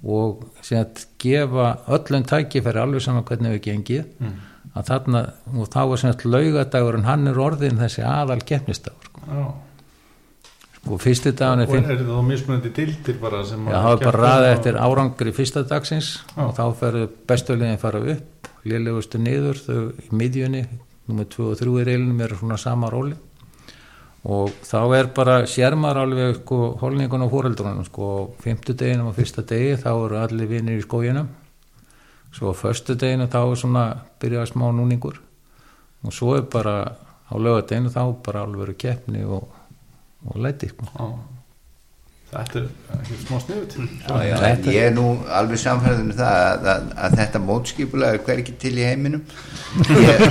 og 0.00 0.46
sem 0.64 0.80
að 0.80 1.04
gefa 1.20 1.72
öllum 1.92 2.24
tækifæri 2.28 2.80
alveg 2.80 3.04
saman 3.04 3.26
hvernig 3.28 3.58
við 3.58 3.66
gengið 3.68 4.30
að 4.70 4.86
þarna, 4.86 5.24
og 5.56 5.68
þá 5.72 5.80
er 5.82 6.00
sem 6.00 6.12
að 6.12 6.24
laugadagurinn 6.30 7.08
hann 7.08 7.26
er 7.28 7.40
orðin 7.42 7.80
þessi 7.80 8.04
aðal 8.06 8.40
keppnistagur 8.46 9.10
sko. 9.10 9.42
Já. 10.80 10.86
sko 10.88 10.98
fyrsti 10.98 11.32
dagurinn 11.36 11.60
er 11.60 11.68
Og 11.68 11.74
finn 11.74 11.84
er 11.90 11.96
þetta 12.00 12.16
þá 12.16 12.26
mismunandi 12.26 12.70
dildir 12.74 13.18
bara 13.20 13.42
Já, 13.44 13.54
að 13.54 13.82
það 13.84 13.92
er 13.92 14.04
bara 14.06 14.22
ræðið 14.24 14.46
á- 14.48 14.52
eftir 14.56 14.78
árangri 14.80 15.32
fyrsta 15.36 15.62
dagsins 15.68 16.08
Já. 16.36 16.44
og 16.46 16.54
þá 16.56 16.62
ferðu 16.80 17.08
bestulegin 17.28 17.78
fara 17.78 18.00
upp, 18.14 18.48
lélegustu 18.64 19.18
niður, 19.20 19.60
þau 19.60 19.92
í 19.92 20.08
miðjunni, 20.12 20.62
nummer 21.08 21.24
2 21.24 21.50
og 21.50 21.58
3 21.60 21.80
í 21.82 21.84
reilinum 21.84 22.20
eru 22.24 22.36
svona 22.40 22.56
sama 22.58 22.90
róli 22.90 23.14
og 24.24 24.50
þá 24.64 24.80
er 24.98 25.06
bara 25.16 25.38
sérmar 25.48 25.96
alveg 25.96 26.42
sko 26.42 26.76
holningun 26.80 27.22
og 27.24 27.30
fóreldrunum 27.32 27.84
sko, 27.86 28.34
fymtu 28.42 28.74
deginum 28.76 29.06
og 29.08 29.14
fyrsta 29.16 29.42
degi 29.48 29.76
þá 29.80 29.88
eru 30.04 30.18
allir 30.20 30.46
vinnir 30.50 30.76
í 30.80 30.84
skóginum 30.84 31.28
svo 32.32 32.52
á 32.52 32.54
föstu 32.54 32.94
deginu 33.00 33.26
þá 33.32 33.38
er 33.50 33.56
svona 33.56 33.84
byrjað 34.20 34.50
smá 34.52 34.68
núningur 34.76 35.16
og 36.04 36.12
svo 36.12 36.36
er 36.36 36.42
bara 36.52 36.74
á 37.30 37.34
lögadeginu 37.36 37.88
þá 37.92 38.02
bara 38.24 38.44
alveg 38.44 38.60
verið 38.66 38.78
keppni 38.84 39.24
og, 39.24 39.48
og 40.26 40.40
læti 40.44 40.70
sko. 40.70 40.88
Já. 40.94 41.10
Þetta 42.30 42.60
er 42.62 42.66
ekki 42.94 43.16
smá 43.24 43.38
sniðut 43.42 44.68
ég 44.70 44.84
er 44.84 44.92
nú 44.94 45.06
alveg 45.34 45.58
samfæðin 45.58 46.12
um 46.12 46.18
það 46.20 46.36
að, 46.44 46.68
að, 46.72 46.84
að 47.02 47.16
þetta 47.18 47.40
mótskipulega 47.42 48.18
er 48.18 48.22
hvergi 48.28 48.52
til 48.62 48.70
í 48.78 48.84
heiminum. 48.86 49.24
Ég, 49.90 50.22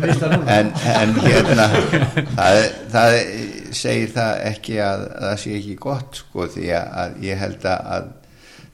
en, 0.56 0.72
en 0.96 1.14
hérna 1.22 1.68
það, 2.34 2.58
það 2.90 3.18
segir 3.78 4.10
það 4.16 4.42
ekki 4.50 4.80
að, 4.82 5.06
að 5.12 5.28
það 5.28 5.38
sé 5.44 5.54
ekki 5.60 5.76
gott 5.86 6.20
sko 6.24 6.48
því 6.56 6.66
að, 6.80 6.90
að 7.04 7.22
ég 7.28 7.42
held 7.44 7.68
að, 7.70 7.86
að 7.98 8.10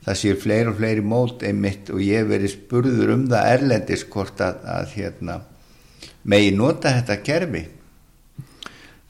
það 0.06 0.18
sé 0.22 0.34
fleiri 0.46 0.72
og 0.72 0.80
fleiri 0.80 1.04
mót 1.12 1.44
einmitt 1.50 1.92
og 1.92 2.00
ég 2.04 2.22
hef 2.22 2.32
verið 2.32 2.54
spurður 2.54 3.14
um 3.18 3.28
það 3.28 3.52
erlendis 3.58 4.06
hvort 4.08 4.40
að, 4.44 4.64
að 4.78 4.96
hérna 4.96 5.36
megi 6.32 6.56
nota 6.56 6.96
þetta 6.96 7.20
kerfi 7.28 7.66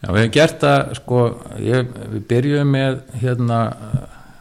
Já, 0.01 0.09
við 0.15 0.23
hefum 0.23 0.33
gert 0.33 0.63
það, 0.63 0.93
sko, 0.97 1.19
ég, 1.61 1.91
við 2.15 2.23
byrjuðum 2.31 2.71
með 2.73 2.95
hérna 3.21 3.59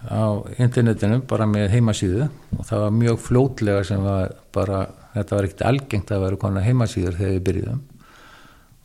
á 0.07 0.23
internetinu 0.55 1.17
bara 1.27 1.47
með 1.49 1.73
heimasíðu 1.73 2.29
og 2.55 2.61
það 2.63 2.83
var 2.85 2.93
mjög 2.95 3.17
fljótlega 3.25 3.81
sem 3.89 4.05
var 4.05 4.31
bara, 4.55 4.85
þetta 5.17 5.35
var 5.35 5.47
ekkert 5.49 5.65
algengt 5.67 6.13
að 6.15 6.23
vera 6.23 6.39
konar 6.39 6.63
heimasíður 6.63 7.17
þegar 7.19 7.33
við 7.33 7.43
byrjuðum. 7.49 7.81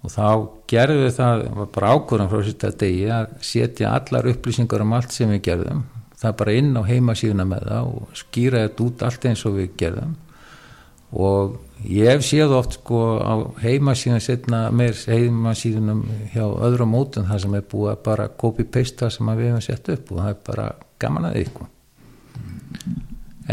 Og 0.04 0.12
þá 0.12 0.26
gerðum 0.74 1.04
við 1.04 1.14
það, 1.20 1.44
var 1.60 1.70
bara 1.78 1.92
ákvörðan 1.94 2.32
frá 2.32 2.42
sérsta 2.42 2.72
degi 2.82 3.06
að 3.20 3.30
setja 3.52 3.94
allar 3.94 4.30
upplýsingar 4.34 4.84
um 4.84 4.98
allt 4.98 5.14
sem 5.14 5.30
við 5.30 5.44
gerðum, 5.46 5.86
það 6.18 6.36
bara 6.42 6.58
inn 6.58 6.74
á 6.74 6.82
heimasíðuna 6.90 7.46
með 7.54 7.70
það 7.70 7.94
og 7.94 8.18
skýra 8.18 8.66
þetta 8.66 8.88
út 8.88 9.06
allt 9.06 9.30
eins 9.30 9.46
og 9.46 9.56
við 9.60 9.70
gerðum 9.78 10.18
og 11.14 11.58
ég 11.86 12.08
hef 12.10 12.24
séð 12.26 12.54
oft 12.56 12.78
sko 12.78 13.00
á 13.22 13.34
heimasíðan 13.62 14.22
setna 14.24 14.64
meir 14.74 14.96
heimasíðunum 14.96 16.02
hjá 16.32 16.42
öðrum 16.44 16.94
mótum 16.94 17.28
það 17.28 17.44
sem 17.44 17.54
er 17.58 17.68
búið 17.70 17.92
að 17.92 18.02
bara 18.08 18.26
copy-pasta 18.40 19.10
sem 19.12 19.30
að 19.30 19.42
við 19.42 19.50
hefum 19.52 19.64
sett 19.68 19.92
upp 19.94 20.10
og 20.10 20.20
það 20.22 20.32
er 20.32 20.40
bara 20.48 20.66
gaman 21.04 21.28
að 21.28 21.36
því 21.36 21.44
sko. 21.50 21.68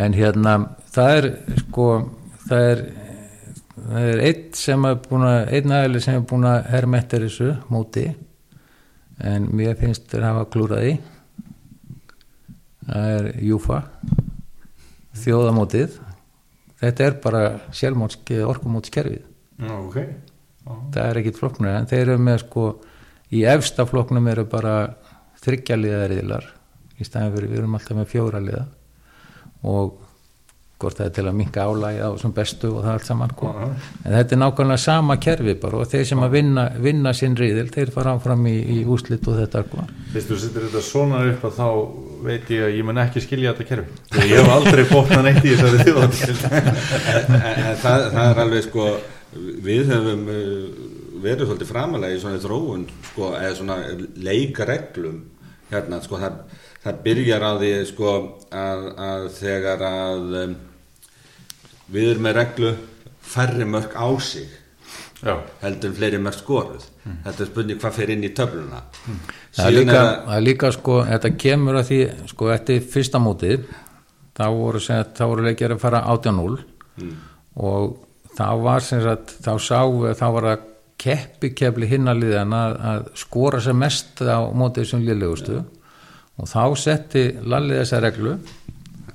en 0.02 0.18
hérna 0.18 0.56
það 0.96 1.16
er 1.20 1.30
sko 1.62 1.88
það 2.48 2.68
er 2.72 2.84
það 3.82 4.10
er 4.10 4.26
einn 4.30 4.44
sem 4.58 4.90
er 4.90 5.00
búin 5.06 5.28
að 5.28 5.40
einn 5.58 5.78
aðeins 5.78 6.08
sem 6.08 6.20
er 6.20 6.28
búin 6.32 6.50
að 6.50 6.70
herma 6.74 7.02
eftir 7.02 7.26
þessu 7.28 7.54
móti 7.70 8.06
en 9.22 9.50
mér 9.54 9.78
finnst 9.78 10.08
þeir 10.10 10.28
hafa 10.30 10.48
klúrað 10.54 10.88
í 10.88 10.94
það 12.88 13.12
er 13.18 13.28
Júfa 13.46 13.84
þjóðamótið 15.22 16.00
þetta 16.82 17.08
er 17.08 17.18
bara 17.24 17.44
sjálfmótski 17.78 18.41
orkumótskerfið 18.48 19.22
Já, 19.62 19.74
ok 19.78 19.98
Já. 20.02 20.74
það 20.94 21.03
er 21.08 21.22
ekkit 21.22 21.40
flokknur 21.41 21.74
en 21.76 21.90
þeir 21.90 22.03
eru 22.08 22.22
með 22.22 22.44
sko 22.45 22.68
í 23.32 23.44
efsta 23.48 23.86
flokknum 23.90 24.28
eru 24.32 24.45
bara 24.49 24.76
þryggjaliðariðlar 25.41 26.48
í 27.02 27.08
staðin 27.08 27.36
fyrir 27.36 27.52
við 27.52 27.62
erum 27.64 27.76
alltaf 27.78 27.98
með 27.98 28.10
fjóra 28.12 28.41
liða 28.44 28.66
og 29.68 29.99
hvort 30.82 30.98
það 30.98 31.08
er 31.08 31.14
til 31.18 31.26
að 31.30 31.36
minka 31.38 31.66
álægi 31.70 31.99
á 32.02 32.10
sem 32.18 32.32
bestu 32.34 32.70
og 32.74 32.86
það 32.86 32.95
allt 32.95 33.06
saman 33.06 33.34
sko. 33.36 33.49
Já. 33.53 33.66
en 34.06 34.16
þetta 34.16 34.36
er 34.36 34.40
nákvæmlega 34.41 34.82
sama 34.82 35.18
kerfi 35.22 35.53
bara 35.62 35.82
og 35.82 35.91
þeir 35.91 36.08
sem 36.10 36.24
að 36.26 36.38
vinna, 36.38 36.64
vinna 36.82 37.14
sinn 37.18 37.38
riðil 37.38 37.68
þeir 37.74 37.91
fara 37.94 38.16
áfram 38.18 38.48
í, 38.49 38.56
í 38.58 38.80
úslit 38.90 39.28
og 39.30 39.38
þetta 39.38 39.62
sko. 39.68 39.86
Fyrst 40.16 40.32
þú 40.32 40.40
setur 40.41 40.66
þetta 40.68 40.82
svona 40.88 41.22
upp 41.30 41.45
að 41.49 41.60
þá 41.60 41.68
veit 42.26 42.52
ég 42.53 42.65
að 42.65 42.76
ég 42.77 42.85
mun 42.88 43.02
ekki 43.02 43.23
skilja 43.23 43.53
þetta 43.53 43.68
kerfi. 43.69 43.95
Ég 44.30 44.38
hef 44.38 44.52
aldrei 44.53 44.84
bóknað 44.89 45.26
neitt 45.27 45.45
í 45.45 45.56
þessari 45.56 45.95
en 46.52 47.76
það, 47.81 48.07
það 48.14 48.23
er 48.26 48.41
alveg 48.45 48.65
sko 48.68 48.88
við 49.65 49.91
höfum 49.93 50.23
uh, 50.31 50.80
verið 51.23 51.48
svolítið 51.48 51.72
framalega 51.72 52.18
í 52.18 52.22
svona 52.22 52.41
þróun 52.43 52.88
sko, 53.11 53.31
eða 53.39 53.53
svona 53.60 53.77
leikareglum 54.27 55.19
hérna 55.72 56.02
sko 56.03 56.19
það, 56.19 56.39
það 56.84 57.03
byrjar 57.06 57.45
á 57.48 57.52
því 57.61 57.73
sko 57.91 58.15
að, 58.49 58.88
að 59.10 59.27
þegar 59.38 59.85
að 59.88 60.39
um, 60.45 60.57
við 61.91 62.10
erum 62.14 62.27
með 62.27 62.39
reglu 62.41 62.73
færri 63.31 63.68
mörg 63.69 63.95
á 63.95 64.10
sig 64.19 64.57
Já, 65.22 65.35
heldur 65.61 65.91
en 65.91 65.95
fleiri 65.99 66.18
mörg 66.18 66.34
skoruð. 66.34 66.85
Þetta 67.06 67.43
er 67.43 67.49
spurning 67.49 67.80
hvað 67.81 67.98
fer 67.98 68.11
inn 68.14 68.26
í 68.26 68.31
töfluna 68.38 68.80
það 69.56 69.68
er 69.68 69.76
líka, 69.78 70.02
er 70.38 70.45
líka 70.45 70.72
sko, 70.76 70.99
þetta 71.07 71.34
kemur 71.44 71.80
að 71.82 71.90
því 71.91 71.99
sko, 72.32 72.52
eftir 72.56 72.86
fyrsta 72.94 73.22
mótið 73.23 73.65
þá 74.38 74.45
voru, 74.56 74.82
voru 75.19 75.45
leikjar 75.48 75.76
að 75.76 75.84
fara 75.84 76.03
18-0 76.14 76.57
og 77.61 77.98
þá 78.38 78.48
var 78.64 78.86
sem 78.86 79.02
sagt, 79.03 79.36
þá 79.44 79.52
sá 79.60 79.80
við 79.91 80.15
þá 80.22 80.28
var 80.38 80.49
að 80.53 80.68
keppi 81.02 81.52
kefli 81.57 81.90
hinnaliðan 81.90 82.53
að, 82.53 82.76
að 82.91 83.06
skora 83.18 83.61
sem 83.64 83.78
mest 83.82 84.22
á 84.22 84.40
mótið 84.53 84.90
sem 84.91 85.06
liðlegustu 85.06 85.60
og 85.61 86.49
þá 86.49 86.64
setti 86.80 87.23
Lalli 87.41 87.80
þessa 87.82 88.02
reglu 88.06 88.36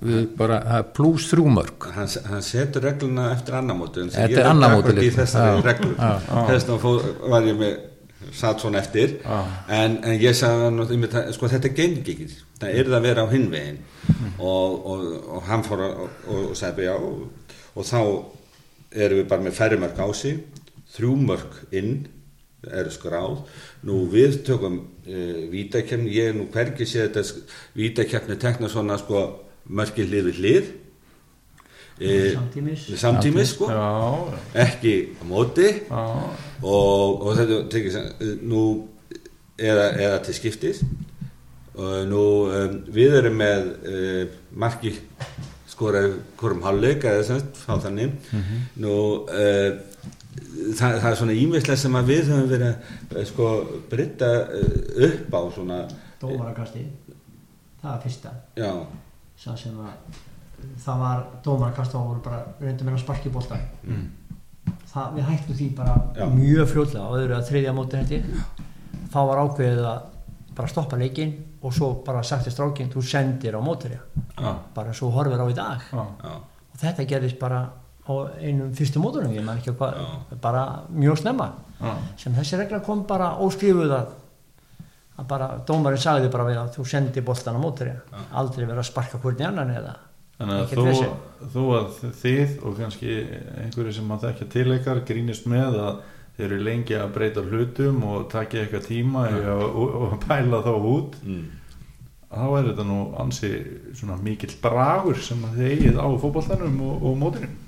við 0.06 0.26
bara, 0.36 0.58
það 0.66 0.80
er 0.82 0.88
pluss 0.98 1.28
þrjú 1.30 1.44
mörg 1.56 1.86
hann, 1.94 2.08
hann 2.28 2.44
setur 2.44 2.84
regluna 2.84 3.30
eftir 3.32 3.56
annarmóti 3.56 4.02
en 4.02 4.10
Þetta 4.12 4.42
er 4.42 4.98
líka. 4.98 5.14
þessari 5.22 5.62
reglu. 5.64 5.92
þess 6.50 6.68
vegna 6.68 7.30
var 7.32 7.46
ég 7.48 7.60
með 7.62 7.78
satt 8.34 8.62
svona 8.62 8.80
eftir. 8.82 9.18
En, 9.26 9.98
en 10.02 10.16
ég 10.20 10.36
sagði 10.36 10.66
hann 10.66 11.32
sko 11.34 11.50
þetta 11.52 11.72
gengi 11.76 12.02
ekki 12.02 12.28
það 12.60 12.72
er 12.72 12.88
það 12.88 12.98
að 12.98 13.06
vera 13.06 13.24
á 13.26 13.32
hinvegin 13.32 13.78
og, 14.38 14.86
og, 14.92 15.06
og 15.36 15.46
hann 15.48 15.64
fór 15.66 15.84
að, 15.84 15.96
og, 16.02 16.36
og 16.40 16.58
sagði 16.58 16.88
já. 16.88 16.94
Og, 16.96 17.82
þá 17.84 18.00
erum 18.96 19.20
við 19.20 19.26
bara 19.30 19.44
með 19.44 19.58
færri 19.58 19.80
mörg 19.80 20.00
á 20.00 20.08
sig 20.16 20.38
þrjú 20.96 21.16
mörg 21.28 21.58
inn 21.76 22.06
eru 22.66 22.90
skráð. 22.90 23.42
Nú 23.86 24.06
við 24.10 24.40
tökum 24.46 24.80
uh, 24.80 25.42
vítakefni, 25.52 26.14
ég 26.16 26.32
nú 26.34 26.48
hvergi 26.54 26.88
séð 26.88 27.12
þetta 27.12 27.52
vítakefni 27.76 28.38
tekna 28.42 28.70
svona 28.72 28.96
sko 28.98 29.26
mörgin 29.66 30.08
hlið 30.10 30.30
við 30.30 30.40
hlið 30.40 30.72
Samtímis. 31.96 32.86
samtímis 33.00 33.54
sko. 33.54 33.70
Já, 33.72 33.86
ekki 34.66 34.94
á 35.16 35.22
móti. 35.24 35.68
Og, 36.62 37.22
og 37.24 37.30
þetta 37.38 37.60
tekið 37.72 37.94
sem 37.94 38.34
nú 38.44 38.62
eða, 39.56 39.90
eða 39.94 40.18
til 40.26 40.36
skiptis. 40.36 40.82
Og 41.76 42.06
nú 42.08 42.22
um, 42.52 42.76
við 42.92 43.18
erum 43.18 43.36
með 43.40 43.66
uh, 43.88 44.36
marki 44.56 44.94
skora 45.68 46.06
hvorum 46.40 46.62
hálfleik 46.64 47.04
eða 47.04 47.24
semst 47.30 47.64
á 47.68 47.76
þannig. 47.80 48.14
Nú 48.80 48.94
uh, 49.24 49.80
það, 50.76 51.00
það 51.00 51.10
er 51.10 51.18
svona 51.20 51.36
ímislega 51.36 51.80
sem 51.80 51.98
að 52.00 52.12
við 52.12 52.30
höfum 52.30 52.48
verið 52.52 52.70
að 53.16 53.26
sko 53.32 53.50
breyta 53.90 54.30
uh, 54.44 54.78
upp 55.10 55.36
á 55.36 55.40
svona 55.56 55.82
Dómarakasti, 56.16 56.80
það 57.82 57.90
var 57.90 57.98
fyrsta. 58.04 58.30
Já, 58.56 58.70
sá 59.36 59.50
sem 59.60 59.76
að 59.84 60.24
það 60.84 60.98
var 61.02 61.24
dómarakast 61.44 61.94
og 61.94 62.06
voru 62.10 62.20
bara 62.24 62.42
reyndum 62.60 62.86
með 62.88 62.94
að 62.98 63.04
sparki 63.04 63.30
bólta 63.34 63.58
Mm. 63.86 64.06
það, 64.92 65.14
við 65.16 65.24
hættum 65.30 65.56
því 65.60 65.68
bara 65.76 65.94
Já. 66.16 66.26
mjög 66.26 66.68
fljóðlega 66.72 67.06
og 67.06 67.16
öðru 67.20 67.36
að 67.36 67.48
þriðja 67.50 67.74
móti 67.76 67.96
hætti 68.00 68.22
þá 69.12 69.18
var 69.28 69.38
ákveðið 69.44 69.84
að 69.86 70.00
bara 70.56 70.68
stoppa 70.68 70.96
leikinn 70.96 71.34
og 71.62 71.72
svo 71.74 71.90
bara 72.06 72.22
sagt 72.22 72.44
til 72.44 72.52
strákinn 72.52 72.90
þú 72.92 73.02
sendir 73.04 73.54
á 73.56 73.60
mótverja 73.60 74.00
Já, 74.40 74.54
bara 74.74 74.92
svo 74.92 75.10
horfir 75.10 75.40
á 75.40 75.46
í 75.48 75.54
dag. 75.56 75.80
Já, 75.92 76.04
já, 76.24 76.32
og 76.72 76.78
þetta 76.80 77.06
gerðist 77.08 77.38
bara 77.38 77.60
á 78.06 78.12
einum 78.40 78.72
fyrstu 78.74 79.00
mótunum 79.02 79.32
ég 79.34 79.42
man 79.44 79.58
ekki 79.58 79.72
hvað, 79.76 79.94
Já. 79.96 80.36
bara 80.40 80.64
mjög 80.92 81.18
snemma. 81.18 81.50
Já, 81.80 81.94
sem 82.16 82.34
þessi 82.34 82.58
regla 82.58 82.80
kom 82.80 83.04
bara 83.06 83.36
óskrifuð 83.38 83.90
að 83.92 84.06
að 85.18 85.26
bara 85.28 85.46
dómarinn 85.66 85.98
sagði 86.02 86.28
bara 86.32 86.44
við 86.44 86.58
að 86.60 86.74
þú 86.76 86.84
sendi 86.86 87.20
boltan 87.24 87.56
á 87.56 87.60
mótverja 87.60 88.00
aldrei 88.36 88.66
vera 88.66 88.80
að 88.82 88.90
sparka 88.90 89.18
hvernig 89.18 89.46
annan 89.48 89.70
eða 89.72 89.94
Þannig 90.36 90.58
að 90.60 90.86
vesen. 90.86 91.12
þú 91.54 91.64
að 91.72 92.00
þið 92.20 92.56
og 92.60 92.80
kannski 92.80 93.12
einhverju 93.62 93.94
sem 93.96 94.10
að 94.12 94.24
þekkja 94.26 94.48
tileikar 94.52 95.02
grínist 95.08 95.46
með 95.48 95.78
að 95.80 96.00
þeir 96.36 96.46
eru 96.50 96.64
lengi 96.66 96.96
að 96.98 97.12
breyta 97.14 97.44
hlutum 97.44 98.02
og 98.04 98.26
takja 98.32 98.64
eitthvað 98.64 98.88
tíma 98.90 99.22
og, 99.32 99.62
og, 99.66 99.94
og 100.04 100.16
pæla 100.26 100.60
þá 100.66 100.72
út 100.76 101.14
mm. 101.24 101.44
þá 102.34 102.44
er 102.50 102.68
þetta 102.70 102.88
nú 102.90 102.98
ansi 103.22 103.52
svona 103.96 104.18
mikill 104.20 104.52
bragur 104.60 105.22
sem 105.24 105.40
að 105.48 105.62
þið 105.62 105.70
eigið 105.72 106.02
á 106.04 106.08
fótballtanum 106.20 106.82
og, 106.84 106.98
og 107.00 107.16
mótinum 107.22 107.62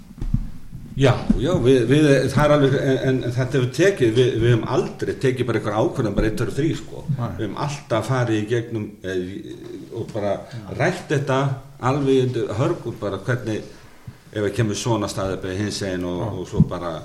Já, 0.99 1.13
já, 1.39 1.53
við, 1.63 1.85
við, 1.87 2.07
það 2.33 2.41
er 2.43 2.53
alveg, 2.57 2.73
en, 2.83 3.19
en 3.23 3.35
þetta 3.37 3.55
hefur 3.55 3.69
tekið, 3.77 4.09
við, 4.17 4.31
við 4.43 4.49
hefum 4.51 4.65
aldrei 4.75 5.13
tekið 5.23 5.47
bara 5.47 5.61
eitthvað 5.61 5.77
ákvörðan, 5.79 6.17
bara 6.17 6.31
1, 6.33 6.39
2, 6.41 6.55
3, 6.57 6.73
sko. 6.81 7.03
Nei. 7.13 7.21
Við 7.37 7.45
hefum 7.45 7.61
alltaf 7.69 8.09
farið 8.09 8.39
í 8.41 8.49
gegnum 8.51 8.89
eh, 9.07 9.21
og 9.95 10.09
bara 10.11 10.33
rætt 10.75 11.13
þetta 11.13 11.39
alveg 11.81 12.25
undir 12.27 12.53
hörgur 12.59 12.99
bara 13.01 13.21
hvernig, 13.23 13.63
ef 14.33 14.43
það 14.43 14.53
kemur 14.57 14.79
svona 14.79 15.09
staðið 15.11 15.43
beðið 15.45 15.65
hins 15.65 15.81
einn 15.87 16.07
og, 16.09 16.23
og 16.41 16.49
svo 16.51 16.63
bara, 16.69 16.99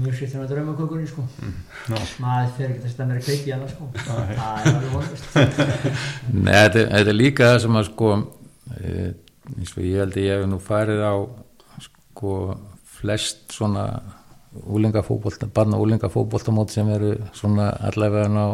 mjög 0.00 0.16
sýttur 0.16 0.40
með 0.40 0.52
draumakökunni 0.54 1.08
sko. 1.08 1.24
Já. 1.90 1.98
maður 2.22 2.52
fer 2.56 2.74
ekki 2.74 2.86
að 2.86 2.92
stæða 2.94 3.08
mér 3.08 3.18
að 3.20 3.26
kveiki 3.26 3.54
hana 3.54 3.68
sko. 3.70 3.88
Það 4.06 4.20
er 4.22 4.42
alveg 4.70 4.94
vonast 4.94 5.26
Nei, 6.46 6.54
þetta, 6.54 6.84
þetta 6.94 7.12
er 7.12 7.18
líka 7.18 7.50
það 7.50 7.58
sem 7.64 7.80
að 7.80 7.86
sko 7.90 8.12
e, 8.14 8.94
eins 9.56 9.74
og 9.74 9.84
ég 9.84 10.00
held 10.00 10.16
að 10.16 10.26
ég 10.26 10.38
hef 10.38 10.48
nú 10.50 10.60
farið 10.64 11.04
á 11.04 11.14
sko 11.86 12.34
flest 13.00 13.56
svona 13.56 13.86
úlingafótbolta, 14.66 15.48
barna 15.54 15.80
úlingafótboltamót 15.80 16.72
sem 16.74 16.88
eru 16.90 17.14
svona 17.36 17.70
allavega 17.90 18.28
á 18.30 18.48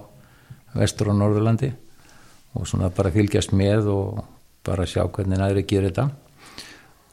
vestur 0.77 1.13
og 1.13 1.21
norðurlandi 1.21 1.71
og 2.57 2.67
svona 2.69 2.91
bara 2.95 3.13
fylgjast 3.15 3.55
með 3.57 3.93
og 3.93 4.25
bara 4.67 4.87
sjá 4.89 5.05
hvernig 5.07 5.41
næri 5.41 5.65
gerir 5.69 5.93
þetta. 5.93 6.09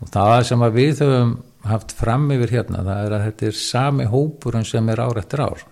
Og 0.03 0.09
það 0.11 0.39
sem 0.49 0.65
að 0.65 0.79
við 0.79 1.03
höfum 1.03 1.35
haft 1.69 1.93
fram 1.95 2.25
yfir 2.35 2.57
hérna 2.57 2.81
það 2.83 3.05
er 3.05 3.15
að 3.15 3.27
þetta 3.29 3.47
er 3.47 3.61
sami 3.61 4.09
hópurinn 4.11 4.67
sem 4.67 4.89
er 4.91 5.03
ár 5.03 5.21
eftir 5.21 5.45
ár. 5.45 5.63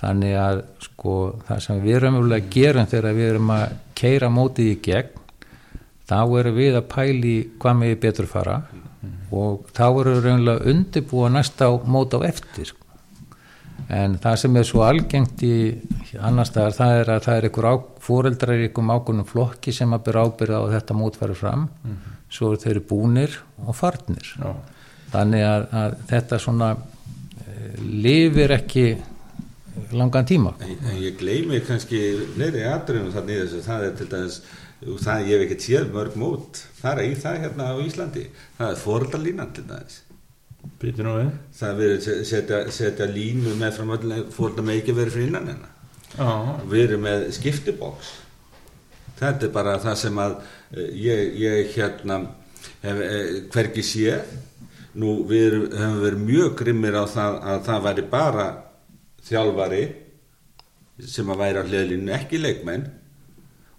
Þannig 0.00 0.36
að 0.40 0.60
sko 0.84 1.14
það 1.48 1.64
sem 1.64 1.80
við 1.84 1.96
erum 2.00 2.20
að 2.20 2.50
gera 2.52 2.86
þegar 2.88 3.16
við 3.16 3.30
erum 3.30 3.54
að 3.54 3.78
keira 4.00 4.30
mótið 4.32 4.70
í 4.70 4.76
gegn 4.84 5.16
þá 6.10 6.20
erum 6.40 6.56
við 6.56 6.76
að 6.78 6.88
pæli 6.90 7.34
hvað 7.60 7.80
með 7.80 7.96
betur 8.02 8.28
fara 8.30 8.56
og 9.30 9.68
þá 9.76 9.84
erum 9.86 10.16
við 10.16 10.24
raunlega 10.26 10.72
undirbúa 10.72 11.30
næsta 11.32 11.68
mót 11.86 12.16
á 12.16 12.18
eftir 12.26 12.72
en 13.90 14.16
það 14.22 14.36
sem 14.42 14.56
er 14.60 14.66
svo 14.68 14.82
algengt 14.86 15.42
í 15.46 15.54
annars 16.22 16.52
staðar 16.52 16.76
það 16.76 16.96
er 17.00 17.12
að 17.14 17.24
það 17.26 17.38
er 17.38 17.46
einhver 17.48 17.68
á, 17.70 17.74
fóreldrar 18.06 18.56
í 18.56 18.66
einhverjum 18.68 18.92
ákvörnum 18.94 19.28
flokki 19.28 19.74
sem 19.74 19.96
að 19.96 20.04
byrja 20.08 20.26
ábyrða 20.26 20.60
á 20.60 20.62
að 20.62 20.74
þetta 20.76 20.98
mót 20.98 21.18
fari 21.18 21.38
fram. 21.38 21.66
Svo 22.30 22.52
eru 22.52 22.62
þeir 22.62 22.80
búnir 22.86 23.38
og 23.66 23.74
farnir. 23.74 24.34
Já. 24.38 24.52
þannig 25.10 25.42
að, 25.42 25.64
að 25.74 25.94
þetta 26.12 26.38
svona 26.38 26.68
e, 26.76 27.54
lifir 27.82 28.54
ekki 28.54 28.84
langan 29.96 30.28
tíma. 30.28 30.54
En, 30.62 30.76
en 30.86 31.00
ég 31.02 31.16
gleymi 31.18 31.60
kannski 31.66 32.00
fleiri 32.36 32.62
atriðum 32.70 33.10
þannig 33.14 33.42
þessu, 33.44 33.62
það 33.66 33.86
er 33.86 33.96
til 33.98 34.08
dæmis, 34.12 34.36
það 35.02 35.26
ég 35.26 35.34
hef 35.34 35.46
ekki 35.46 35.58
séð 35.66 35.90
mörg 35.96 36.20
mót, 36.20 36.62
það 36.80 37.02
er 37.02 37.08
í 37.08 37.18
það 37.24 37.42
hérna 37.46 37.72
á 37.74 37.76
Íslandi, 37.82 38.24
það 38.58 38.72
er 38.74 38.80
fóröldalínan 38.84 39.52
til 39.56 39.66
dæmis. 39.70 39.98
Það 41.56 41.70
er 41.70 41.78
verið 41.78 42.08
að 42.14 42.24
setja, 42.30 42.64
setja 42.72 43.06
línu 43.10 43.54
með 43.60 43.76
fram 43.78 43.94
öll 43.96 44.16
fóröldar 44.34 44.66
með 44.66 44.82
ekki 44.82 44.96
verið 44.96 45.16
fyrir 45.16 45.30
innan. 45.30 45.68
Já, 46.16 46.30
við 46.68 46.84
erum 46.88 47.06
með 47.06 47.30
skiptiboks 47.36 48.10
þetta 49.20 49.46
er 49.46 49.54
bara 49.54 49.78
það 49.82 49.98
sem 50.00 50.20
að 50.20 50.36
eh, 50.40 50.92
ég, 51.04 51.34
ég 51.40 51.74
hérna 51.76 52.20
hef 52.84 53.02
eh, 53.06 53.34
hvergi 53.52 53.84
séð. 53.84 54.38
Nú 55.00 55.20
við 55.30 55.44
erum, 55.46 55.66
hefum 55.70 56.00
verið 56.02 56.22
mjög 56.26 56.54
grimmir 56.58 56.96
á 56.98 57.04
það 57.06 57.36
að 57.52 57.60
það 57.68 57.84
væri 57.84 58.06
bara 58.10 58.46
þjálfari 59.28 59.84
sem 61.10 61.30
að 61.30 61.44
væri 61.44 61.62
á 61.62 61.68
hliðlínu 61.68 62.16
ekki 62.16 62.40
leikmenn 62.40 62.88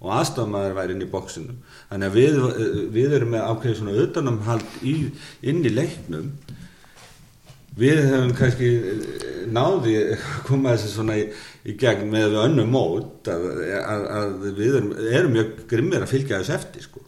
og 0.01 0.13
aðstofmaður 0.15 0.77
væri 0.77 0.95
inn 0.95 1.03
í 1.03 1.09
bóksinu 1.11 1.57
þannig 1.89 2.07
að 2.07 2.15
við, 2.15 2.39
eh, 2.39 2.79
við 2.95 3.17
erum 3.17 3.35
með 3.35 3.49
ákveðið 3.49 3.77
svona 3.81 4.05
utanumhald 4.05 4.79
í, 4.87 4.95
inn 5.51 5.61
í 5.67 5.73
leiknum 5.73 6.31
við 7.79 8.01
hefum 8.03 8.33
kannski 8.37 8.71
eh, 8.77 9.03
náði 9.51 9.95
að 10.01 10.25
koma 10.47 10.75
þessi 10.75 10.93
svona 10.95 11.17
í, 11.19 11.27
í 11.67 11.75
gegn 11.79 12.09
með 12.11 12.33
við 12.33 12.41
önnum 12.45 12.73
mót 12.73 13.29
að, 13.31 13.45
að, 13.79 14.07
að 14.17 14.33
við 14.59 14.79
erum, 14.79 14.89
erum 15.11 15.37
mjög 15.37 15.53
grimmir 15.71 16.05
að 16.05 16.13
fylgja 16.13 16.41
þess 16.41 16.55
eftir 16.57 16.87
sko. 16.87 17.03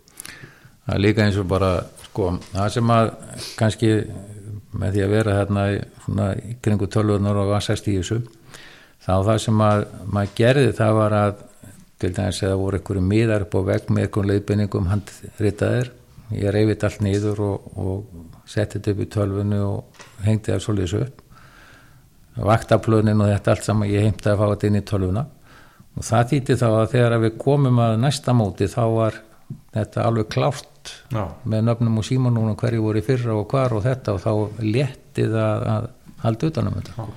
það 0.86 0.94
er 0.96 1.04
líka 1.04 1.26
eins 1.26 1.40
og 1.42 1.50
bara 1.52 1.74
sko, 2.08 2.30
það 2.52 2.70
sem 2.78 2.94
að 2.96 3.12
kannski 3.60 3.96
með 4.74 4.96
því 4.96 5.04
að 5.06 5.14
vera 5.14 5.40
hérna 5.40 5.66
svona, 6.06 6.30
í 6.38 6.56
kringu 6.64 6.90
tölvunar 6.90 7.40
og 7.44 7.52
vassast 7.54 7.90
í 7.92 7.98
þessu 8.00 8.22
þá 9.04 9.16
það 9.28 9.42
sem 9.46 9.66
að 9.66 9.84
maður 10.08 10.38
gerði 10.40 10.78
það 10.80 11.00
var 11.00 11.18
að 11.18 11.34
til 12.04 12.12
dæmis 12.16 12.40
eða 12.44 12.60
voru 12.60 12.80
einhverju 12.80 13.04
miðar 13.08 13.46
upp 13.46 13.58
á 13.60 13.62
vegg 13.70 13.92
með 13.92 14.08
einhverjum 14.08 14.32
leiðbenningum 14.32 14.90
handritaðir 14.92 15.92
ég 16.34 16.56
reyfið 16.56 16.88
allt 16.88 17.04
niður 17.06 17.44
og, 17.46 17.68
og 17.80 18.33
setti 18.46 18.80
þetta 18.80 18.94
upp 18.94 19.04
í 19.04 19.10
tölvunu 19.16 19.60
og 19.66 20.06
hengdi 20.26 20.54
það 20.54 20.64
svolítið 20.66 21.06
upp. 21.08 21.22
Vaktaplönin 22.34 23.22
og 23.22 23.30
þetta 23.30 23.54
allt 23.54 23.68
saman 23.68 23.92
ég 23.92 24.08
heimti 24.08 24.32
að 24.32 24.40
fá 24.42 24.46
þetta 24.48 24.70
inn 24.70 24.80
í 24.80 24.86
tölvuna. 24.90 25.26
Og 25.94 26.08
það 26.08 26.30
þýtti 26.32 26.58
þá 26.58 26.68
að 26.72 26.88
þegar 26.96 27.20
við 27.24 27.36
komum 27.44 27.84
að 27.84 28.00
næsta 28.02 28.34
móti 28.34 28.70
þá 28.72 28.84
var 28.96 29.20
þetta 29.74 30.08
alveg 30.08 30.32
klárt 30.34 30.94
já, 31.14 31.28
með 31.50 31.68
nöfnum 31.68 32.00
og 32.02 32.08
símanúnum 32.08 32.58
hverju 32.58 32.82
voru 32.86 33.02
í 33.02 33.06
fyrra 33.06 33.36
og 33.38 33.46
hvar 33.52 33.76
og 33.78 33.84
þetta 33.86 34.16
og 34.16 34.24
þá 34.24 34.64
léttið 34.66 35.38
að, 35.38 35.68
að 35.76 35.88
halda 36.24 36.50
utanum 36.50 36.80
þetta. 36.80 37.08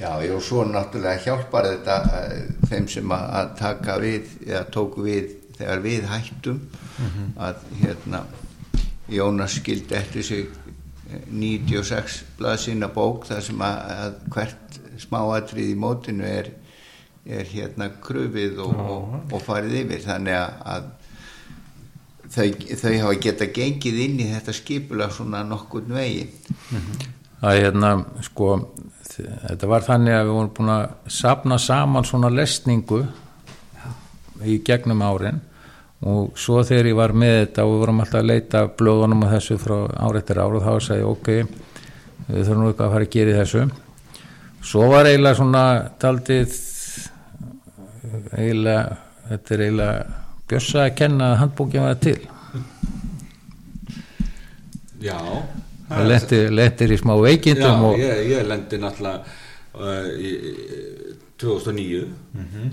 Já, 0.00 0.08
og 0.16 0.40
svo 0.40 0.64
náttúrulega 0.64 1.20
hjálpar 1.26 1.68
þetta 1.68 1.96
eh, 2.22 2.46
þeim 2.70 2.88
sem 2.88 3.12
að, 3.12 3.50
taka 3.58 3.98
við 4.00 4.30
eða 4.46 4.64
tóku 4.72 5.04
við 5.04 5.34
þegar 5.58 5.82
við 5.84 6.06
hættum 6.08 6.62
að 7.36 7.60
hérna 7.82 8.22
Jónas 9.12 9.58
skildi 9.58 9.94
eftir 9.98 10.24
sig 10.24 10.61
96 11.28 12.22
blaðsina 12.38 12.88
bók 12.92 13.26
þar 13.28 13.46
sem 13.46 13.62
að, 13.66 13.78
að 14.06 14.18
hvert 14.34 14.80
smáatrið 15.02 15.70
í 15.72 15.78
mótinu 15.78 16.26
er, 16.28 16.50
er 17.26 17.48
hérna 17.52 17.90
krufið 18.02 18.60
og, 18.64 18.82
og, 18.96 19.16
og 19.32 19.44
farið 19.44 19.78
yfir. 19.84 20.04
Þannig 20.06 20.38
að, 20.38 20.58
að 20.74 20.90
þau, 22.32 22.46
þau 22.80 22.92
hafa 23.02 23.16
geta 23.26 23.48
gengið 23.54 24.00
inn 24.06 24.20
í 24.22 24.28
þetta 24.30 24.54
skipula 24.56 25.10
svona 25.12 25.42
nokkurn 25.46 25.92
vegi 25.96 26.28
að 27.42 27.58
hérna 27.58 27.92
sko 28.22 28.52
þetta 29.18 29.70
var 29.70 29.86
þannig 29.86 30.16
að 30.16 30.26
við 30.26 30.36
vorum 30.36 30.52
búin 30.56 30.74
að 30.76 30.84
sapna 31.12 31.58
saman 31.60 32.06
svona 32.08 32.30
lesningu 32.32 33.02
í 34.46 34.58
gegnum 34.66 35.02
árin 35.04 35.42
og 36.02 36.38
svo 36.38 36.62
þegar 36.66 36.88
ég 36.90 36.98
var 36.98 37.14
með 37.14 37.36
þetta 37.36 37.64
og 37.66 37.72
við 37.72 37.82
vorum 37.84 38.02
alltaf 38.02 38.18
að 38.18 38.28
leita 38.30 38.62
blöðunum 38.78 39.22
og 39.26 39.32
þessu 39.36 39.58
frá 39.62 39.76
ári 40.02 40.22
eftir 40.22 40.40
ár 40.42 40.56
og 40.58 40.64
þá 40.64 40.72
sagði 40.86 41.04
ég 41.04 41.12
ok 41.12 41.28
við 42.26 42.42
þurfum 42.46 42.60
nú 42.62 42.68
eitthvað 42.70 42.86
að 42.86 42.94
fara 42.96 43.06
að 43.06 43.14
gera 43.14 43.38
þessu. 43.38 43.62
Svo 44.72 44.88
var 44.90 45.08
eiginlega 45.10 45.38
svona 45.38 45.64
taldið 46.02 46.56
eiginlega 48.32 48.82
þetta 49.28 49.54
er 49.54 49.64
eiginlega 49.66 50.20
bjössa 50.50 50.84
að 50.86 50.94
kenna 50.98 51.30
að 51.32 51.38
handbókin 51.42 51.86
var 51.86 52.00
til. 52.02 52.18
Já. 55.02 55.18
Það 55.92 56.08
letti, 56.08 56.42
lettir 56.54 56.92
í 56.94 56.98
smá 57.00 57.14
veikindum 57.20 57.82
Já, 57.82 57.88
og 57.88 57.98
ég, 58.00 58.20
ég 58.30 58.46
lendi 58.48 58.78
náttúrulega 58.80 59.18
uh, 59.76 60.06
í, 60.16 60.30
í 60.32 61.16
2009 61.42 62.06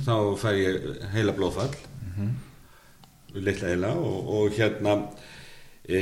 þá 0.06 0.14
fær 0.40 0.60
ég 0.60 0.86
heila 1.16 1.34
blóðfall 1.36 1.74
litla 3.36 3.70
heila 3.70 3.92
og, 3.98 4.32
og 4.36 4.56
hérna 4.58 4.96
e, 5.86 6.00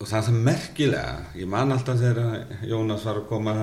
og 0.00 0.06
það 0.10 0.28
það 0.28 0.44
merkilega 0.50 1.16
ég 1.40 1.50
man 1.50 1.74
alltaf 1.74 1.98
þegar 2.00 2.62
Jónas 2.68 3.06
var 3.06 3.22
að 3.22 3.28
koma 3.30 3.56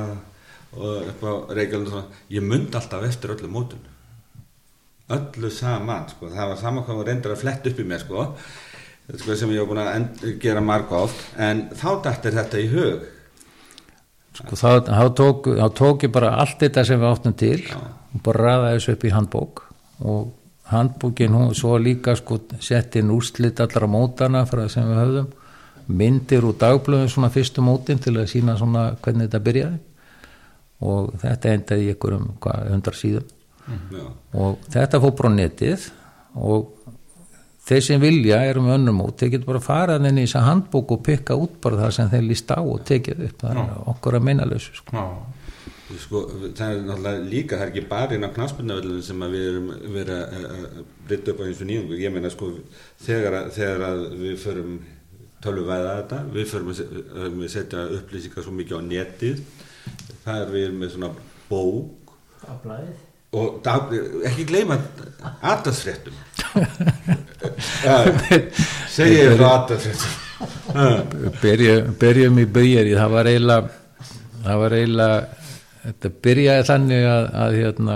og 0.71 1.07
upp 1.11 1.23
á 1.27 1.31
Reykjavík 1.51 1.87
og 1.87 1.89
svona, 1.91 2.19
ég 2.31 2.45
myndi 2.47 2.77
alltaf 2.79 3.07
eftir 3.07 3.33
öllu 3.35 3.49
mótun 3.51 3.87
öllu 5.11 5.51
saman 5.51 6.07
sko. 6.09 6.29
það 6.31 6.51
var 6.53 6.59
saman 6.59 6.85
hvað 6.87 7.01
var 7.01 7.09
reyndur 7.11 7.35
að 7.35 7.41
fletta 7.43 7.71
upp 7.71 7.79
í 7.79 7.87
mér 7.87 8.03
sko, 8.05 8.27
sko 9.11 9.35
sem 9.35 9.51
ég 9.51 9.63
var 9.63 9.71
búin 9.71 9.81
að 9.83 10.37
gera 10.43 10.63
marga 10.63 11.01
oft 11.07 11.25
en 11.39 11.65
þá 11.75 11.89
dættir 12.07 12.37
þetta 12.39 12.61
í 12.61 12.69
hug 12.71 13.07
sko, 14.39 14.55
þá, 14.55 14.69
þá, 14.87 15.05
tók, 15.19 15.51
þá 15.59 15.67
tók 15.81 16.07
ég 16.07 16.13
bara 16.15 16.35
allt 16.39 16.59
þetta 16.63 16.85
sem 16.87 17.01
við 17.01 17.11
áttum 17.11 17.39
til 17.43 17.57
og 17.75 18.23
bara 18.23 18.45
ræða 18.47 18.71
þessu 18.75 18.95
upp 18.95 19.03
í 19.07 19.15
handbók 19.15 19.65
og 20.01 20.29
handbókin 20.71 21.35
hún 21.35 21.53
svo 21.57 21.75
líka 21.77 22.15
sko 22.19 22.39
sett 22.59 22.95
inn 22.99 23.11
úrslit 23.13 23.59
allara 23.63 23.89
mótana 23.91 24.45
frá 24.49 24.63
það 24.63 24.73
sem 24.75 24.89
við 24.89 25.01
höfðum. 25.01 25.29
Myndir 25.91 26.47
úr 26.47 26.57
dagblöðum 26.59 27.09
svona 27.11 27.31
fyrstu 27.33 27.63
mótin 27.65 27.99
til 27.99 28.15
að 28.15 28.29
sína 28.31 28.55
svona 28.59 28.91
hvernig 29.03 29.27
þetta 29.27 29.45
byrjaði. 29.47 29.79
Og 30.81 31.13
þetta 31.21 31.55
endaði 31.55 31.91
einhverjum 31.93 32.33
hvað, 32.41 32.67
hundar 32.71 32.97
síðum. 32.97 33.29
Já. 33.91 34.05
og 34.33 34.63
þetta 34.73 34.99
fór 35.01 35.13
bara 35.17 35.31
á 35.31 35.37
netið 35.37 35.83
og 36.41 36.71
þeir 37.67 37.83
sem 37.85 38.01
vilja 38.01 38.39
eru 38.49 38.63
með 38.65 38.77
önnum 38.79 39.03
út, 39.05 39.17
þeir 39.19 39.35
getur 39.35 39.49
bara 39.51 39.63
farað 39.63 40.07
inn 40.09 40.17
í 40.17 40.25
þessa 40.25 40.45
handbók 40.47 40.95
og 40.95 41.03
pikka 41.05 41.37
út 41.39 41.59
bara 41.63 41.83
það 41.83 41.93
sem 41.97 42.09
þeir 42.13 42.25
líst 42.27 42.51
á 42.51 42.59
og 42.59 42.81
tekið 42.87 43.23
upp, 43.27 43.37
það 43.43 43.61
er 43.61 43.85
okkur 43.93 44.17
að 44.17 44.25
minna 44.27 44.47
lausu 44.49 44.73
sko. 44.79 44.97
Já, 44.97 45.05
Sko, 45.99 46.21
það 46.55 46.71
er 46.75 46.81
náttúrulega 46.85 47.25
líka, 47.31 47.57
það 47.57 47.65
er 47.65 47.71
ekki 47.71 47.83
bara 47.89 48.15
inn 48.15 48.23
á 48.27 48.31
knaspinavellinu 48.35 49.01
sem 49.03 49.19
að 49.25 49.33
við 49.35 49.45
erum 49.49 49.67
verið 49.95 50.19
að- 50.21 50.81
breytta 51.07 51.31
upp 51.33 51.39
á 51.41 51.43
eins 51.47 51.61
og 51.61 51.67
nýjungu. 51.69 51.99
Ég 51.99 52.13
meina 52.13 52.29
sko, 52.31 52.51
þegar, 53.05 53.33
að- 53.41 53.51
þegar 53.57 53.81
að 53.89 54.01
við 54.21 54.35
förum 54.45 54.73
tölvuvæða 55.41 55.93
þetta, 55.99 56.19
við 56.33 56.45
förum 56.51 56.71
að 56.71 57.49
setja 57.49 57.85
upplýsingar 57.97 58.43
svo 58.45 58.51
mikið 58.53 58.77
á 58.77 58.81
netið, 58.91 59.41
það 60.25 60.41
er 60.41 60.51
við 60.53 60.65
erum 60.67 60.79
með 60.85 60.89
svona 60.95 61.11
bók 61.49 62.15
á 62.45 62.53
blæðið 62.65 63.07
og 63.33 63.61
dag, 63.63 63.93
ekki 64.27 64.43
gleyma 64.45 64.75
aðdagsfréttum. 65.41 66.13
Segja 68.91 69.23
ég 69.31 69.37
frá 69.39 69.47
aðdagsfréttum. 69.57 70.11
Byrjum, 71.41 71.93
byrjum 71.99 72.39
í 72.41 72.45
byrjari, 72.47 72.93
það 72.97 73.13
var 73.15 73.29
eiginlega 73.31 73.69
það 74.45 74.57
var 74.63 74.75
eiginlega 74.77 75.17
þetta 75.85 76.11
byrjaði 76.25 76.65
þannig 76.69 77.05
að, 77.09 77.27
að 77.43 77.55
hérna 77.59 77.95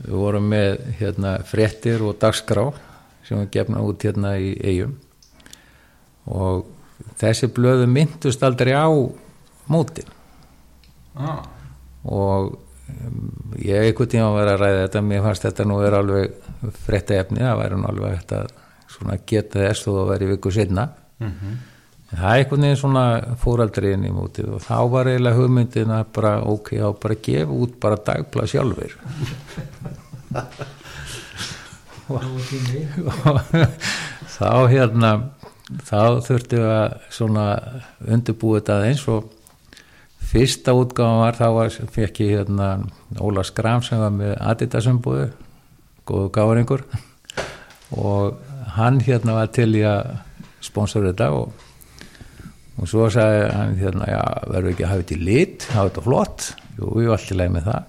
við 0.00 0.16
vorum 0.16 0.46
með 0.50 0.78
hérna 1.00 1.34
fréttir 1.44 2.02
og 2.06 2.16
dagskrá 2.22 2.64
sem 3.28 3.38
var 3.38 3.50
gefna 3.54 3.82
út 3.84 4.02
hérna 4.06 4.34
í 4.40 4.54
eigum 4.64 4.94
og 6.30 6.66
þessi 7.20 7.48
blöðu 7.56 7.86
myndust 7.90 8.42
aldrei 8.44 8.72
á 8.76 8.88
mótin. 9.70 10.08
Já, 11.16 11.32
og 12.04 12.52
um, 12.54 13.54
ég 13.60 13.86
einhvern 13.90 14.10
tíma 14.12 14.30
var 14.34 14.50
að 14.54 14.60
ræða 14.64 14.82
þetta 14.86 15.02
mér 15.06 15.24
fannst 15.24 15.46
þetta 15.46 15.66
nú 15.68 15.78
er 15.84 15.96
alveg 15.98 16.34
frétta 16.86 17.18
efni, 17.20 17.42
það 17.44 17.58
væri 17.62 17.78
nú 17.80 17.88
alveg 17.90 18.34
að 18.40 18.52
svona 18.90 19.18
geta 19.26 19.62
þess 19.64 19.86
og 19.90 19.98
það 20.00 20.10
væri 20.14 20.30
viku 20.34 20.52
setna 20.54 20.88
Mhm. 21.20 21.50
en 21.52 21.58
það 22.10 22.26
er 22.26 22.36
einhvern 22.40 22.64
veginn 22.66 22.80
svona 22.80 23.04
fóraldri 23.40 23.92
inn 23.94 24.08
í 24.08 24.12
mótið 24.14 24.46
og 24.56 24.60
þá 24.64 24.78
var 24.94 25.04
eiginlega 25.10 25.38
hugmyndin 25.38 25.94
að 25.94 26.04
bara 26.16 26.32
ok, 26.50 26.66
já 26.80 26.86
bara 27.02 27.22
gefa 27.26 27.52
út 27.64 27.72
bara 27.82 28.04
dagblað 28.10 28.50
sjálfur 28.54 28.92
þá 34.36 34.50
hérna 34.72 35.10
þá 35.86 36.00
þurftum 36.26 36.58
við 36.64 36.72
að 36.74 36.88
svona 37.14 37.44
undirbúið 38.06 38.56
þetta 38.58 38.78
aðeins 38.78 39.04
og 39.12 39.20
fyrsta 40.30 40.74
útgáðan 40.78 41.22
var 41.22 41.38
þá 41.38 41.46
var, 41.56 41.68
fekk 41.94 42.20
ég 42.24 42.30
hérna 42.38 42.68
Óla 43.22 43.42
Skram 43.46 43.82
sem 43.86 44.00
var 44.00 44.12
með 44.14 44.36
Adidas-umbúðu 44.50 45.30
góðu 46.08 46.28
gáringur 46.34 46.84
og 47.94 48.38
hann 48.76 49.00
hérna 49.02 49.38
var 49.38 49.50
til 49.54 49.70
í 49.78 49.82
að 49.86 50.16
sponsora 50.64 51.10
þetta 51.10 51.30
og, 51.38 51.50
og 52.78 52.90
svo 52.90 53.08
sagði 53.12 53.46
hann 53.54 53.78
hérna, 53.80 54.10
já, 54.10 54.20
verður 54.46 54.74
ekki 54.74 54.86
að 54.86 54.92
hafa 54.92 55.04
þetta 55.04 55.16
í 55.16 55.24
lit? 55.26 55.66
Hafa 55.74 55.88
þetta 55.88 56.04
flott, 56.06 56.50
jú, 56.76 56.90
ég 57.02 57.10
var 57.10 57.18
alltaf 57.18 57.40
leið 57.40 57.56
með 57.56 57.70
það. 57.70 57.88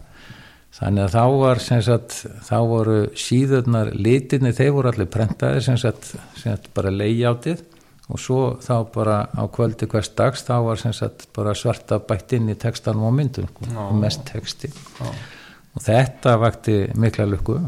Þannig 0.81 1.03
að 1.03 1.13
þá 1.13 1.23
var 1.41 1.59
sem 1.61 1.81
sagt, 1.85 2.13
þá 2.47 2.55
voru 2.71 2.95
síðurnar 3.19 3.91
litirni, 3.93 4.53
þeir 4.55 4.71
voru 4.77 4.91
allir 4.93 5.09
prentaðir 5.11 5.65
sem 5.65 5.77
sagt, 5.77 6.13
sem 6.39 6.55
sagt 6.55 6.71
bara 6.73 6.93
leiðjátið 6.95 7.65
og 8.11 8.19
svo 8.19 8.39
þá 8.63 8.73
bara 8.91 9.17
á 9.31 9.43
kvöldi 9.51 9.87
hvers 9.91 10.11
dags 10.17 10.43
þá 10.47 10.55
var 10.65 10.79
sem 10.81 10.93
sagt 10.95 11.27
bara 11.35 11.53
svarta 11.55 11.99
bætt 12.03 12.33
inn 12.35 12.49
í 12.51 12.57
textanum 12.59 13.07
og 13.07 13.13
myndum 13.15 13.47
og 13.77 13.93
mest 13.99 14.25
texti. 14.27 14.71
Og 15.01 15.83
þetta 15.85 16.35
vakti 16.41 16.77
mikla 16.99 17.27
lukku. 17.29 17.59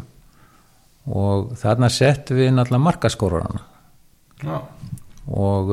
Og 1.13 1.53
þarna 1.59 1.89
settum 1.91 2.39
við 2.39 2.53
náttúrulega 2.55 2.87
markaskórarana 2.87 3.61
já. 4.43 4.57
og 5.27 5.71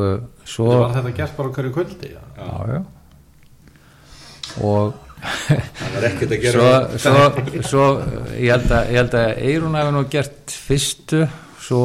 svo 0.51 0.71
Var 0.73 0.97
þetta 0.97 1.15
gert 1.21 1.39
bara 1.39 1.55
hverju 1.57 1.77
kvöldi? 1.77 2.11
Já. 2.15 2.23
já, 2.41 2.51
já. 2.75 2.83
og 4.67 4.99
Það 5.21 5.95
var 5.95 6.07
ekkert 6.09 6.33
að 6.33 6.43
gera 6.45 6.63
svo, 6.97 6.99
svo, 7.05 7.63
svo 7.69 7.87
ég 8.41 8.55
held 8.55 8.71
að, 8.73 8.87
ég 8.89 8.99
held 9.03 9.17
að 9.21 9.33
Eirún 9.51 9.77
hafi 9.77 9.95
nú 9.95 10.03
gert 10.13 10.55
fyrstu 10.69 11.21
svo 11.61 11.83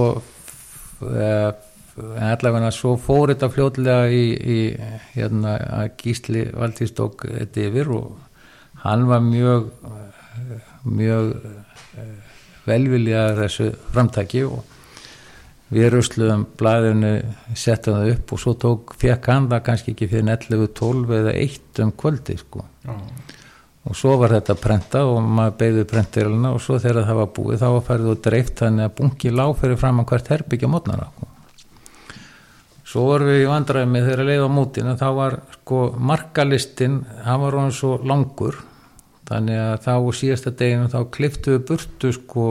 uh, 1.04 1.50
allavega 1.96 2.72
svo 2.76 2.96
fór 3.00 3.34
þetta 3.34 3.52
fljótlega 3.52 4.08
í, 4.12 4.24
í 4.36 4.60
hérna 5.16 5.58
að 5.82 5.90
Gísli 6.00 6.46
Valdís 6.54 6.96
tók 6.96 7.28
þetta 7.28 7.68
yfir 7.68 7.92
og 7.96 8.16
hann 8.86 9.06
var 9.10 9.24
mjög 9.24 9.68
mjög 10.86 11.36
uh, 11.36 12.16
velviljaður 12.66 13.44
þessu 13.44 13.70
framtaki 13.92 14.46
og 14.48 14.75
við 15.74 15.88
rusluðum 15.96 16.44
blæðinu 16.60 17.12
settum 17.58 17.98
það 17.98 18.12
upp 18.14 18.34
og 18.36 18.42
svo 18.42 18.54
tók 18.62 18.96
fekk 19.02 19.30
hann 19.32 19.48
það 19.50 19.64
kannski 19.66 19.94
ekki 19.96 20.10
fyrir 20.12 20.28
11, 20.36 20.68
12 20.78 21.16
eða 21.20 21.34
1 21.42 21.82
um 21.86 21.94
kvöldi 22.04 22.36
sko 22.38 22.66
Já. 22.86 22.94
og 23.90 23.98
svo 23.98 24.18
var 24.22 24.36
þetta 24.36 24.58
prentað 24.62 25.14
og 25.16 25.24
maður 25.26 25.56
beigði 25.62 25.88
prentirilina 25.90 26.52
og 26.54 26.62
svo 26.62 26.78
þegar 26.82 27.08
það 27.08 27.22
var 27.22 27.32
búið 27.40 27.64
þá 27.64 27.68
var 27.78 27.88
færið 27.88 28.12
og 28.14 28.22
dreift 28.28 28.62
þannig 28.62 28.90
að 28.90 28.94
bunki 29.00 29.34
lág 29.34 29.56
fyrir 29.62 29.82
fram 29.82 30.04
að 30.04 30.12
hvert 30.12 30.32
herbyggja 30.36 30.70
mótnara 30.70 31.10
sko. 31.10 31.32
svo 32.86 33.08
vorum 33.10 33.34
við 33.34 33.42
í 33.42 33.50
vandræði 33.50 33.90
með 33.90 34.08
þegar 34.12 34.30
leið 34.30 34.46
á 34.46 34.50
mótin 34.60 34.94
þá 35.02 35.10
var 35.18 35.40
sko 35.58 35.82
markalistinn 35.98 37.02
hann 37.26 37.42
var 37.42 37.60
hann 37.64 37.74
svo 37.74 37.98
langur 38.06 38.62
þannig 39.26 39.58
að 39.58 39.76
þá 39.82 39.94
síðasta 40.22 40.54
deginu 40.54 40.94
þá 40.94 41.00
kliftu 41.10 41.58
við 41.58 41.68
burtu 41.72 42.14
sko 42.14 42.48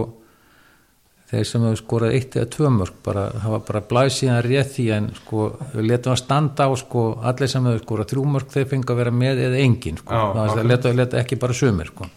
þeir 1.34 1.48
sem 1.48 1.66
hefur 1.66 1.80
skorað 1.80 2.16
eitt 2.18 2.36
eða 2.38 2.50
tvö 2.54 2.70
mörg 2.74 3.00
bara, 3.06 3.24
það 3.42 3.54
var 3.54 3.64
bara 3.68 3.82
blæð 3.90 4.12
síðan 4.16 4.40
rétt 4.46 4.70
því 4.74 4.86
en 4.96 5.10
sko, 5.18 5.48
við 5.74 5.88
letum 5.90 6.14
að 6.14 6.20
standa 6.22 6.68
á 6.68 6.72
sko, 6.80 7.04
allir 7.30 7.52
sem 7.52 7.68
hefur 7.68 7.84
skorað 7.84 8.10
þrjú 8.14 8.24
mörg 8.36 8.54
þeir 8.54 8.70
fengi 8.70 8.94
að 8.94 9.00
vera 9.02 9.14
með 9.24 9.42
eða 9.48 9.60
engin 9.64 10.00
sko. 10.00 10.14
Já, 10.14 10.22
það 10.24 10.52
var 10.52 10.62
að 10.62 10.70
leta, 10.72 10.94
leta 11.02 11.20
ekki 11.22 11.40
bara 11.42 11.58
sumir 11.58 11.90
sko. 11.92 12.08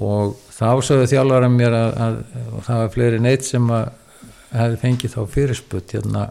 Og 0.00 0.36
þá 0.54 0.68
sögðu 0.86 1.08
þjálfara 1.10 1.48
mér 1.50 1.74
að, 1.74 1.96
að, 2.04 2.20
að 2.40 2.60
það 2.68 2.84
var 2.84 2.92
fleiri 2.94 3.24
neitt 3.24 3.48
sem 3.48 3.72
að 3.74 3.88
hefði 4.50 4.78
fengið 4.84 5.16
þá 5.16 5.20
fyrirsput 5.34 5.96
hérna 5.96 6.28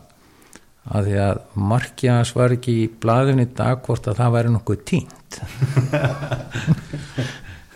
að 0.89 1.09
því 1.09 1.17
að 1.23 1.39
markið 1.69 2.11
hans 2.13 2.31
var 2.35 2.55
ekki 2.55 2.75
í 2.83 2.89
blaðun 3.01 3.43
í 3.43 3.47
dag 3.55 3.81
hvort 3.85 4.09
að 4.09 4.19
það 4.19 4.35
væri 4.35 4.53
nokkuð 4.53 4.83
tínt 4.89 5.39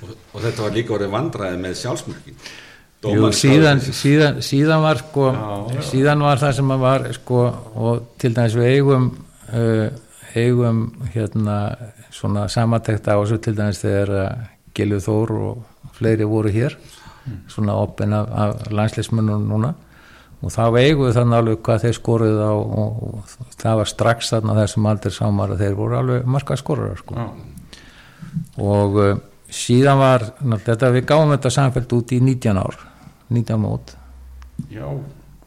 og, 0.02 0.14
og 0.34 0.40
þetta 0.40 0.66
var 0.66 0.76
líka 0.76 0.96
orðið 0.98 1.14
vandræði 1.14 1.60
með 1.62 1.76
sjálfsmörkin 1.82 2.40
Jú, 3.04 3.30
síðan, 3.36 3.82
síðan, 3.84 4.40
síðan 4.46 4.84
var 4.84 5.02
sko, 5.02 5.28
Já, 5.36 5.76
já. 5.76 5.82
síðan 5.90 6.24
var 6.24 6.40
það 6.40 6.56
sem 6.60 6.74
að 6.76 6.84
var 6.86 7.08
sko, 7.18 7.40
og 7.76 8.04
til 8.22 8.32
dæmis 8.38 8.56
við 8.56 8.70
eigum 8.78 9.08
uh, 9.52 9.88
eigum 10.34 10.84
hérna 11.14 11.58
svona 12.14 12.48
samantekta 12.48 13.18
á 13.18 13.20
þessu 13.20 13.40
til 13.44 13.56
dæmis 13.58 13.82
þegar 13.84 14.14
uh, 14.16 14.46
Gilju 14.74 15.02
Þór 15.04 15.34
og 15.38 15.90
fleiri 15.98 16.28
voru 16.30 16.54
hér 16.54 16.78
svona 17.52 17.76
opin 17.80 18.14
af, 18.16 18.32
af 18.32 18.72
landsleismunum 18.72 19.46
núna. 19.48 19.74
Og 20.44 20.52
þá 20.52 20.64
eigum 20.76 21.06
við 21.08 21.14
þannig 21.16 21.38
alveg 21.38 21.60
hvað 21.64 21.84
þeir 21.86 21.94
skoruð 21.96 22.40
á 22.44 22.52
og, 22.52 23.04
og 23.08 23.36
það 23.62 23.78
var 23.80 23.92
strax 23.92 24.32
þarna 24.34 24.56
þessum 24.58 24.90
aldrei 24.92 25.14
samar 25.16 25.54
að 25.54 25.62
þeir 25.64 25.78
voru 25.78 26.00
alveg 26.00 26.26
marka 26.28 26.58
skorurar 26.60 27.00
sko. 27.00 27.16
Já. 27.16 27.28
og 28.64 28.98
uh, 29.00 29.14
síðan 29.54 30.02
var 30.02 30.26
þetta, 30.66 30.92
við 30.96 31.06
gáum 31.12 31.32
þetta 31.36 31.54
samfelt 31.54 31.96
út 31.96 32.12
í 32.16 32.20
19 32.24 32.60
ár 32.60 32.80
19 33.34 33.62
mót 33.62 33.96
Já. 34.72 34.88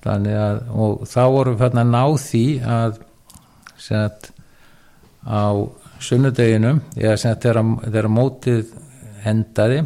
þannig 0.05 0.39
að 0.41 0.61
og 0.75 1.05
þá 1.11 1.23
vorum 1.35 1.59
við 1.61 1.79
að 1.83 1.93
ná 1.93 2.03
því 2.27 2.45
að 2.77 2.99
að 3.87 4.31
á 5.27 5.47
sunnudeginum 6.01 6.83
eða 6.97 7.17
sem 7.21 7.33
að 7.33 7.47
þegar, 7.47 7.63
þegar 7.87 8.11
mótið 8.13 8.75
endaði 9.27 9.81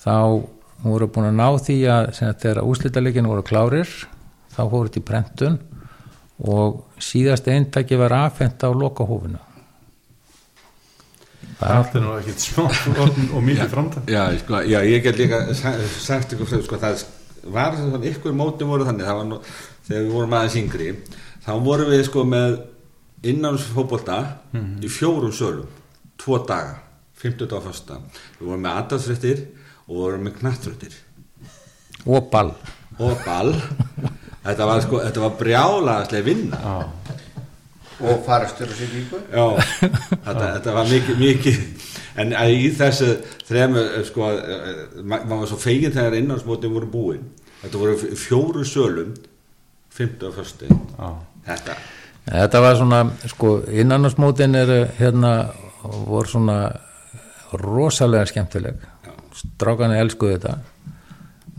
þá 0.00 0.16
voru 0.82 1.10
búin 1.12 1.28
að 1.30 1.38
ná 1.38 1.48
því 1.66 1.76
að 1.92 2.08
að 2.30 2.40
þegar 2.44 2.62
úslitalegin 2.70 3.28
voru 3.30 3.44
klárir 3.46 3.90
þá 4.50 4.62
fóru 4.62 4.88
þetta 4.88 5.00
í 5.00 5.06
prentun 5.10 5.58
og 6.50 6.80
síðast 7.02 7.48
eintaki 7.52 7.98
var 8.00 8.16
afhent 8.16 8.64
á 8.64 8.70
lokahófinu 8.72 9.40
Það 11.60 11.94
er 11.98 12.04
nú 12.04 12.12
ekkit 12.16 12.40
smá 12.46 12.62
og, 13.04 13.18
og 13.36 13.42
mikið 13.44 13.68
framtak. 13.74 14.06
Já, 14.08 14.22
sko, 14.40 14.60
já, 14.64 14.78
ég 14.88 15.02
get 15.04 15.18
líka 15.20 15.40
sa- 15.58 15.76
sagt 16.00 16.32
ykkur 16.32 16.48
frá, 16.48 16.60
sko, 16.64 16.78
það 16.80 17.02
var 17.52 17.76
svona 17.76 18.00
ykkur 18.10 18.32
móti 18.36 18.64
voru 18.68 18.86
þannig, 18.88 19.04
það 19.08 19.18
var 19.20 19.28
nú, 19.28 19.38
þegar 19.88 20.06
við 20.06 20.14
vorum 20.14 20.36
aðeins 20.38 20.56
yngri, 20.62 20.88
þá 21.44 21.50
vorum 21.66 21.90
við 21.92 22.04
sko 22.08 22.24
með 22.28 22.56
innánsfótbolta 23.30 24.18
í 24.80 24.88
fjórum 24.88 25.32
sölum, 25.36 25.68
tvo 26.20 26.38
daga, 26.48 26.78
50 27.20 27.48
daga 27.52 27.66
fyrsta, 27.68 27.98
við 28.40 28.48
vorum 28.48 28.64
með 28.64 28.78
aðdagsrættir 28.80 29.42
og 29.84 29.92
við 29.94 30.00
vorum 30.06 30.24
með 30.28 30.38
knattrættir 30.40 30.96
og 32.08 32.30
ball 32.32 32.54
og 33.00 33.18
ball, 33.26 33.52
þetta 34.46 34.66
var 34.68 34.80
sko, 34.84 35.00
þetta 35.04 35.20
var 35.26 35.36
brjálaðslega 35.40 36.24
vinna. 36.24 36.60
Já. 36.64 37.18
Og 38.00 38.22
farastur 38.26 38.66
og 38.70 38.76
siglingu. 38.78 39.20
Já, 39.32 39.44
þetta, 40.24 40.46
þetta 40.56 40.74
var 40.76 40.88
mikið, 40.90 41.18
mikið. 41.20 41.60
En 42.20 42.32
í 42.32 42.70
þessu 42.76 43.10
þremu 43.48 43.84
sko, 44.08 44.30
eh, 44.34 44.82
ma- 45.02 45.22
maður 45.24 45.44
var 45.44 45.50
svo 45.52 45.58
fegin 45.62 45.92
þegar 45.94 46.16
innannsmótin 46.18 46.72
voru 46.74 46.88
búin. 46.90 47.24
Þetta 47.62 47.78
voru 47.78 47.96
fjóru 48.16 48.64
sölum 48.64 49.14
50 49.94 50.26
og 50.30 50.34
förstu 50.34 50.68
Já. 50.70 51.10
þetta, 51.46 51.74
Þetta 52.30 52.60
var 52.62 52.74
svona, 52.76 52.98
sko, 53.26 53.48
innanásmótin 53.72 54.54
er 54.54 54.72
hérna, 54.98 55.30
voru 55.82 56.28
svona 56.28 56.58
rosalega 57.52 58.26
skemmtileg. 58.28 58.76
Strákanu 59.34 59.96
elskuðu 59.98 60.36
þetta. 60.38 60.58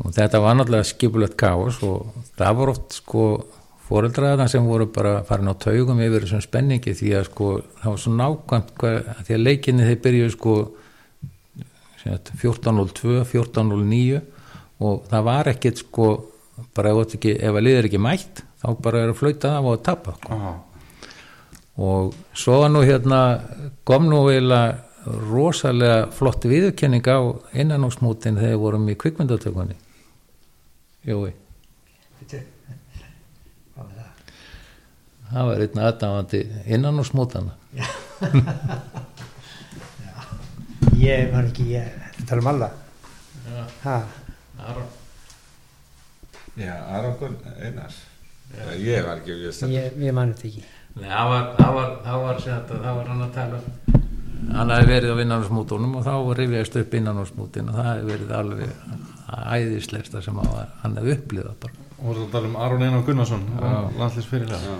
Og 0.05 0.13
þetta 0.15 0.39
var 0.41 0.55
náttúrulega 0.55 0.88
skipulegt 0.88 1.35
kaos 1.38 1.81
og 1.84 2.13
það 2.38 2.55
voru 2.59 2.72
oft 2.76 2.93
sko 3.01 3.26
fóreldraðan 3.91 4.49
sem 4.51 4.68
voru 4.68 4.88
bara 4.93 5.18
farin 5.27 5.51
á 5.51 5.55
taugum 5.59 5.99
yfir 5.99 6.23
þessum 6.23 6.43
spenningi 6.45 6.93
því 6.95 7.15
að 7.19 7.26
sko 7.27 7.47
það 7.81 7.89
var 7.89 8.01
svo 8.03 8.13
nákvæmt 8.15 8.69
hvað, 8.80 9.09
því 9.27 9.35
að 9.35 9.43
leikinni 9.47 9.88
þeir 9.89 10.03
byrjuðu 10.05 10.35
sko 10.35 10.53
sem 12.01 12.13
sagt, 12.15 12.31
14.02, 12.41 13.18
14.09 13.30 14.22
og 14.81 15.03
það 15.11 15.27
var 15.27 15.51
ekkit 15.51 15.84
sko 15.84 16.07
bara 16.76 16.93
ekki, 17.03 17.35
ef 17.35 17.57
að 17.57 17.65
liðir 17.68 17.89
ekki 17.89 18.01
mætt 18.01 18.43
þá 18.61 18.68
bara 18.81 19.03
er 19.03 19.11
að 19.11 19.19
flauta 19.19 19.55
af 19.57 19.68
og 19.68 19.76
að 19.76 19.84
tapa 19.89 20.15
sko. 20.19 20.39
og 21.81 22.15
svo 22.38 22.61
var 22.63 22.72
nú 22.72 22.85
hérna 22.85 23.19
kom 23.88 24.07
nú 24.09 24.23
eiginlega 24.30 25.11
rosalega 25.31 26.07
flott 26.13 26.45
viðurkenning 26.45 27.05
á 27.09 27.19
innanóksmútin 27.57 28.38
þegar 28.38 28.55
við 28.55 28.63
vorum 28.63 28.89
í 28.89 28.97
kvikmyndatökunni 29.01 29.77
Jói 31.09 31.34
Hvað 33.72 33.88
var 33.88 33.93
það? 33.97 34.11
Það 35.32 35.49
var 35.49 35.66
einn 35.66 35.84
aðdáðandi 35.88 36.41
innanóksmútana 36.78 37.53
Ég 41.02 41.32
var 41.34 41.48
ekki, 41.48 41.64
ég 41.74 42.26
tala 42.30 42.41
um 42.44 42.48
alla. 42.52 42.68
Ha, 43.82 43.95
já, 46.60 46.76
Arangur 46.94 47.32
Einars. 47.58 47.98
Ég 48.78 49.02
var 49.08 49.18
ekki 49.18 49.34
við 49.40 49.48
þetta 49.48 49.72
ég, 49.72 49.98
ég 50.03 50.14
mani 50.14 50.36
þetta 50.36 50.48
ekki. 50.52 50.64
Nei, 50.99 51.08
það 51.08 51.32
var, 51.32 51.49
það 51.58 51.74
var, 51.80 51.90
það 52.06 52.26
var, 52.26 52.44
sem 52.44 52.53
þetta, 52.53 52.80
það 52.86 52.99
var 52.99 53.12
hann 53.12 53.26
að 53.26 53.34
tala 53.40 53.60
um. 53.62 53.66
Hann 54.52 54.74
hefði 54.76 54.91
verið 54.91 55.14
á 55.14 55.18
innanóksmútunum 55.24 55.98
og 55.98 56.06
þá 56.06 56.14
rifjaðist 56.41 56.80
upp 56.82 56.95
innanóksmútin 56.99 57.72
og 57.72 57.78
það 57.80 57.91
hefði 57.91 58.10
verið 58.12 58.34
alveg 58.38 58.72
æðislegsta 59.58 60.24
sem 60.26 60.41
hann 60.45 60.98
hefði 60.99 61.18
upplifað 61.18 61.60
bara. 61.66 61.86
Og 61.98 62.08
voru 62.12 62.26
að 62.28 62.34
tala 62.36 62.52
um 62.52 62.58
Aron 62.68 62.86
Einar 62.86 63.06
Gunnarsson 63.08 63.45
landslýsfyrirlega 63.98 64.80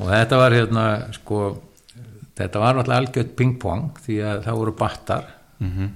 og 0.00 0.08
þetta 0.10 0.40
var 0.40 0.56
hérna 0.58 0.84
sko 1.14 1.40
þetta 2.38 2.62
var 2.62 2.80
alltaf 2.80 2.96
algjört 2.98 3.34
ping-pong 3.38 4.00
því 4.04 4.16
að 4.26 4.40
það 4.46 4.60
voru 4.60 4.74
battar 4.78 5.28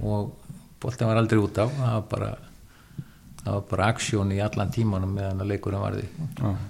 og 0.02 0.34
boltin 0.80 1.10
var 1.10 1.20
aldrei 1.20 1.40
út 1.42 1.58
af. 1.58 1.72
Það 1.74 1.94
var 1.94 2.06
bara 2.12 2.30
það 3.38 3.52
var 3.54 3.64
bara 3.70 3.88
aksjón 3.92 4.32
í 4.34 4.40
allan 4.44 4.72
tímanum 4.74 5.14
meðan 5.14 5.42
að 5.42 5.52
leikurinn 5.52 5.82
varði. 5.82 6.06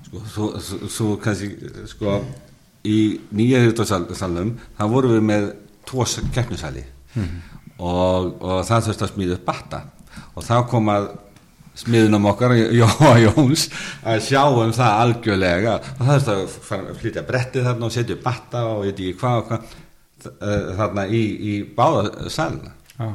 Sko, 0.07 0.23
svo, 0.35 0.49
svo, 0.63 0.91
svo 0.95 1.17
kannski 1.23 1.73
sko, 1.91 2.19
í 2.87 2.99
nýja 3.35 3.63
hýrtasalum 3.65 4.55
það 4.79 4.93
vorum 4.95 5.17
við 5.17 5.25
með 5.33 5.49
tvo 5.89 6.07
keppnisæli. 6.35 6.85
Og, 7.79 8.35
og 8.43 8.65
það 8.67 8.89
þurfti 8.89 9.07
að 9.07 9.13
smíða 9.15 9.39
upp 9.39 9.47
batta. 9.47 9.83
Og 10.35 10.45
þá 10.47 10.55
kom 10.71 10.89
að 10.93 11.09
smiðunum 11.79 12.29
okkar, 12.33 12.55
Jóa 12.81 13.13
Jóns 13.23 13.69
að 14.03 14.23
sjá 14.27 14.43
um 14.49 14.73
það 14.75 15.03
algjörlega. 15.05 15.77
Og 15.97 16.07
það 16.07 16.15
þurfti 16.15 16.35
að 16.35 16.57
fara 16.71 16.89
að 16.89 17.03
flytja 17.03 17.27
brettið 17.29 17.69
þarna 17.69 17.89
og 17.89 17.95
setja 17.95 18.19
batta 18.25 18.65
og 18.73 18.87
ég 18.87 18.93
veit 18.93 19.05
ekki 19.05 19.21
hvað 19.23 19.43
og 19.43 19.51
hvað 19.51 19.77
eh, 20.33 20.71
þarna 20.81 21.07
í, 21.09 21.23
í 21.39 21.55
báða 21.77 22.33
salina. 22.35 22.75
Já, 22.99 23.09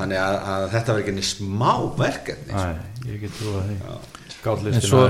þannig 0.00 0.20
að, 0.24 0.40
að 0.54 0.68
þetta 0.74 0.96
var 0.96 1.04
ekki 1.04 1.26
smá 1.30 1.72
verkefni 2.00 2.52
sko. 2.52 2.66
Æ, 2.66 3.10
ég 3.10 3.22
get 3.22 3.36
trú 3.38 3.54
að 3.54 3.68
því 3.70 3.78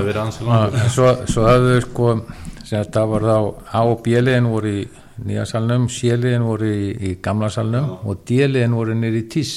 verið 0.05 0.21
ansi 0.21 0.45
langur. 0.47 0.77
en 0.79 0.93
svo, 0.93 1.09
svo 1.27 1.47
hafðu 1.49 1.79
sko 1.83 2.11
sem 2.65 2.79
að 2.79 2.91
það 2.95 3.09
var 3.11 3.25
þá 3.29 3.37
A 3.75 3.81
og 3.89 4.03
B-liðin 4.05 4.49
voru 4.49 4.71
í 4.71 4.83
nýja 5.25 5.45
salnum, 5.49 5.87
C-liðin 5.91 6.45
voru 6.45 6.69
í, 6.71 6.89
í 7.09 7.15
gamla 7.23 7.49
salnum 7.53 7.91
og 8.05 8.23
D-liðin 8.27 8.77
voru 8.77 8.95
nýri 8.97 9.25
í 9.25 9.29
TIS 9.31 9.55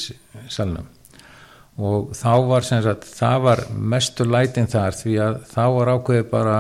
salnum 0.50 0.86
og 1.78 2.10
þá 2.18 2.32
var 2.48 2.66
sem 2.66 2.82
sagt 2.82 3.06
það 3.06 3.44
var 3.44 3.62
mestur 3.94 4.30
lætin 4.30 4.66
þar 4.70 4.96
því 4.98 5.14
að 5.22 5.38
þá 5.52 5.62
var 5.76 5.92
ákveðið 5.94 6.30
bara 6.32 6.56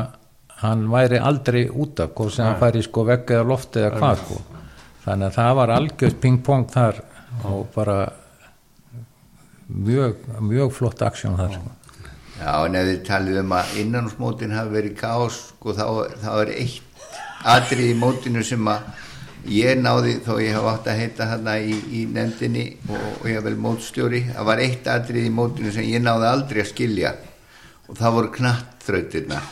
hann 0.62 0.86
væri 0.90 1.18
aldrei 1.22 1.64
út 1.70 2.00
af 2.02 2.14
hvort 2.14 2.34
sem 2.34 2.46
hann 2.46 2.60
færi 2.60 2.82
sko 2.86 3.04
vegg 3.06 3.30
eða 3.34 3.46
loft 3.46 3.78
eða 3.78 3.98
hvað 3.98 4.22
sko. 4.22 4.38
Þannig 5.04 5.26
að 5.28 5.36
það 5.38 5.52
var 5.58 5.74
algjörð 5.74 6.16
ping-pong 6.22 6.68
þar 6.72 7.02
og 7.48 7.66
bara 7.74 7.98
mjög, 9.68 10.22
mjög 10.42 10.72
flott 10.76 11.02
aksjón 11.06 11.38
þar 11.38 11.58
sko. 11.58 11.74
Já, 12.38 12.52
en 12.64 12.78
ef 12.78 12.86
þið 12.86 13.00
talið 13.08 13.40
um 13.42 13.54
að 13.58 13.78
innanúsmótin 13.82 14.54
hafi 14.54 14.74
verið 14.76 14.96
kaos, 15.00 15.38
sko, 15.56 15.74
þá, 15.74 15.86
þá 16.22 16.30
er 16.36 16.52
eitt 16.54 17.08
atrið 17.48 17.92
í 17.92 17.96
mótinu 17.98 18.44
sem 18.46 18.70
að 18.70 18.86
ég 19.52 19.80
náði, 19.80 20.18
þó 20.24 20.38
ég 20.42 20.56
hafa 20.56 20.74
átt 20.76 20.90
að 20.92 21.00
heita 21.02 21.28
hérna 21.32 21.56
í, 21.60 21.76
í 22.00 22.04
nefndinni 22.12 22.66
og, 22.88 23.04
og 23.20 23.28
ég 23.30 23.44
vel 23.46 23.56
mótstjóri, 23.60 24.22
það 24.34 24.48
var 24.50 24.62
eitt 24.64 24.90
atrið 24.92 25.28
í 25.28 25.34
mótinu 25.34 25.72
sem 25.74 25.88
ég 25.88 26.04
náði 26.04 26.30
aldrei 26.30 26.62
að 26.64 26.70
skilja 26.72 27.14
og 27.88 27.98
það 27.98 28.16
voru 28.18 28.32
knattþrautirna 28.36 29.42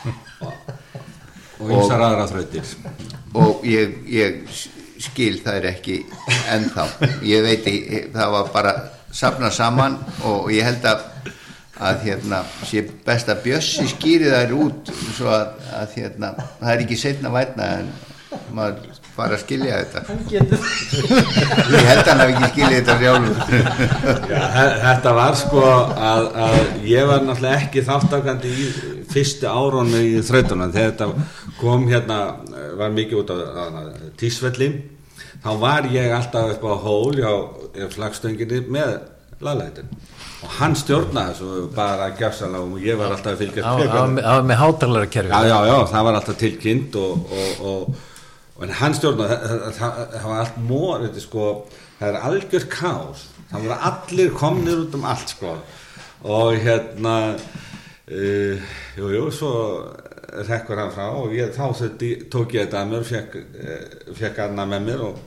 og 1.61 1.71
ymsar 1.73 2.05
aðra 2.09 2.27
þrautir. 2.31 2.73
og 3.37 3.65
ég, 3.67 3.97
ég 4.11 4.43
skil 5.01 5.35
það 5.45 5.59
er 5.59 5.67
ekki 5.71 5.97
ennþá. 6.49 6.85
Ég 7.25 7.43
veit, 7.45 7.67
ég, 7.69 8.07
það 8.13 8.31
var 8.33 8.53
bara 8.53 8.73
safna 9.13 9.51
saman 9.53 9.97
og 10.25 10.49
ég 10.53 10.65
held 10.65 10.85
að 10.89 11.05
að 11.77 12.07
hérna 12.07 12.41
sé 12.65 12.81
best 13.05 13.29
að 13.29 13.43
Bjössi 13.45 13.85
skýri 13.91 14.31
þær 14.31 14.53
út 14.57 14.91
svo 15.13 15.29
að, 15.29 15.51
að 15.77 15.97
hérna 15.99 16.31
það 16.39 16.71
er 16.71 16.83
ekki 16.85 16.97
setna 16.97 17.31
vætna 17.33 17.67
en 17.81 17.91
maður 18.55 18.96
fara 19.17 19.35
að 19.37 19.41
skilja 19.43 19.77
þetta 19.81 20.01
Hann 20.07 20.23
getur. 20.31 20.65
ég 21.73 21.87
held 21.89 22.09
hann 22.11 22.21
að 22.23 22.33
ekki 22.33 22.49
skilja 22.53 22.79
þetta 22.79 22.95
sjálfur 23.01 23.37
Já, 24.31 24.41
þe- 24.55 24.77
þetta 24.85 25.13
var 25.17 25.37
sko 25.41 25.63
að, 25.67 26.27
að 26.47 26.57
ég 26.91 27.09
var 27.11 27.25
náttúrulega 27.27 27.61
ekki 27.65 27.85
þáttakandi 27.87 28.53
í 28.53 28.67
fyrstu 29.13 29.49
árónu 29.51 30.03
í 30.03 30.13
þrautunum 30.27 30.73
þegar 30.75 30.93
þetta 30.93 31.55
kom 31.61 31.87
hérna 31.91 32.19
var 32.77 32.93
mikið 32.95 33.21
út 33.23 33.33
á 33.33 33.37
tísvellin 34.19 34.79
þá 35.43 35.51
var 35.61 35.87
ég 35.93 36.11
alltaf 36.17 36.55
upp 36.57 36.65
á 36.67 36.73
hól 36.85 37.15
hjá 37.17 37.31
flagstönginu 37.93 38.63
með 38.73 38.97
laglætin 39.45 39.89
og 40.45 40.51
hann 40.59 40.73
stjórnaði 40.77 41.33
þessu 41.37 41.63
bara 41.75 42.07
gjásalega 42.17 42.61
og 42.65 42.81
ég 42.85 42.97
var 42.99 43.13
alltaf 43.15 43.39
að 43.39 43.55
var- 43.57 43.89
honum. 43.93 44.19
það 44.21 44.35
var 44.37 44.45
með 44.51 44.59
hátalara 44.61 45.09
kerfi 45.13 45.31
já, 45.33 45.47
já, 45.49 45.57
já, 45.71 45.77
það 45.93 46.05
var 46.07 46.17
alltaf 46.19 46.37
tilkynnt 46.41 46.97
og, 47.01 47.33
og, 47.37 47.65
og 47.71 48.05
en 48.65 48.73
hann 48.79 48.95
stjórnaði 48.97 49.37
það, 49.77 49.99
var 50.23 50.39
allt 50.41 50.57
mór 50.65 51.05
sko, 51.21 51.47
það 51.99 52.09
er 52.09 52.19
algjör 52.29 52.67
kás 52.71 53.27
það 53.51 53.67
voru 53.67 53.77
allir 53.91 54.33
komnir 54.35 54.83
út 54.83 54.97
um 54.97 55.05
allt 55.07 55.33
sko. 55.35 55.53
og 56.27 56.57
hérna 56.63 57.15
uh, 57.37 58.67
jú, 58.97 59.11
jú, 59.13 59.29
svo 59.31 59.51
rekkur 60.47 60.81
hann 60.81 60.93
frá 60.93 61.07
og 61.13 61.33
ég, 61.37 61.53
þá 61.55 61.69
þurfti, 61.77 62.11
tók 62.31 62.55
ég 62.57 62.67
þetta 62.67 62.81
að 62.81 62.93
mér 62.93 63.07
fekk, 63.07 63.37
uh, 63.37 64.13
fekk 64.17 64.43
annað 64.47 64.73
með 64.73 64.87
mér 64.89 65.05
og, 65.07 65.21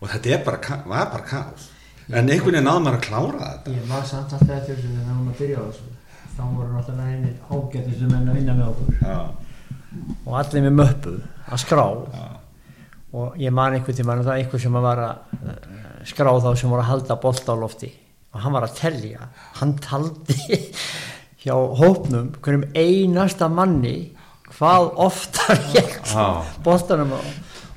og 0.00 0.12
þetta 0.12 0.42
bara, 0.46 0.82
var 0.86 1.08
bara 1.14 1.30
kás 1.30 1.70
en 2.12 2.28
einhvern 2.28 2.52
veginn 2.52 2.66
náður 2.68 2.84
maður 2.84 2.98
að 2.98 3.06
klára 3.06 3.48
þetta 3.48 3.74
Ég 3.78 3.88
var 3.88 4.06
samt 4.10 4.36
alltaf 4.36 4.54
eftir 4.58 4.76
þessu 4.76 4.92
þegar 4.92 5.08
hann 5.08 5.24
var 5.24 5.32
að 5.32 5.40
byrja 5.40 5.56
á 5.56 5.64
þessu. 5.68 5.88
Þá 6.32 6.42
voru 6.42 6.68
náttúrulega 6.72 7.12
einir 7.12 7.34
ágættistu 7.48 8.08
menn 8.10 8.28
að 8.28 8.38
vinna 8.38 8.54
með 8.58 8.70
okkur. 8.72 8.94
já, 9.00 9.18
Og 10.26 10.36
allir 10.40 10.64
með 10.66 10.76
möppu 10.80 11.14
að 11.46 11.62
skrá. 11.62 11.84
Og 13.12 13.36
ég 13.40 13.52
man 13.52 13.76
einhvern 13.76 13.96
tímann 13.96 14.22
að 14.22 14.30
það 14.30 14.34
er 14.34 14.42
einhver 14.44 14.62
sem 14.62 14.78
var 14.86 15.02
að 15.04 15.42
eh, 15.50 15.66
skrá 16.08 16.30
þá 16.32 16.48
sem 16.56 16.72
voru 16.72 16.84
að 16.84 16.90
halda 16.90 17.18
bolta 17.20 17.52
á 17.52 17.56
lofti. 17.60 17.90
Og 18.32 18.40
hann 18.40 18.56
var 18.56 18.64
að 18.64 18.78
telja. 18.78 19.28
Hann 19.58 19.74
taldi 19.84 20.38
hjá 21.42 21.54
hópnum 21.80 22.32
hverjum 22.40 22.64
einasta 22.72 23.50
manni 23.52 23.96
hvað 24.52 24.88
oftar 25.04 25.60
ég 25.76 25.94
Já. 26.08 26.26
boltanum 26.64 27.14
á. 27.16 27.20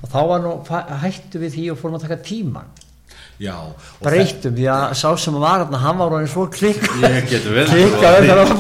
Og 0.03 0.10
þá 0.12 0.20
var 0.30 0.44
nú, 0.44 0.56
hættu 1.02 1.41
við 1.41 1.56
því 1.56 1.70
og 1.74 1.80
fórum 1.82 1.98
að 1.99 2.07
taka 2.07 2.22
tíman. 2.24 2.68
Já. 3.41 3.56
Breytum 4.03 4.56
því 4.56 4.68
að 4.72 4.84
sá 4.99 5.10
sem 5.20 5.38
var 5.41 5.66
þarna 5.66 5.82
hann 5.84 5.99
var 5.99 6.16
orðin 6.16 6.32
svo 6.32 6.45
klikk 6.53 6.86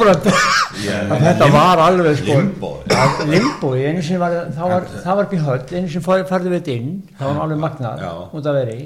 bara 0.01 0.15
að 0.15 1.25
þetta 1.29 1.49
var 1.53 1.83
alveg 1.85 2.19
sko 2.19 3.71
einu 3.75 4.03
sem 4.03 4.19
var 4.21 4.35
það 4.55 4.73
var, 4.73 4.89
var 5.05 5.29
höll, 5.47 5.61
einu 5.71 5.93
sem 5.93 6.05
farði 6.05 6.51
við 6.51 6.57
þetta 6.59 6.75
inn 6.75 6.91
það 7.19 7.31
var 7.31 7.43
alveg 7.45 7.63
magnað 7.63 8.03
Já. 8.03 8.11
út 8.31 8.49
að 8.51 8.59
veri. 8.59 8.79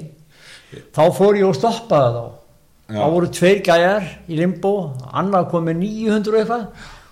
Þá 0.94 1.02
fór 1.16 1.40
ég 1.40 1.48
og 1.48 1.58
stoppaði 1.58 2.14
þá. 2.14 2.24
Þá 2.90 3.04
voru 3.14 3.28
tveir 3.34 3.60
gæjar 3.66 4.06
í 4.30 4.38
limbó 4.38 4.72
annar 5.14 5.46
kom 5.50 5.68
með 5.68 5.82
900 5.84 6.32
og 6.32 6.40
eitthvað 6.40 6.64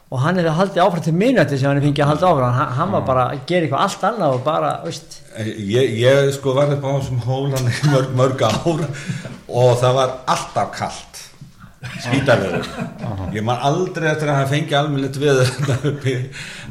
og 0.09 0.23
hann 0.25 0.41
hefði 0.41 0.55
haldið 0.57 0.83
áfram 0.85 1.05
til 1.05 1.15
minnætti 1.21 1.59
sem 1.61 1.69
hann 1.69 1.83
fengið 1.85 2.05
að 2.05 2.11
halda 2.13 2.31
áfram. 2.33 2.59
Hann, 2.59 2.75
hann 2.79 2.93
var 2.97 3.07
bara 3.09 3.25
að 3.35 3.43
gera 3.51 3.67
eitthvað 3.67 3.85
allt 3.87 4.05
annað 4.09 4.37
og 4.37 4.45
bara, 4.47 4.73
veist. 4.87 5.19
Ég, 5.45 5.95
ég 6.01 6.33
sko 6.37 6.57
var 6.57 6.73
upp 6.75 6.87
á 6.89 6.91
þessum 6.97 7.25
hólan 7.27 7.69
í 7.69 7.77
mörg, 7.93 8.13
mörg 8.19 8.45
ár 8.49 8.85
og 9.49 9.73
það 9.83 9.99
var 10.01 10.15
alltaf 10.35 10.73
kallt 10.77 11.25
skítaveður 12.03 12.67
ég 13.37 13.45
man 13.47 13.61
aldrei 13.63 14.09
eftir 14.11 14.33
að 14.33 14.41
hafa 14.41 14.51
fengið 14.51 14.79
almennilegt 14.81 15.21
við 15.23 16.17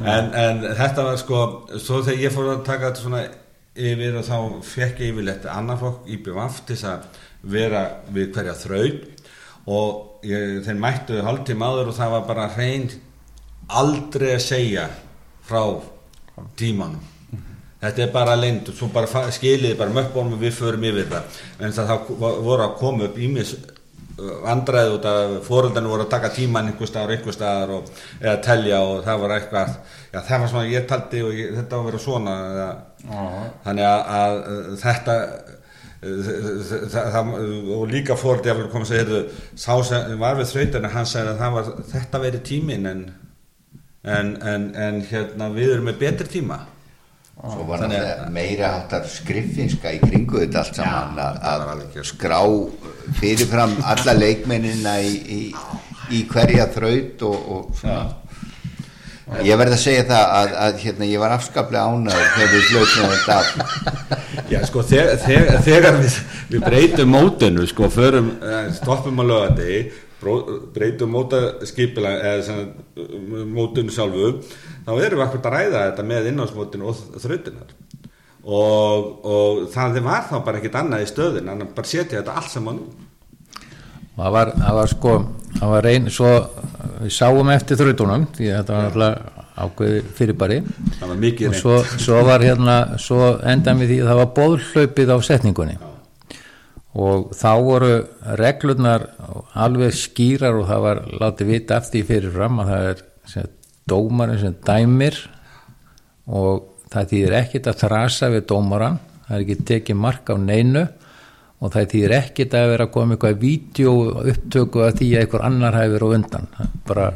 en, 0.04 0.26
en 0.36 0.60
þetta 0.76 1.06
var 1.06 1.16
sko 1.16 1.38
svo 1.80 2.02
þegar 2.04 2.24
ég 2.26 2.34
fór 2.34 2.50
að 2.52 2.66
taka 2.66 2.90
þetta 2.90 3.04
svona 3.06 3.22
yfir 3.78 4.18
og 4.18 4.26
þá 4.26 4.36
fekk 4.66 5.02
ég 5.02 5.12
yfirleitt 5.12 5.46
annar 5.52 5.78
fólk 5.80 6.08
í 6.10 6.18
BVF 6.22 6.62
til 6.66 6.76
þess 6.76 6.88
að 6.90 7.24
vera 7.48 7.82
við 8.14 8.32
hverja 8.34 8.54
þraut. 8.58 9.04
Og 9.68 10.24
ég, 10.26 10.62
þeir 10.66 10.80
mættu 10.80 11.20
hálftíma 11.22 11.68
áður 11.68 11.92
og 11.92 11.98
það 11.98 12.14
var 12.16 12.24
bara 12.30 12.48
hrein 12.56 12.88
aldrei 13.68 14.34
að 14.34 14.44
segja 14.44 14.88
frá 15.48 15.62
tímanum. 16.56 17.04
Þetta 17.78 18.02
er 18.02 18.14
bara 18.14 18.34
leind 18.34 18.68
og 18.68 18.74
svo 18.74 18.88
bara 18.90 19.28
skiljið 19.30 19.76
bara 19.78 19.94
möppbónum 19.94 20.34
og 20.34 20.40
við 20.42 20.56
förum 20.56 20.86
yfir 20.88 21.06
það. 21.12 21.42
En 21.62 21.74
það 21.76 22.08
voru 22.18 22.64
að 22.64 22.78
koma 22.80 23.06
upp 23.06 23.18
ímis 23.22 23.54
vandræði 24.18 24.94
út 24.96 25.04
að 25.06 25.34
fóröldarnir 25.46 25.92
voru 25.92 26.04
að 26.04 26.14
taka 26.14 26.30
tíman 26.34 26.70
einhver 26.70 26.90
staðar, 26.90 27.14
einhver 27.14 27.34
staðar 27.34 27.74
og, 27.76 27.92
eða 28.18 28.40
telja 28.42 28.80
og 28.82 29.04
það 29.06 29.20
var 29.22 29.34
eitthvað 29.36 29.76
já, 30.10 30.18
það 30.18 30.40
var 30.42 30.50
svona 30.52 30.72
ég 30.72 30.88
taldi 30.90 31.22
og 31.22 31.38
ég, 31.38 31.52
þetta 31.54 31.78
var 31.78 31.86
vera 31.88 32.02
svona 32.02 32.34
eða, 32.48 32.66
þannig 33.66 33.86
að, 33.90 34.02
að 34.18 34.72
þetta 34.82 35.16
það, 36.00 37.06
það, 37.14 37.32
og 37.76 37.86
líka 37.92 38.18
fóröldi 38.18 38.52
að 38.52 38.66
koma 38.72 38.88
að 38.88 38.92
segja 38.92 39.22
sá 39.54 39.72
sem 39.86 40.18
var 40.18 40.38
við 40.38 40.52
þrautina 40.52 40.92
hann 40.96 41.10
sagði 41.12 41.34
að 41.36 41.56
var 41.58 41.72
þetta 41.94 42.22
verið 42.26 42.46
tímin 42.50 42.90
en, 42.90 43.06
en, 44.04 44.34
en, 44.42 44.68
en 44.74 45.00
hérna 45.10 45.48
við 45.54 45.72
erum 45.76 45.88
með 45.90 45.98
betri 46.02 46.28
tíma. 46.38 46.60
Svo 47.38 47.64
var 47.68 47.84
náttúrulega 47.84 48.30
meira 48.34 48.68
áttar 48.80 49.04
skriffinska 49.06 49.92
í 49.94 50.00
kringu 50.02 50.40
þetta 50.42 50.58
allt 50.64 50.78
saman 50.80 51.18
að- 51.22 52.00
skrá 52.08 52.40
fyrirfram 53.20 53.76
alla 53.86 54.14
leikmennina 54.18 54.96
í, 55.06 55.12
í, 55.38 55.42
í 56.18 56.24
hverja 56.32 56.66
þraut 56.74 57.22
og, 57.28 57.36
og 57.54 57.76
svona. 57.78 58.08
Ég 59.44 59.58
verð 59.60 59.74
að 59.76 59.82
segja 59.82 60.04
það 60.08 60.30
að, 60.40 60.52
að 60.64 60.76
hérna, 60.82 61.06
ég 61.12 61.20
var 61.20 61.34
afskaplega 61.36 61.84
ánæður 61.84 62.28
þegar 62.34 62.52
við 62.54 62.68
hljóðum 62.72 63.10
þetta. 63.12 63.38
Já, 64.54 64.60
sko, 64.64 64.82
þegar, 64.88 65.18
þegar, 65.20 65.58
þegar 65.66 65.98
við, 66.00 66.14
við 66.48 66.62
breytum 66.64 67.10
mótinu, 67.12 67.66
sko, 67.68 67.90
förum, 67.92 68.30
eh, 68.40 68.70
stoppum 68.78 69.20
að 69.20 69.28
lögandi, 69.34 69.74
breytum 70.74 71.12
mótaskipila, 71.14 72.14
eða 72.32 72.58
mótinu 73.46 73.94
sjálfu, 73.94 74.32
þá 74.86 74.92
erum 74.96 75.20
við 75.20 75.26
akkur 75.26 75.44
að 75.44 75.56
ræða 75.56 75.84
þetta 75.90 76.06
með 76.12 76.30
innásmótinu 76.32 76.88
og 76.90 77.04
þrautinar. 77.22 77.76
Og, 78.48 79.08
og 79.28 79.66
það 79.74 80.00
var 80.06 80.24
þá 80.30 80.38
bara 80.46 80.60
ekkert 80.60 80.80
annað 80.80 81.04
í 81.04 81.10
stöðin, 81.10 81.52
en 81.52 81.68
bara 81.76 81.90
setja 81.90 82.20
þetta 82.22 82.38
allt 82.40 82.54
saman 82.54 82.82
það 84.18 84.34
var, 84.34 84.52
það 84.58 84.78
var 84.78 84.92
sko 84.92 85.16
það 85.58 85.72
var 85.72 85.86
reyn, 85.86 86.08
svo 86.12 86.30
við 87.02 87.12
sáum 87.14 87.50
eftir 87.54 87.80
þrautunum 87.80 88.24
því 88.36 88.52
þetta 88.52 88.76
var 88.76 88.86
náttúrulega 88.86 89.44
ákveði 89.58 90.02
mikið 91.18 91.50
og 91.50 91.58
svo, 91.58 91.76
svo 91.98 92.22
var 92.26 92.44
hérna 92.46 92.78
svo 93.02 93.32
endan 93.42 93.82
við 93.82 93.94
því 93.94 94.00
að 94.02 94.10
það 94.10 94.20
var 94.22 94.32
bóðhlaupið 94.38 95.14
á 95.14 95.18
setningunni 95.28 95.78
og 96.96 97.32
þá 97.36 97.52
voru 97.64 97.90
reglurnar 98.40 99.08
alveg 99.58 99.92
skýrar 99.96 100.56
og 100.56 100.68
það 100.70 100.84
var 100.86 101.02
látið 101.20 101.52
vita 101.52 101.80
eftir 101.82 102.06
fyrirfram 102.08 102.62
að 102.62 102.72
það 102.72 102.88
er 102.92 103.02
sem, 103.28 103.50
dómarinn 103.88 104.40
sem 104.40 104.56
dæmir 104.64 105.18
og 106.28 106.86
það 106.88 107.12
þýðir 107.12 107.36
ekkit 107.42 107.68
að 107.68 107.82
þrasa 107.84 108.32
við 108.32 108.48
dómaran 108.48 108.98
það 109.26 109.36
er 109.36 109.44
ekki 109.44 109.58
tekið 109.68 110.00
mark 110.00 110.32
á 110.32 110.36
neinu 110.40 110.86
og 111.58 111.72
það 111.74 111.88
þýðir 111.92 112.14
ekkit 112.18 112.54
að 112.54 112.68
vera 112.72 112.86
að 112.86 112.92
koma 112.94 113.16
eitthvað 113.16 113.40
vídeo 113.42 113.94
upptöku 114.32 114.84
að 114.84 115.00
því 115.00 115.08
að 115.14 115.24
einhver 115.24 115.44
annar 115.48 115.78
hefur 115.78 116.04
á 116.06 116.08
undan. 116.18 116.46
Bara, 116.86 117.08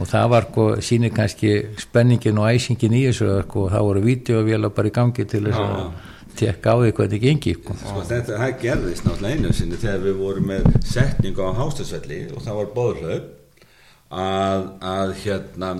og 0.00 0.08
það 0.08 0.30
var 0.32 0.46
sko, 0.48 0.66
sýnir 0.86 1.12
kannski 1.16 1.52
spenningin 1.80 2.40
og 2.40 2.48
æsingin 2.54 2.96
í 2.96 3.04
þessu 3.08 3.28
sko, 3.44 3.66
það 3.72 3.86
voru 3.90 4.04
vídeovélar 4.06 4.74
bara 4.76 4.90
í 4.90 4.94
gangi 4.96 5.26
til 5.28 5.42
þess 5.48 5.60
að 5.66 5.84
tekka 6.40 6.74
á 6.74 6.76
því 6.80 6.90
hvernig 6.98 7.22
gengi 7.24 7.54
sko. 7.56 7.76
Sko, 7.82 8.02
þetta, 8.08 8.38
það 8.40 8.56
gerðist 8.64 9.06
náttúrulega 9.06 9.38
einu 9.38 9.54
sinni 9.56 9.80
þegar 9.80 10.04
við 10.06 10.18
vorum 10.20 10.50
með 10.50 10.68
setningu 10.88 11.46
á 11.46 11.50
hástasvelli 11.60 12.20
og 12.34 12.44
það 12.46 12.60
var 12.60 12.70
bóðhlaup 12.76 13.56
að, 14.10 14.66
að 14.92 15.14
hérna 15.24 15.72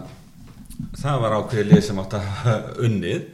það 1.01 1.23
var 1.24 1.37
ákveðið 1.39 1.73
lið 1.73 1.85
sem 1.87 2.03
átt 2.03 2.19
að 2.20 2.85
unnið 2.87 3.28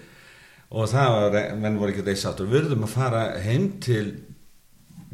og 0.76 0.88
það 0.90 1.16
var, 1.16 1.38
menn 1.62 1.80
voru 1.80 1.94
ekki 1.94 2.06
þess 2.06 2.30
aftur 2.30 2.50
við 2.50 2.58
verðum 2.60 2.86
að 2.86 2.94
fara 2.96 3.24
heim 3.44 3.68
til 3.82 4.06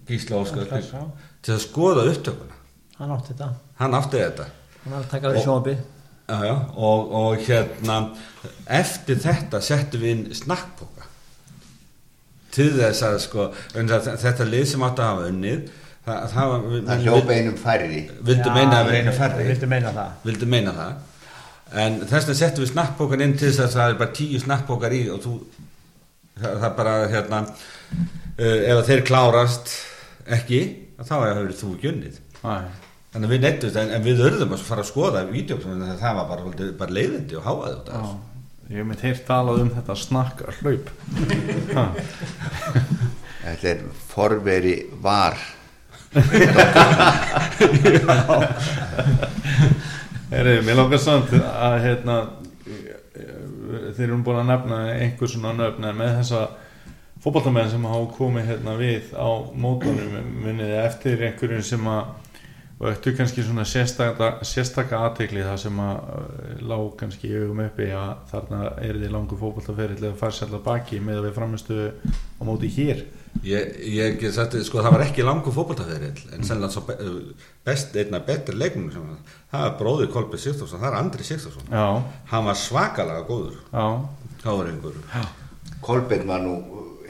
Gísla 0.09 0.41
Óskar 0.43 0.71
til 0.73 1.55
að 1.55 1.63
skoða 1.63 2.09
upptökuna. 2.11 2.57
Hann 2.99 3.13
átti 3.15 3.35
þetta. 3.35 3.49
Hann 3.79 3.97
átti 3.99 4.19
þetta. 4.19 4.47
Hann 4.83 4.95
var 4.97 5.05
að 5.05 5.11
taka 5.13 5.31
við 5.67 5.83
já, 6.29 6.55
og, 6.75 7.13
og 7.13 7.45
hérna 7.47 7.97
eftir 8.71 9.21
þetta 9.23 9.61
settum 9.65 10.03
við 10.03 10.15
inn 10.15 10.25
snakkpoka 10.37 10.92
til 12.53 12.69
þess 12.79 13.03
að 13.09 13.17
sko 13.27 13.47
þetta 13.73 14.47
lið 14.51 14.67
sem 14.73 14.85
átti 14.89 15.03
að 15.05 15.09
hafa 15.13 15.31
unnið 15.33 15.63
það, 16.07 16.21
það 16.35 16.53
við- 16.73 16.85
Það 16.91 17.03
hljópa 17.07 17.37
einum 17.39 17.57
færri. 17.63 18.03
vildu 18.29 18.51
meina 18.57 18.79
að 18.83 18.91
vera 18.91 19.01
einu 19.03 19.13
færri. 19.17 19.49
Vildu 19.53 19.67
meina 19.71 19.93
það. 19.97 20.11
Vildu 20.27 20.47
meina 20.57 20.73
það. 20.77 20.93
En 21.83 22.01
þess 22.01 22.27
vegna 22.27 22.35
settum 22.43 22.65
við 22.65 22.73
snakkbókan 22.75 23.23
inn 23.25 23.37
til 23.41 23.49
þess 23.49 23.61
að 23.65 23.77
það 23.79 23.91
er 23.95 23.99
bara 24.03 24.17
tíu 24.19 24.41
snakkbókar 24.43 24.93
í 24.93 25.03
og 25.15 25.21
þú 25.25 25.35
það, 26.43 26.57
það 26.65 26.77
bara 26.77 26.95
hérna 27.13 27.39
uh, 27.47 28.59
ef 28.73 28.83
þeir 28.91 29.05
klárast 29.09 29.73
ekki 30.37 30.61
þá 31.03 31.15
hefur 31.23 31.55
þú 31.63 31.71
ekki 31.77 31.89
unnið. 31.93 32.19
Æ, 32.43 32.53
þannig 33.15 33.29
að 33.29 33.33
við 33.33 33.41
nettum 33.47 33.71
þetta 33.71 33.83
en, 33.87 33.95
en 33.97 34.05
við 34.07 34.21
örðum 34.27 34.53
að 34.57 34.67
fara 34.67 34.83
að 34.85 34.91
skoða 34.91 35.25
vídeóksum 35.31 35.73
en 35.79 35.97
það 36.03 36.19
var 36.21 36.29
bara, 36.35 36.69
bara 36.83 36.95
leiðindi 36.99 37.37
og 37.41 37.47
háaði 37.49 37.73
út 37.79 37.89
af 37.89 37.97
já, 37.97 38.03
þessu. 38.03 38.21
Ég 38.73 38.81
hef 38.81 38.87
mitt 38.89 39.05
heyrt 39.05 39.27
talað 39.29 39.61
um 39.67 39.71
þetta 39.77 39.95
snakk 40.01 40.41
hlaup 40.63 40.89
Þetta 43.43 43.69
er 43.73 43.81
forveri 44.07 44.77
var. 45.03 45.35
Heyri, 50.33 50.53
mér 50.63 50.79
langar 50.79 51.01
samt 51.03 51.33
að 51.35 51.79
hérna 51.83 52.17
þeir 53.97 54.07
eru 54.07 54.19
búin 54.25 54.41
að 54.45 54.51
nefna 54.53 54.79
einhver 54.95 55.29
svona 55.31 55.53
nöfn 55.59 55.89
en 55.89 55.99
með 55.99 56.15
þessa 56.21 56.43
fótballtamenn 57.23 57.71
sem 57.73 57.89
hafa 57.91 58.07
komið 58.17 58.49
hérna 58.53 58.73
við 58.79 59.11
á 59.19 59.29
mótunum 59.65 60.13
muniði 60.45 60.79
eftir 60.85 61.27
einhverjum 61.27 61.67
sem 61.67 61.91
að 61.91 62.03
vöktu 62.83 63.13
kannski 63.17 63.45
svona 63.47 63.65
sérstaka 63.69 65.01
aðtekli 65.07 65.45
það 65.47 65.59
sem 65.65 65.81
að 65.83 66.13
uh, 66.13 66.63
lág 66.73 66.87
kannski 67.01 67.31
í 67.31 67.41
augum 67.41 67.63
uppi 67.65 67.89
að 67.95 68.13
þarna 68.33 68.63
er 68.83 68.99
þið 69.03 69.15
langur 69.15 69.41
fótballtaferill 69.41 70.01
eða 70.01 70.19
farsætla 70.21 70.63
baki 70.65 70.99
með 71.03 71.21
að 71.21 71.29
við 71.29 71.37
framistu 71.37 71.77
á 72.03 72.43
móti 72.49 72.71
hér? 72.75 73.05
Ég, 73.47 73.79
ég 73.89 74.19
get 74.21 74.35
sagt, 74.37 74.59
sko 74.67 74.83
það 74.85 74.97
var 74.97 75.05
ekki 75.07 75.25
langur 75.25 75.55
fótboltaferill 75.55 76.35
en 76.35 76.43
sennilega 76.45 76.75
svo 76.75 76.85
be, 76.91 76.99
uh, 76.99 77.47
best, 77.65 77.95
einna 77.97 78.21
betri 78.27 78.59
leiknum 78.59 78.91
það 78.93 79.69
er 79.69 79.79
bróðir 79.79 80.13
Kolbjörn 80.13 80.43
Sigþórsson, 80.43 80.83
það 80.83 80.91
er 80.91 80.99
Andri 80.99 81.29
Sigþórsson. 81.29 81.71
Já, 81.71 81.87
hann 82.35 82.51
var 82.51 82.61
svakalega 82.61 83.25
góður. 83.31 83.57
Já, 83.73 83.87
káringur 84.43 85.01
Kolbeinn 85.83 86.29
var 86.29 86.43
nú 86.45 86.59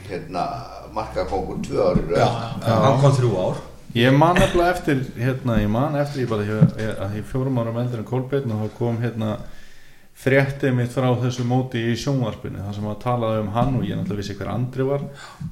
hérna 0.07 0.47
markakókur 0.93 1.61
tvö 1.65 1.91
árið. 1.91 2.17
hann 2.63 2.99
kom 3.01 3.15
þrjú 3.17 3.37
ár 3.41 3.61
Ég 3.93 4.15
man 4.17 4.33
nefnilega 4.39 4.71
eftir, 4.73 5.01
hérna, 5.21 5.59
ég 5.61 5.69
man 5.69 5.95
eftir, 6.01 6.23
ég 6.23 6.29
bara, 6.31 6.45
ég, 6.47 6.93
að 6.97 7.19
ég 7.19 7.27
fjórum 7.29 7.59
ára 7.61 7.73
meldur 7.75 8.01
en 8.01 8.07
Kolbeinn 8.07 8.53
og 8.55 8.63
þá 8.63 8.77
kom 8.79 8.95
hérna 9.03 9.35
fréttið 10.17 10.73
mitt 10.77 10.93
frá 10.93 11.11
þessu 11.21 11.45
móti 11.45 11.81
í 11.91 11.93
sjónvarpinu, 12.01 12.63
það 12.63 12.77
sem 12.77 12.87
að 12.89 12.97
talaði 13.03 13.43
um 13.43 13.51
hann 13.53 13.77
og 13.77 13.85
ég 13.85 13.99
náttúrulega 13.99 14.23
vissi 14.23 14.37
hver 14.39 14.49
andri 14.49 14.87
var, 14.87 15.05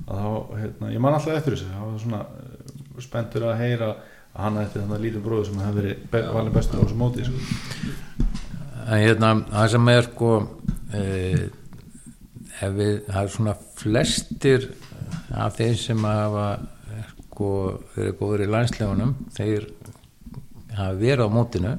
að 0.07 0.23
þá, 0.23 0.57
hérna, 0.61 0.89
ég 0.95 1.03
man 1.05 1.17
alltaf 1.17 1.37
eftir 1.37 1.55
þessu, 1.57 1.69
það 1.69 1.85
var 1.85 2.01
svona 2.05 2.23
uh, 2.25 3.05
spenntur 3.05 3.45
að 3.45 3.61
heyra 3.61 3.91
að 3.91 4.43
hann 4.47 4.59
eftir 4.63 4.85
þannig 4.85 5.05
lítið 5.05 5.25
bróður 5.27 5.47
sem 5.51 5.61
hefði 5.61 5.81
verið 5.81 6.03
be 6.15 6.25
valin 6.39 6.57
bestur 6.57 6.81
á 6.81 6.83
þessu 6.85 6.99
móti, 7.01 7.29
sko. 7.29 7.95
hérna 8.89 9.33
það 9.53 9.71
sem 9.75 9.93
er 9.93 10.07
sko 10.09 10.33
e, 10.97 11.05
ef 12.57 12.77
við 12.77 12.93
það 13.09 13.23
er 13.23 13.33
svona 13.37 13.57
flestir 13.81 14.69
af 15.41 15.57
þeim 15.59 15.75
sem 15.81 16.05
hafa 16.09 16.45
sko 17.31 17.49
verið 17.95 18.17
góður 18.19 18.45
í 18.45 18.51
landslegunum 18.51 19.15
þeir 19.35 19.67
hafa 20.77 20.99
verið 20.99 21.25
á 21.27 21.29
mótinu. 21.31 21.73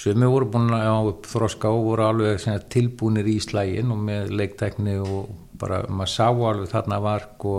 Sumi 0.00 0.28
voru 0.30 0.46
búin 0.50 0.74
að 0.74 0.86
á 0.86 0.98
þroska 1.26 1.70
og 1.74 1.86
voru 1.88 2.06
alveg 2.06 2.38
sem 2.40 2.54
sagt 2.54 2.70
tilbúnir 2.72 3.26
í 3.26 3.38
slægin 3.42 3.90
og 3.92 3.98
með 4.06 4.30
leiktekni 4.38 4.98
og 5.02 5.32
bara 5.60 5.82
maður 5.88 6.12
sá 6.12 6.28
alveg 6.28 6.70
þarna 6.70 7.00
var 7.02 7.26
sko 7.34 7.54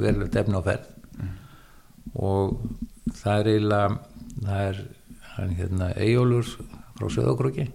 verið 0.00 0.40
efni 0.40 0.56
á 0.56 0.62
ferð. 0.66 0.88
Og 2.16 2.56
það 3.14 3.36
er 3.40 3.52
eiginlega 3.52 3.98
það 4.40 4.64
er 4.64 4.80
hann 5.34 5.54
hérna 5.58 5.92
Eyjólfur 6.00 6.48
frá 6.96 7.12
Söðokróki 7.12 7.68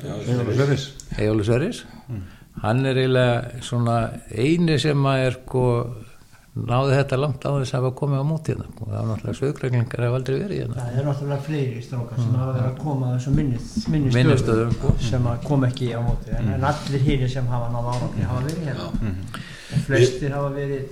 Eyjólfur 0.00 0.54
Sverris. 0.54 0.84
Eyjólfur 1.18 1.44
Sverris. 1.48 1.82
Hann 2.60 2.84
er 2.86 2.98
eiginlega 3.00 3.64
svona 3.64 3.96
eini 4.30 4.78
sem 4.80 5.06
að 5.08 5.24
er 5.26 5.36
sko 5.40 5.64
náði 6.50 6.94
þetta 6.98 7.16
langt 7.20 7.44
á 7.46 7.50
þess 7.54 7.74
að 7.74 7.78
hafa 7.78 7.90
komið 8.00 8.20
á 8.20 8.26
móti 8.26 8.52
hérna. 8.54 8.64
Og 8.80 8.88
það 8.90 8.96
var 8.96 9.08
náttúrulega 9.10 9.38
sögreglingar 9.40 10.02
hef 10.06 10.16
aldrei 10.18 10.36
verið 10.40 10.58
hérna. 10.64 10.74
Það 10.80 10.98
er 11.00 11.06
náttúrulega 11.10 11.44
fleiri 11.46 11.82
strákar 11.86 12.18
sem 12.24 12.34
hafa 12.40 12.54
verið 12.56 12.66
að 12.70 12.80
koma 12.82 13.06
að 13.10 13.14
þessum 13.18 13.36
minni, 13.38 13.60
minni 13.94 14.12
Minni 14.16 14.36
stöðum 14.40 14.42
stöðum, 14.42 14.74
sko. 14.78 14.94
sem 15.10 15.28
að 15.30 15.44
kom 15.46 15.64
ekki 15.68 15.90
á 15.94 16.00
móti. 16.02 16.34
En, 16.40 16.50
en 16.56 16.66
allir 16.72 17.04
hýri 17.06 17.28
sem 17.30 17.46
hafa 17.54 17.70
náða 17.76 17.94
árangri 17.94 18.26
hafa 18.26 18.42
verið 18.48 18.66
hérna. 18.66 18.90
Og 19.70 19.86
flestir 19.86 20.34
hafa 20.34 20.50
verið 20.58 20.84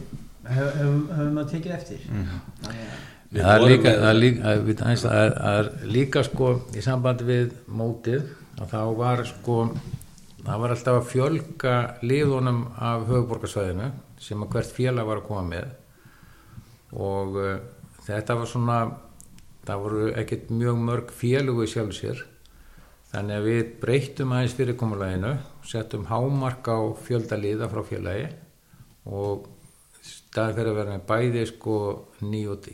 hef- 0.49 0.75
hefum 0.79 0.99
hefum 1.17 1.35
maður 1.41 1.51
tekið 1.57 1.77
eftir. 1.81 2.09
Að 2.09 2.83
Við 3.29 3.43
það 3.45 3.55
er 3.59 3.69
líka, 3.69 3.91
það 4.01 4.09
er 4.09 4.19
líka, 4.23 4.43
að, 4.49 4.69
er, 4.89 5.33
það 5.37 5.59
er 5.59 5.67
líka 5.93 6.23
sko 6.25 6.47
í 6.73 6.81
sambandi 6.87 7.27
við 7.29 7.51
mótið 7.69 8.23
að 8.63 8.71
þá 8.71 8.79
var 8.97 9.21
sko 9.29 9.57
það 10.47 10.63
var 10.63 10.73
alltaf 10.73 10.97
að 11.03 11.11
fjölga 11.11 11.75
liðunum 12.09 12.63
af 12.79 13.05
höfuborgarsvæðinu 13.11 13.91
sem 14.23 14.43
að 14.43 14.55
hvert 14.55 14.73
félag 14.75 15.09
var 15.09 15.21
að 15.23 15.29
koma 15.29 15.45
með. 15.49 15.77
Og 16.99 17.39
uh, 17.39 17.53
þetta 18.07 18.39
var 18.39 18.51
svona 18.51 18.79
það 19.69 19.85
voru 19.85 20.09
ekkert 20.17 20.51
mjög 20.55 20.83
mörg 20.89 21.15
félugu 21.15 21.67
í 21.67 21.71
sjálfu 21.71 21.97
sér. 21.97 22.25
Þannig 23.13 23.39
að 23.39 23.47
við 23.49 23.71
breyttum 23.83 24.35
aðeins 24.37 24.57
fyrirkomuleginu 24.57 25.37
settum 25.69 26.09
hámark 26.11 26.69
á 26.69 26.79
fjölda 27.05 27.39
liða 27.41 27.69
frá 27.73 27.81
félagi 27.89 28.27
og 29.09 29.47
staðið 30.05 30.59
fyrir 30.59 30.71
að 30.73 30.79
vera 30.79 30.97
með 30.97 31.07
bæði 31.09 31.45
sko 31.49 31.77
nýj 32.29 32.51
og 32.53 32.69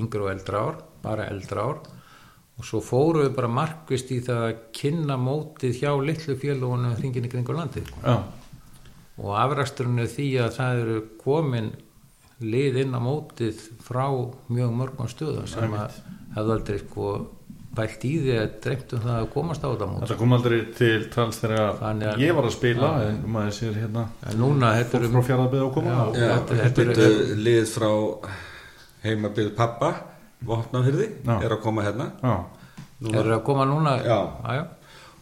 yngur 0.00 0.24
og 0.26 0.32
eldra 0.32 0.62
ár 0.62 0.80
bara 1.04 1.28
eldra 1.30 1.68
ár. 1.68 1.84
Og 2.56 2.64
svo 2.64 2.80
fórum 2.80 3.26
við 3.26 3.34
bara 3.36 3.52
markvist 3.52 4.10
í 4.16 4.22
það 4.24 4.42
að 4.46 4.60
kynna 4.74 5.18
mótið 5.20 5.82
hjá 5.82 5.90
litlu 6.00 6.38
félagunum 6.40 6.96
hringin 6.96 7.28
í 7.28 7.30
kringur 7.30 7.58
landið. 7.58 7.90
Já, 8.00 8.14
og 9.18 9.32
afræksturinn 9.40 9.98
er 10.02 10.10
því 10.12 10.26
að 10.44 10.50
það 10.58 10.80
eru 10.82 10.98
komin 11.22 11.70
lið 12.40 12.76
inn 12.82 12.92
á 12.92 13.00
mótið 13.00 13.62
frá 13.86 14.04
mjög 14.52 14.74
mörgum 14.76 15.08
stöðum 15.08 15.46
sem 15.48 15.72
að 15.72 15.94
hefðu 16.36 16.52
aldrei 16.58 16.78
sko 16.82 17.12
bælt 17.76 18.04
í 18.08 18.10
því 18.24 18.34
að 18.40 18.50
dreymtum 18.64 19.00
það 19.04 19.16
að 19.20 19.26
komast 19.34 19.64
á 19.64 19.68
þetta 19.68 19.86
mót. 19.88 20.02
Þetta 20.04 20.16
kom 20.20 20.32
aldrei 20.32 20.58
til 20.76 21.08
tals 21.12 21.38
þegar 21.42 22.20
ég 22.20 22.34
var 22.36 22.46
að 22.48 22.54
spila 22.56 22.90
en 23.04 23.18
maður 23.28 23.56
sér 23.56 23.74
hérna. 23.82 24.04
Núna 24.40 24.70
þetta 24.78 24.92
fólk 24.96 25.02
eru 25.04 25.12
frá 25.12 25.24
fjaraðbyggð 25.30 25.64
á 25.64 25.70
koma. 25.74 25.90
Já. 25.90 26.00
og- 26.06 26.16
Já, 26.16 26.28
Þetta- 26.36 26.60
er- 26.64 26.76
byrju 26.76 27.36
lið 27.44 27.66
frá 27.74 27.90
heimabyrð 29.04 29.54
pappa 29.56 29.90
Vopnafyrði 30.46 31.06
er 31.40 31.50
að 31.56 31.60
koma 31.62 31.82
hérna. 31.82 32.10
Já, 32.22 32.34
eru 33.12 33.34
að 33.38 33.44
koma 33.44 33.64
núna? 33.64 33.96
Já. 34.04 34.18
já. 34.44 34.64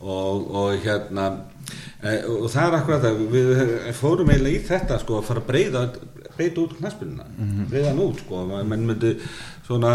Og, 0.05 0.51
og 0.55 0.74
hérna 0.85 1.26
e, 2.05 2.18
og 2.28 2.51
það 2.52 2.66
er 2.66 2.76
akkurat 2.78 3.06
að 3.09 3.22
við 3.32 3.62
fórum 3.97 4.31
eiginlega 4.35 4.59
í 4.59 4.66
þetta 4.68 4.98
sko 5.01 5.18
að 5.20 5.28
fara 5.31 5.40
að 5.44 5.48
breyða 5.52 5.85
breyta 6.36 6.60
út 6.64 6.76
knaspinuna 6.81 7.24
Mhm. 7.39 7.66
breyða 7.70 7.89
hann 7.93 8.02
út 8.05 8.20
sko 8.24 8.44
menn 8.64 8.86
myndi 8.89 9.14
svona 9.66 9.93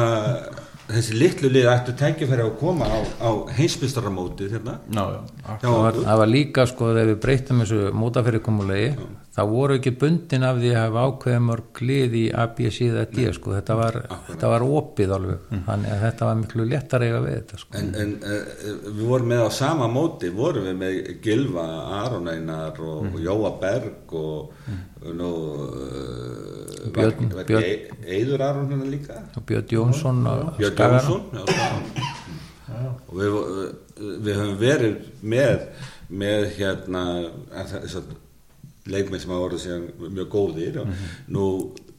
þessi 0.90 1.18
litlu 1.20 1.50
lið 1.54 1.68
ættu 1.72 1.94
tækifæri 2.00 2.44
að 2.46 2.54
koma 2.60 2.86
á, 2.90 2.98
á 3.22 3.30
heimsbyrstaramótið 3.58 4.56
hérna. 4.58 4.78
Já, 4.90 5.04
já, 5.14 5.22
hjá 5.46 5.56
það 5.64 5.78
var, 5.78 5.90
okkur 5.94 6.08
það 6.10 6.22
var 6.24 6.32
líka 6.34 6.66
sko 6.72 6.92
þegar 6.94 7.10
við 7.14 7.20
breytum 7.26 7.64
þessu 7.64 7.82
mótafyrirkomulegi 8.04 8.92
það 9.40 9.52
voru 9.54 9.76
ekki 9.80 9.92
bundin 10.02 10.44
af 10.44 10.58
því 10.60 10.72
að 10.74 10.82
hafa 10.84 11.04
ákveðið 11.10 11.44
mörg 11.48 11.82
lið 11.88 12.16
í 12.20 12.24
A, 12.36 12.46
B, 12.58 12.66
C 12.76 12.88
eða 12.90 13.06
D 13.14 13.28
sko. 13.38 13.54
Þetta 13.56 13.76
var, 13.80 13.98
þetta 14.28 14.50
var 14.52 14.66
opið 14.68 15.14
alveg. 15.16 15.46
Þannig 15.70 15.94
að 15.94 16.02
þetta 16.04 16.28
var 16.28 16.40
miklu 16.42 16.66
léttar 16.68 17.06
eiga 17.06 17.22
við 17.24 17.38
þetta 17.38 17.60
sko. 17.62 17.78
En, 17.80 17.92
en 18.04 18.12
uh, 18.20 18.66
við 18.90 19.06
vorum 19.08 19.32
með 19.32 19.44
á 19.48 19.50
sama 19.56 19.88
móti, 19.94 20.32
vorum 20.36 20.68
við 20.68 20.76
með 20.82 20.98
Gilva 21.24 21.68
Aron 22.02 22.28
Einar 22.34 22.82
og, 22.84 22.98
Mm. 23.00 23.14
og 23.16 23.22
Jóa 23.24 23.50
Berg 23.62 24.14
og 24.20 24.52
nú, 25.20 25.30
uh, 25.64 26.90
Björn- 26.94 27.30
var, 27.30 27.36
var 27.40 27.46
Björn- 27.48 27.64
Björn, 27.64 28.06
Eidur 28.08 28.42
Aron 28.44 28.70
hérna 28.72 28.90
líka? 28.92 29.20
Björn 29.48 29.68
Jónsson 29.72 30.24
Björn. 30.58 30.78
Jónsson 30.78 31.22
og 33.10 33.16
við, 33.18 33.38
við 34.24 34.36
höfum 34.38 34.58
verið 34.62 34.98
með, 35.34 35.64
með 36.10 36.46
hérna 36.58 37.04
leikmenn 38.90 39.22
sem 39.22 39.32
hafa 39.34 39.46
orðið 39.50 39.64
síðan 39.66 40.14
mjög 40.16 40.30
góðir. 40.34 40.78
Og 40.84 40.88
nú 41.36 41.46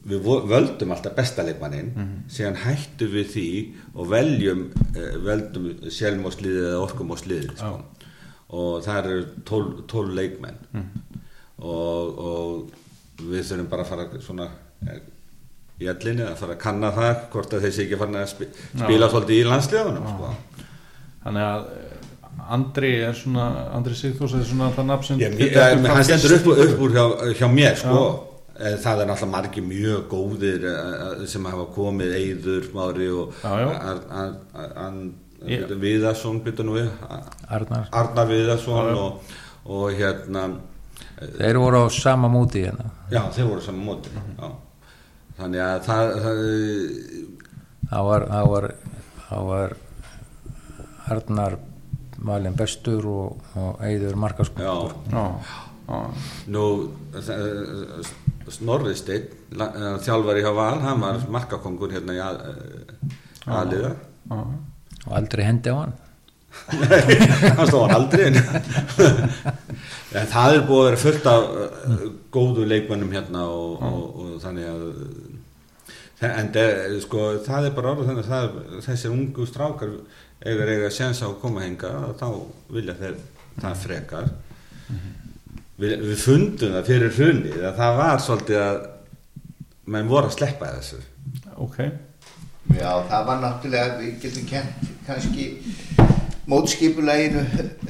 við 0.09 0.23
völdum 0.49 0.93
alltaf 0.95 1.13
besta 1.17 1.43
leikmannin 1.45 1.91
síðan 2.31 2.57
hættum 2.63 3.11
við 3.13 3.27
því 3.35 3.47
og 3.93 4.07
veljum 4.09 4.63
eh, 4.97 5.17
veldum 5.21 5.67
sjálfmósliðið 5.93 6.69
eða 6.71 6.79
orkumósliðið 6.87 7.51
sko. 7.59 7.73
og 8.57 8.81
það 8.87 8.97
eru 9.11 9.19
tól, 9.45 9.65
tól 9.91 10.07
leikmenn. 10.17 10.57
Og, 11.61 12.17
og 12.17 12.71
við 13.29 13.45
þurfum 13.49 13.69
bara 13.71 13.85
að 13.85 13.91
fara 13.91 14.21
svona 14.25 14.47
eh, 14.87 14.99
í 15.81 15.87
allinni 15.91 16.25
að 16.27 16.35
fara 16.41 16.55
að 16.57 16.61
kanna 16.65 16.91
það 16.95 17.13
hvort 17.33 17.55
að 17.57 17.65
þeir 17.67 17.75
sé 17.77 17.85
ekki 17.85 17.99
farin 18.01 18.19
að 18.21 18.27
spi, 18.33 18.49
spila 18.73 19.09
svolítið 19.11 19.39
í 19.39 19.47
landsliðunum 19.49 20.09
sko. 20.15 20.33
þannig 21.25 21.47
að 21.51 21.71
eh, 21.77 21.87
Andri 22.51 22.91
er 23.05 23.15
svona 23.15 23.45
Andri 23.77 23.95
Sigþórs 23.95 24.33
er 24.39 24.43
svona 24.47 24.71
það 24.75 24.87
nafn 24.89 25.07
sem 25.07 25.23
ekki 25.27 25.49
hann 25.55 26.03
stendur 26.07 26.37
upp, 26.39 26.51
upp 26.65 26.83
úr 26.87 26.93
hjá, 26.95 27.05
hjá 27.39 27.47
mér 27.51 27.77
sko. 27.79 28.03
Eh, 28.61 28.75
það 28.81 29.01
er 29.03 29.09
náttúrulega 29.09 29.31
margir 29.31 29.63
mjög 29.65 30.01
góðir 30.11 30.65
eh, 30.69 31.25
sem 31.31 31.45
hafa 31.49 31.65
komið 31.75 32.15
Eyður, 32.19 32.67
Mári 32.75 33.07
og 33.09 33.37
Já, 33.41 33.53
já. 33.61 33.67
Ar- 33.71 34.03
Ar- 34.21 34.33
Ar- 34.53 34.73
Ar- 34.85 35.03
Já. 35.41 35.65
Viðarsson 35.81 36.41
Arnar 36.45 38.27
Viðarsson 38.29 38.77
Já, 38.77 38.91
já. 38.91 38.97
og, 39.01 39.31
og 39.65 39.95
hérna 39.97 40.43
þeir 41.37 41.57
voru 41.61 41.83
á 41.83 41.87
sama 41.93 42.27
móti 42.31 42.63
hérna. 42.65 42.89
Já 43.11 43.21
þeir 43.35 43.47
voru 43.51 43.61
saman 43.61 43.85
móti 43.85 44.09
já. 44.15 44.49
þannig 45.37 45.61
að 45.65 45.83
það, 45.87 46.13
það 46.23 46.41
það 47.91 48.07
var, 48.09 48.25
það 48.31 48.49
var, 48.53 48.67
það 49.29 49.45
var 49.51 49.75
Arnar 51.11 51.57
valin 52.21 52.55
bestur 52.55 53.05
og, 53.09 53.39
og 53.57 53.79
Eiður 53.83 54.15
markaskur 54.21 54.61
já, 54.63 54.75
já, 55.11 56.01
nú 56.53 56.65
það- 57.15 58.11
Snorri 58.51 58.93
Steinn 58.97 59.27
la- 59.57 59.71
eh, 59.75 59.97
þjálfari 60.03 60.41
hjá 60.43 60.51
Val, 60.55 60.79
hann 60.83 60.99
var 61.01 61.19
markakongur 61.29 61.91
hérna 61.93 62.13
í 62.17 62.21
að, 62.21 62.39
aðliða 63.47 63.91
já. 63.95 64.39
og 65.07 65.13
aldrei 65.17 65.43
hendi 65.45 65.69
á 65.73 65.75
hann 65.81 65.93
hann 66.71 67.67
stóð 67.67 67.83
hann 67.85 67.95
aldrei 67.95 68.25
en, 68.29 68.37
en 70.19 70.27
það 70.31 70.55
er 70.57 70.63
búið 70.67 70.81
að 70.81 70.87
vera 70.89 71.01
fullt 71.05 71.29
af 71.31 71.45
uh, 71.51 72.05
góðu 72.35 72.65
leikmönnum 72.67 73.13
hérna 73.15 73.45
og, 73.51 73.81
og, 73.87 74.01
og 74.25 74.33
þannig 74.43 74.67
að 74.71 74.83
þe- 76.21 76.33
en 76.41 76.51
de, 76.55 76.65
sko, 77.05 77.25
það 77.47 77.69
er 77.69 77.75
bara 77.77 77.93
orðið 77.95 78.11
þannig 78.11 78.25
að 78.25 78.31
það, 78.35 78.61
þessir 78.87 79.15
ungu 79.15 79.47
strákar 79.49 79.95
eiga 80.41 80.67
eiga 80.69 80.87
að 80.89 80.95
sensa 80.97 81.27
á 81.27 81.31
að 81.31 81.39
koma 81.43 81.63
hinga 81.65 81.91
þá 82.19 82.27
vilja 82.73 82.95
þeir 82.99 83.17
það 83.61 83.81
frekar. 83.85 84.29
Við, 85.81 85.91
við 86.05 86.15
fundum 86.21 86.75
það 86.77 86.87
fyrir 86.87 87.11
hrunið 87.17 87.59
að 87.67 87.75
það 87.81 87.97
var 87.99 88.21
svolítið 88.25 88.59
að 88.61 88.79
menn 89.91 90.09
voru 90.11 90.29
að 90.29 90.35
sleppa 90.37 90.69
þessu. 90.77 90.99
Ok. 91.61 91.77
Já, 92.77 92.91
það 93.09 93.25
var 93.27 93.39
náttúrulega, 93.41 93.95
við 94.01 94.11
getum 94.23 94.45
kent 94.49 94.89
kannski 95.07 95.47
mótskipuleginu 96.49 97.43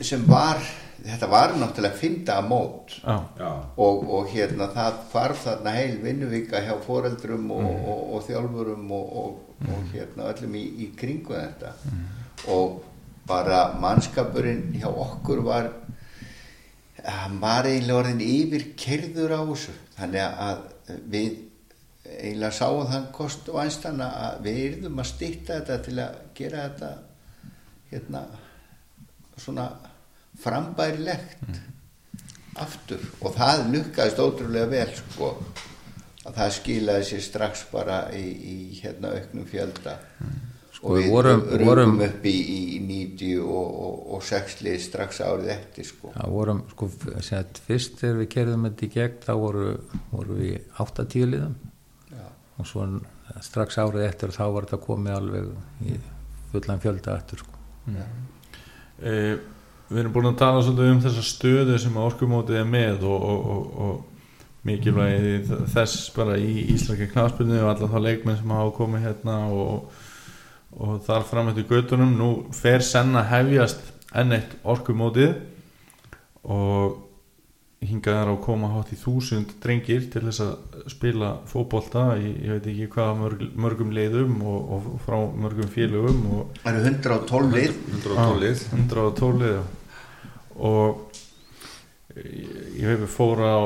sem 0.04 0.24
var, 0.28 0.60
þetta 1.06 1.30
var 1.32 1.56
náttúrulega 1.60 1.98
fynda 1.98 2.40
mót. 2.46 2.98
Já, 3.00 3.16
já, 3.40 3.52
og, 3.78 4.04
og 4.18 4.32
hérna 4.34 4.70
það 4.74 5.00
hvarf 5.14 5.46
þarna 5.46 5.76
heil 5.78 5.98
vinnuvika 6.04 6.64
hjá 6.66 6.74
foreldrum 6.86 7.52
og, 7.56 7.70
og, 7.70 8.02
og 8.16 8.26
þjálfurum 8.28 8.96
og, 8.98 9.14
og, 9.24 9.68
og 9.68 9.94
hérna 9.94 10.32
öllum 10.34 10.58
í, 10.60 10.66
í 10.86 10.90
kringu 10.98 11.38
þetta. 11.38 11.76
Og 12.52 12.82
bara 13.28 13.70
mannskapurinn 13.80 14.72
hjá 14.76 14.90
okkur 14.90 15.46
var 15.46 15.72
hann 17.02 17.40
var 17.42 17.66
eiginlega 17.70 18.02
orðin 18.04 18.26
yfir 18.26 18.68
kerður 18.78 19.38
á 19.38 19.42
þessu. 19.54 19.78
Þannig 19.96 20.44
að 20.50 20.68
við 21.14 21.40
eiginlega 22.12 22.52
sáum 22.54 22.90
þann 22.90 23.08
kost 23.16 23.50
og 23.50 23.62
einstanna 23.64 24.10
að 24.28 24.46
við 24.48 24.60
yrðum 24.66 25.02
að 25.02 25.10
stýtta 25.14 25.60
þetta 25.60 25.78
til 25.86 25.98
að 26.04 26.20
gera 26.38 26.66
þetta 26.68 26.92
hérna 27.92 28.24
svona 29.42 29.66
frambærilegt 30.42 31.60
aftur. 32.62 33.02
Og 33.26 33.36
það 33.38 33.66
lukkaðist 33.76 34.20
ótrúlega 34.22 34.70
vel 34.72 34.94
sko. 34.98 35.34
Að 36.22 36.36
það 36.38 36.52
skilaði 36.60 37.06
sér 37.08 37.22
strax 37.26 37.64
bara 37.72 38.00
í, 38.14 38.24
í 38.30 38.56
hérna 38.84 39.16
auknum 39.18 39.46
fjölda. 39.50 39.96
Sko, 40.76 40.92
og 40.92 40.98
við 41.00 41.08
vorum- 41.14 41.42
vorum, 41.66 41.96
upp 42.06 42.26
í, 42.30 42.34
í 42.78 42.80
90 42.86 43.40
og, 43.42 43.72
og, 43.86 43.96
og 44.18 44.22
6 44.28 44.60
lið 44.66 44.78
strax 44.86 45.22
árið 45.26 45.50
eftir 45.56 45.88
sko. 45.90 46.12
Það 46.14 46.36
vorum 46.36 46.62
sko 46.72 46.90
sett, 47.26 47.62
fyrst 47.66 47.98
þegar 48.02 48.20
við 48.22 48.30
kerðum 48.36 48.68
þetta 48.70 48.86
í 48.86 48.92
gegn 48.96 49.18
þá 49.26 49.32
voru, 49.42 49.66
voru 50.12 50.38
við 50.40 50.56
8-10 50.86 51.28
liðum. 51.34 51.56
Já. 52.12 52.26
og 52.62 52.68
svo 52.70 52.86
strax 53.42 53.78
árið 53.82 54.06
eftir 54.10 54.34
þá 54.36 54.44
var 54.54 54.68
þetta 54.70 54.82
komið 54.86 55.18
alveg 55.18 55.50
í 55.90 55.98
fullan 56.52 56.82
fjölda 56.84 57.18
eftir 57.18 57.42
sko. 57.42 57.58
Eh, 59.02 59.34
við 59.92 60.04
erum 60.04 60.14
búin 60.14 60.30
að 60.30 60.40
tala 60.40 60.62
svolítið 60.64 60.94
um 60.94 61.04
þessa 61.04 61.26
stöðu 61.26 61.78
sem 61.82 62.00
orkumótið 62.00 62.62
er 62.62 62.68
með 62.70 63.06
og, 63.10 63.28
og, 63.32 63.52
og, 63.56 63.64
og 63.86 64.68
mikilvægi 64.68 65.40
þess 65.74 66.12
bara 66.16 66.38
í 66.38 66.68
Íslandi 66.76 67.10
knaspinu 67.10 67.58
og 67.64 67.72
alla 67.72 67.90
þá 67.90 67.98
leikmenn 68.06 68.38
sem 68.38 68.54
hafa 68.54 68.76
komið 68.78 69.08
hérna 69.08 69.38
og, 69.50 70.02
þar 71.08 71.26
fram 71.28 71.50
eftir 71.52 71.66
göttunum 71.72 72.14
nú 72.16 72.30
fer 72.56 72.86
senn 72.86 73.18
að 73.18 73.32
hefjast 73.34 73.90
enn 74.22 74.38
eitt 74.38 74.54
orkumótið 74.64 75.34
og 76.46 77.00
hingað 77.82 78.20
er 78.20 78.30
á 78.30 78.34
að 78.36 78.42
koma 78.46 78.70
hátt 78.76 78.92
í 78.94 78.98
þúsund 79.00 79.56
drengir 79.64 80.04
til 80.14 80.22
þess 80.28 80.44
að 80.46 80.90
spila 80.94 81.32
fótbolta 81.50 82.12
í, 82.22 82.34
ég 82.46 82.58
veit 82.60 82.68
ekki 82.70 82.90
hvaða 82.94 83.16
mörg, 83.18 83.46
mörgum 83.58 83.94
leiðum 83.96 84.36
og, 84.46 84.74
og 84.76 84.90
frá 85.06 85.18
mörgum 85.18 85.72
félögum 85.72 86.20
og 86.36 86.60
Það 86.62 86.78
eru 86.78 86.92
112 86.92 87.56
lið 87.56 87.80
112 87.98 88.44
lið 88.44 88.66
112 88.78 89.42
lið 89.42 89.56
já. 89.56 89.64
og 90.70 91.18
ég, 92.22 92.54
ég 92.78 92.86
hef 92.92 93.18
fóra 93.18 93.56
á 93.58 93.62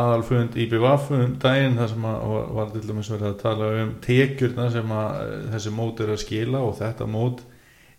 aðalfund 0.00 0.56
IBVF 0.62 1.12
um 1.16 1.36
daginn 1.42 1.78
þar 1.80 1.92
sem 1.92 2.04
að 2.06 2.34
var, 2.56 2.68
til 2.72 2.84
dæmis 2.86 3.12
verið 3.12 3.28
að 3.28 3.38
tala 3.42 3.70
um 3.82 3.94
tekjurna 4.04 4.68
sem 4.72 4.92
að 4.94 5.32
þessi 5.52 5.72
mót 5.74 6.00
er 6.04 6.12
að 6.14 6.22
skila 6.24 6.62
og 6.64 6.76
þetta 6.78 7.08
mót 7.10 7.42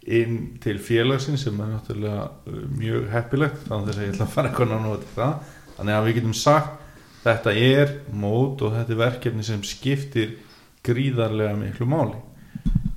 inn 0.01 0.37
til 0.61 0.79
félagsins 0.81 1.43
sem 1.45 1.59
er 1.61 1.73
náttúrulega 1.75 2.27
uh, 2.49 2.61
mjög 2.77 3.09
heppilegt 3.13 3.65
þannig 3.67 3.93
að 3.93 4.05
ég 4.05 4.13
ætla 4.15 4.27
að 4.27 4.35
fara 4.35 4.49
eitthvað 4.49 4.71
náttúrulega 4.71 5.03
til 5.03 5.17
það. 5.17 5.57
Þannig 5.77 5.97
að 5.97 6.07
við 6.07 6.17
getum 6.19 6.37
sagt 6.37 6.79
þetta 7.21 7.53
er 7.53 7.93
mót 8.23 8.63
og 8.65 8.75
þetta 8.77 8.95
er 8.95 9.01
verkefni 9.03 9.45
sem 9.45 9.65
skiptir 9.65 10.37
gríðarlega 10.85 11.53
miklu 11.59 11.85
máli. 11.89 12.17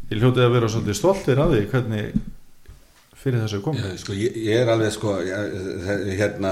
Ég 0.09 0.21
hljótið 0.21 0.47
að 0.47 0.55
vera 0.57 0.71
svolítið 0.73 0.99
stoltir 0.99 1.41
af 1.43 1.53
því 1.53 1.67
hvernig 1.73 2.17
fyrir 3.25 3.41
þessu 3.41 3.59
komið? 3.65 3.85
Sko, 4.03 4.15
ég, 4.21 4.35
ég 4.45 4.59
er 4.61 4.69
alveg 4.69 4.91
sko 4.93 5.15
ég, 5.25 5.55
hérna, 6.19 6.51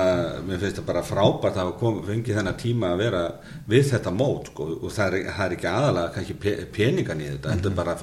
mér 0.49 0.61
finnst 0.63 0.79
það 0.81 0.87
bara 0.89 1.03
frábært 1.05 1.59
að 1.61 1.69
hafa 1.69 1.91
fengið 2.09 2.39
þennan 2.39 2.57
tíma 2.63 2.93
að 2.95 3.03
vera 3.03 3.21
við 3.69 3.85
þetta 3.91 4.13
mót 4.17 4.49
sko, 4.53 4.69
og 4.81 4.95
það 4.95 5.17
er, 5.19 5.27
það 5.37 5.45
er 5.51 5.57
ekki 5.59 5.69
aðalega 5.73 6.15
kannski 6.17 6.37
pe 6.47 6.55
peningan 6.79 7.21
í 7.21 7.29
þetta, 7.35 7.53
þetta 7.59 7.71
er 7.73 7.77
bara 7.83 7.97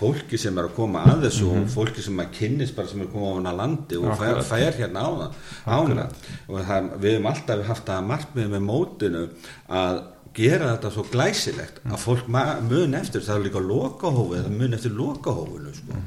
fólki 0.00 0.40
sem 0.42 0.58
er 0.58 0.68
að 0.70 0.74
koma 0.80 1.04
að 1.12 1.24
þessu 1.28 1.52
og 1.54 1.70
fólki 1.76 2.04
sem 2.08 2.20
að 2.24 2.34
kynnist 2.40 2.76
bara 2.76 2.90
sem 2.90 3.04
er 3.04 3.08
að 3.08 3.14
koma 3.14 3.30
á 3.30 3.36
hana 3.38 3.54
landi 3.62 4.00
og 4.02 4.10
fær, 4.20 4.42
fær 4.50 4.80
hérna 4.82 5.06
á 5.06 5.10
það 5.22 5.78
ána 5.78 6.08
og 6.50 6.60
það, 6.72 6.90
við 7.06 7.16
hefum 7.16 7.30
alltaf 7.32 7.64
haft 7.70 7.88
það 7.94 8.10
markmið 8.10 8.52
með 8.56 8.66
mótinu 8.72 9.24
að 9.70 10.02
gera 10.36 10.74
þetta 10.74 10.90
svo 10.92 11.06
glæsilegt 11.14 11.78
að 11.88 12.00
fólk 12.02 12.26
ma- 12.28 12.58
mun 12.60 12.92
eftir, 12.98 13.22
það 13.24 13.38
er 13.38 13.44
líka 13.46 13.62
lokahófið, 13.64 14.42
það 14.44 14.56
mun 14.60 14.76
eftir 14.76 14.92
lokahófinu 14.98 15.70
sko. 15.78 16.00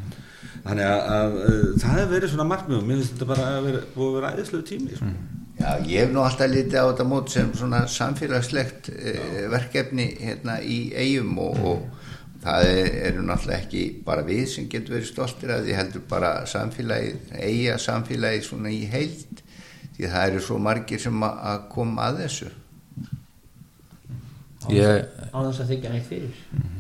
Þannig 0.64 0.86
að, 0.86 1.02
að, 1.16 1.36
að 1.50 1.60
það 1.82 1.98
hefur 1.98 2.14
verið 2.14 2.32
svona 2.34 2.48
markmið 2.50 2.78
og 2.80 2.88
mér 2.88 3.00
finnst 3.00 3.14
þetta 3.16 3.28
bara 3.30 3.50
að 3.50 3.68
vera, 3.68 3.82
búið 3.96 4.10
að 4.10 4.18
vera 4.18 4.32
æðislegu 4.36 4.68
tími 4.70 4.98
sko. 5.00 5.12
Já, 5.60 5.72
ég 5.84 6.06
hef 6.06 6.12
nú 6.16 6.22
alltaf 6.24 6.48
litið 6.54 6.78
á 6.80 6.86
þetta 6.88 7.06
mót 7.10 7.34
sem 7.34 7.50
svona 7.60 7.82
samfélagslegt 7.92 8.90
eh, 8.94 9.42
verkefni 9.52 10.06
hérna 10.22 10.56
í 10.64 10.78
eigum 10.96 11.42
og, 11.44 11.60
og 11.68 12.46
það 12.46 12.70
er, 12.70 12.90
eru 13.10 13.26
náttúrulega 13.28 13.66
ekki 13.66 13.84
bara 14.08 14.24
við 14.28 14.46
sem 14.54 14.70
getur 14.72 14.96
verið 14.96 15.12
stoltir 15.12 15.52
að 15.52 15.68
því 15.68 15.76
heldur 15.82 16.06
bara 16.14 16.32
samfélagið, 16.48 17.36
eiga 17.44 17.76
samfélagið 17.84 18.48
svona 18.48 18.72
í 18.72 18.86
heild. 18.88 19.44
Því 19.98 20.08
það 20.08 20.30
eru 20.30 20.46
svo 20.48 20.62
margir 20.64 21.04
sem 21.04 21.28
að, 21.28 21.44
að 21.52 21.62
koma 21.76 22.08
að 22.08 22.24
þessu. 22.24 22.52
Ég, 24.72 25.08
á 25.36 25.38
þess 25.44 25.64
að 25.64 25.74
þykja 25.74 25.96
neitt 25.96 26.08
fyrir 26.08 26.79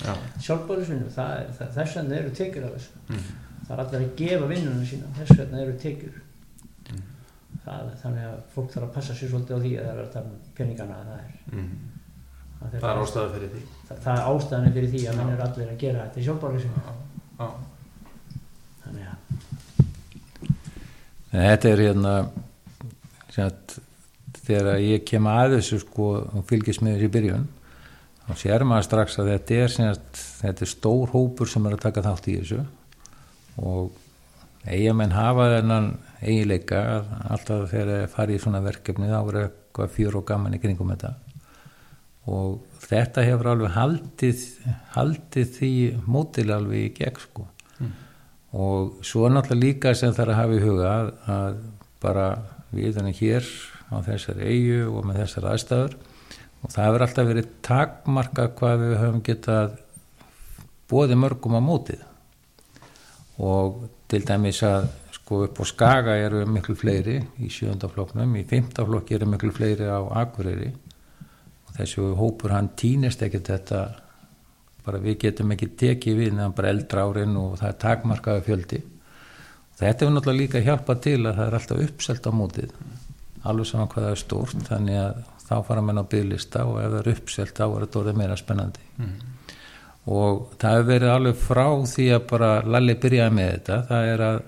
Já. 0.00 0.14
sjálfbóðisvinnu, 0.46 1.10
þess 1.12 1.96
vegna 1.96 2.18
eru 2.20 2.30
tekjur 2.36 2.66
af 2.68 2.72
þessu. 2.76 2.92
Það 3.66 3.72
er 3.76 3.80
allir 3.84 4.00
að 4.00 4.14
gefa 4.18 4.46
vinnunum 4.50 4.86
sína 4.88 5.06
þess 5.18 5.38
vegna 5.38 5.62
eru 5.64 5.74
tekjur. 5.82 6.16
Það, 7.64 7.90
þannig 8.02 8.24
að 8.26 8.38
fólk 8.54 8.70
þarf 8.72 8.86
að 8.86 8.94
passa 8.94 9.14
sér 9.18 9.28
svolítið 9.30 9.54
á 9.54 9.60
því 9.60 9.72
að 9.76 9.84
það 9.86 9.92
er 9.92 10.04
að 10.04 10.12
tala 10.14 10.28
um 10.30 10.36
peningana 10.56 10.94
það 11.04 11.18
er, 11.18 11.26
það 12.60 12.66
það 12.80 12.90
er 12.90 13.00
ástæða 13.02 13.32
fyrir 13.34 13.50
því. 13.52 13.62
Það, 13.88 13.96
það 14.06 14.14
er 14.14 14.24
ástæðan 14.30 14.74
fyrir 14.76 14.90
því 14.94 15.02
að 15.10 15.18
menn 15.18 15.32
eru 15.34 15.44
allir 15.46 15.68
að 15.74 15.82
gera 15.84 16.06
þetta 16.06 16.20
í 16.20 16.26
sjálfbóðisvinnu 16.28 16.80
Já. 17.40 17.48
þannig 18.86 19.04
að 19.10 19.16
þetta 21.30 21.66
er 21.70 21.84
hérna 21.84 22.14
sem 23.30 23.44
að 23.46 23.56
þegar 24.50 24.80
ég 24.82 25.04
kem 25.06 25.30
að 25.30 25.56
þessu 25.58 25.76
sko 25.84 26.06
og 26.24 26.42
fylgist 26.48 26.82
með 26.82 26.96
þessu 26.96 27.10
í 27.10 27.14
byrjun 27.18 27.46
þá 28.30 28.38
sér 28.38 28.64
maður 28.68 28.86
strax 28.86 29.18
að 29.18 29.32
þetta 29.32 29.56
er 29.58 29.74
að 29.88 30.20
þetta 30.40 30.64
er 30.64 30.70
stór 30.70 31.10
hópur 31.14 31.50
sem 31.50 31.66
er 31.66 31.74
að 31.76 31.84
taka 31.88 32.04
þátt 32.04 32.28
í 32.30 32.36
þessu 32.38 32.60
og 33.60 33.96
eigamenn 34.68 35.14
hafa 35.16 35.48
þennan 35.56 35.88
eiginleika 36.20 36.82
alltaf 37.32 37.70
þegar 37.72 37.90
þeir 37.90 38.12
fara 38.12 38.34
í 38.34 38.40
svona 38.42 38.62
verkefni 38.64 39.08
þá 39.08 39.18
er 39.20 39.38
eitthvað 39.44 39.94
fjör 39.96 40.20
og 40.20 40.26
gaman 40.28 40.56
í 40.56 40.60
kringum 40.60 40.92
þetta. 40.92 41.14
Og 42.30 42.60
þetta 42.84 43.24
hefur 43.24 43.50
alveg 43.54 43.74
haldið, 43.74 44.44
haldið 44.94 45.54
því 45.56 45.72
mótil 46.04 46.50
alveg 46.52 46.84
í 46.84 46.92
gegn 47.00 47.22
sko. 47.22 47.46
Og 48.50 49.00
svo 49.06 49.24
er 49.26 49.34
náttúrulega 49.34 49.64
líka 49.64 49.94
sem 49.96 50.12
það 50.12 50.24
er 50.24 50.32
að 50.32 50.40
hafa 50.40 50.56
í 50.56 50.62
huga 50.64 50.92
að, 50.92 51.10
að 51.34 51.58
bara 52.02 52.28
við 52.74 53.00
erum 53.00 53.16
hér 53.16 53.50
á 53.90 53.96
þessari 54.06 54.46
eigu 54.50 54.80
og 54.90 55.06
með 55.06 55.22
þessari 55.24 55.52
aðstæður 55.54 55.96
og 56.60 56.72
það 56.72 56.86
hefur 56.86 57.04
alltaf 57.06 57.28
verið 57.30 57.52
takmarka 57.64 58.48
hvað 58.58 58.82
við 58.84 58.98
höfum 59.00 59.22
getað 59.24 59.78
bóði 60.90 61.16
mörgum 61.18 61.56
á 61.56 61.62
mótið. 61.64 62.02
Og 63.40 63.86
til 64.10 64.20
dæmis 64.26 64.60
að 64.66 64.90
sko 65.14 65.44
upp 65.46 65.60
á 65.62 65.64
Skaga 65.70 66.18
eru 66.18 66.42
miklu 66.50 66.74
fleiri 66.76 67.16
í 67.40 67.48
sjöndaflokknum, 67.52 68.36
í 68.36 68.44
fymtaflokki 68.50 69.16
eru 69.16 69.30
miklu 69.30 69.52
fleiri 69.54 69.88
á 69.88 70.00
Akureyri. 70.20 70.72
Og 71.68 71.74
þessu 71.78 72.12
hópur 72.18 72.56
hann 72.56 72.72
týnist 72.76 73.22
ekkert 73.22 73.52
þetta. 73.54 73.82
Bara 74.84 75.00
við 75.00 75.20
getum 75.26 75.52
ekki 75.54 75.70
tekið 75.78 76.16
við 76.18 76.32
neðan 76.34 76.56
bara 76.56 76.72
eldra 76.74 77.04
árin 77.06 77.36
og 77.38 77.58
það 77.60 77.68
er 77.68 77.80
takmarkaði 77.84 78.46
fjöldi. 78.48 78.80
Þetta 79.80 80.04
hefur 80.04 80.14
náttúrulega 80.16 80.40
líka 80.42 80.64
hjálpað 80.64 81.02
til 81.06 81.18
að 81.22 81.36
það 81.36 81.46
er 81.46 81.58
alltaf 81.58 81.84
uppselt 81.86 82.26
á 82.28 82.32
mótið. 82.36 82.72
Alveg 83.48 83.68
saman 83.68 83.88
hvað 83.92 84.06
það 84.06 84.14
er 84.16 84.20
stórt 84.20 84.64
þannig 84.66 84.98
að 85.00 85.20
þá 85.50 85.56
fara 85.66 85.82
menn 85.82 85.98
á 85.98 86.06
bygglista 86.06 86.62
og 86.68 86.78
ef 86.78 86.92
það 86.92 87.00
er 87.00 87.10
uppselt 87.14 87.56
þá 87.56 87.64
er 87.66 87.84
þetta 87.84 88.00
orðið 88.00 88.20
meira 88.20 88.38
spennandi. 88.38 88.84
Og 90.10 90.54
það 90.60 90.76
hefur 90.76 90.90
verið 90.90 91.14
alveg 91.14 91.40
frá 91.40 91.66
því 91.94 92.06
að 92.14 92.28
bara 92.30 92.50
Lalli 92.64 92.96
byrjaði 93.02 93.34
með 93.36 93.50
þetta 93.50 93.80
það 93.90 94.12
er 94.12 94.24
að 94.28 94.38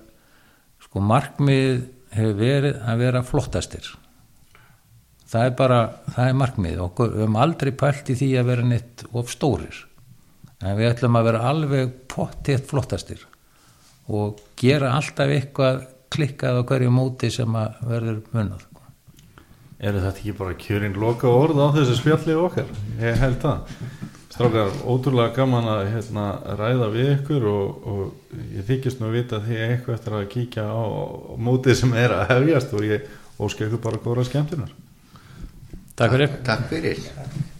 sko 0.86 1.02
markmið 1.10 1.82
hefur 2.12 2.38
verið 2.38 2.80
að 2.86 3.02
vera 3.02 3.24
flottastir. 3.26 3.90
Það 5.32 5.46
er 5.48 5.54
bara, 5.56 5.80
það 6.12 6.28
er 6.28 6.40
markmið 6.42 6.80
og 6.84 6.98
við 7.00 7.14
höfum 7.22 7.38
aldrei 7.40 7.72
pælt 7.82 8.10
í 8.12 8.18
því 8.20 8.30
að 8.38 8.50
vera 8.52 8.66
neitt 8.68 9.04
of 9.12 9.30
stórir. 9.32 9.78
En 10.62 10.76
við 10.78 10.92
ætlum 10.92 11.16
að 11.18 11.30
vera 11.30 11.46
alveg 11.50 11.94
pottitt 12.12 12.68
flottastir 12.70 13.24
og 14.12 14.42
gera 14.58 14.92
alltaf 14.98 15.30
eitthvað 15.30 15.86
klikkað 16.12 16.60
á 16.60 16.62
hverju 16.68 16.92
móti 16.92 17.30
sem 17.32 17.56
að 17.56 17.80
verður 17.88 18.20
munnað 18.34 18.71
eru 19.82 20.02
þetta 20.02 20.20
ekki 20.22 20.34
bara 20.38 20.56
kjörinn 20.62 20.98
loka 21.02 21.30
orð 21.30 21.58
á 21.58 21.66
þessu 21.74 21.98
spjallið 21.98 22.40
okkar? 22.46 22.72
Ég 23.02 23.20
held 23.22 23.38
það. 23.42 23.78
Strákar, 24.32 24.70
ótrúlega 24.88 25.34
gaman 25.36 25.68
að 25.68 25.82
hérna, 25.92 26.26
ræða 26.56 26.88
við 26.94 27.10
ykkur 27.18 27.48
og, 27.50 27.88
og 27.92 28.38
ég 28.54 28.64
þykist 28.70 29.02
nú 29.02 29.10
að 29.10 29.18
vita 29.18 29.38
að 29.38 29.50
þið 29.50 29.60
er 29.60 29.74
eitthvað 29.74 29.98
eftir 29.98 30.16
að 30.16 30.28
kíkja 30.32 30.66
á, 30.72 30.80
á 30.80 31.34
mótið 31.36 31.80
sem 31.82 31.94
er 32.00 32.16
að 32.16 32.26
hefjast 32.32 32.74
og 32.78 32.88
ég 32.88 33.08
óska 33.36 33.68
ykkur 33.68 33.86
bara 33.90 34.04
góra 34.06 34.24
skemmtunar. 34.24 34.72
Takk 35.98 36.16
fyrir. 36.16 36.38
Takk 36.46 36.68
fyrir 36.72 37.50